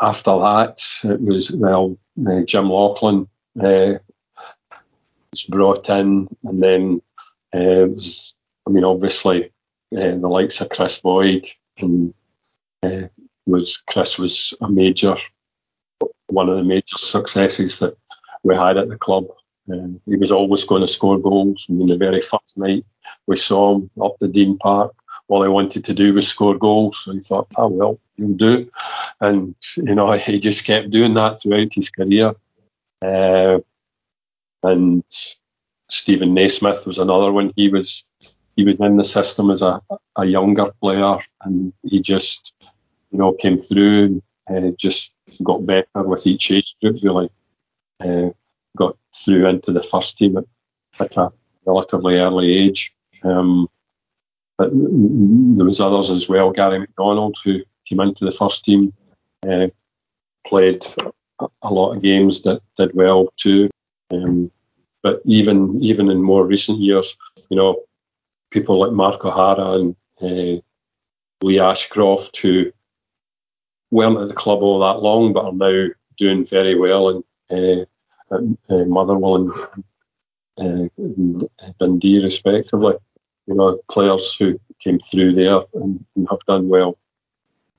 after 0.00 0.30
that, 0.38 0.80
it 1.04 1.20
was 1.20 1.50
well, 1.50 1.98
uh, 2.26 2.40
Jim 2.42 2.70
Laughlin 2.70 3.28
uh, 3.60 3.98
was 5.32 5.42
brought 5.48 5.90
in, 5.90 6.28
and 6.44 6.62
then 6.62 7.02
uh, 7.54 7.86
was, 7.86 8.34
I 8.66 8.70
mean, 8.70 8.84
obviously 8.84 9.52
uh, 9.96 10.16
the 10.16 10.28
likes 10.28 10.60
of 10.60 10.68
Kris 10.68 11.00
Boyd, 11.00 11.46
and 11.78 12.14
uh, 12.82 13.08
was 13.46 13.78
Kris 13.78 14.18
was 14.18 14.54
a 14.60 14.70
major 14.70 15.16
one 16.28 16.48
of 16.48 16.56
the 16.56 16.64
major 16.64 16.96
successes 16.96 17.80
that 17.80 17.96
we 18.42 18.54
had 18.54 18.76
at 18.76 18.88
the 18.88 18.96
club. 18.96 19.26
Um, 19.70 20.00
he 20.06 20.16
was 20.16 20.32
always 20.32 20.64
going 20.64 20.82
to 20.82 20.88
score 20.88 21.18
goals. 21.18 21.66
I 21.68 21.72
mean, 21.72 21.88
the 21.88 21.96
very 21.96 22.22
first 22.22 22.58
night 22.58 22.84
we 23.26 23.36
saw 23.36 23.76
him 23.76 23.90
up 24.02 24.16
the 24.20 24.28
Dean 24.28 24.56
Park, 24.58 24.94
all 25.28 25.42
he 25.42 25.48
wanted 25.48 25.84
to 25.84 25.94
do 25.94 26.14
was 26.14 26.26
score 26.28 26.56
goals. 26.56 27.04
So 27.04 27.12
he 27.12 27.20
thought, 27.20 27.48
oh, 27.56 27.68
well, 27.68 28.00
he'll 28.16 28.34
do 28.34 28.52
it. 28.54 28.70
And, 29.20 29.54
you 29.76 29.94
know, 29.94 30.12
he 30.12 30.38
just 30.38 30.64
kept 30.64 30.90
doing 30.90 31.14
that 31.14 31.40
throughout 31.40 31.72
his 31.72 31.90
career. 31.90 32.34
Uh, 33.02 33.60
and 34.62 35.04
Steven 35.90 36.34
Naismith 36.34 36.86
was 36.86 36.98
another 36.98 37.32
one. 37.32 37.52
He 37.56 37.68
was 37.68 38.04
he 38.56 38.64
was 38.64 38.80
in 38.80 38.96
the 38.96 39.04
system 39.04 39.50
as 39.50 39.62
a, 39.62 39.80
a 40.16 40.24
younger 40.24 40.70
player, 40.80 41.18
and 41.42 41.72
he 41.82 42.00
just, 42.00 42.54
you 43.10 43.18
know, 43.18 43.32
came 43.32 43.58
through 43.58 44.22
and 44.48 44.72
uh, 44.72 44.76
just 44.76 45.14
got 45.42 45.64
better 45.64 45.86
with 45.94 46.26
each 46.26 46.50
age 46.50 46.76
group. 46.82 46.98
Really 47.02 47.30
uh, 48.00 48.30
got 48.76 48.96
through 49.14 49.46
into 49.46 49.72
the 49.72 49.82
first 49.82 50.18
team 50.18 50.36
at, 50.36 50.44
at 50.98 51.16
a 51.16 51.32
relatively 51.66 52.16
early 52.16 52.56
age. 52.56 52.94
Um, 53.22 53.68
but 54.58 54.70
there 54.72 55.66
was 55.66 55.80
others 55.80 56.10
as 56.10 56.28
well. 56.28 56.50
Gary 56.50 56.80
McDonald, 56.80 57.38
who 57.42 57.60
came 57.86 58.00
into 58.00 58.24
the 58.24 58.32
first 58.32 58.64
team, 58.64 58.92
uh, 59.48 59.68
played 60.46 60.86
a 61.62 61.72
lot 61.72 61.94
of 61.94 62.02
games 62.02 62.42
that 62.42 62.60
did 62.76 62.94
well 62.94 63.32
too. 63.36 63.70
Um, 64.12 64.50
but 65.02 65.20
even 65.24 65.82
even 65.82 66.10
in 66.10 66.22
more 66.22 66.46
recent 66.46 66.78
years, 66.78 67.16
you 67.48 67.56
know, 67.56 67.82
people 68.50 68.78
like 68.78 68.92
Mark 68.92 69.24
O'Hara 69.24 69.72
and 69.72 69.96
uh, 70.20 70.60
Lee 71.42 71.58
Ashcroft, 71.58 72.36
who 72.38 72.72
weren't 73.90 74.18
at 74.18 74.28
the 74.28 74.34
club 74.34 74.62
all 74.62 74.80
that 74.80 75.02
long, 75.02 75.32
but 75.32 75.44
are 75.44 75.52
now 75.52 75.88
doing 76.18 76.44
very 76.44 76.78
well 76.78 77.22
in, 77.48 77.86
uh, 78.30 78.36
uh, 78.68 78.84
Motherwell 78.84 79.70
and 80.56 81.42
uh, 81.42 81.72
Dundee, 81.80 82.22
respectively. 82.22 82.94
You 83.46 83.54
know, 83.54 83.80
players 83.90 84.34
who 84.34 84.60
came 84.78 84.98
through 85.00 85.34
there 85.34 85.62
and, 85.74 86.04
and, 86.14 86.28
have 86.30 86.38
done 86.46 86.68
well. 86.68 86.98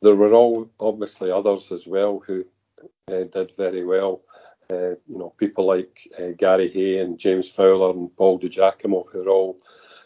There 0.02 0.16
were 0.16 0.34
all 0.34 0.70
obviously 0.80 1.32
others 1.32 1.72
as 1.72 1.88
well 1.88 2.22
who 2.26 2.46
uh, 3.10 3.24
did 3.32 3.54
very 3.56 3.86
well. 3.86 4.22
Uh, 4.72 4.96
you 5.08 5.18
know, 5.18 5.34
people 5.38 5.66
like 5.66 6.08
uh, 6.18 6.30
Gary 6.38 6.72
Hay 6.72 7.00
and 7.00 7.20
James 7.20 7.50
Fowler 7.50 7.92
and 7.92 8.16
Paul 8.16 8.38
Di 8.38 8.48
Giacomo, 8.48 9.06
who 9.12 9.24
are 9.24 9.30
all 9.30 9.58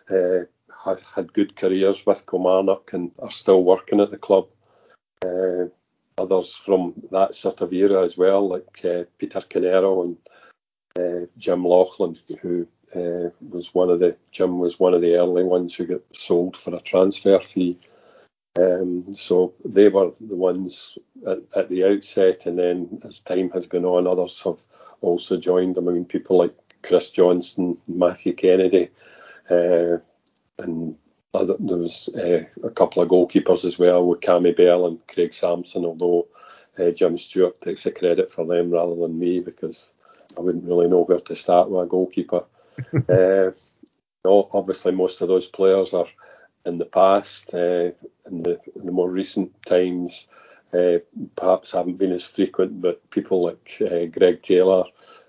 uh, 0.10 0.46
had, 0.84 1.00
had 1.14 1.34
good 1.34 1.56
careers 1.56 2.04
with 2.06 2.26
Kilmarnock 2.26 2.94
and 2.94 3.12
are 3.20 3.30
still 3.30 3.64
working 3.64 4.00
at 4.00 4.10
the 4.10 4.18
club. 4.18 4.48
Uh, 5.24 5.66
others 6.18 6.56
from 6.56 6.94
that 7.12 7.36
sort 7.36 7.62
of 7.62 7.74
era 7.74 8.04
as 8.04 8.18
well, 8.18 8.48
like 8.48 8.82
uh, 8.84 9.04
Peter 9.20 9.42
Canero 9.42 10.04
and 10.04 10.18
uh, 10.98 11.28
Jim 11.38 11.64
Laughlin, 11.64 12.18
who 12.42 12.68
was 13.42 13.76
one 13.76 13.90
of 13.90 14.00
the 14.00 14.16
Jim 14.32 14.58
was 14.58 14.80
one 14.80 14.94
of 14.94 15.02
the 15.02 15.16
early 15.16 15.44
ones 15.44 15.76
who 15.76 15.86
got 15.86 16.02
sold 16.14 16.56
for 16.56 16.74
a 16.74 16.80
transfer 16.80 17.40
fee. 17.40 17.78
Um, 18.58 19.16
so 19.16 19.54
they 19.66 19.90
were 19.90 20.12
the 20.22 20.36
ones 20.36 20.98
at, 21.28 21.40
at, 21.56 21.70
the 21.70 21.84
outset, 21.86 22.46
and 22.46 22.58
then 22.58 23.02
as 23.06 23.20
time 23.20 23.50
has 23.52 23.68
gone 23.68 23.84
on, 23.84 24.08
others 24.08 24.42
have 24.44 24.64
also 25.02 25.38
joined. 25.38 25.78
I 25.78 25.82
mean, 25.82 26.06
people 26.06 26.38
like 26.38 26.54
Chris 26.82 27.12
Johnston, 27.12 27.78
Matthew 27.88 28.34
Kennedy, 28.34 28.90
uh, 29.50 29.98
and 30.58 30.96
other, 31.34 31.56
there 31.60 31.78
was 31.78 32.10
uh, 32.16 32.46
a 32.64 32.70
couple 32.70 33.04
of 33.04 33.10
goalkeepers 33.10 33.66
as 33.66 33.78
well 33.78 34.06
with 34.06 34.22
Cammy 34.22 34.56
Bell 34.56 34.88
and 34.88 35.06
Craig 35.08 35.34
Samson, 35.34 35.84
although 35.84 36.28
uh, 36.80 36.92
Jim 36.92 37.18
Stewart 37.18 37.60
takes 37.62 37.84
the 37.84 37.92
credit 37.92 38.32
for 38.32 38.46
them 38.46 38.72
rather 38.72 38.96
than 38.96 39.20
me 39.20 39.40
because 39.42 39.92
I 40.38 40.42
wouldn't 40.42 40.66
really 40.66 40.88
know 40.88 41.04
where 41.04 41.20
to 41.20 41.36
start 41.36 41.70
with 41.70 41.84
a 41.84 41.88
goalkeeper. 41.88 42.46
uh, 43.10 43.52
no, 44.24 44.50
obviously, 44.54 44.92
most 44.92 45.22
of 45.22 45.28
those 45.28 45.48
players 45.48 45.94
are 45.94 46.08
in 46.66 46.78
the 46.78 46.86
past. 46.86 47.54
Uh, 47.54 47.92
in, 48.28 48.44
the, 48.44 48.60
in 48.76 48.86
the 48.86 48.92
more 48.92 49.10
recent 49.10 49.52
times, 49.66 50.28
uh, 50.74 50.98
perhaps 51.36 51.72
haven't 51.72 51.98
been 51.98 52.12
as 52.12 52.26
frequent, 52.26 52.82
but 52.82 53.08
people 53.12 53.44
like 53.44 53.78
uh, 53.82 54.06
Greg 54.06 54.42
Taylor 54.42 54.84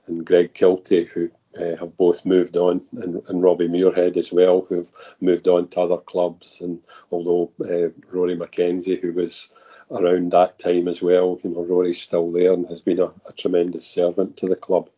and 0.06 0.24
Greg 0.24 0.54
Kiltie, 0.54 1.06
who 1.08 1.30
uh, 1.58 1.76
have 1.76 1.96
both 1.96 2.26
moved 2.26 2.56
on, 2.56 2.80
and, 3.00 3.22
and, 3.28 3.42
Robbie 3.42 3.68
Muirhead 3.68 4.16
as 4.16 4.32
well, 4.32 4.66
who've 4.68 4.90
moved 5.20 5.48
on 5.48 5.68
to 5.68 5.80
other 5.80 5.98
clubs. 5.98 6.60
And 6.60 6.80
although 7.10 7.50
uh, 7.60 7.88
Rory 8.10 8.36
McKenzie, 8.36 9.00
who 9.00 9.12
was 9.12 9.48
around 9.90 10.32
that 10.32 10.58
time 10.58 10.88
as 10.88 11.00
well, 11.00 11.38
you 11.42 11.50
know, 11.50 11.64
Rory's 11.64 12.00
still 12.02 12.30
there 12.32 12.52
and 12.52 12.66
has 12.68 12.82
been 12.82 13.00
a, 13.00 13.06
a 13.28 13.32
tremendous 13.36 13.86
servant 13.86 14.36
to 14.38 14.48
the 14.48 14.56
club. 14.56 14.90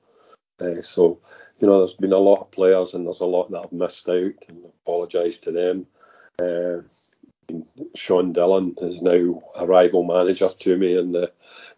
Uh, 0.61 0.83
so, 0.83 1.21
you 1.61 1.69
know, 1.69 1.79
there's 1.79 1.95
been 1.95 2.13
a 2.13 2.19
lot 2.19 2.41
of 2.41 2.51
players 2.51 2.95
and 2.95 3.07
there's 3.07 3.21
a 3.21 3.27
lot 3.27 3.51
that 3.51 3.63
have 3.63 3.73
missed 3.73 4.09
out, 4.09 4.33
and 4.49 4.65
apologise 4.83 5.39
to 5.39 5.53
them. 5.53 5.87
Uh, 6.41 6.83
Sean 7.95 8.33
Dillon 8.33 8.75
is 8.83 9.03
now 9.03 9.43
a 9.57 9.67
rival 9.67 10.05
manager 10.05 10.49
to 10.49 10.77
me 10.77 10.97
in 10.97 11.13
the 11.13 11.33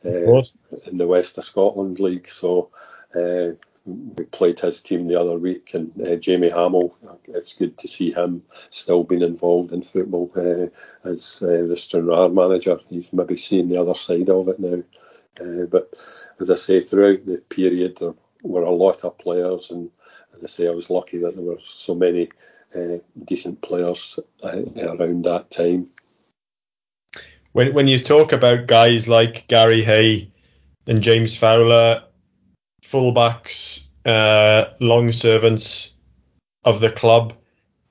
uh, 0.04 0.42
in 0.86 0.98
the 0.98 1.06
West 1.06 1.38
of 1.38 1.44
Scotland 1.44 2.00
League. 2.00 2.28
So 2.30 2.70
uh, 3.14 3.54
we 3.86 4.24
played 4.26 4.60
his 4.60 4.82
team 4.82 5.06
the 5.06 5.20
other 5.20 5.38
week, 5.38 5.70
and 5.74 5.92
uh, 6.06 6.16
Jamie 6.16 6.50
Hamill. 6.50 6.94
It's 7.28 7.54
good 7.54 7.78
to 7.78 7.88
see 7.88 8.12
him 8.12 8.42
still 8.70 9.04
being 9.04 9.22
involved 9.22 9.72
in 9.72 9.82
football 9.82 10.30
uh, 10.36 11.08
as 11.08 11.42
uh, 11.42 11.66
the 11.66 11.76
Stranraer 11.76 12.28
manager. 12.28 12.78
He's 12.88 13.12
maybe 13.12 13.36
seeing 13.36 13.68
the 13.68 13.80
other 13.80 13.94
side 13.94 14.28
of 14.28 14.48
it 14.48 14.58
now. 14.60 14.82
Uh, 15.40 15.66
but 15.66 15.94
as 16.40 16.50
I 16.50 16.56
say, 16.56 16.80
throughout 16.80 17.24
the 17.24 17.38
period, 17.48 17.98
there 18.00 18.14
were 18.42 18.64
a 18.64 18.70
lot 18.70 19.04
of 19.04 19.18
players, 19.18 19.70
and 19.70 19.90
as 20.36 20.44
I 20.44 20.46
say, 20.46 20.68
I 20.68 20.72
was 20.72 20.90
lucky 20.90 21.18
that 21.18 21.36
there 21.36 21.44
were 21.44 21.60
so 21.64 21.94
many 21.94 22.30
uh, 22.74 22.98
decent 23.24 23.60
players 23.62 24.18
uh, 24.42 24.62
around 24.76 25.24
that 25.24 25.50
time. 25.50 25.88
When 27.52 27.74
when 27.74 27.88
you 27.88 27.98
talk 27.98 28.32
about 28.32 28.66
guys 28.68 29.08
like 29.08 29.48
Gary 29.48 29.82
Hay 29.82 30.30
and 30.86 31.02
James 31.02 31.36
Fowler 31.36 32.04
fullbacks, 32.84 33.86
uh, 34.04 34.64
long 34.80 35.12
servants 35.12 35.96
of 36.64 36.80
the 36.80 36.90
club. 36.90 37.34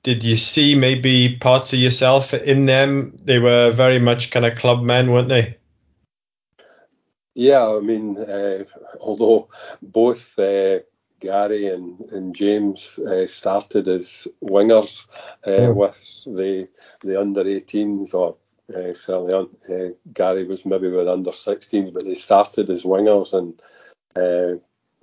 did 0.02 0.24
you 0.24 0.36
see 0.36 0.74
maybe 0.74 1.36
parts 1.36 1.72
of 1.72 1.78
yourself 1.78 2.32
in 2.32 2.66
them? 2.66 3.16
They 3.22 3.38
were 3.38 3.70
very 3.70 3.98
much 3.98 4.30
kind 4.30 4.46
of 4.46 4.58
club 4.58 4.82
men, 4.82 5.10
weren't 5.10 5.28
they? 5.28 5.56
Yeah, 7.34 7.68
I 7.68 7.80
mean, 7.80 8.18
uh, 8.18 8.64
although 9.00 9.48
both 9.82 10.38
uh, 10.38 10.80
Gary 11.20 11.68
and, 11.68 12.00
and 12.10 12.34
James 12.34 12.98
uh, 12.98 13.26
started 13.26 13.86
as 13.88 14.26
wingers 14.42 15.06
uh, 15.46 15.72
with 15.72 16.24
the 16.26 16.66
the 17.00 17.20
under 17.20 17.44
18s, 17.44 18.14
or 18.14 18.36
uh, 18.74 18.92
certainly 18.92 19.34
uh, 19.34 19.94
Gary 20.12 20.44
was 20.44 20.64
maybe 20.64 20.88
with 20.88 21.08
under 21.08 21.30
16s, 21.30 21.92
but 21.92 22.04
they 22.04 22.14
started 22.14 22.70
as 22.70 22.84
wingers. 22.84 23.32
And 23.34 23.60
uh, 24.16 24.58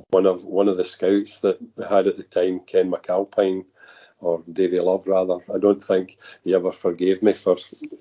one 0.09 0.25
of 0.25 0.43
one 0.43 0.67
of 0.67 0.77
the 0.77 0.85
scouts 0.85 1.39
that 1.41 1.59
they 1.77 1.87
had 1.87 2.07
at 2.07 2.17
the 2.17 2.23
time, 2.23 2.61
Ken 2.61 2.91
McAlpine, 2.91 3.65
or 4.19 4.43
Davy 4.51 4.79
Love 4.79 5.07
rather, 5.07 5.37
I 5.53 5.59
don't 5.59 5.83
think 5.83 6.17
he 6.43 6.55
ever 6.55 6.71
forgave 6.71 7.21
me 7.21 7.33
for 7.33 7.57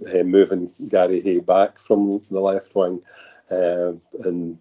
uh, 0.08 0.22
moving 0.22 0.72
Gary 0.88 1.20
Hay 1.20 1.40
back 1.40 1.78
from 1.78 2.22
the 2.30 2.40
left 2.40 2.74
wing. 2.74 3.02
And 3.48 4.58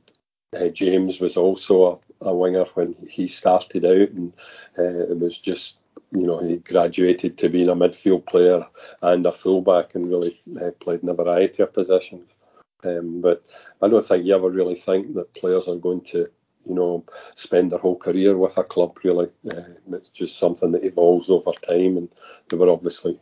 James 0.74 1.20
was 1.20 1.38
also 1.38 2.02
a, 2.22 2.34
winger 2.34 2.66
when 2.74 2.96
he 3.10 3.28
started 3.28 3.86
out, 3.86 4.10
and 4.10 4.34
uh, 4.78 5.12
it 5.12 5.20
was 5.20 5.38
just 5.40 5.80
you 6.12 6.26
know 6.26 6.40
he 6.40 6.58
graduated 6.58 7.38
to 7.38 7.50
being 7.50 7.70
a 7.70 7.76
midfield 7.76 8.26
player 8.26 8.66
and 9.02 9.26
a 9.26 9.32
fullback, 9.32 9.96
and 9.96 10.10
really 10.10 10.42
uh, 10.62 10.72
played 10.80 11.04
in 11.04 11.10
a 11.10 11.14
variety 11.14 11.64
of 11.64 11.74
positions. 11.74 12.36
Um, 12.84 13.22
but 13.22 13.44
I 13.82 13.88
don't 13.88 14.06
think 14.06 14.26
you 14.26 14.36
ever 14.36 14.50
really 14.50 14.76
think 14.76 15.16
that 15.16 15.34
players 15.34 15.68
are 15.68 15.76
going 15.76 16.02
to 16.02 16.28
you 16.68 16.76
know 16.76 17.06
spend 17.36 17.72
their 17.72 17.80
whole 17.80 17.98
career 17.98 18.38
with 18.38 18.58
a 18.58 18.64
club. 18.64 18.98
Really, 19.04 19.30
uh, 19.52 19.62
it's 19.92 20.10
just 20.10 20.38
something 20.38 20.72
that 20.72 20.86
evolves 20.86 21.30
over 21.30 21.52
time, 21.52 21.98
and 21.98 22.10
they 22.50 22.58
were 22.58 22.70
obviously 22.70 23.20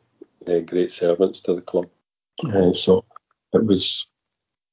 uh, 0.47 0.59
great 0.59 0.91
servants 0.91 1.41
to 1.41 1.55
the 1.55 1.61
club. 1.61 1.87
so 2.73 3.05
it 3.53 3.65
was 3.65 4.07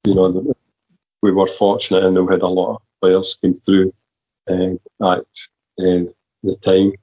you 0.05 0.15
know 0.15 0.53
we 1.21 1.31
were 1.31 1.47
fortunate 1.47 2.03
and 2.03 2.25
we 2.25 2.33
had 2.33 2.41
a 2.41 2.47
lot 2.47 2.75
of 2.75 2.81
players 3.01 3.37
came 3.41 3.53
through 3.53 3.93
at 4.47 4.55
uh, 4.99 5.23
the 5.77 6.55
time. 6.61 6.93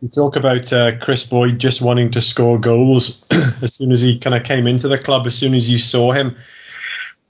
You 0.00 0.08
talk 0.08 0.36
about 0.36 0.70
uh, 0.72 0.98
Kris 0.98 1.24
Boyd 1.24 1.58
just 1.58 1.80
wanting 1.80 2.10
to 2.10 2.20
score 2.20 2.58
goals 2.58 3.24
as 3.62 3.74
soon 3.74 3.90
as 3.90 4.02
he 4.02 4.18
kind 4.18 4.36
of 4.36 4.42
came 4.42 4.66
into 4.66 4.88
the 4.88 4.98
club, 4.98 5.26
as 5.26 5.34
soon 5.34 5.54
as 5.54 5.68
you 5.68 5.78
saw 5.78 6.12
him. 6.12 6.36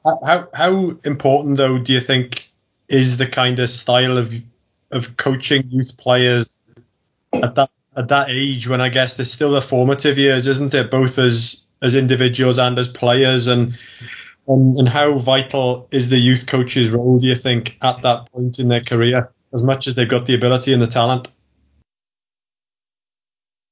How 0.04 0.48
how 0.52 0.96
important 1.04 1.56
though 1.56 1.78
do 1.78 1.92
you 1.92 2.00
think 2.00 2.50
is 2.88 3.16
the 3.16 3.26
kind 3.26 3.58
of 3.58 3.70
style 3.70 4.18
of 4.18 4.34
of 4.90 5.16
coaching 5.16 5.62
youth 5.68 5.96
players 5.96 6.62
at 7.32 7.54
that 7.54 7.70
at 7.96 8.08
that 8.08 8.26
age 8.28 8.68
when 8.68 8.80
I 8.80 8.88
guess 8.88 9.16
there's 9.16 9.32
still 9.32 9.52
the 9.52 9.62
formative 9.62 10.18
years, 10.18 10.46
isn't 10.46 10.74
it? 10.74 10.90
Both 10.90 11.18
as 11.18 11.62
as 11.80 11.94
individuals 11.94 12.58
and 12.58 12.78
as 12.78 12.88
players 12.88 13.46
and 13.46 13.78
and, 14.46 14.76
and 14.78 14.88
how 14.88 15.18
vital 15.18 15.88
is 15.90 16.10
the 16.10 16.18
youth 16.18 16.46
coach's 16.46 16.90
role, 16.90 17.18
do 17.18 17.26
you 17.26 17.34
think, 17.34 17.76
at 17.82 18.02
that 18.02 18.30
point 18.32 18.58
in 18.58 18.68
their 18.68 18.82
career, 18.82 19.32
as 19.52 19.62
much 19.62 19.86
as 19.86 19.94
they've 19.94 20.08
got 20.08 20.26
the 20.26 20.34
ability 20.34 20.72
and 20.72 20.82
the 20.82 20.86
talent? 20.86 21.28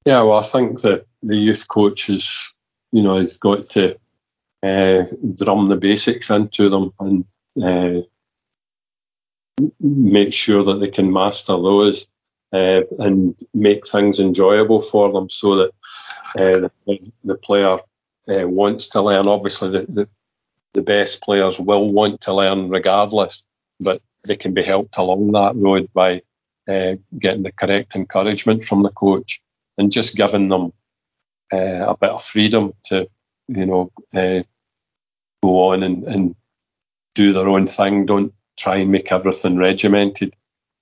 Yeah, 0.04 0.22
well, 0.22 0.38
I 0.38 0.42
think 0.42 0.80
that 0.80 1.06
the 1.22 1.36
youth 1.36 1.68
coach 1.68 2.08
is, 2.08 2.52
you 2.90 3.02
know, 3.02 3.20
has 3.20 3.36
got 3.38 3.68
to 3.70 3.96
uh, 4.62 5.04
drum 5.36 5.68
the 5.68 5.76
basics 5.76 6.30
into 6.30 6.68
them 6.68 6.92
and 6.98 7.24
uh, 7.62 8.02
make 9.80 10.32
sure 10.32 10.64
that 10.64 10.80
they 10.80 10.90
can 10.90 11.12
master 11.12 11.52
those 11.52 12.06
uh, 12.52 12.82
and 12.98 13.38
make 13.54 13.86
things 13.86 14.20
enjoyable 14.20 14.80
for 14.80 15.12
them 15.12 15.30
so 15.30 15.56
that 15.56 15.70
uh, 16.38 16.68
the, 16.86 17.12
the, 17.24 17.34
player 17.34 17.78
uh, 18.28 18.48
wants 18.48 18.88
to 18.88 19.02
learn. 19.02 19.26
Obviously, 19.26 19.70
the, 19.70 19.86
the, 19.92 20.08
the 20.74 20.82
best 20.82 21.22
players 21.22 21.58
will 21.58 21.92
want 21.92 22.20
to 22.22 22.34
learn 22.34 22.70
regardless, 22.70 23.44
but 23.80 24.00
they 24.26 24.36
can 24.36 24.54
be 24.54 24.62
helped 24.62 24.96
along 24.96 25.32
that 25.32 25.54
road 25.56 25.88
by 25.92 26.22
uh, 26.68 26.94
getting 27.18 27.42
the 27.42 27.52
correct 27.52 27.94
encouragement 27.94 28.64
from 28.64 28.82
the 28.82 28.90
coach 28.90 29.42
and 29.78 29.92
just 29.92 30.16
giving 30.16 30.48
them 30.48 30.72
uh, 31.52 31.86
a 31.88 31.96
bit 31.96 32.10
of 32.10 32.22
freedom 32.22 32.72
to, 32.84 33.08
you 33.48 33.66
know, 33.66 33.90
uh, 34.14 34.42
go 35.42 35.72
on 35.72 35.82
and, 35.82 36.04
and, 36.04 36.36
do 37.14 37.34
their 37.34 37.46
own 37.46 37.66
thing. 37.66 38.06
Don't 38.06 38.32
try 38.56 38.76
and 38.76 38.90
make 38.90 39.12
everything 39.12 39.58
regimented. 39.58 40.34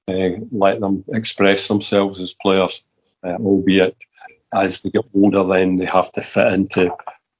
Uh, 0.06 0.30
let 0.52 0.78
them 0.78 1.02
express 1.08 1.66
themselves 1.66 2.20
as 2.20 2.34
players, 2.34 2.84
uh, 3.24 3.34
albeit 3.34 3.96
as 4.52 4.82
they 4.82 4.90
get 4.90 5.04
older, 5.12 5.42
then 5.44 5.74
they 5.74 5.86
have 5.86 6.12
to 6.12 6.22
fit 6.22 6.52
into 6.52 6.94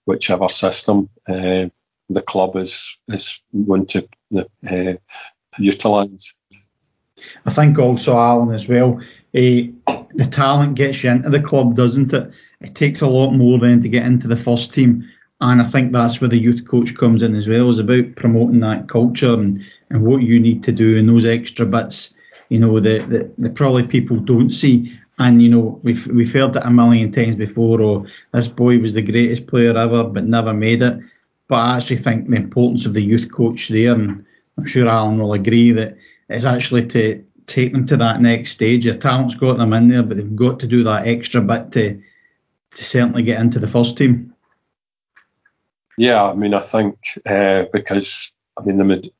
whichever 0.07 0.49
system 0.49 1.09
uh, 1.29 1.69
the 2.11 2.23
club 2.23 2.57
is 2.57 2.99
is 3.09 3.41
going 3.67 3.87
to 3.87 4.07
uh, 4.37 4.95
utilise. 5.59 6.35
I 7.47 7.51
think 7.51 7.79
also 7.79 8.17
Alan 8.17 8.53
as 8.53 8.69
well. 8.69 9.01
Uh, 9.35 9.71
the 10.15 10.29
talent 10.31 10.75
gets 10.75 11.05
you 11.05 11.11
into 11.11 11.31
the 11.31 11.41
club, 11.41 11.77
doesn't 11.77 12.13
it? 12.13 12.31
It 12.61 12.75
takes 12.75 13.01
a 13.01 13.07
lot 13.07 13.33
more 13.33 13.59
than 13.59 13.83
to 13.83 13.89
get 13.89 14.07
into 14.07 14.27
the 14.27 14.37
first 14.37 14.75
team, 14.75 15.09
and 15.41 15.63
I 15.63 15.65
think 15.65 15.93
that's 15.93 16.21
where 16.21 16.29
the 16.29 16.39
youth 16.39 16.67
coach 16.67 16.95
comes 16.97 17.23
in 17.23 17.35
as 17.35 17.49
well. 17.49 17.71
Is 17.71 17.79
about 17.79 18.17
promoting 18.17 18.61
that 18.61 18.89
culture 18.89 19.33
and, 19.33 19.63
and 19.91 20.05
what 20.05 20.23
you 20.23 20.41
need 20.41 20.63
to 20.65 20.73
do 20.73 20.99
and 20.99 21.09
those 21.09 21.25
extra 21.25 21.65
bits. 21.65 22.15
You 22.49 22.59
know 22.59 22.81
that 22.81 23.09
the, 23.09 23.31
the 23.39 23.51
probably 23.51 23.87
people 23.87 24.17
don't 24.17 24.51
see. 24.51 24.97
And 25.19 25.43
you 25.43 25.51
know 25.51 25.79
we've 25.83 26.07
we've 26.09 26.33
heard 26.33 26.57
a 26.57 26.71
million 26.71 27.13
times 27.13 27.37
before. 27.37 27.81
Or 27.81 27.99
oh, 28.01 28.07
this 28.33 28.49
boy 28.49 28.79
was 28.79 28.95
the 28.95 29.03
greatest 29.03 29.47
player 29.47 29.77
ever, 29.77 30.05
but 30.05 30.25
never 30.25 30.55
made 30.55 30.83
it. 30.83 30.99
But 31.51 31.57
I 31.57 31.77
actually 31.77 31.97
think 31.97 32.29
the 32.29 32.37
importance 32.37 32.87
of 32.87 32.95
the 32.95 33.03
youth 33.03 33.33
coach 33.33 33.69
there, 33.69 33.93
and 33.93 34.25
I'm 34.57 34.65
sure 34.65 34.89
Alan 34.89 35.19
will 35.19 35.33
agree 35.33 35.73
that 35.73 35.97
is 36.29 36.47
actually 36.47 36.87
to 36.87 37.25
take 37.47 37.73
them 37.73 37.87
to 37.87 37.97
that 37.97 38.23
next 38.23 38.53
stage. 38.53 38.87
Your 38.87 38.95
talent's 38.95 39.35
got 39.35 39.59
them 39.59 39.73
in 39.73 39.89
there, 39.89 40.05
but 40.05 40.17
they've 40.17 40.37
got 40.37 40.61
to 40.61 40.69
do 40.69 40.85
that 40.85 41.09
extra 41.09 41.41
bit 41.41 41.73
to 41.73 42.01
to 42.77 42.85
certainly 42.85 43.25
get 43.25 43.41
into 43.41 43.59
the 43.59 43.67
first 43.67 43.99
team. 43.99 44.33
Yeah, 45.99 46.23
I 46.23 46.35
mean, 46.35 46.55
I 46.55 46.61
think 46.61 46.99
uh, 47.27 47.65
because 47.73 48.33
I 48.57 48.63
mean 48.63 48.79
the 48.79 49.11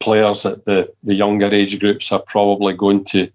players 0.00 0.44
at 0.46 0.64
the 0.64 0.92
the 1.04 1.14
younger 1.14 1.46
age 1.46 1.78
groups 1.78 2.10
are 2.10 2.22
probably 2.26 2.74
going 2.74 3.04
to, 3.04 3.30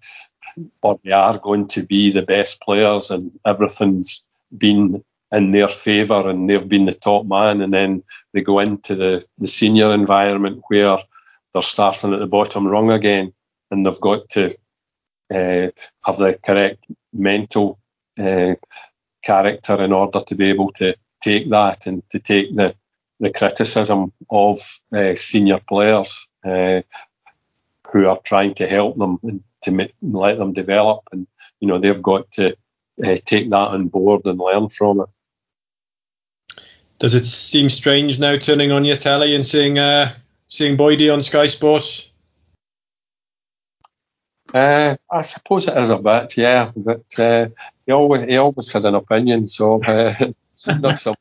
or 0.82 0.98
they 1.02 1.14
are 1.14 1.38
going 1.38 1.70
to 1.70 1.84
be 1.84 2.12
the 2.12 2.24
best 2.24 2.60
players, 2.60 3.10
and 3.10 3.32
everything's 3.46 4.26
been 4.58 5.02
in 5.34 5.52
their 5.52 5.68
favour 5.68 6.30
and 6.30 6.50
they've 6.50 6.70
been 6.70 6.86
the 6.86 6.94
top 6.94 7.26
man. 7.26 7.62
And 7.62 7.74
then 7.74 8.04
they 8.34 8.42
go 8.42 8.60
into 8.60 8.96
the, 8.96 9.26
the 9.40 9.48
senior 9.48 9.94
environment 9.94 10.64
where 10.68 11.00
they're 11.52 11.62
starting 11.62 12.14
at 12.14 12.20
the 12.20 12.28
bottom 12.28 12.68
rung 12.68 12.92
again. 12.92 13.34
And 13.72 13.86
they've 13.86 14.00
got 14.00 14.30
to 14.30 14.56
uh, 15.34 15.72
have 16.06 16.18
the 16.18 16.40
correct 16.46 16.86
mental 17.12 17.80
uh, 18.20 18.56
character 19.24 19.84
in 19.84 19.92
order 19.92 20.20
to 20.20 20.36
be 20.36 20.50
able 20.50 20.72
to 20.74 20.96
take 21.22 21.50
that 21.50 21.88
and 21.88 22.08
to 22.12 22.20
take 22.20 22.54
the, 22.54 22.76
the 23.20 23.32
criticism 23.32 24.14
of 24.30 24.60
uh, 24.96 25.16
senior 25.16 25.60
players 25.68 26.28
who 26.44 28.08
are 28.08 28.20
trying 28.24 28.54
to 28.56 28.68
help 28.68 28.98
them 28.98 29.18
and 29.24 29.44
to 29.62 29.72
make, 29.72 29.94
let 30.02 30.38
them 30.38 30.54
develop. 30.54 31.02
And 31.12 31.26
you 31.60 31.68
know 31.68 31.80
they've 31.80 32.02
got 32.02 32.30
to 32.32 32.56
take 33.26 33.50
that 33.50 33.56
on 33.56 33.88
board 33.88 34.26
and 34.26 34.40
learn 34.40 34.70
from 34.70 35.02
it. 35.02 35.10
Does 37.04 37.16
it 37.16 37.26
seem 37.26 37.68
strange 37.68 38.18
now 38.18 38.38
turning 38.38 38.72
on 38.72 38.86
your 38.86 38.96
telly 38.96 39.36
and 39.36 39.46
seeing 39.46 39.78
uh, 39.78 40.16
seeing 40.48 40.78
Boydie 40.78 41.14
on 41.14 41.22
Sky 41.22 41.48
Sports? 41.48 42.10
Uh, 44.54 44.96
I 45.12 45.22
suppose 45.24 45.68
it 45.68 45.78
is 45.78 45.90
a 45.90 45.98
bit, 45.98 46.38
yeah. 46.38 46.72
But 46.74 47.20
uh, 47.20 47.48
he 47.86 47.92
always 47.92 48.24
he 48.24 48.38
always 48.38 48.72
had 48.72 48.86
an 48.86 48.96
opinion, 48.96 49.50
so 49.50 49.84
uh, 49.84 50.14
not 50.80 50.98
so. 50.98 51.14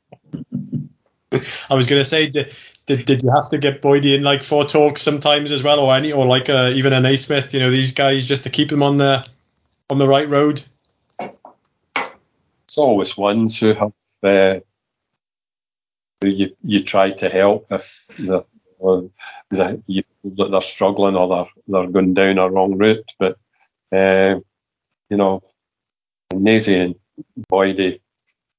I 1.68 1.74
was 1.74 1.88
going 1.88 2.00
to 2.00 2.08
say, 2.08 2.28
did, 2.28 2.54
did, 2.86 3.04
did 3.04 3.24
you 3.24 3.32
have 3.32 3.48
to 3.48 3.58
get 3.58 3.82
Boydie 3.82 4.14
in 4.14 4.22
like 4.22 4.44
for 4.44 4.64
talk 4.64 5.00
sometimes 5.00 5.50
as 5.50 5.64
well, 5.64 5.80
or 5.80 5.96
any, 5.96 6.12
or 6.12 6.26
like 6.26 6.48
uh, 6.48 6.70
even 6.76 6.92
a 6.92 7.00
Naismith? 7.00 7.52
You 7.52 7.58
know, 7.58 7.72
these 7.72 7.90
guys 7.90 8.28
just 8.28 8.44
to 8.44 8.50
keep 8.50 8.68
them 8.68 8.84
on 8.84 8.98
the 8.98 9.28
on 9.90 9.98
the 9.98 10.06
right 10.06 10.28
road. 10.28 10.62
It's 11.18 12.78
always 12.78 13.16
ones 13.16 13.58
who 13.58 13.74
have 13.74 13.92
uh, 14.22 14.60
you 16.28 16.56
you 16.64 16.80
try 16.84 17.10
to 17.10 17.28
help 17.28 17.66
if 17.70 18.06
the, 18.18 18.44
the 19.50 19.82
you 19.86 20.02
that 20.24 20.50
they're 20.50 20.60
struggling 20.60 21.16
or 21.16 21.28
they're 21.28 21.50
they're 21.68 21.90
going 21.90 22.14
down 22.14 22.38
a 22.38 22.48
wrong 22.48 22.76
route. 22.76 23.12
But 23.18 23.36
uh, 23.92 24.40
you 25.10 25.16
know, 25.16 25.42
Nazy 26.34 26.76
and 26.76 26.94
Boydie 27.50 28.00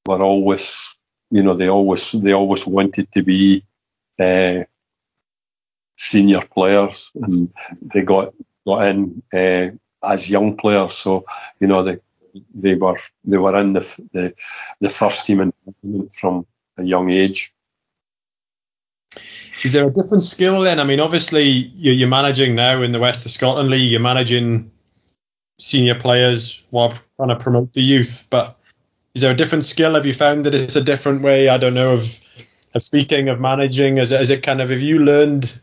were 0.07 0.22
always 0.22 0.95
you 1.31 1.44
know 1.44 1.56
they 1.56 1.69
always 1.69 2.11
they 2.11 2.34
always 2.34 2.65
wanted 2.68 3.11
to 3.14 3.23
be 3.23 3.65
uh, 4.19 4.64
senior 5.98 6.41
players 6.41 7.11
and 7.15 7.53
they 7.94 8.02
got 8.02 8.34
got 8.65 8.85
in 8.85 9.22
uh, 9.34 9.69
as 10.03 10.30
young 10.30 10.57
players. 10.57 10.94
So 10.94 11.26
you 11.60 11.68
know 11.68 11.84
they 11.84 11.99
they 12.53 12.76
were 12.76 12.98
they 13.23 13.38
were 13.38 13.60
in 13.60 13.73
the 13.73 13.81
the, 14.14 14.34
the 14.81 14.90
first 14.90 15.26
team 15.26 15.53
from 16.19 16.45
a 16.77 16.84
young 16.84 17.10
age. 17.11 17.53
Is 19.64 19.72
there 19.72 19.88
a 19.88 19.91
different 19.91 20.23
skill 20.23 20.61
then? 20.61 20.80
I 20.80 20.84
mean, 20.84 20.99
obviously 20.99 21.49
you're, 21.49 22.07
managing 22.07 22.53
now 22.53 22.81
in 22.81 22.91
the 22.91 22.99
West 22.99 23.26
of 23.26 23.31
Scotland 23.31 23.69
League. 23.69 23.90
You're 23.90 24.02
managing 24.02 24.69
senior 25.57 25.95
players 25.95 26.61
while 26.72 26.94
trying 27.15 27.30
to 27.30 27.38
promote 27.38 27.72
the 27.72 27.81
youth. 27.81 28.26
But 28.30 28.57
is 29.15 29.22
there 29.22 29.31
a 29.31 29.35
different 29.35 29.64
skill? 29.64 29.95
Have 29.95 30.06
you 30.06 30.14
found 30.14 30.45
that 30.45 30.53
it's 30.53 30.76
a 30.76 30.84
different 30.84 31.22
way? 31.22 31.48
I 31.48 31.57
don't 31.57 31.73
know 31.73 31.94
of 31.94 32.14
of 32.76 32.84
speaking 32.84 33.30
of 33.30 33.40
managing. 33.40 33.99
Is 33.99 34.11
is 34.11 34.30
it 34.30 34.44
kind 34.44 34.60
of 34.60 34.69
have 34.69 34.81
you 34.81 34.99
learned 34.99 35.61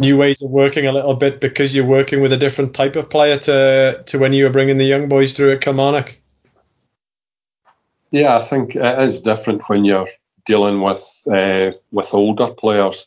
new 0.00 0.16
ways 0.16 0.40
of 0.40 0.50
working 0.50 0.86
a 0.86 0.92
little 0.92 1.16
bit 1.16 1.40
because 1.40 1.74
you're 1.74 1.84
working 1.84 2.22
with 2.22 2.32
a 2.32 2.36
different 2.36 2.72
type 2.72 2.96
of 2.96 3.10
player 3.10 3.36
to 3.36 4.02
to 4.06 4.18
when 4.18 4.32
you 4.32 4.44
were 4.44 4.50
bringing 4.50 4.78
the 4.78 4.86
young 4.86 5.06
boys 5.06 5.36
through 5.36 5.52
at 5.52 5.60
Kilmarnock? 5.60 6.18
Yeah, 8.10 8.38
I 8.38 8.40
think 8.40 8.74
it 8.74 8.98
is 9.00 9.20
different 9.20 9.68
when 9.68 9.84
you're 9.84 10.08
dealing 10.46 10.80
with 10.80 11.04
uh, 11.30 11.72
with 11.92 12.14
older 12.14 12.54
players 12.54 13.06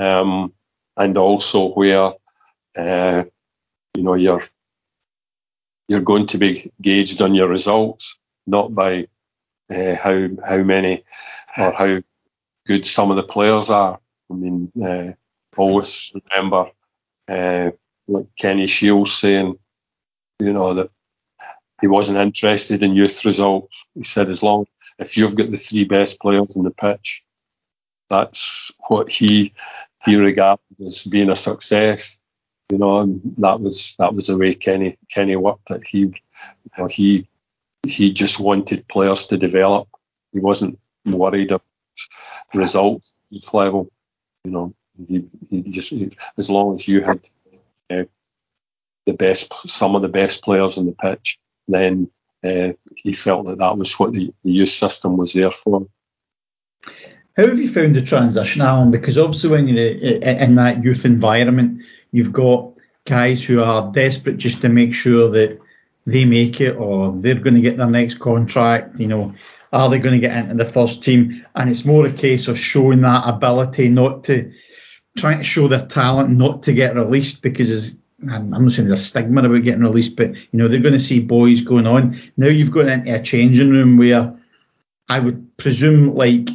um, 0.00 0.52
and 0.96 1.16
also 1.18 1.68
where 1.72 2.12
uh, 2.76 3.24
you 3.96 4.02
know 4.02 4.14
you're 4.14 4.42
you're 5.88 6.00
going 6.00 6.26
to 6.28 6.38
be 6.38 6.72
gauged 6.80 7.20
on 7.20 7.34
your 7.34 7.48
results, 7.48 8.16
not 8.46 8.74
by 8.74 9.06
uh, 9.70 9.94
how 9.94 10.28
how 10.46 10.58
many 10.58 11.04
or 11.56 11.72
how 11.72 12.00
good 12.66 12.86
some 12.86 13.10
of 13.10 13.16
the 13.16 13.22
players 13.22 13.70
are. 13.70 13.98
I 14.30 14.34
mean, 14.34 14.72
uh, 14.82 15.12
always 15.56 16.12
remember 16.14 16.70
uh, 17.28 17.70
like 18.08 18.26
Kenny 18.38 18.66
Shiels 18.66 19.08
saying, 19.08 19.58
you 20.40 20.52
know, 20.52 20.74
that 20.74 20.90
he 21.80 21.86
wasn't 21.86 22.18
interested 22.18 22.82
in 22.82 22.94
youth 22.94 23.24
results. 23.24 23.84
He 23.94 24.04
said, 24.04 24.28
as 24.28 24.42
long 24.42 24.66
if 24.98 25.16
you've 25.16 25.36
got 25.36 25.50
the 25.50 25.56
three 25.56 25.84
best 25.84 26.20
players 26.20 26.56
in 26.56 26.62
the 26.62 26.70
pitch, 26.70 27.24
that's 28.08 28.72
what 28.88 29.08
he 29.08 29.54
he 30.04 30.16
regarded 30.16 30.60
as 30.84 31.04
being 31.04 31.30
a 31.30 31.36
success. 31.36 32.18
You 32.70 32.78
know, 32.78 33.00
and 33.00 33.20
that 33.38 33.60
was 33.60 33.96
that 33.98 34.14
was 34.14 34.28
the 34.28 34.36
way 34.36 34.54
Kenny 34.54 34.96
Kenny 35.12 35.36
worked. 35.36 35.68
That 35.68 35.84
he, 35.84 35.98
you 35.98 36.14
know, 36.78 36.86
he 36.86 37.28
he 37.84 38.12
just 38.12 38.38
wanted 38.38 38.86
players 38.88 39.26
to 39.26 39.36
develop. 39.36 39.88
He 40.32 40.38
wasn't 40.38 40.78
worried 41.04 41.50
about 41.50 41.64
results 42.54 43.14
at 43.30 43.34
this 43.34 43.52
level. 43.52 43.90
You 44.44 44.52
know, 44.52 44.74
he, 45.08 45.24
he 45.50 45.62
just 45.62 45.90
he, 45.90 46.10
as 46.38 46.48
long 46.48 46.74
as 46.74 46.86
you 46.86 47.00
had 47.02 47.28
uh, 47.90 48.04
the 49.06 49.14
best, 49.14 49.52
some 49.68 49.96
of 49.96 50.02
the 50.02 50.08
best 50.08 50.42
players 50.44 50.78
on 50.78 50.86
the 50.86 50.92
pitch, 50.92 51.40
then 51.66 52.10
uh, 52.44 52.72
he 52.94 53.12
felt 53.12 53.46
that 53.46 53.58
that 53.58 53.76
was 53.76 53.98
what 53.98 54.12
the, 54.12 54.32
the 54.44 54.52
youth 54.52 54.70
system 54.70 55.16
was 55.16 55.32
there 55.32 55.50
for. 55.50 55.86
How 57.36 57.46
have 57.46 57.58
you 57.58 57.68
found 57.68 57.96
the 57.96 58.02
transition, 58.02 58.60
Alan? 58.60 58.90
Because 58.90 59.16
obviously, 59.16 59.50
when 59.50 59.68
you're 59.68 59.86
in 59.86 60.54
that 60.56 60.82
youth 60.82 61.04
environment, 61.04 61.82
you've 62.12 62.32
got 62.32 62.72
guys 63.04 63.44
who 63.44 63.62
are 63.62 63.90
desperate 63.92 64.36
just 64.36 64.60
to 64.62 64.68
make 64.68 64.92
sure 64.92 65.30
that 65.30 65.58
they 66.06 66.24
make 66.24 66.60
it 66.60 66.76
or 66.76 67.12
they're 67.16 67.34
going 67.34 67.54
to 67.54 67.60
get 67.60 67.76
their 67.76 67.86
next 67.86 68.18
contract. 68.18 68.98
You 68.98 69.08
know, 69.08 69.34
are 69.72 69.88
they 69.88 69.98
going 69.98 70.20
to 70.20 70.26
get 70.26 70.36
into 70.36 70.54
the 70.62 70.70
first 70.70 71.02
team? 71.02 71.46
And 71.54 71.70
it's 71.70 71.84
more 71.84 72.06
a 72.06 72.12
case 72.12 72.48
of 72.48 72.58
showing 72.58 73.02
that 73.02 73.28
ability, 73.28 73.88
not 73.88 74.24
to 74.24 74.52
trying 75.16 75.38
to 75.38 75.44
show 75.44 75.68
their 75.68 75.86
talent, 75.86 76.30
not 76.30 76.62
to 76.64 76.72
get 76.72 76.94
released 76.94 77.42
because 77.42 77.96
I'm 78.28 78.50
not 78.50 78.72
saying 78.72 78.88
there's 78.88 79.00
a 79.00 79.04
stigma 79.04 79.42
about 79.42 79.62
getting 79.62 79.82
released, 79.82 80.16
but 80.16 80.34
you 80.34 80.58
know 80.58 80.68
they're 80.68 80.80
going 80.80 80.92
to 80.92 81.00
see 81.00 81.20
boys 81.20 81.62
going 81.62 81.86
on. 81.86 82.20
Now 82.36 82.48
you've 82.48 82.70
got 82.70 82.88
into 82.88 83.14
a 83.14 83.22
changing 83.22 83.70
room 83.70 83.96
where 83.96 84.36
I 85.08 85.20
would 85.20 85.56
presume 85.56 86.14
like 86.14 86.48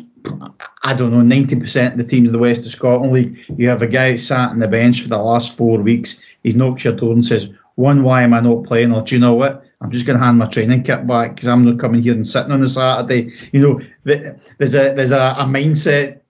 I 0.84 0.94
don't 0.94 1.12
know, 1.12 1.36
90% 1.36 1.94
of 1.94 1.98
the 1.98 2.04
teams 2.04 2.30
in 2.30 2.34
the 2.34 2.40
West 2.40 2.62
of 2.62 2.68
Scotland 2.68 3.14
League, 3.14 3.40
you 3.58 3.70
have 3.70 3.82
a 3.82 3.88
guy 3.88 4.16
sat 4.16 4.52
on 4.52 4.60
the 4.60 4.68
bench 4.68 5.02
for 5.02 5.10
the 5.10 5.18
last 5.18 5.58
four 5.58 5.80
weeks. 5.80 6.20
He's 6.44 6.56
knocked 6.56 6.84
your 6.84 6.94
door 6.94 7.14
and 7.14 7.26
says, 7.26 7.50
one, 7.76 8.04
why 8.04 8.24
am 8.24 8.34
I 8.34 8.40
not 8.40 8.64
playing? 8.64 8.94
Or 8.94 9.02
do 9.02 9.16
you 9.16 9.22
know 9.22 9.34
what? 9.34 9.66
I'm 9.82 9.92
just 9.92 10.06
going 10.06 10.18
to 10.18 10.24
hand 10.24 10.38
my 10.38 10.48
training 10.48 10.84
kit 10.84 11.06
back 11.06 11.36
because 11.36 11.48
I'm 11.48 11.66
not 11.66 11.80
coming 11.80 12.02
here 12.02 12.14
and 12.14 12.28
sitting 12.28 12.52
on 12.52 12.64
a 12.64 12.68
Saturday. 12.68 13.34
You 13.52 13.60
know, 13.62 13.82
there's 14.04 14.74
a 14.74 14.94
there's 14.96 15.12
a, 15.12 15.36
a 15.38 15.46
mindset 15.46 16.22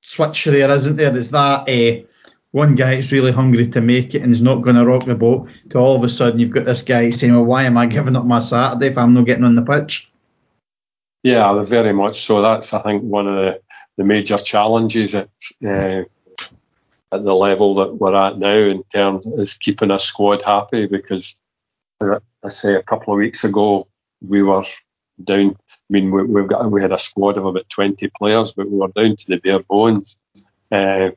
switch 0.00 0.44
there, 0.44 0.70
isn't 0.70 0.96
there? 0.96 1.10
There's 1.10 1.30
that 1.30 1.68
uh, 1.68 2.06
one 2.52 2.74
guy 2.74 2.94
is 2.94 3.12
really 3.12 3.32
hungry 3.32 3.66
to 3.68 3.80
make 3.80 4.14
it 4.14 4.22
and 4.22 4.32
is 4.32 4.42
not 4.42 4.62
going 4.62 4.76
to 4.76 4.86
rock 4.86 5.04
the 5.04 5.14
boat. 5.14 5.48
To 5.70 5.78
all 5.78 5.96
of 5.96 6.02
a 6.02 6.08
sudden, 6.08 6.40
you've 6.40 6.50
got 6.50 6.64
this 6.64 6.82
guy 6.82 7.10
saying, 7.10 7.34
"Well, 7.34 7.44
why 7.44 7.64
am 7.64 7.76
I 7.76 7.86
giving 7.86 8.16
up 8.16 8.24
my 8.24 8.38
Saturday 8.38 8.88
if 8.88 8.98
I'm 8.98 9.14
not 9.14 9.26
getting 9.26 9.44
on 9.44 9.54
the 9.54 9.62
pitch?" 9.62 10.10
Yeah, 11.22 11.62
very 11.62 11.92
much 11.92 12.20
so. 12.20 12.42
That's 12.42 12.74
I 12.74 12.82
think 12.82 13.02
one 13.02 13.28
of 13.28 13.36
the, 13.36 13.60
the 13.96 14.04
major 14.04 14.36
challenges 14.36 15.14
at 15.14 15.30
uh, 15.64 16.02
at 17.12 17.24
the 17.24 17.34
level 17.34 17.74
that 17.76 17.94
we're 17.94 18.14
at 18.14 18.38
now 18.38 18.54
in 18.54 18.82
terms 18.84 19.26
is 19.26 19.54
keeping 19.54 19.90
a 19.90 19.98
squad 19.98 20.42
happy 20.42 20.86
because 20.86 21.36
I 22.00 22.48
say 22.48 22.74
a 22.74 22.82
couple 22.82 23.12
of 23.12 23.18
weeks 23.18 23.44
ago 23.44 23.86
we 24.20 24.42
were 24.42 24.64
down. 25.22 25.56
I 25.70 25.76
mean, 25.90 26.10
we, 26.10 26.40
have 26.40 26.48
got 26.48 26.70
we 26.70 26.82
had 26.82 26.92
a 26.92 26.98
squad 26.98 27.36
of 27.36 27.44
about 27.44 27.68
20 27.68 28.10
players, 28.18 28.52
but 28.52 28.70
we 28.70 28.78
were 28.78 28.88
down 28.88 29.14
to 29.14 29.26
the 29.28 29.36
bare 29.36 29.60
bones. 29.60 30.16
Uh, 30.72 31.10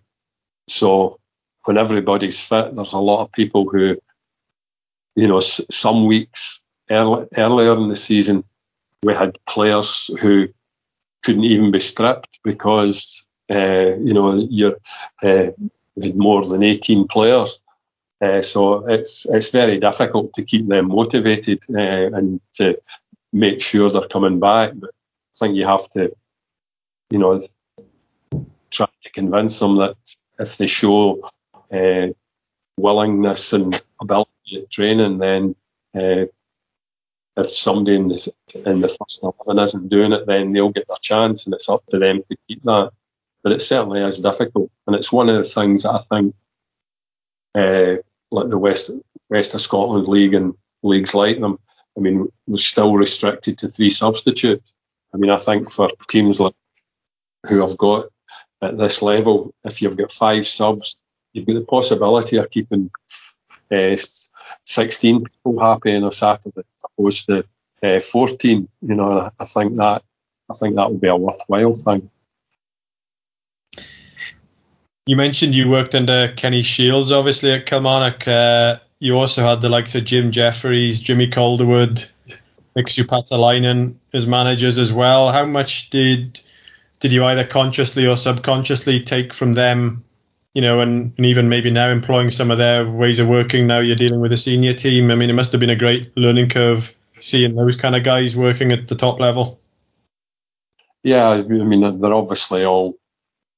so 0.67 1.19
when 1.63 1.77
everybody's 1.77 2.41
fit, 2.41 2.75
there's 2.75 2.93
a 2.93 2.99
lot 2.99 3.23
of 3.23 3.31
people 3.31 3.67
who, 3.67 3.97
you 5.15 5.27
know, 5.27 5.39
some 5.39 6.05
weeks 6.05 6.61
early, 6.91 7.25
earlier 7.37 7.75
in 7.77 7.87
the 7.87 7.95
season 7.95 8.43
we 9.03 9.13
had 9.13 9.37
players 9.45 10.09
who 10.19 10.47
couldn't 11.23 11.43
even 11.43 11.71
be 11.71 11.79
stripped 11.79 12.39
because 12.43 13.25
uh, 13.51 13.95
you 13.99 14.13
know 14.13 14.33
you're 14.49 14.77
uh, 15.23 15.51
more 16.13 16.45
than 16.45 16.63
18 16.63 17.07
players. 17.07 17.59
Uh, 18.21 18.41
so 18.41 18.87
it's 18.87 19.25
it's 19.25 19.49
very 19.49 19.79
difficult 19.79 20.33
to 20.33 20.43
keep 20.43 20.67
them 20.67 20.87
motivated 20.87 21.63
uh, 21.69 22.15
and 22.15 22.39
to 22.53 22.77
make 23.33 23.61
sure 23.61 23.91
they're 23.91 24.07
coming 24.07 24.39
back. 24.39 24.71
But 24.75 24.91
I 24.91 25.33
think 25.37 25.55
you 25.55 25.67
have 25.67 25.89
to, 25.89 26.15
you 27.09 27.19
know, 27.19 27.45
try 28.71 28.87
to 29.03 29.09
convince 29.11 29.59
them 29.59 29.77
that 29.77 29.97
if 30.39 30.57
they 30.57 30.67
show 30.67 31.29
uh, 31.71 32.07
willingness 32.77 33.53
and 33.53 33.81
ability 34.01 34.61
at 34.61 34.69
training, 34.69 35.17
then 35.17 35.55
uh, 35.93 36.25
if 37.37 37.49
somebody 37.49 37.97
in 37.97 38.07
the, 38.07 38.33
in 38.65 38.81
the 38.81 38.87
first 38.87 39.21
11 39.23 39.63
isn't 39.63 39.89
doing 39.89 40.13
it, 40.13 40.25
then 40.25 40.51
they'll 40.51 40.69
get 40.69 40.87
their 40.87 40.97
chance 41.01 41.45
and 41.45 41.53
it's 41.53 41.69
up 41.69 41.85
to 41.87 41.99
them 41.99 42.23
to 42.29 42.37
keep 42.47 42.63
that. 42.63 42.91
But 43.43 43.51
it 43.51 43.61
certainly 43.61 44.01
is 44.01 44.19
difficult. 44.19 44.71
And 44.87 44.95
it's 44.95 45.11
one 45.11 45.29
of 45.29 45.43
the 45.43 45.49
things 45.49 45.83
that 45.83 45.91
I 45.91 45.99
think, 45.99 46.35
uh, 47.53 48.01
like 48.31 48.49
the 48.49 48.57
West, 48.57 48.91
West 49.29 49.53
of 49.53 49.61
Scotland 49.61 50.07
League 50.07 50.33
and 50.33 50.55
leagues 50.81 51.13
like 51.13 51.39
them, 51.39 51.59
I 51.97 52.01
mean, 52.01 52.27
we're 52.47 52.57
still 52.57 52.93
restricted 52.93 53.59
to 53.59 53.67
three 53.67 53.91
substitutes. 53.91 54.73
I 55.13 55.17
mean, 55.17 55.31
I 55.31 55.37
think 55.37 55.71
for 55.71 55.89
teams 56.09 56.39
like 56.39 56.53
who 57.47 57.61
have 57.61 57.77
got 57.77 58.07
at 58.61 58.77
this 58.77 59.01
level, 59.01 59.53
if 59.63 59.81
you've 59.81 59.97
got 59.97 60.11
five 60.11 60.47
subs, 60.47 60.97
you've 61.33 61.45
got 61.45 61.53
the 61.53 61.61
possibility 61.61 62.37
of 62.37 62.49
keeping 62.49 62.91
uh, 63.71 63.97
16 64.65 65.23
people 65.23 65.59
happy 65.59 65.95
on 65.95 66.03
a 66.03 66.11
Saturday 66.11 66.59
as 66.59 66.83
opposed 66.85 67.25
to 67.27 67.45
uh, 67.83 67.99
14. 67.99 68.67
You 68.81 68.95
know, 68.95 69.29
I 69.39 69.45
think 69.45 69.77
that 69.77 70.03
I 70.49 70.53
think 70.53 70.75
that 70.75 70.91
would 70.91 71.01
be 71.01 71.07
a 71.07 71.15
worthwhile 71.15 71.73
thing. 71.73 72.09
You 75.07 75.15
mentioned 75.15 75.53
you 75.53 75.69
worked 75.69 75.93
under 75.93 76.33
Kenny 76.35 76.63
Shiels, 76.63 77.11
obviously 77.11 77.51
at 77.51 77.65
Kilmarnock. 77.65 78.27
Uh, 78.27 78.79
you 78.99 79.17
also 79.17 79.43
had 79.43 79.61
the 79.61 79.69
likes 79.69 79.93
of 79.93 80.03
Jim 80.03 80.31
Jefferies, 80.31 80.99
Jimmy 80.99 81.27
Calderwood, 81.27 82.07
Mixu 82.75 83.03
Paatelainen 83.03 83.95
as 84.13 84.25
managers 84.25 84.77
as 84.77 84.91
well. 84.91 85.31
How 85.31 85.45
much 85.45 85.89
did 85.89 86.39
did 86.99 87.11
you 87.11 87.23
either 87.25 87.45
consciously 87.45 88.07
or 88.07 88.17
subconsciously 88.17 89.01
take 89.01 89.33
from 89.33 89.53
them 89.53 90.04
you 90.55 90.61
know, 90.61 90.79
and, 90.79 91.13
and 91.17 91.25
even 91.25 91.49
maybe 91.49 91.69
now 91.69 91.89
employing 91.89 92.31
some 92.31 92.49
of 92.49 92.57
their 92.57 92.89
ways 92.89 93.19
of 93.19 93.27
working. 93.27 93.67
Now 93.67 93.79
you're 93.79 93.97
dealing 93.97 94.21
with 94.21 94.31
a 94.31 94.37
senior 94.37 94.73
team. 94.73 95.11
I 95.11 95.15
mean, 95.15 95.29
it 95.29 95.33
must 95.33 95.51
have 95.51 95.59
been 95.59 95.69
a 95.69 95.75
great 95.75 96.15
learning 96.15 96.49
curve 96.49 96.95
seeing 97.19 97.55
those 97.55 97.75
kind 97.75 97.95
of 97.95 98.03
guys 98.03 98.35
working 98.35 98.71
at 98.71 98.87
the 98.87 98.95
top 98.95 99.19
level. 99.19 99.59
Yeah, 101.03 101.27
I 101.27 101.41
mean, 101.41 101.99
they're 101.99 102.13
obviously 102.13 102.63
all 102.63 102.97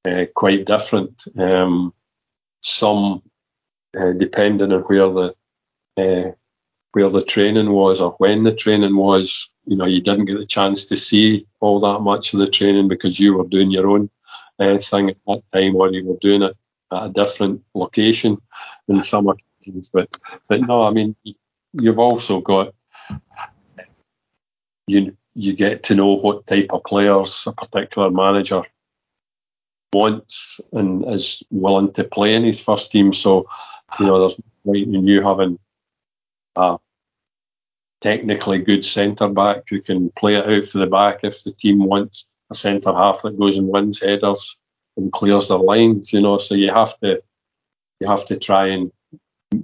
uh, 0.06 0.26
quite 0.36 0.66
different. 0.66 1.24
Um, 1.38 1.94
some, 2.62 3.22
uh, 3.98 4.14
depending 4.14 4.74
on 4.74 4.82
where 4.82 5.10
the 5.12 5.36
uh, 5.98 6.32
where 6.94 7.10
the 7.10 7.22
training 7.22 7.72
was 7.72 8.02
or 8.02 8.12
when 8.18 8.44
the 8.44 8.56
training 8.56 8.96
was, 8.96 9.50
you 9.66 9.78
know, 9.78 9.86
you 9.86 10.02
didn't 10.02 10.26
get 10.26 10.40
the 10.40 10.46
chance 10.46 10.86
to 10.86 10.96
see 10.96 11.46
all 11.60 11.80
that 11.80 12.00
much 12.00 12.34
of 12.34 12.40
the 12.40 12.48
training 12.48 12.88
because 12.88 13.20
you 13.20 13.36
were 13.36 13.48
doing 13.48 13.70
your 13.70 13.88
own 13.88 14.10
uh, 14.60 14.80
thing 14.80 15.12
at 15.12 15.18
that 15.28 15.44
time, 15.54 15.76
or 15.76 15.92
you 15.92 16.04
were 16.04 16.18
doing 16.22 16.42
it 16.42 16.58
at 16.92 17.06
a 17.06 17.10
different 17.10 17.64
location 17.74 18.38
in 18.88 19.02
some 19.02 19.28
occasions. 19.28 19.90
But 19.90 20.10
but 20.48 20.62
no, 20.62 20.84
I 20.84 20.92
mean 20.92 21.16
you've 21.74 22.00
also 22.00 22.42
got 22.42 22.74
you 24.88 25.16
you 25.36 25.54
get 25.54 25.84
to 25.84 25.96
know 25.96 26.14
what 26.14 26.48
type 26.48 26.68
of 26.72 26.84
players 26.84 27.46
a 27.46 27.52
particular 27.52 28.10
manager 28.10 28.64
wants 29.94 30.60
and 30.74 31.06
is 31.14 31.44
willing 31.52 31.94
to 31.94 32.04
play 32.04 32.34
in 32.34 32.44
his 32.44 32.60
first 32.60 32.92
team. 32.92 33.14
So, 33.14 33.48
you 34.00 34.06
know, 34.06 34.20
there's 34.20 34.40
point 34.66 34.94
in 34.96 35.08
you 35.08 35.22
having 35.22 35.60
a 36.56 36.78
technically 38.02 38.60
good 38.60 38.84
centre 38.84 39.30
back 39.30 39.70
who 39.70 39.82
can 39.82 40.12
play 40.12 40.36
it 40.36 40.46
out 40.46 40.66
for 40.66 40.80
the 40.80 40.88
back 40.88 41.20
if 41.24 41.44
the 41.44 41.52
team 41.52 41.80
wants 41.80 42.26
a 42.50 42.56
centre 42.56 42.94
half 42.94 43.22
that 43.22 43.38
goes 43.38 43.58
and 43.58 43.68
wins 43.68 44.02
headers 44.02 44.58
and 44.98 45.12
clears 45.12 45.50
their 45.50 45.58
lines. 45.58 46.12
You 46.12 46.22
know, 46.22 46.38
so 46.38 46.56
you 46.56 46.72
have 46.72 46.98
to 47.00 47.22
you 48.00 48.08
have 48.08 48.26
to 48.26 48.38
try 48.38 48.68
and 48.68 48.92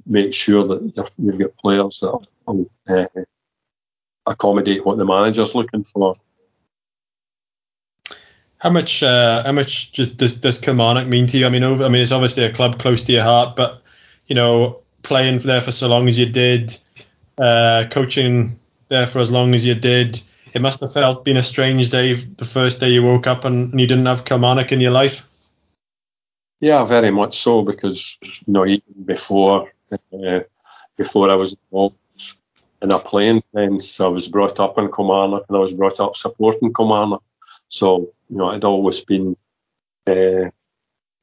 make 0.05 0.33
sure 0.33 0.65
that 0.65 1.09
you've 1.17 1.39
got 1.39 1.57
players 1.57 1.99
that 1.99 2.27
will 2.45 2.69
uh, 2.87 3.05
accommodate 4.25 4.85
what 4.85 4.97
the 4.97 5.05
manager's 5.05 5.55
looking 5.55 5.83
for. 5.83 6.15
How 8.57 8.69
much 8.69 9.03
uh, 9.03 9.43
how 9.43 9.51
much 9.51 9.91
does 9.91 10.35
does 10.39 10.57
Kilmarnock 10.57 11.07
mean 11.07 11.27
to 11.27 11.37
you? 11.37 11.45
I 11.45 11.49
mean, 11.49 11.63
over, 11.63 11.83
I 11.83 11.89
mean, 11.89 12.01
it's 12.01 12.11
obviously 12.11 12.45
a 12.45 12.53
club 12.53 12.79
close 12.79 13.03
to 13.03 13.11
your 13.11 13.23
heart, 13.23 13.57
but 13.57 13.81
you 14.27 14.35
know, 14.35 14.79
playing 15.01 15.39
there 15.39 15.59
for 15.59 15.71
so 15.71 15.89
long 15.89 16.07
as 16.07 16.17
you 16.17 16.25
did, 16.25 16.77
uh, 17.37 17.85
coaching 17.91 18.57
there 18.87 19.05
for 19.05 19.19
as 19.19 19.29
long 19.29 19.53
as 19.53 19.65
you 19.65 19.75
did, 19.75 20.21
it 20.53 20.61
must 20.61 20.79
have 20.81 20.93
felt 20.93 21.25
been 21.25 21.37
a 21.37 21.43
strange 21.43 21.89
day 21.89 22.13
the 22.13 22.45
first 22.45 22.79
day 22.79 22.89
you 22.89 23.03
woke 23.03 23.27
up 23.27 23.43
and, 23.45 23.71
and 23.71 23.79
you 23.79 23.87
didn't 23.87 24.05
have 24.05 24.25
Kilmarnock 24.25 24.71
in 24.71 24.81
your 24.81 24.91
life. 24.91 25.27
Yeah, 26.59 26.85
very 26.85 27.11
much 27.11 27.39
so 27.39 27.61
because 27.61 28.17
you 28.21 28.53
know 28.53 28.65
even 28.65 29.03
before 29.05 29.71
uh, 29.91 30.39
before 30.95 31.29
I 31.29 31.35
was 31.35 31.53
involved 31.53 31.97
in 32.81 32.91
a 32.91 32.99
playing 32.99 33.41
sense, 33.53 33.99
I 33.99 34.07
was 34.07 34.27
brought 34.27 34.59
up 34.59 34.77
in 34.77 34.91
Kilmarnock 34.91 35.45
and 35.47 35.57
I 35.57 35.59
was 35.59 35.73
brought 35.73 35.99
up 35.99 36.15
supporting 36.15 36.73
Kilmarnock. 36.73 37.23
So 37.69 38.13
you 38.29 38.37
know, 38.37 38.49
I'd 38.49 38.63
always 38.63 39.01
been 39.01 39.35
uh, 40.07 40.49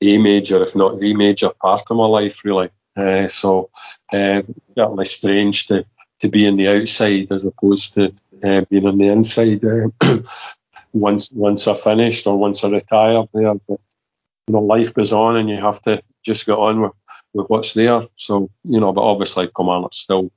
a 0.03 0.19
major, 0.19 0.63
if 0.63 0.75
not 0.75 0.99
the 0.99 1.15
major 1.15 1.51
part 1.61 1.83
of 1.89 1.97
my 1.97 2.07
life, 2.07 2.45
really. 2.45 2.71
Uh, 2.97 3.29
so 3.29 3.71
uh, 4.13 4.43
certainly 4.67 5.05
strange 5.05 5.67
to 5.67 5.87
to 6.21 6.29
be 6.29 6.47
on 6.47 6.57
the 6.57 6.69
outside 6.69 7.33
as 7.33 7.45
opposed 7.45 7.95
to 7.95 8.13
uh, 8.43 8.63
being 8.71 8.87
on 8.87 8.99
the 8.99 9.09
inside. 9.09 9.65
Uh, 9.65 10.19
once 10.93 11.31
once 11.33 11.69
I 11.69 11.75
finished 11.75 12.27
or 12.27 12.37
once 12.37 12.65
I 12.65 12.69
retired 12.69 13.29
there, 13.33 13.55
but 13.55 13.81
you 14.49 14.55
know, 14.55 14.61
life 14.61 14.95
goes 14.95 15.13
on 15.13 15.37
and 15.37 15.49
you 15.49 15.57
have 15.61 15.81
to 15.83 16.03
just 16.25 16.47
get 16.47 16.59
on 16.59 16.81
with, 16.81 16.93
with 17.33 17.49
what's 17.49 17.75
there. 17.75 18.03
So 18.15 18.51
you 18.65 18.81
know, 18.81 18.93
but 18.93 19.03
obviously, 19.03 19.51
Kilmarnock's 19.55 19.99
still 19.99 20.31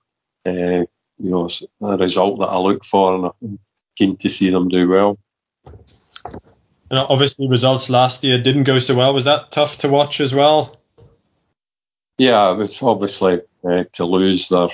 uh, 0.46 0.52
you 0.52 0.88
know 1.20 1.50
a 1.82 1.98
result 1.98 2.40
that 2.40 2.48
I 2.48 2.58
look 2.58 2.84
for, 2.84 3.16
and 3.16 3.32
I'm 3.42 3.60
keen 3.96 4.18
to 4.18 4.30
see 4.30 4.50
them 4.50 4.70
do 4.70 4.88
well. 4.88 5.18
And 6.90 7.00
obviously, 7.00 7.48
results 7.48 7.90
last 7.90 8.24
year 8.24 8.38
didn't 8.38 8.64
go 8.64 8.80
so 8.80 8.96
well. 8.96 9.14
Was 9.14 9.26
that 9.26 9.52
tough 9.52 9.80
to 9.80 9.90
watch 9.90 10.22
as 10.22 10.34
well? 10.34 10.78
Yeah, 12.20 12.52
it 12.52 12.58
was 12.58 12.84
obviously 12.84 13.42
uh, 13.68 13.86
to 13.94 14.06
lose 14.06 14.50
their 14.50 14.70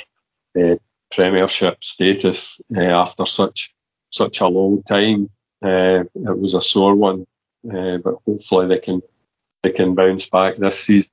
uh, 0.74 0.76
Premiership 1.12 1.84
status 1.84 2.62
uh, 2.76 2.82
after 2.82 3.26
such 3.26 3.74
such 4.12 4.42
a 4.42 4.48
long 4.48 4.84
time. 4.84 5.30
Uh, 5.64 6.04
it 6.16 6.40
was 6.40 6.54
a 6.54 6.62
sore 6.62 6.96
one, 6.96 7.26
uh, 7.72 7.98
but 7.98 8.16
hopefully 8.26 8.68
they 8.68 8.80
can 8.80 9.02
they 9.64 9.72
can 9.72 9.96
bounce 9.96 10.28
back 10.30 10.56
this 10.56 10.80
season. 10.80 11.12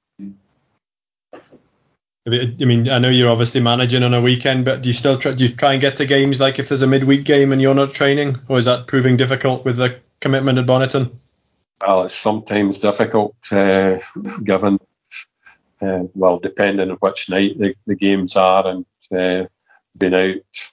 I 2.28 2.64
mean, 2.64 2.88
I 2.88 2.98
know 2.98 3.08
you're 3.08 3.30
obviously 3.30 3.60
managing 3.60 4.02
on 4.02 4.12
a 4.12 4.20
weekend, 4.20 4.64
but 4.64 4.82
do 4.82 4.88
you 4.88 4.92
still 4.92 5.16
try, 5.16 5.32
do 5.32 5.46
you 5.46 5.54
try 5.54 5.72
and 5.72 5.80
get 5.80 5.96
to 5.98 6.06
games 6.06 6.40
like 6.40 6.58
if 6.58 6.68
there's 6.68 6.82
a 6.82 6.86
midweek 6.86 7.24
game 7.24 7.52
and 7.52 7.62
you're 7.62 7.74
not 7.74 7.94
training, 7.94 8.36
or 8.48 8.58
is 8.58 8.64
that 8.64 8.88
proving 8.88 9.16
difficult 9.16 9.64
with 9.64 9.76
the 9.76 10.00
commitment 10.20 10.58
at 10.58 10.66
Bonnyton? 10.66 11.12
Well, 11.80 12.02
it's 12.02 12.14
sometimes 12.14 12.80
difficult, 12.80 13.36
uh, 13.52 13.98
given 14.42 14.80
uh, 15.80 16.04
well, 16.14 16.38
depending 16.38 16.90
on 16.90 16.96
which 16.96 17.28
night 17.28 17.58
the, 17.58 17.74
the 17.86 17.94
games 17.94 18.34
are, 18.34 18.66
and 18.66 18.86
uh, 19.12 19.46
being 19.96 20.14
out 20.14 20.72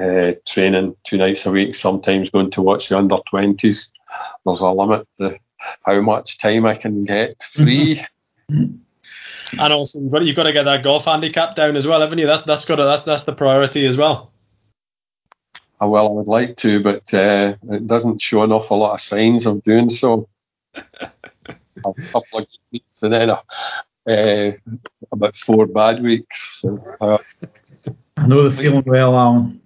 uh, 0.00 0.32
training 0.46 0.96
two 1.04 1.16
nights 1.16 1.46
a 1.46 1.50
week, 1.50 1.74
sometimes 1.74 2.30
going 2.30 2.50
to 2.50 2.62
watch 2.62 2.88
the 2.88 2.98
under 2.98 3.16
20s. 3.16 3.88
There's 4.44 4.60
a 4.60 4.70
limit 4.70 5.06
to 5.18 5.38
how 5.84 6.00
much 6.00 6.38
time 6.38 6.66
I 6.66 6.74
can 6.74 7.04
get 7.04 7.42
free. 7.42 8.04
and 8.48 8.82
also, 9.58 10.00
you've 10.00 10.12
got, 10.12 10.24
you've 10.24 10.36
got 10.36 10.44
to 10.44 10.52
get 10.52 10.64
that 10.64 10.82
golf 10.82 11.04
handicap 11.04 11.54
down 11.54 11.76
as 11.76 11.86
well, 11.86 12.00
haven't 12.00 12.18
you? 12.18 12.26
That, 12.26 12.46
that's 12.46 12.64
got 12.64 12.76
to, 12.76 12.84
that's 12.84 13.04
that's 13.04 13.24
the 13.24 13.32
priority 13.32 13.86
as 13.86 13.96
well. 13.96 14.32
Uh, 15.82 15.88
well, 15.88 16.08
I 16.08 16.10
would 16.10 16.28
like 16.28 16.56
to, 16.58 16.82
but 16.82 17.12
uh, 17.12 17.54
it 17.62 17.86
doesn't 17.86 18.20
show 18.20 18.42
an 18.42 18.52
awful 18.52 18.78
lot 18.78 18.94
of 18.94 19.00
signs 19.00 19.46
of 19.46 19.62
doing 19.62 19.90
so. 19.90 20.28
a 20.74 20.82
couple 22.12 22.38
of 22.38 22.46
good 22.46 22.58
weeks 22.72 23.02
and 23.02 23.12
then 23.12 23.30
a, 23.30 23.42
uh, 24.06 24.52
about 25.12 25.36
four 25.36 25.66
bad 25.66 26.02
weeks. 26.02 26.60
So, 26.60 26.96
uh, 27.00 27.18
I 28.16 28.26
know 28.28 28.48
the 28.48 28.56
feeling 28.56 28.84
well, 28.86 29.16
Alan. 29.16 29.60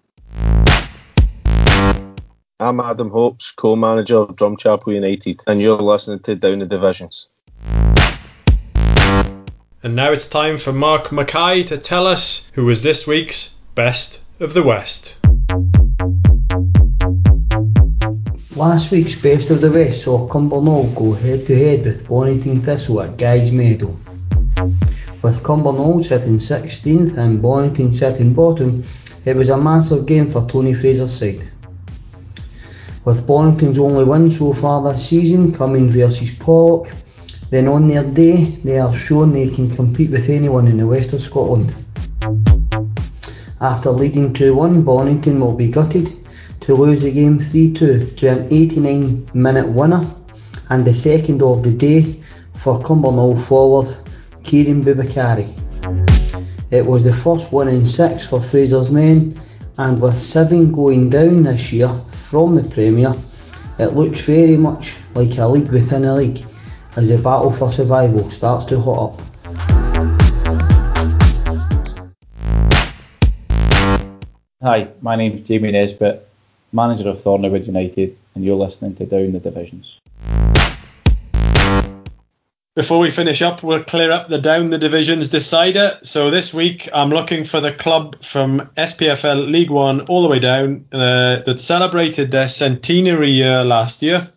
I'm 2.59 2.81
Adam 2.81 3.11
Hopes, 3.11 3.53
co-manager 3.53 4.19
of 4.19 4.37
Drumchapel 4.37 4.95
United, 4.95 5.43
and 5.47 5.61
you're 5.61 5.81
listening 5.81 6.21
to 6.21 6.35
Down 6.35 6.61
the 6.61 6.67
Divisions. 6.67 7.29
And 9.83 9.95
now 9.95 10.13
it's 10.13 10.29
time 10.29 10.59
for 10.59 10.73
Mark 10.73 11.13
Mackay 11.13 11.65
to 11.65 11.79
tell 11.79 12.07
us 12.07 12.51
who 12.55 12.65
was 12.65 12.83
this 12.83 13.07
week's 13.07 13.55
Best 13.75 14.23
of 14.41 14.55
the 14.55 14.63
West. 14.63 15.19
Last 18.57 18.91
week's 18.91 19.21
Best 19.21 19.51
of 19.51 19.61
the 19.61 19.71
West 19.71 20.03
saw 20.05 20.27
Cumbernauld 20.27 20.97
go 20.97 21.13
head 21.13 21.47
to 21.47 21.57
head 21.57 21.85
with 21.85 22.09
Bonnyton 22.09 22.65
Thistle 22.65 23.03
at 23.03 23.19
Guy's 23.19 23.53
Meadow. 23.53 23.95
With 25.21 25.43
Cumbernauld 25.43 26.05
sitting 26.05 26.39
16th 26.39 27.17
and 27.17 27.43
Bonnyton 27.43 27.93
sitting 27.93 28.35
bottom, 28.35 28.85
it 29.25 29.35
was 29.35 29.49
a 29.49 29.57
massive 29.57 30.07
game 30.07 30.31
for 30.31 30.47
Tony 30.49 30.73
Fraser's 30.73 31.13
side. 31.13 31.51
With 33.05 33.27
Bonnyton's 33.27 33.81
only 33.81 34.05
win 34.05 34.31
so 34.31 34.53
far 34.53 34.81
this 34.81 35.09
season 35.09 35.53
coming 35.53 35.91
versus 35.91 36.31
Pollok, 36.39 36.93
then 37.51 37.67
on 37.67 37.89
their 37.89 38.05
day 38.05 38.61
they 38.63 38.75
have 38.75 38.97
shown 38.97 39.33
they 39.33 39.51
can 39.51 39.69
compete 39.69 40.13
with 40.13 40.29
anyone 40.29 40.69
in 40.69 40.77
the 40.77 40.87
west 40.87 41.13
of 41.13 41.21
Scotland. 41.21 41.75
After 43.61 43.91
leading 43.91 44.33
2-1, 44.33 44.85
Bonnyton 44.85 45.41
will 45.41 45.57
be 45.57 45.67
gutted 45.67 46.13
to 46.61 46.77
lose 46.77 47.03
the 47.03 47.11
game 47.11 47.41
3-2 47.41 48.17
to 48.19 48.29
an 48.29 48.47
89 48.53 49.31
minute 49.35 49.69
winner 49.69 50.07
and 50.71 50.85
the 50.85 50.95
second 50.95 51.43
of 51.43 51.65
the 51.65 51.73
day 51.73 52.03
for 52.55 52.81
Cumbernauld 52.81 53.43
forward 53.43 53.97
Kieran 54.49 54.83
Bubakari. 54.83 55.47
It 56.71 56.87
was 56.87 57.05
the 57.05 57.13
first 57.13 57.53
one 57.53 57.69
in 57.69 57.85
six 57.85 58.25
for 58.25 58.41
Fraser's 58.41 58.91
men, 58.91 59.39
and 59.77 60.01
with 60.01 60.17
seven 60.17 60.73
going 60.73 61.11
down 61.11 61.43
this 61.43 61.71
year 61.71 61.91
from 62.13 62.55
the 62.55 62.67
Premier, 62.67 63.15
it 63.79 63.89
looks 63.89 64.25
very 64.25 64.57
much 64.57 64.97
like 65.15 65.37
a 65.37 65.47
league 65.47 65.71
within 65.71 66.07
a 66.07 66.15
league 66.15 66.43
as 66.97 67.11
the 67.11 67.19
battle 67.19 67.53
for 67.53 67.71
survival 67.71 68.31
starts 68.31 68.65
to 68.65 68.81
hot 68.81 69.13
up. 69.13 69.21
Hi, 74.63 74.89
my 75.03 75.17
name 75.17 75.37
is 75.37 75.47
Jamie 75.47 75.73
Nesbitt, 75.73 76.27
manager 76.73 77.11
of 77.11 77.19
Thornwood 77.19 77.67
United, 77.67 78.17
and 78.35 78.43
you're 78.43 78.57
listening 78.57 78.97
to 78.97 79.05
Down 79.05 79.33
the 79.33 79.41
Divisions. 79.41 80.01
Before 82.79 83.01
we 83.01 83.11
finish 83.11 83.43
up, 83.43 83.65
we'll 83.65 83.83
clear 83.83 84.13
up 84.13 84.29
the 84.29 84.39
down 84.39 84.71
the 84.71 84.79
divisions 84.79 85.31
decider. 85.31 85.99
So 86.05 86.31
this 86.31 86.55
week, 86.55 86.89
I'm 86.95 87.11
looking 87.11 87.43
for 87.43 87.61
the 87.61 87.73
club 87.73 88.23
from 88.23 88.71
SPFL 88.77 89.51
League 89.51 89.71
One 89.71 90.03
all 90.03 90.23
the 90.23 90.29
way 90.29 90.39
down 90.39 90.85
uh, 90.93 91.41
that 91.41 91.59
celebrated 91.59 92.31
their 92.31 92.49
centenary 92.49 93.33
year 93.33 93.65
last 93.65 94.01
year. 94.01 94.31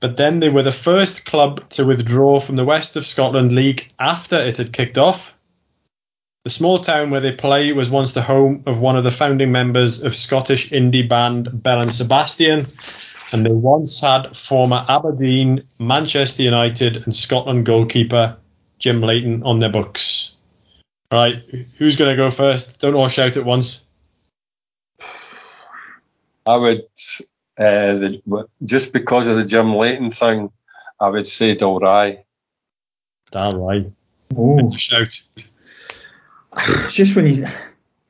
But 0.00 0.16
then 0.16 0.40
they 0.40 0.48
were 0.48 0.64
the 0.64 0.72
first 0.72 1.24
club 1.24 1.68
to 1.68 1.86
withdraw 1.86 2.40
from 2.40 2.56
the 2.56 2.64
West 2.64 2.96
of 2.96 3.06
Scotland 3.06 3.52
League 3.52 3.92
after 3.96 4.40
it 4.40 4.56
had 4.56 4.72
kicked 4.72 4.98
off. 4.98 5.32
The 6.42 6.50
small 6.50 6.80
town 6.80 7.10
where 7.10 7.20
they 7.20 7.30
play 7.30 7.72
was 7.72 7.88
once 7.88 8.10
the 8.10 8.22
home 8.22 8.64
of 8.66 8.80
one 8.80 8.96
of 8.96 9.04
the 9.04 9.12
founding 9.12 9.52
members 9.52 10.02
of 10.02 10.16
Scottish 10.16 10.70
indie 10.70 11.08
band 11.08 11.62
Belle 11.62 11.82
and 11.82 11.92
Sebastian, 11.92 12.66
and 13.32 13.44
they 13.44 13.52
once 13.52 14.00
had 14.00 14.36
former 14.36 14.84
Aberdeen, 14.88 15.64
Manchester 15.78 16.42
United, 16.42 16.98
and 16.98 17.14
Scotland 17.14 17.66
goalkeeper 17.66 18.36
Jim 18.78 19.00
Leighton 19.00 19.42
on 19.42 19.58
their 19.58 19.70
books. 19.70 20.34
All 21.10 21.18
right, 21.20 21.42
who's 21.78 21.96
going 21.96 22.10
to 22.10 22.16
go 22.16 22.30
first? 22.30 22.80
Don't 22.80 22.94
all 22.94 23.08
shout 23.08 23.36
at 23.36 23.44
once. 23.44 23.84
I 26.46 26.56
would, 26.56 26.82
uh, 27.58 27.94
the, 27.94 28.48
just 28.64 28.92
because 28.92 29.26
of 29.28 29.36
the 29.36 29.44
Jim 29.44 29.74
Leighton 29.74 30.10
thing, 30.10 30.50
I 31.00 31.08
would 31.10 31.26
say 31.26 31.56
Dalry. 31.56 32.18
Dalry. 33.32 33.92
Oh. 34.36 34.58
It's 34.58 34.74
a 34.74 34.78
shout. 34.78 35.20
just 36.90 37.14
when 37.14 37.26
you 37.26 37.46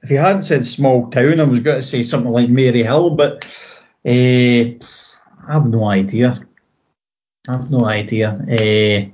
if 0.02 0.10
you 0.10 0.18
hadn't 0.18 0.44
said 0.44 0.64
small 0.66 1.10
town, 1.10 1.40
I 1.40 1.44
was 1.44 1.60
going 1.60 1.80
to 1.80 1.86
say 1.86 2.02
something 2.02 2.30
like 2.30 2.48
Maryhill, 2.48 3.16
but 3.16 3.44
uh, 4.06 4.86
I 5.46 5.52
have 5.52 5.66
no 5.66 5.84
idea. 5.84 6.44
I 7.48 7.52
have 7.52 7.70
no 7.70 7.86
idea. 7.86 8.30
Uh, 8.30 9.10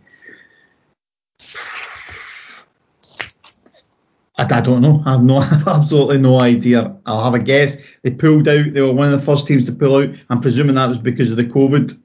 I, 4.39 4.57
I 4.57 4.61
don't 4.63 4.81
know. 4.81 5.03
I 5.05 5.13
have 5.13 5.23
no, 5.23 5.43
absolutely 5.67 6.19
no 6.19 6.41
idea. 6.41 6.97
I'll 7.05 7.25
have 7.25 7.35
a 7.35 7.39
guess. 7.39 7.77
They 8.03 8.11
pulled 8.13 8.49
out. 8.49 8.73
They 8.73 8.81
were 8.81 8.93
one 8.93 9.13
of 9.13 9.21
the 9.21 9.25
first 9.25 9.47
teams 9.47 9.67
to 9.67 9.73
pull 9.73 9.97
out. 9.97 10.15
I'm 10.31 10.41
presuming 10.41 10.77
that 10.77 10.89
was 10.89 10.99
because 10.99 11.31
of 11.31 11.37
the 11.37 11.45
COVID. 11.45 11.99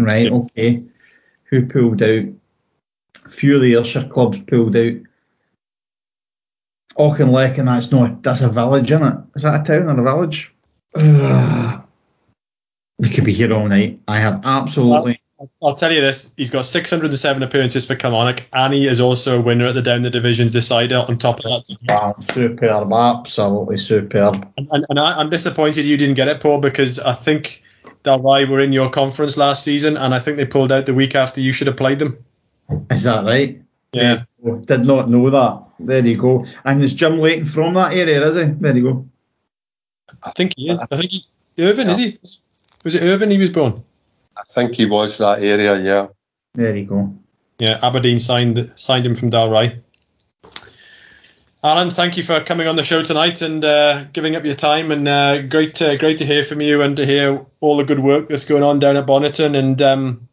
Right. 0.00 0.32
Yes. 0.32 0.50
Okay. 0.50 0.84
Who 1.44 1.66
pulled 1.66 2.02
out? 2.02 2.24
A 3.24 3.28
few 3.28 3.54
of 3.54 3.62
the 3.62 3.74
Ayrshire 3.74 4.08
clubs 4.08 4.40
pulled 4.40 4.74
out. 4.76 4.94
Auchinleck, 6.98 7.58
and 7.58 7.68
that's 7.68 7.92
not. 7.92 8.22
That's 8.22 8.40
a 8.40 8.48
village, 8.48 8.90
isn't 8.90 9.06
it? 9.06 9.16
Is 9.36 9.42
that 9.42 9.60
a 9.60 9.64
town 9.64 9.88
or 9.88 10.00
a 10.00 10.04
village? 10.04 10.52
We 12.98 13.08
could 13.08 13.24
be 13.24 13.32
here 13.32 13.52
all 13.52 13.68
night. 13.68 14.00
I 14.08 14.18
have 14.18 14.40
absolutely. 14.44 15.20
I'll 15.60 15.74
tell 15.74 15.92
you 15.92 16.00
this: 16.00 16.32
he's 16.36 16.50
got 16.50 16.66
607 16.66 17.42
appearances 17.42 17.84
for 17.84 17.96
Kilmarnock, 17.96 18.44
and 18.52 18.72
he 18.72 18.86
is 18.86 19.00
also 19.00 19.38
a 19.38 19.42
winner 19.42 19.66
at 19.66 19.74
the 19.74 19.82
Down 19.82 20.02
the 20.02 20.10
Divisions 20.10 20.52
Decider. 20.52 20.98
On 21.08 21.18
top 21.18 21.38
of 21.38 21.44
that, 21.44 21.76
Wow, 21.88 22.14
superb, 22.30 22.92
absolutely 22.92 23.76
superb. 23.76 24.48
and, 24.56 24.68
and, 24.70 24.86
and 24.88 25.00
I, 25.00 25.18
I'm 25.18 25.30
disappointed 25.30 25.84
you 25.84 25.96
didn't 25.96 26.14
get 26.14 26.28
it, 26.28 26.40
Paul, 26.40 26.58
because 26.58 27.00
I 27.00 27.12
think 27.12 27.62
Dalry 28.04 28.48
were 28.48 28.60
in 28.60 28.72
your 28.72 28.88
conference 28.88 29.36
last 29.36 29.64
season, 29.64 29.96
and 29.96 30.14
I 30.14 30.20
think 30.20 30.36
they 30.36 30.44
pulled 30.44 30.70
out 30.70 30.86
the 30.86 30.94
week 30.94 31.16
after 31.16 31.40
you 31.40 31.52
should 31.52 31.66
have 31.66 31.76
played 31.76 31.98
them. 31.98 32.24
Is 32.90 33.02
that 33.02 33.24
right? 33.24 33.60
Yeah. 33.92 34.02
There 34.02 34.26
you 34.44 34.52
go. 34.52 34.58
Did 34.60 34.86
not 34.86 35.08
know 35.10 35.28
that. 35.30 35.64
There 35.80 36.06
you 36.06 36.16
go. 36.18 36.46
And 36.64 36.82
is 36.84 36.94
Jim 36.94 37.18
Leighton 37.18 37.46
from 37.46 37.74
that 37.74 37.94
area, 37.94 38.24
is 38.24 38.36
he? 38.36 38.44
There 38.44 38.76
you 38.76 38.82
go. 38.84 39.08
I 40.22 40.30
think 40.30 40.52
he 40.56 40.70
is. 40.70 40.80
I 40.90 40.96
think 40.96 41.10
he's 41.10 41.28
Irvine, 41.58 41.90
is 41.90 41.98
he? 41.98 42.18
Was 42.84 42.94
it 42.94 43.02
Irvine 43.02 43.30
he 43.30 43.38
was 43.38 43.50
born? 43.50 43.84
I 44.36 44.42
think 44.42 44.74
he 44.74 44.86
was 44.86 45.18
that 45.18 45.42
area, 45.42 45.80
yeah. 45.80 46.08
There 46.54 46.76
you 46.76 46.86
go. 46.86 47.14
Yeah, 47.58 47.78
Aberdeen 47.82 48.18
signed 48.18 48.72
signed 48.74 49.06
him 49.06 49.14
from 49.14 49.30
Dalry. 49.30 49.80
Alan, 51.64 51.90
thank 51.90 52.16
you 52.16 52.24
for 52.24 52.40
coming 52.40 52.66
on 52.66 52.74
the 52.74 52.82
show 52.82 53.04
tonight 53.04 53.40
and 53.40 53.64
uh, 53.64 54.02
giving 54.12 54.34
up 54.34 54.44
your 54.44 54.56
time. 54.56 54.90
And 54.90 55.06
uh, 55.06 55.42
great, 55.42 55.76
to, 55.76 55.96
great 55.96 56.18
to 56.18 56.26
hear 56.26 56.42
from 56.42 56.60
you 56.60 56.82
and 56.82 56.96
to 56.96 57.06
hear 57.06 57.46
all 57.60 57.76
the 57.76 57.84
good 57.84 58.00
work 58.00 58.26
that's 58.26 58.46
going 58.46 58.64
on 58.64 58.80
down 58.80 58.96
at 58.96 59.06
Bonnyton. 59.06 59.56
And 59.56 59.80
um, 59.80 60.28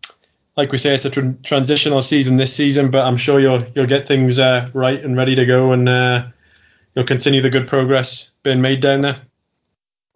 like 0.58 0.72
we 0.72 0.80
say, 0.80 0.96
it's 0.96 1.06
a 1.06 1.12
tr- 1.12 1.38
transitional 1.44 2.02
season 2.02 2.38
this 2.38 2.56
season, 2.56 2.90
but 2.90 3.06
I'm 3.06 3.16
sure 3.16 3.40
you'll 3.40 3.62
you'll 3.76 3.86
get 3.86 4.08
things 4.08 4.40
uh, 4.40 4.70
right 4.74 5.02
and 5.02 5.16
ready 5.16 5.36
to 5.36 5.46
go, 5.46 5.72
and 5.72 5.88
uh, 5.88 6.26
you'll 6.96 7.06
continue 7.06 7.42
the 7.42 7.52
good 7.52 7.68
progress 7.68 8.32
being 8.42 8.60
made 8.60 8.82
down 8.82 9.02
there. 9.02 9.22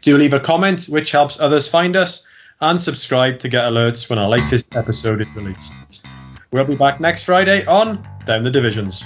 Do 0.01 0.17
leave 0.17 0.33
a 0.33 0.39
comment, 0.39 0.85
which 0.85 1.11
helps 1.11 1.39
others 1.39 1.67
find 1.67 1.95
us, 1.95 2.25
and 2.61 2.79
subscribe 2.79 3.39
to 3.39 3.49
get 3.49 3.65
alerts 3.65 4.09
when 4.09 4.19
our 4.19 4.29
latest 4.29 4.75
episode 4.75 5.21
is 5.21 5.33
released. 5.35 6.05
We'll 6.51 6.65
be 6.65 6.75
back 6.75 6.99
next 6.99 7.23
Friday 7.23 7.65
on 7.65 8.07
Down 8.25 8.43
the 8.43 8.51
Divisions. 8.51 9.05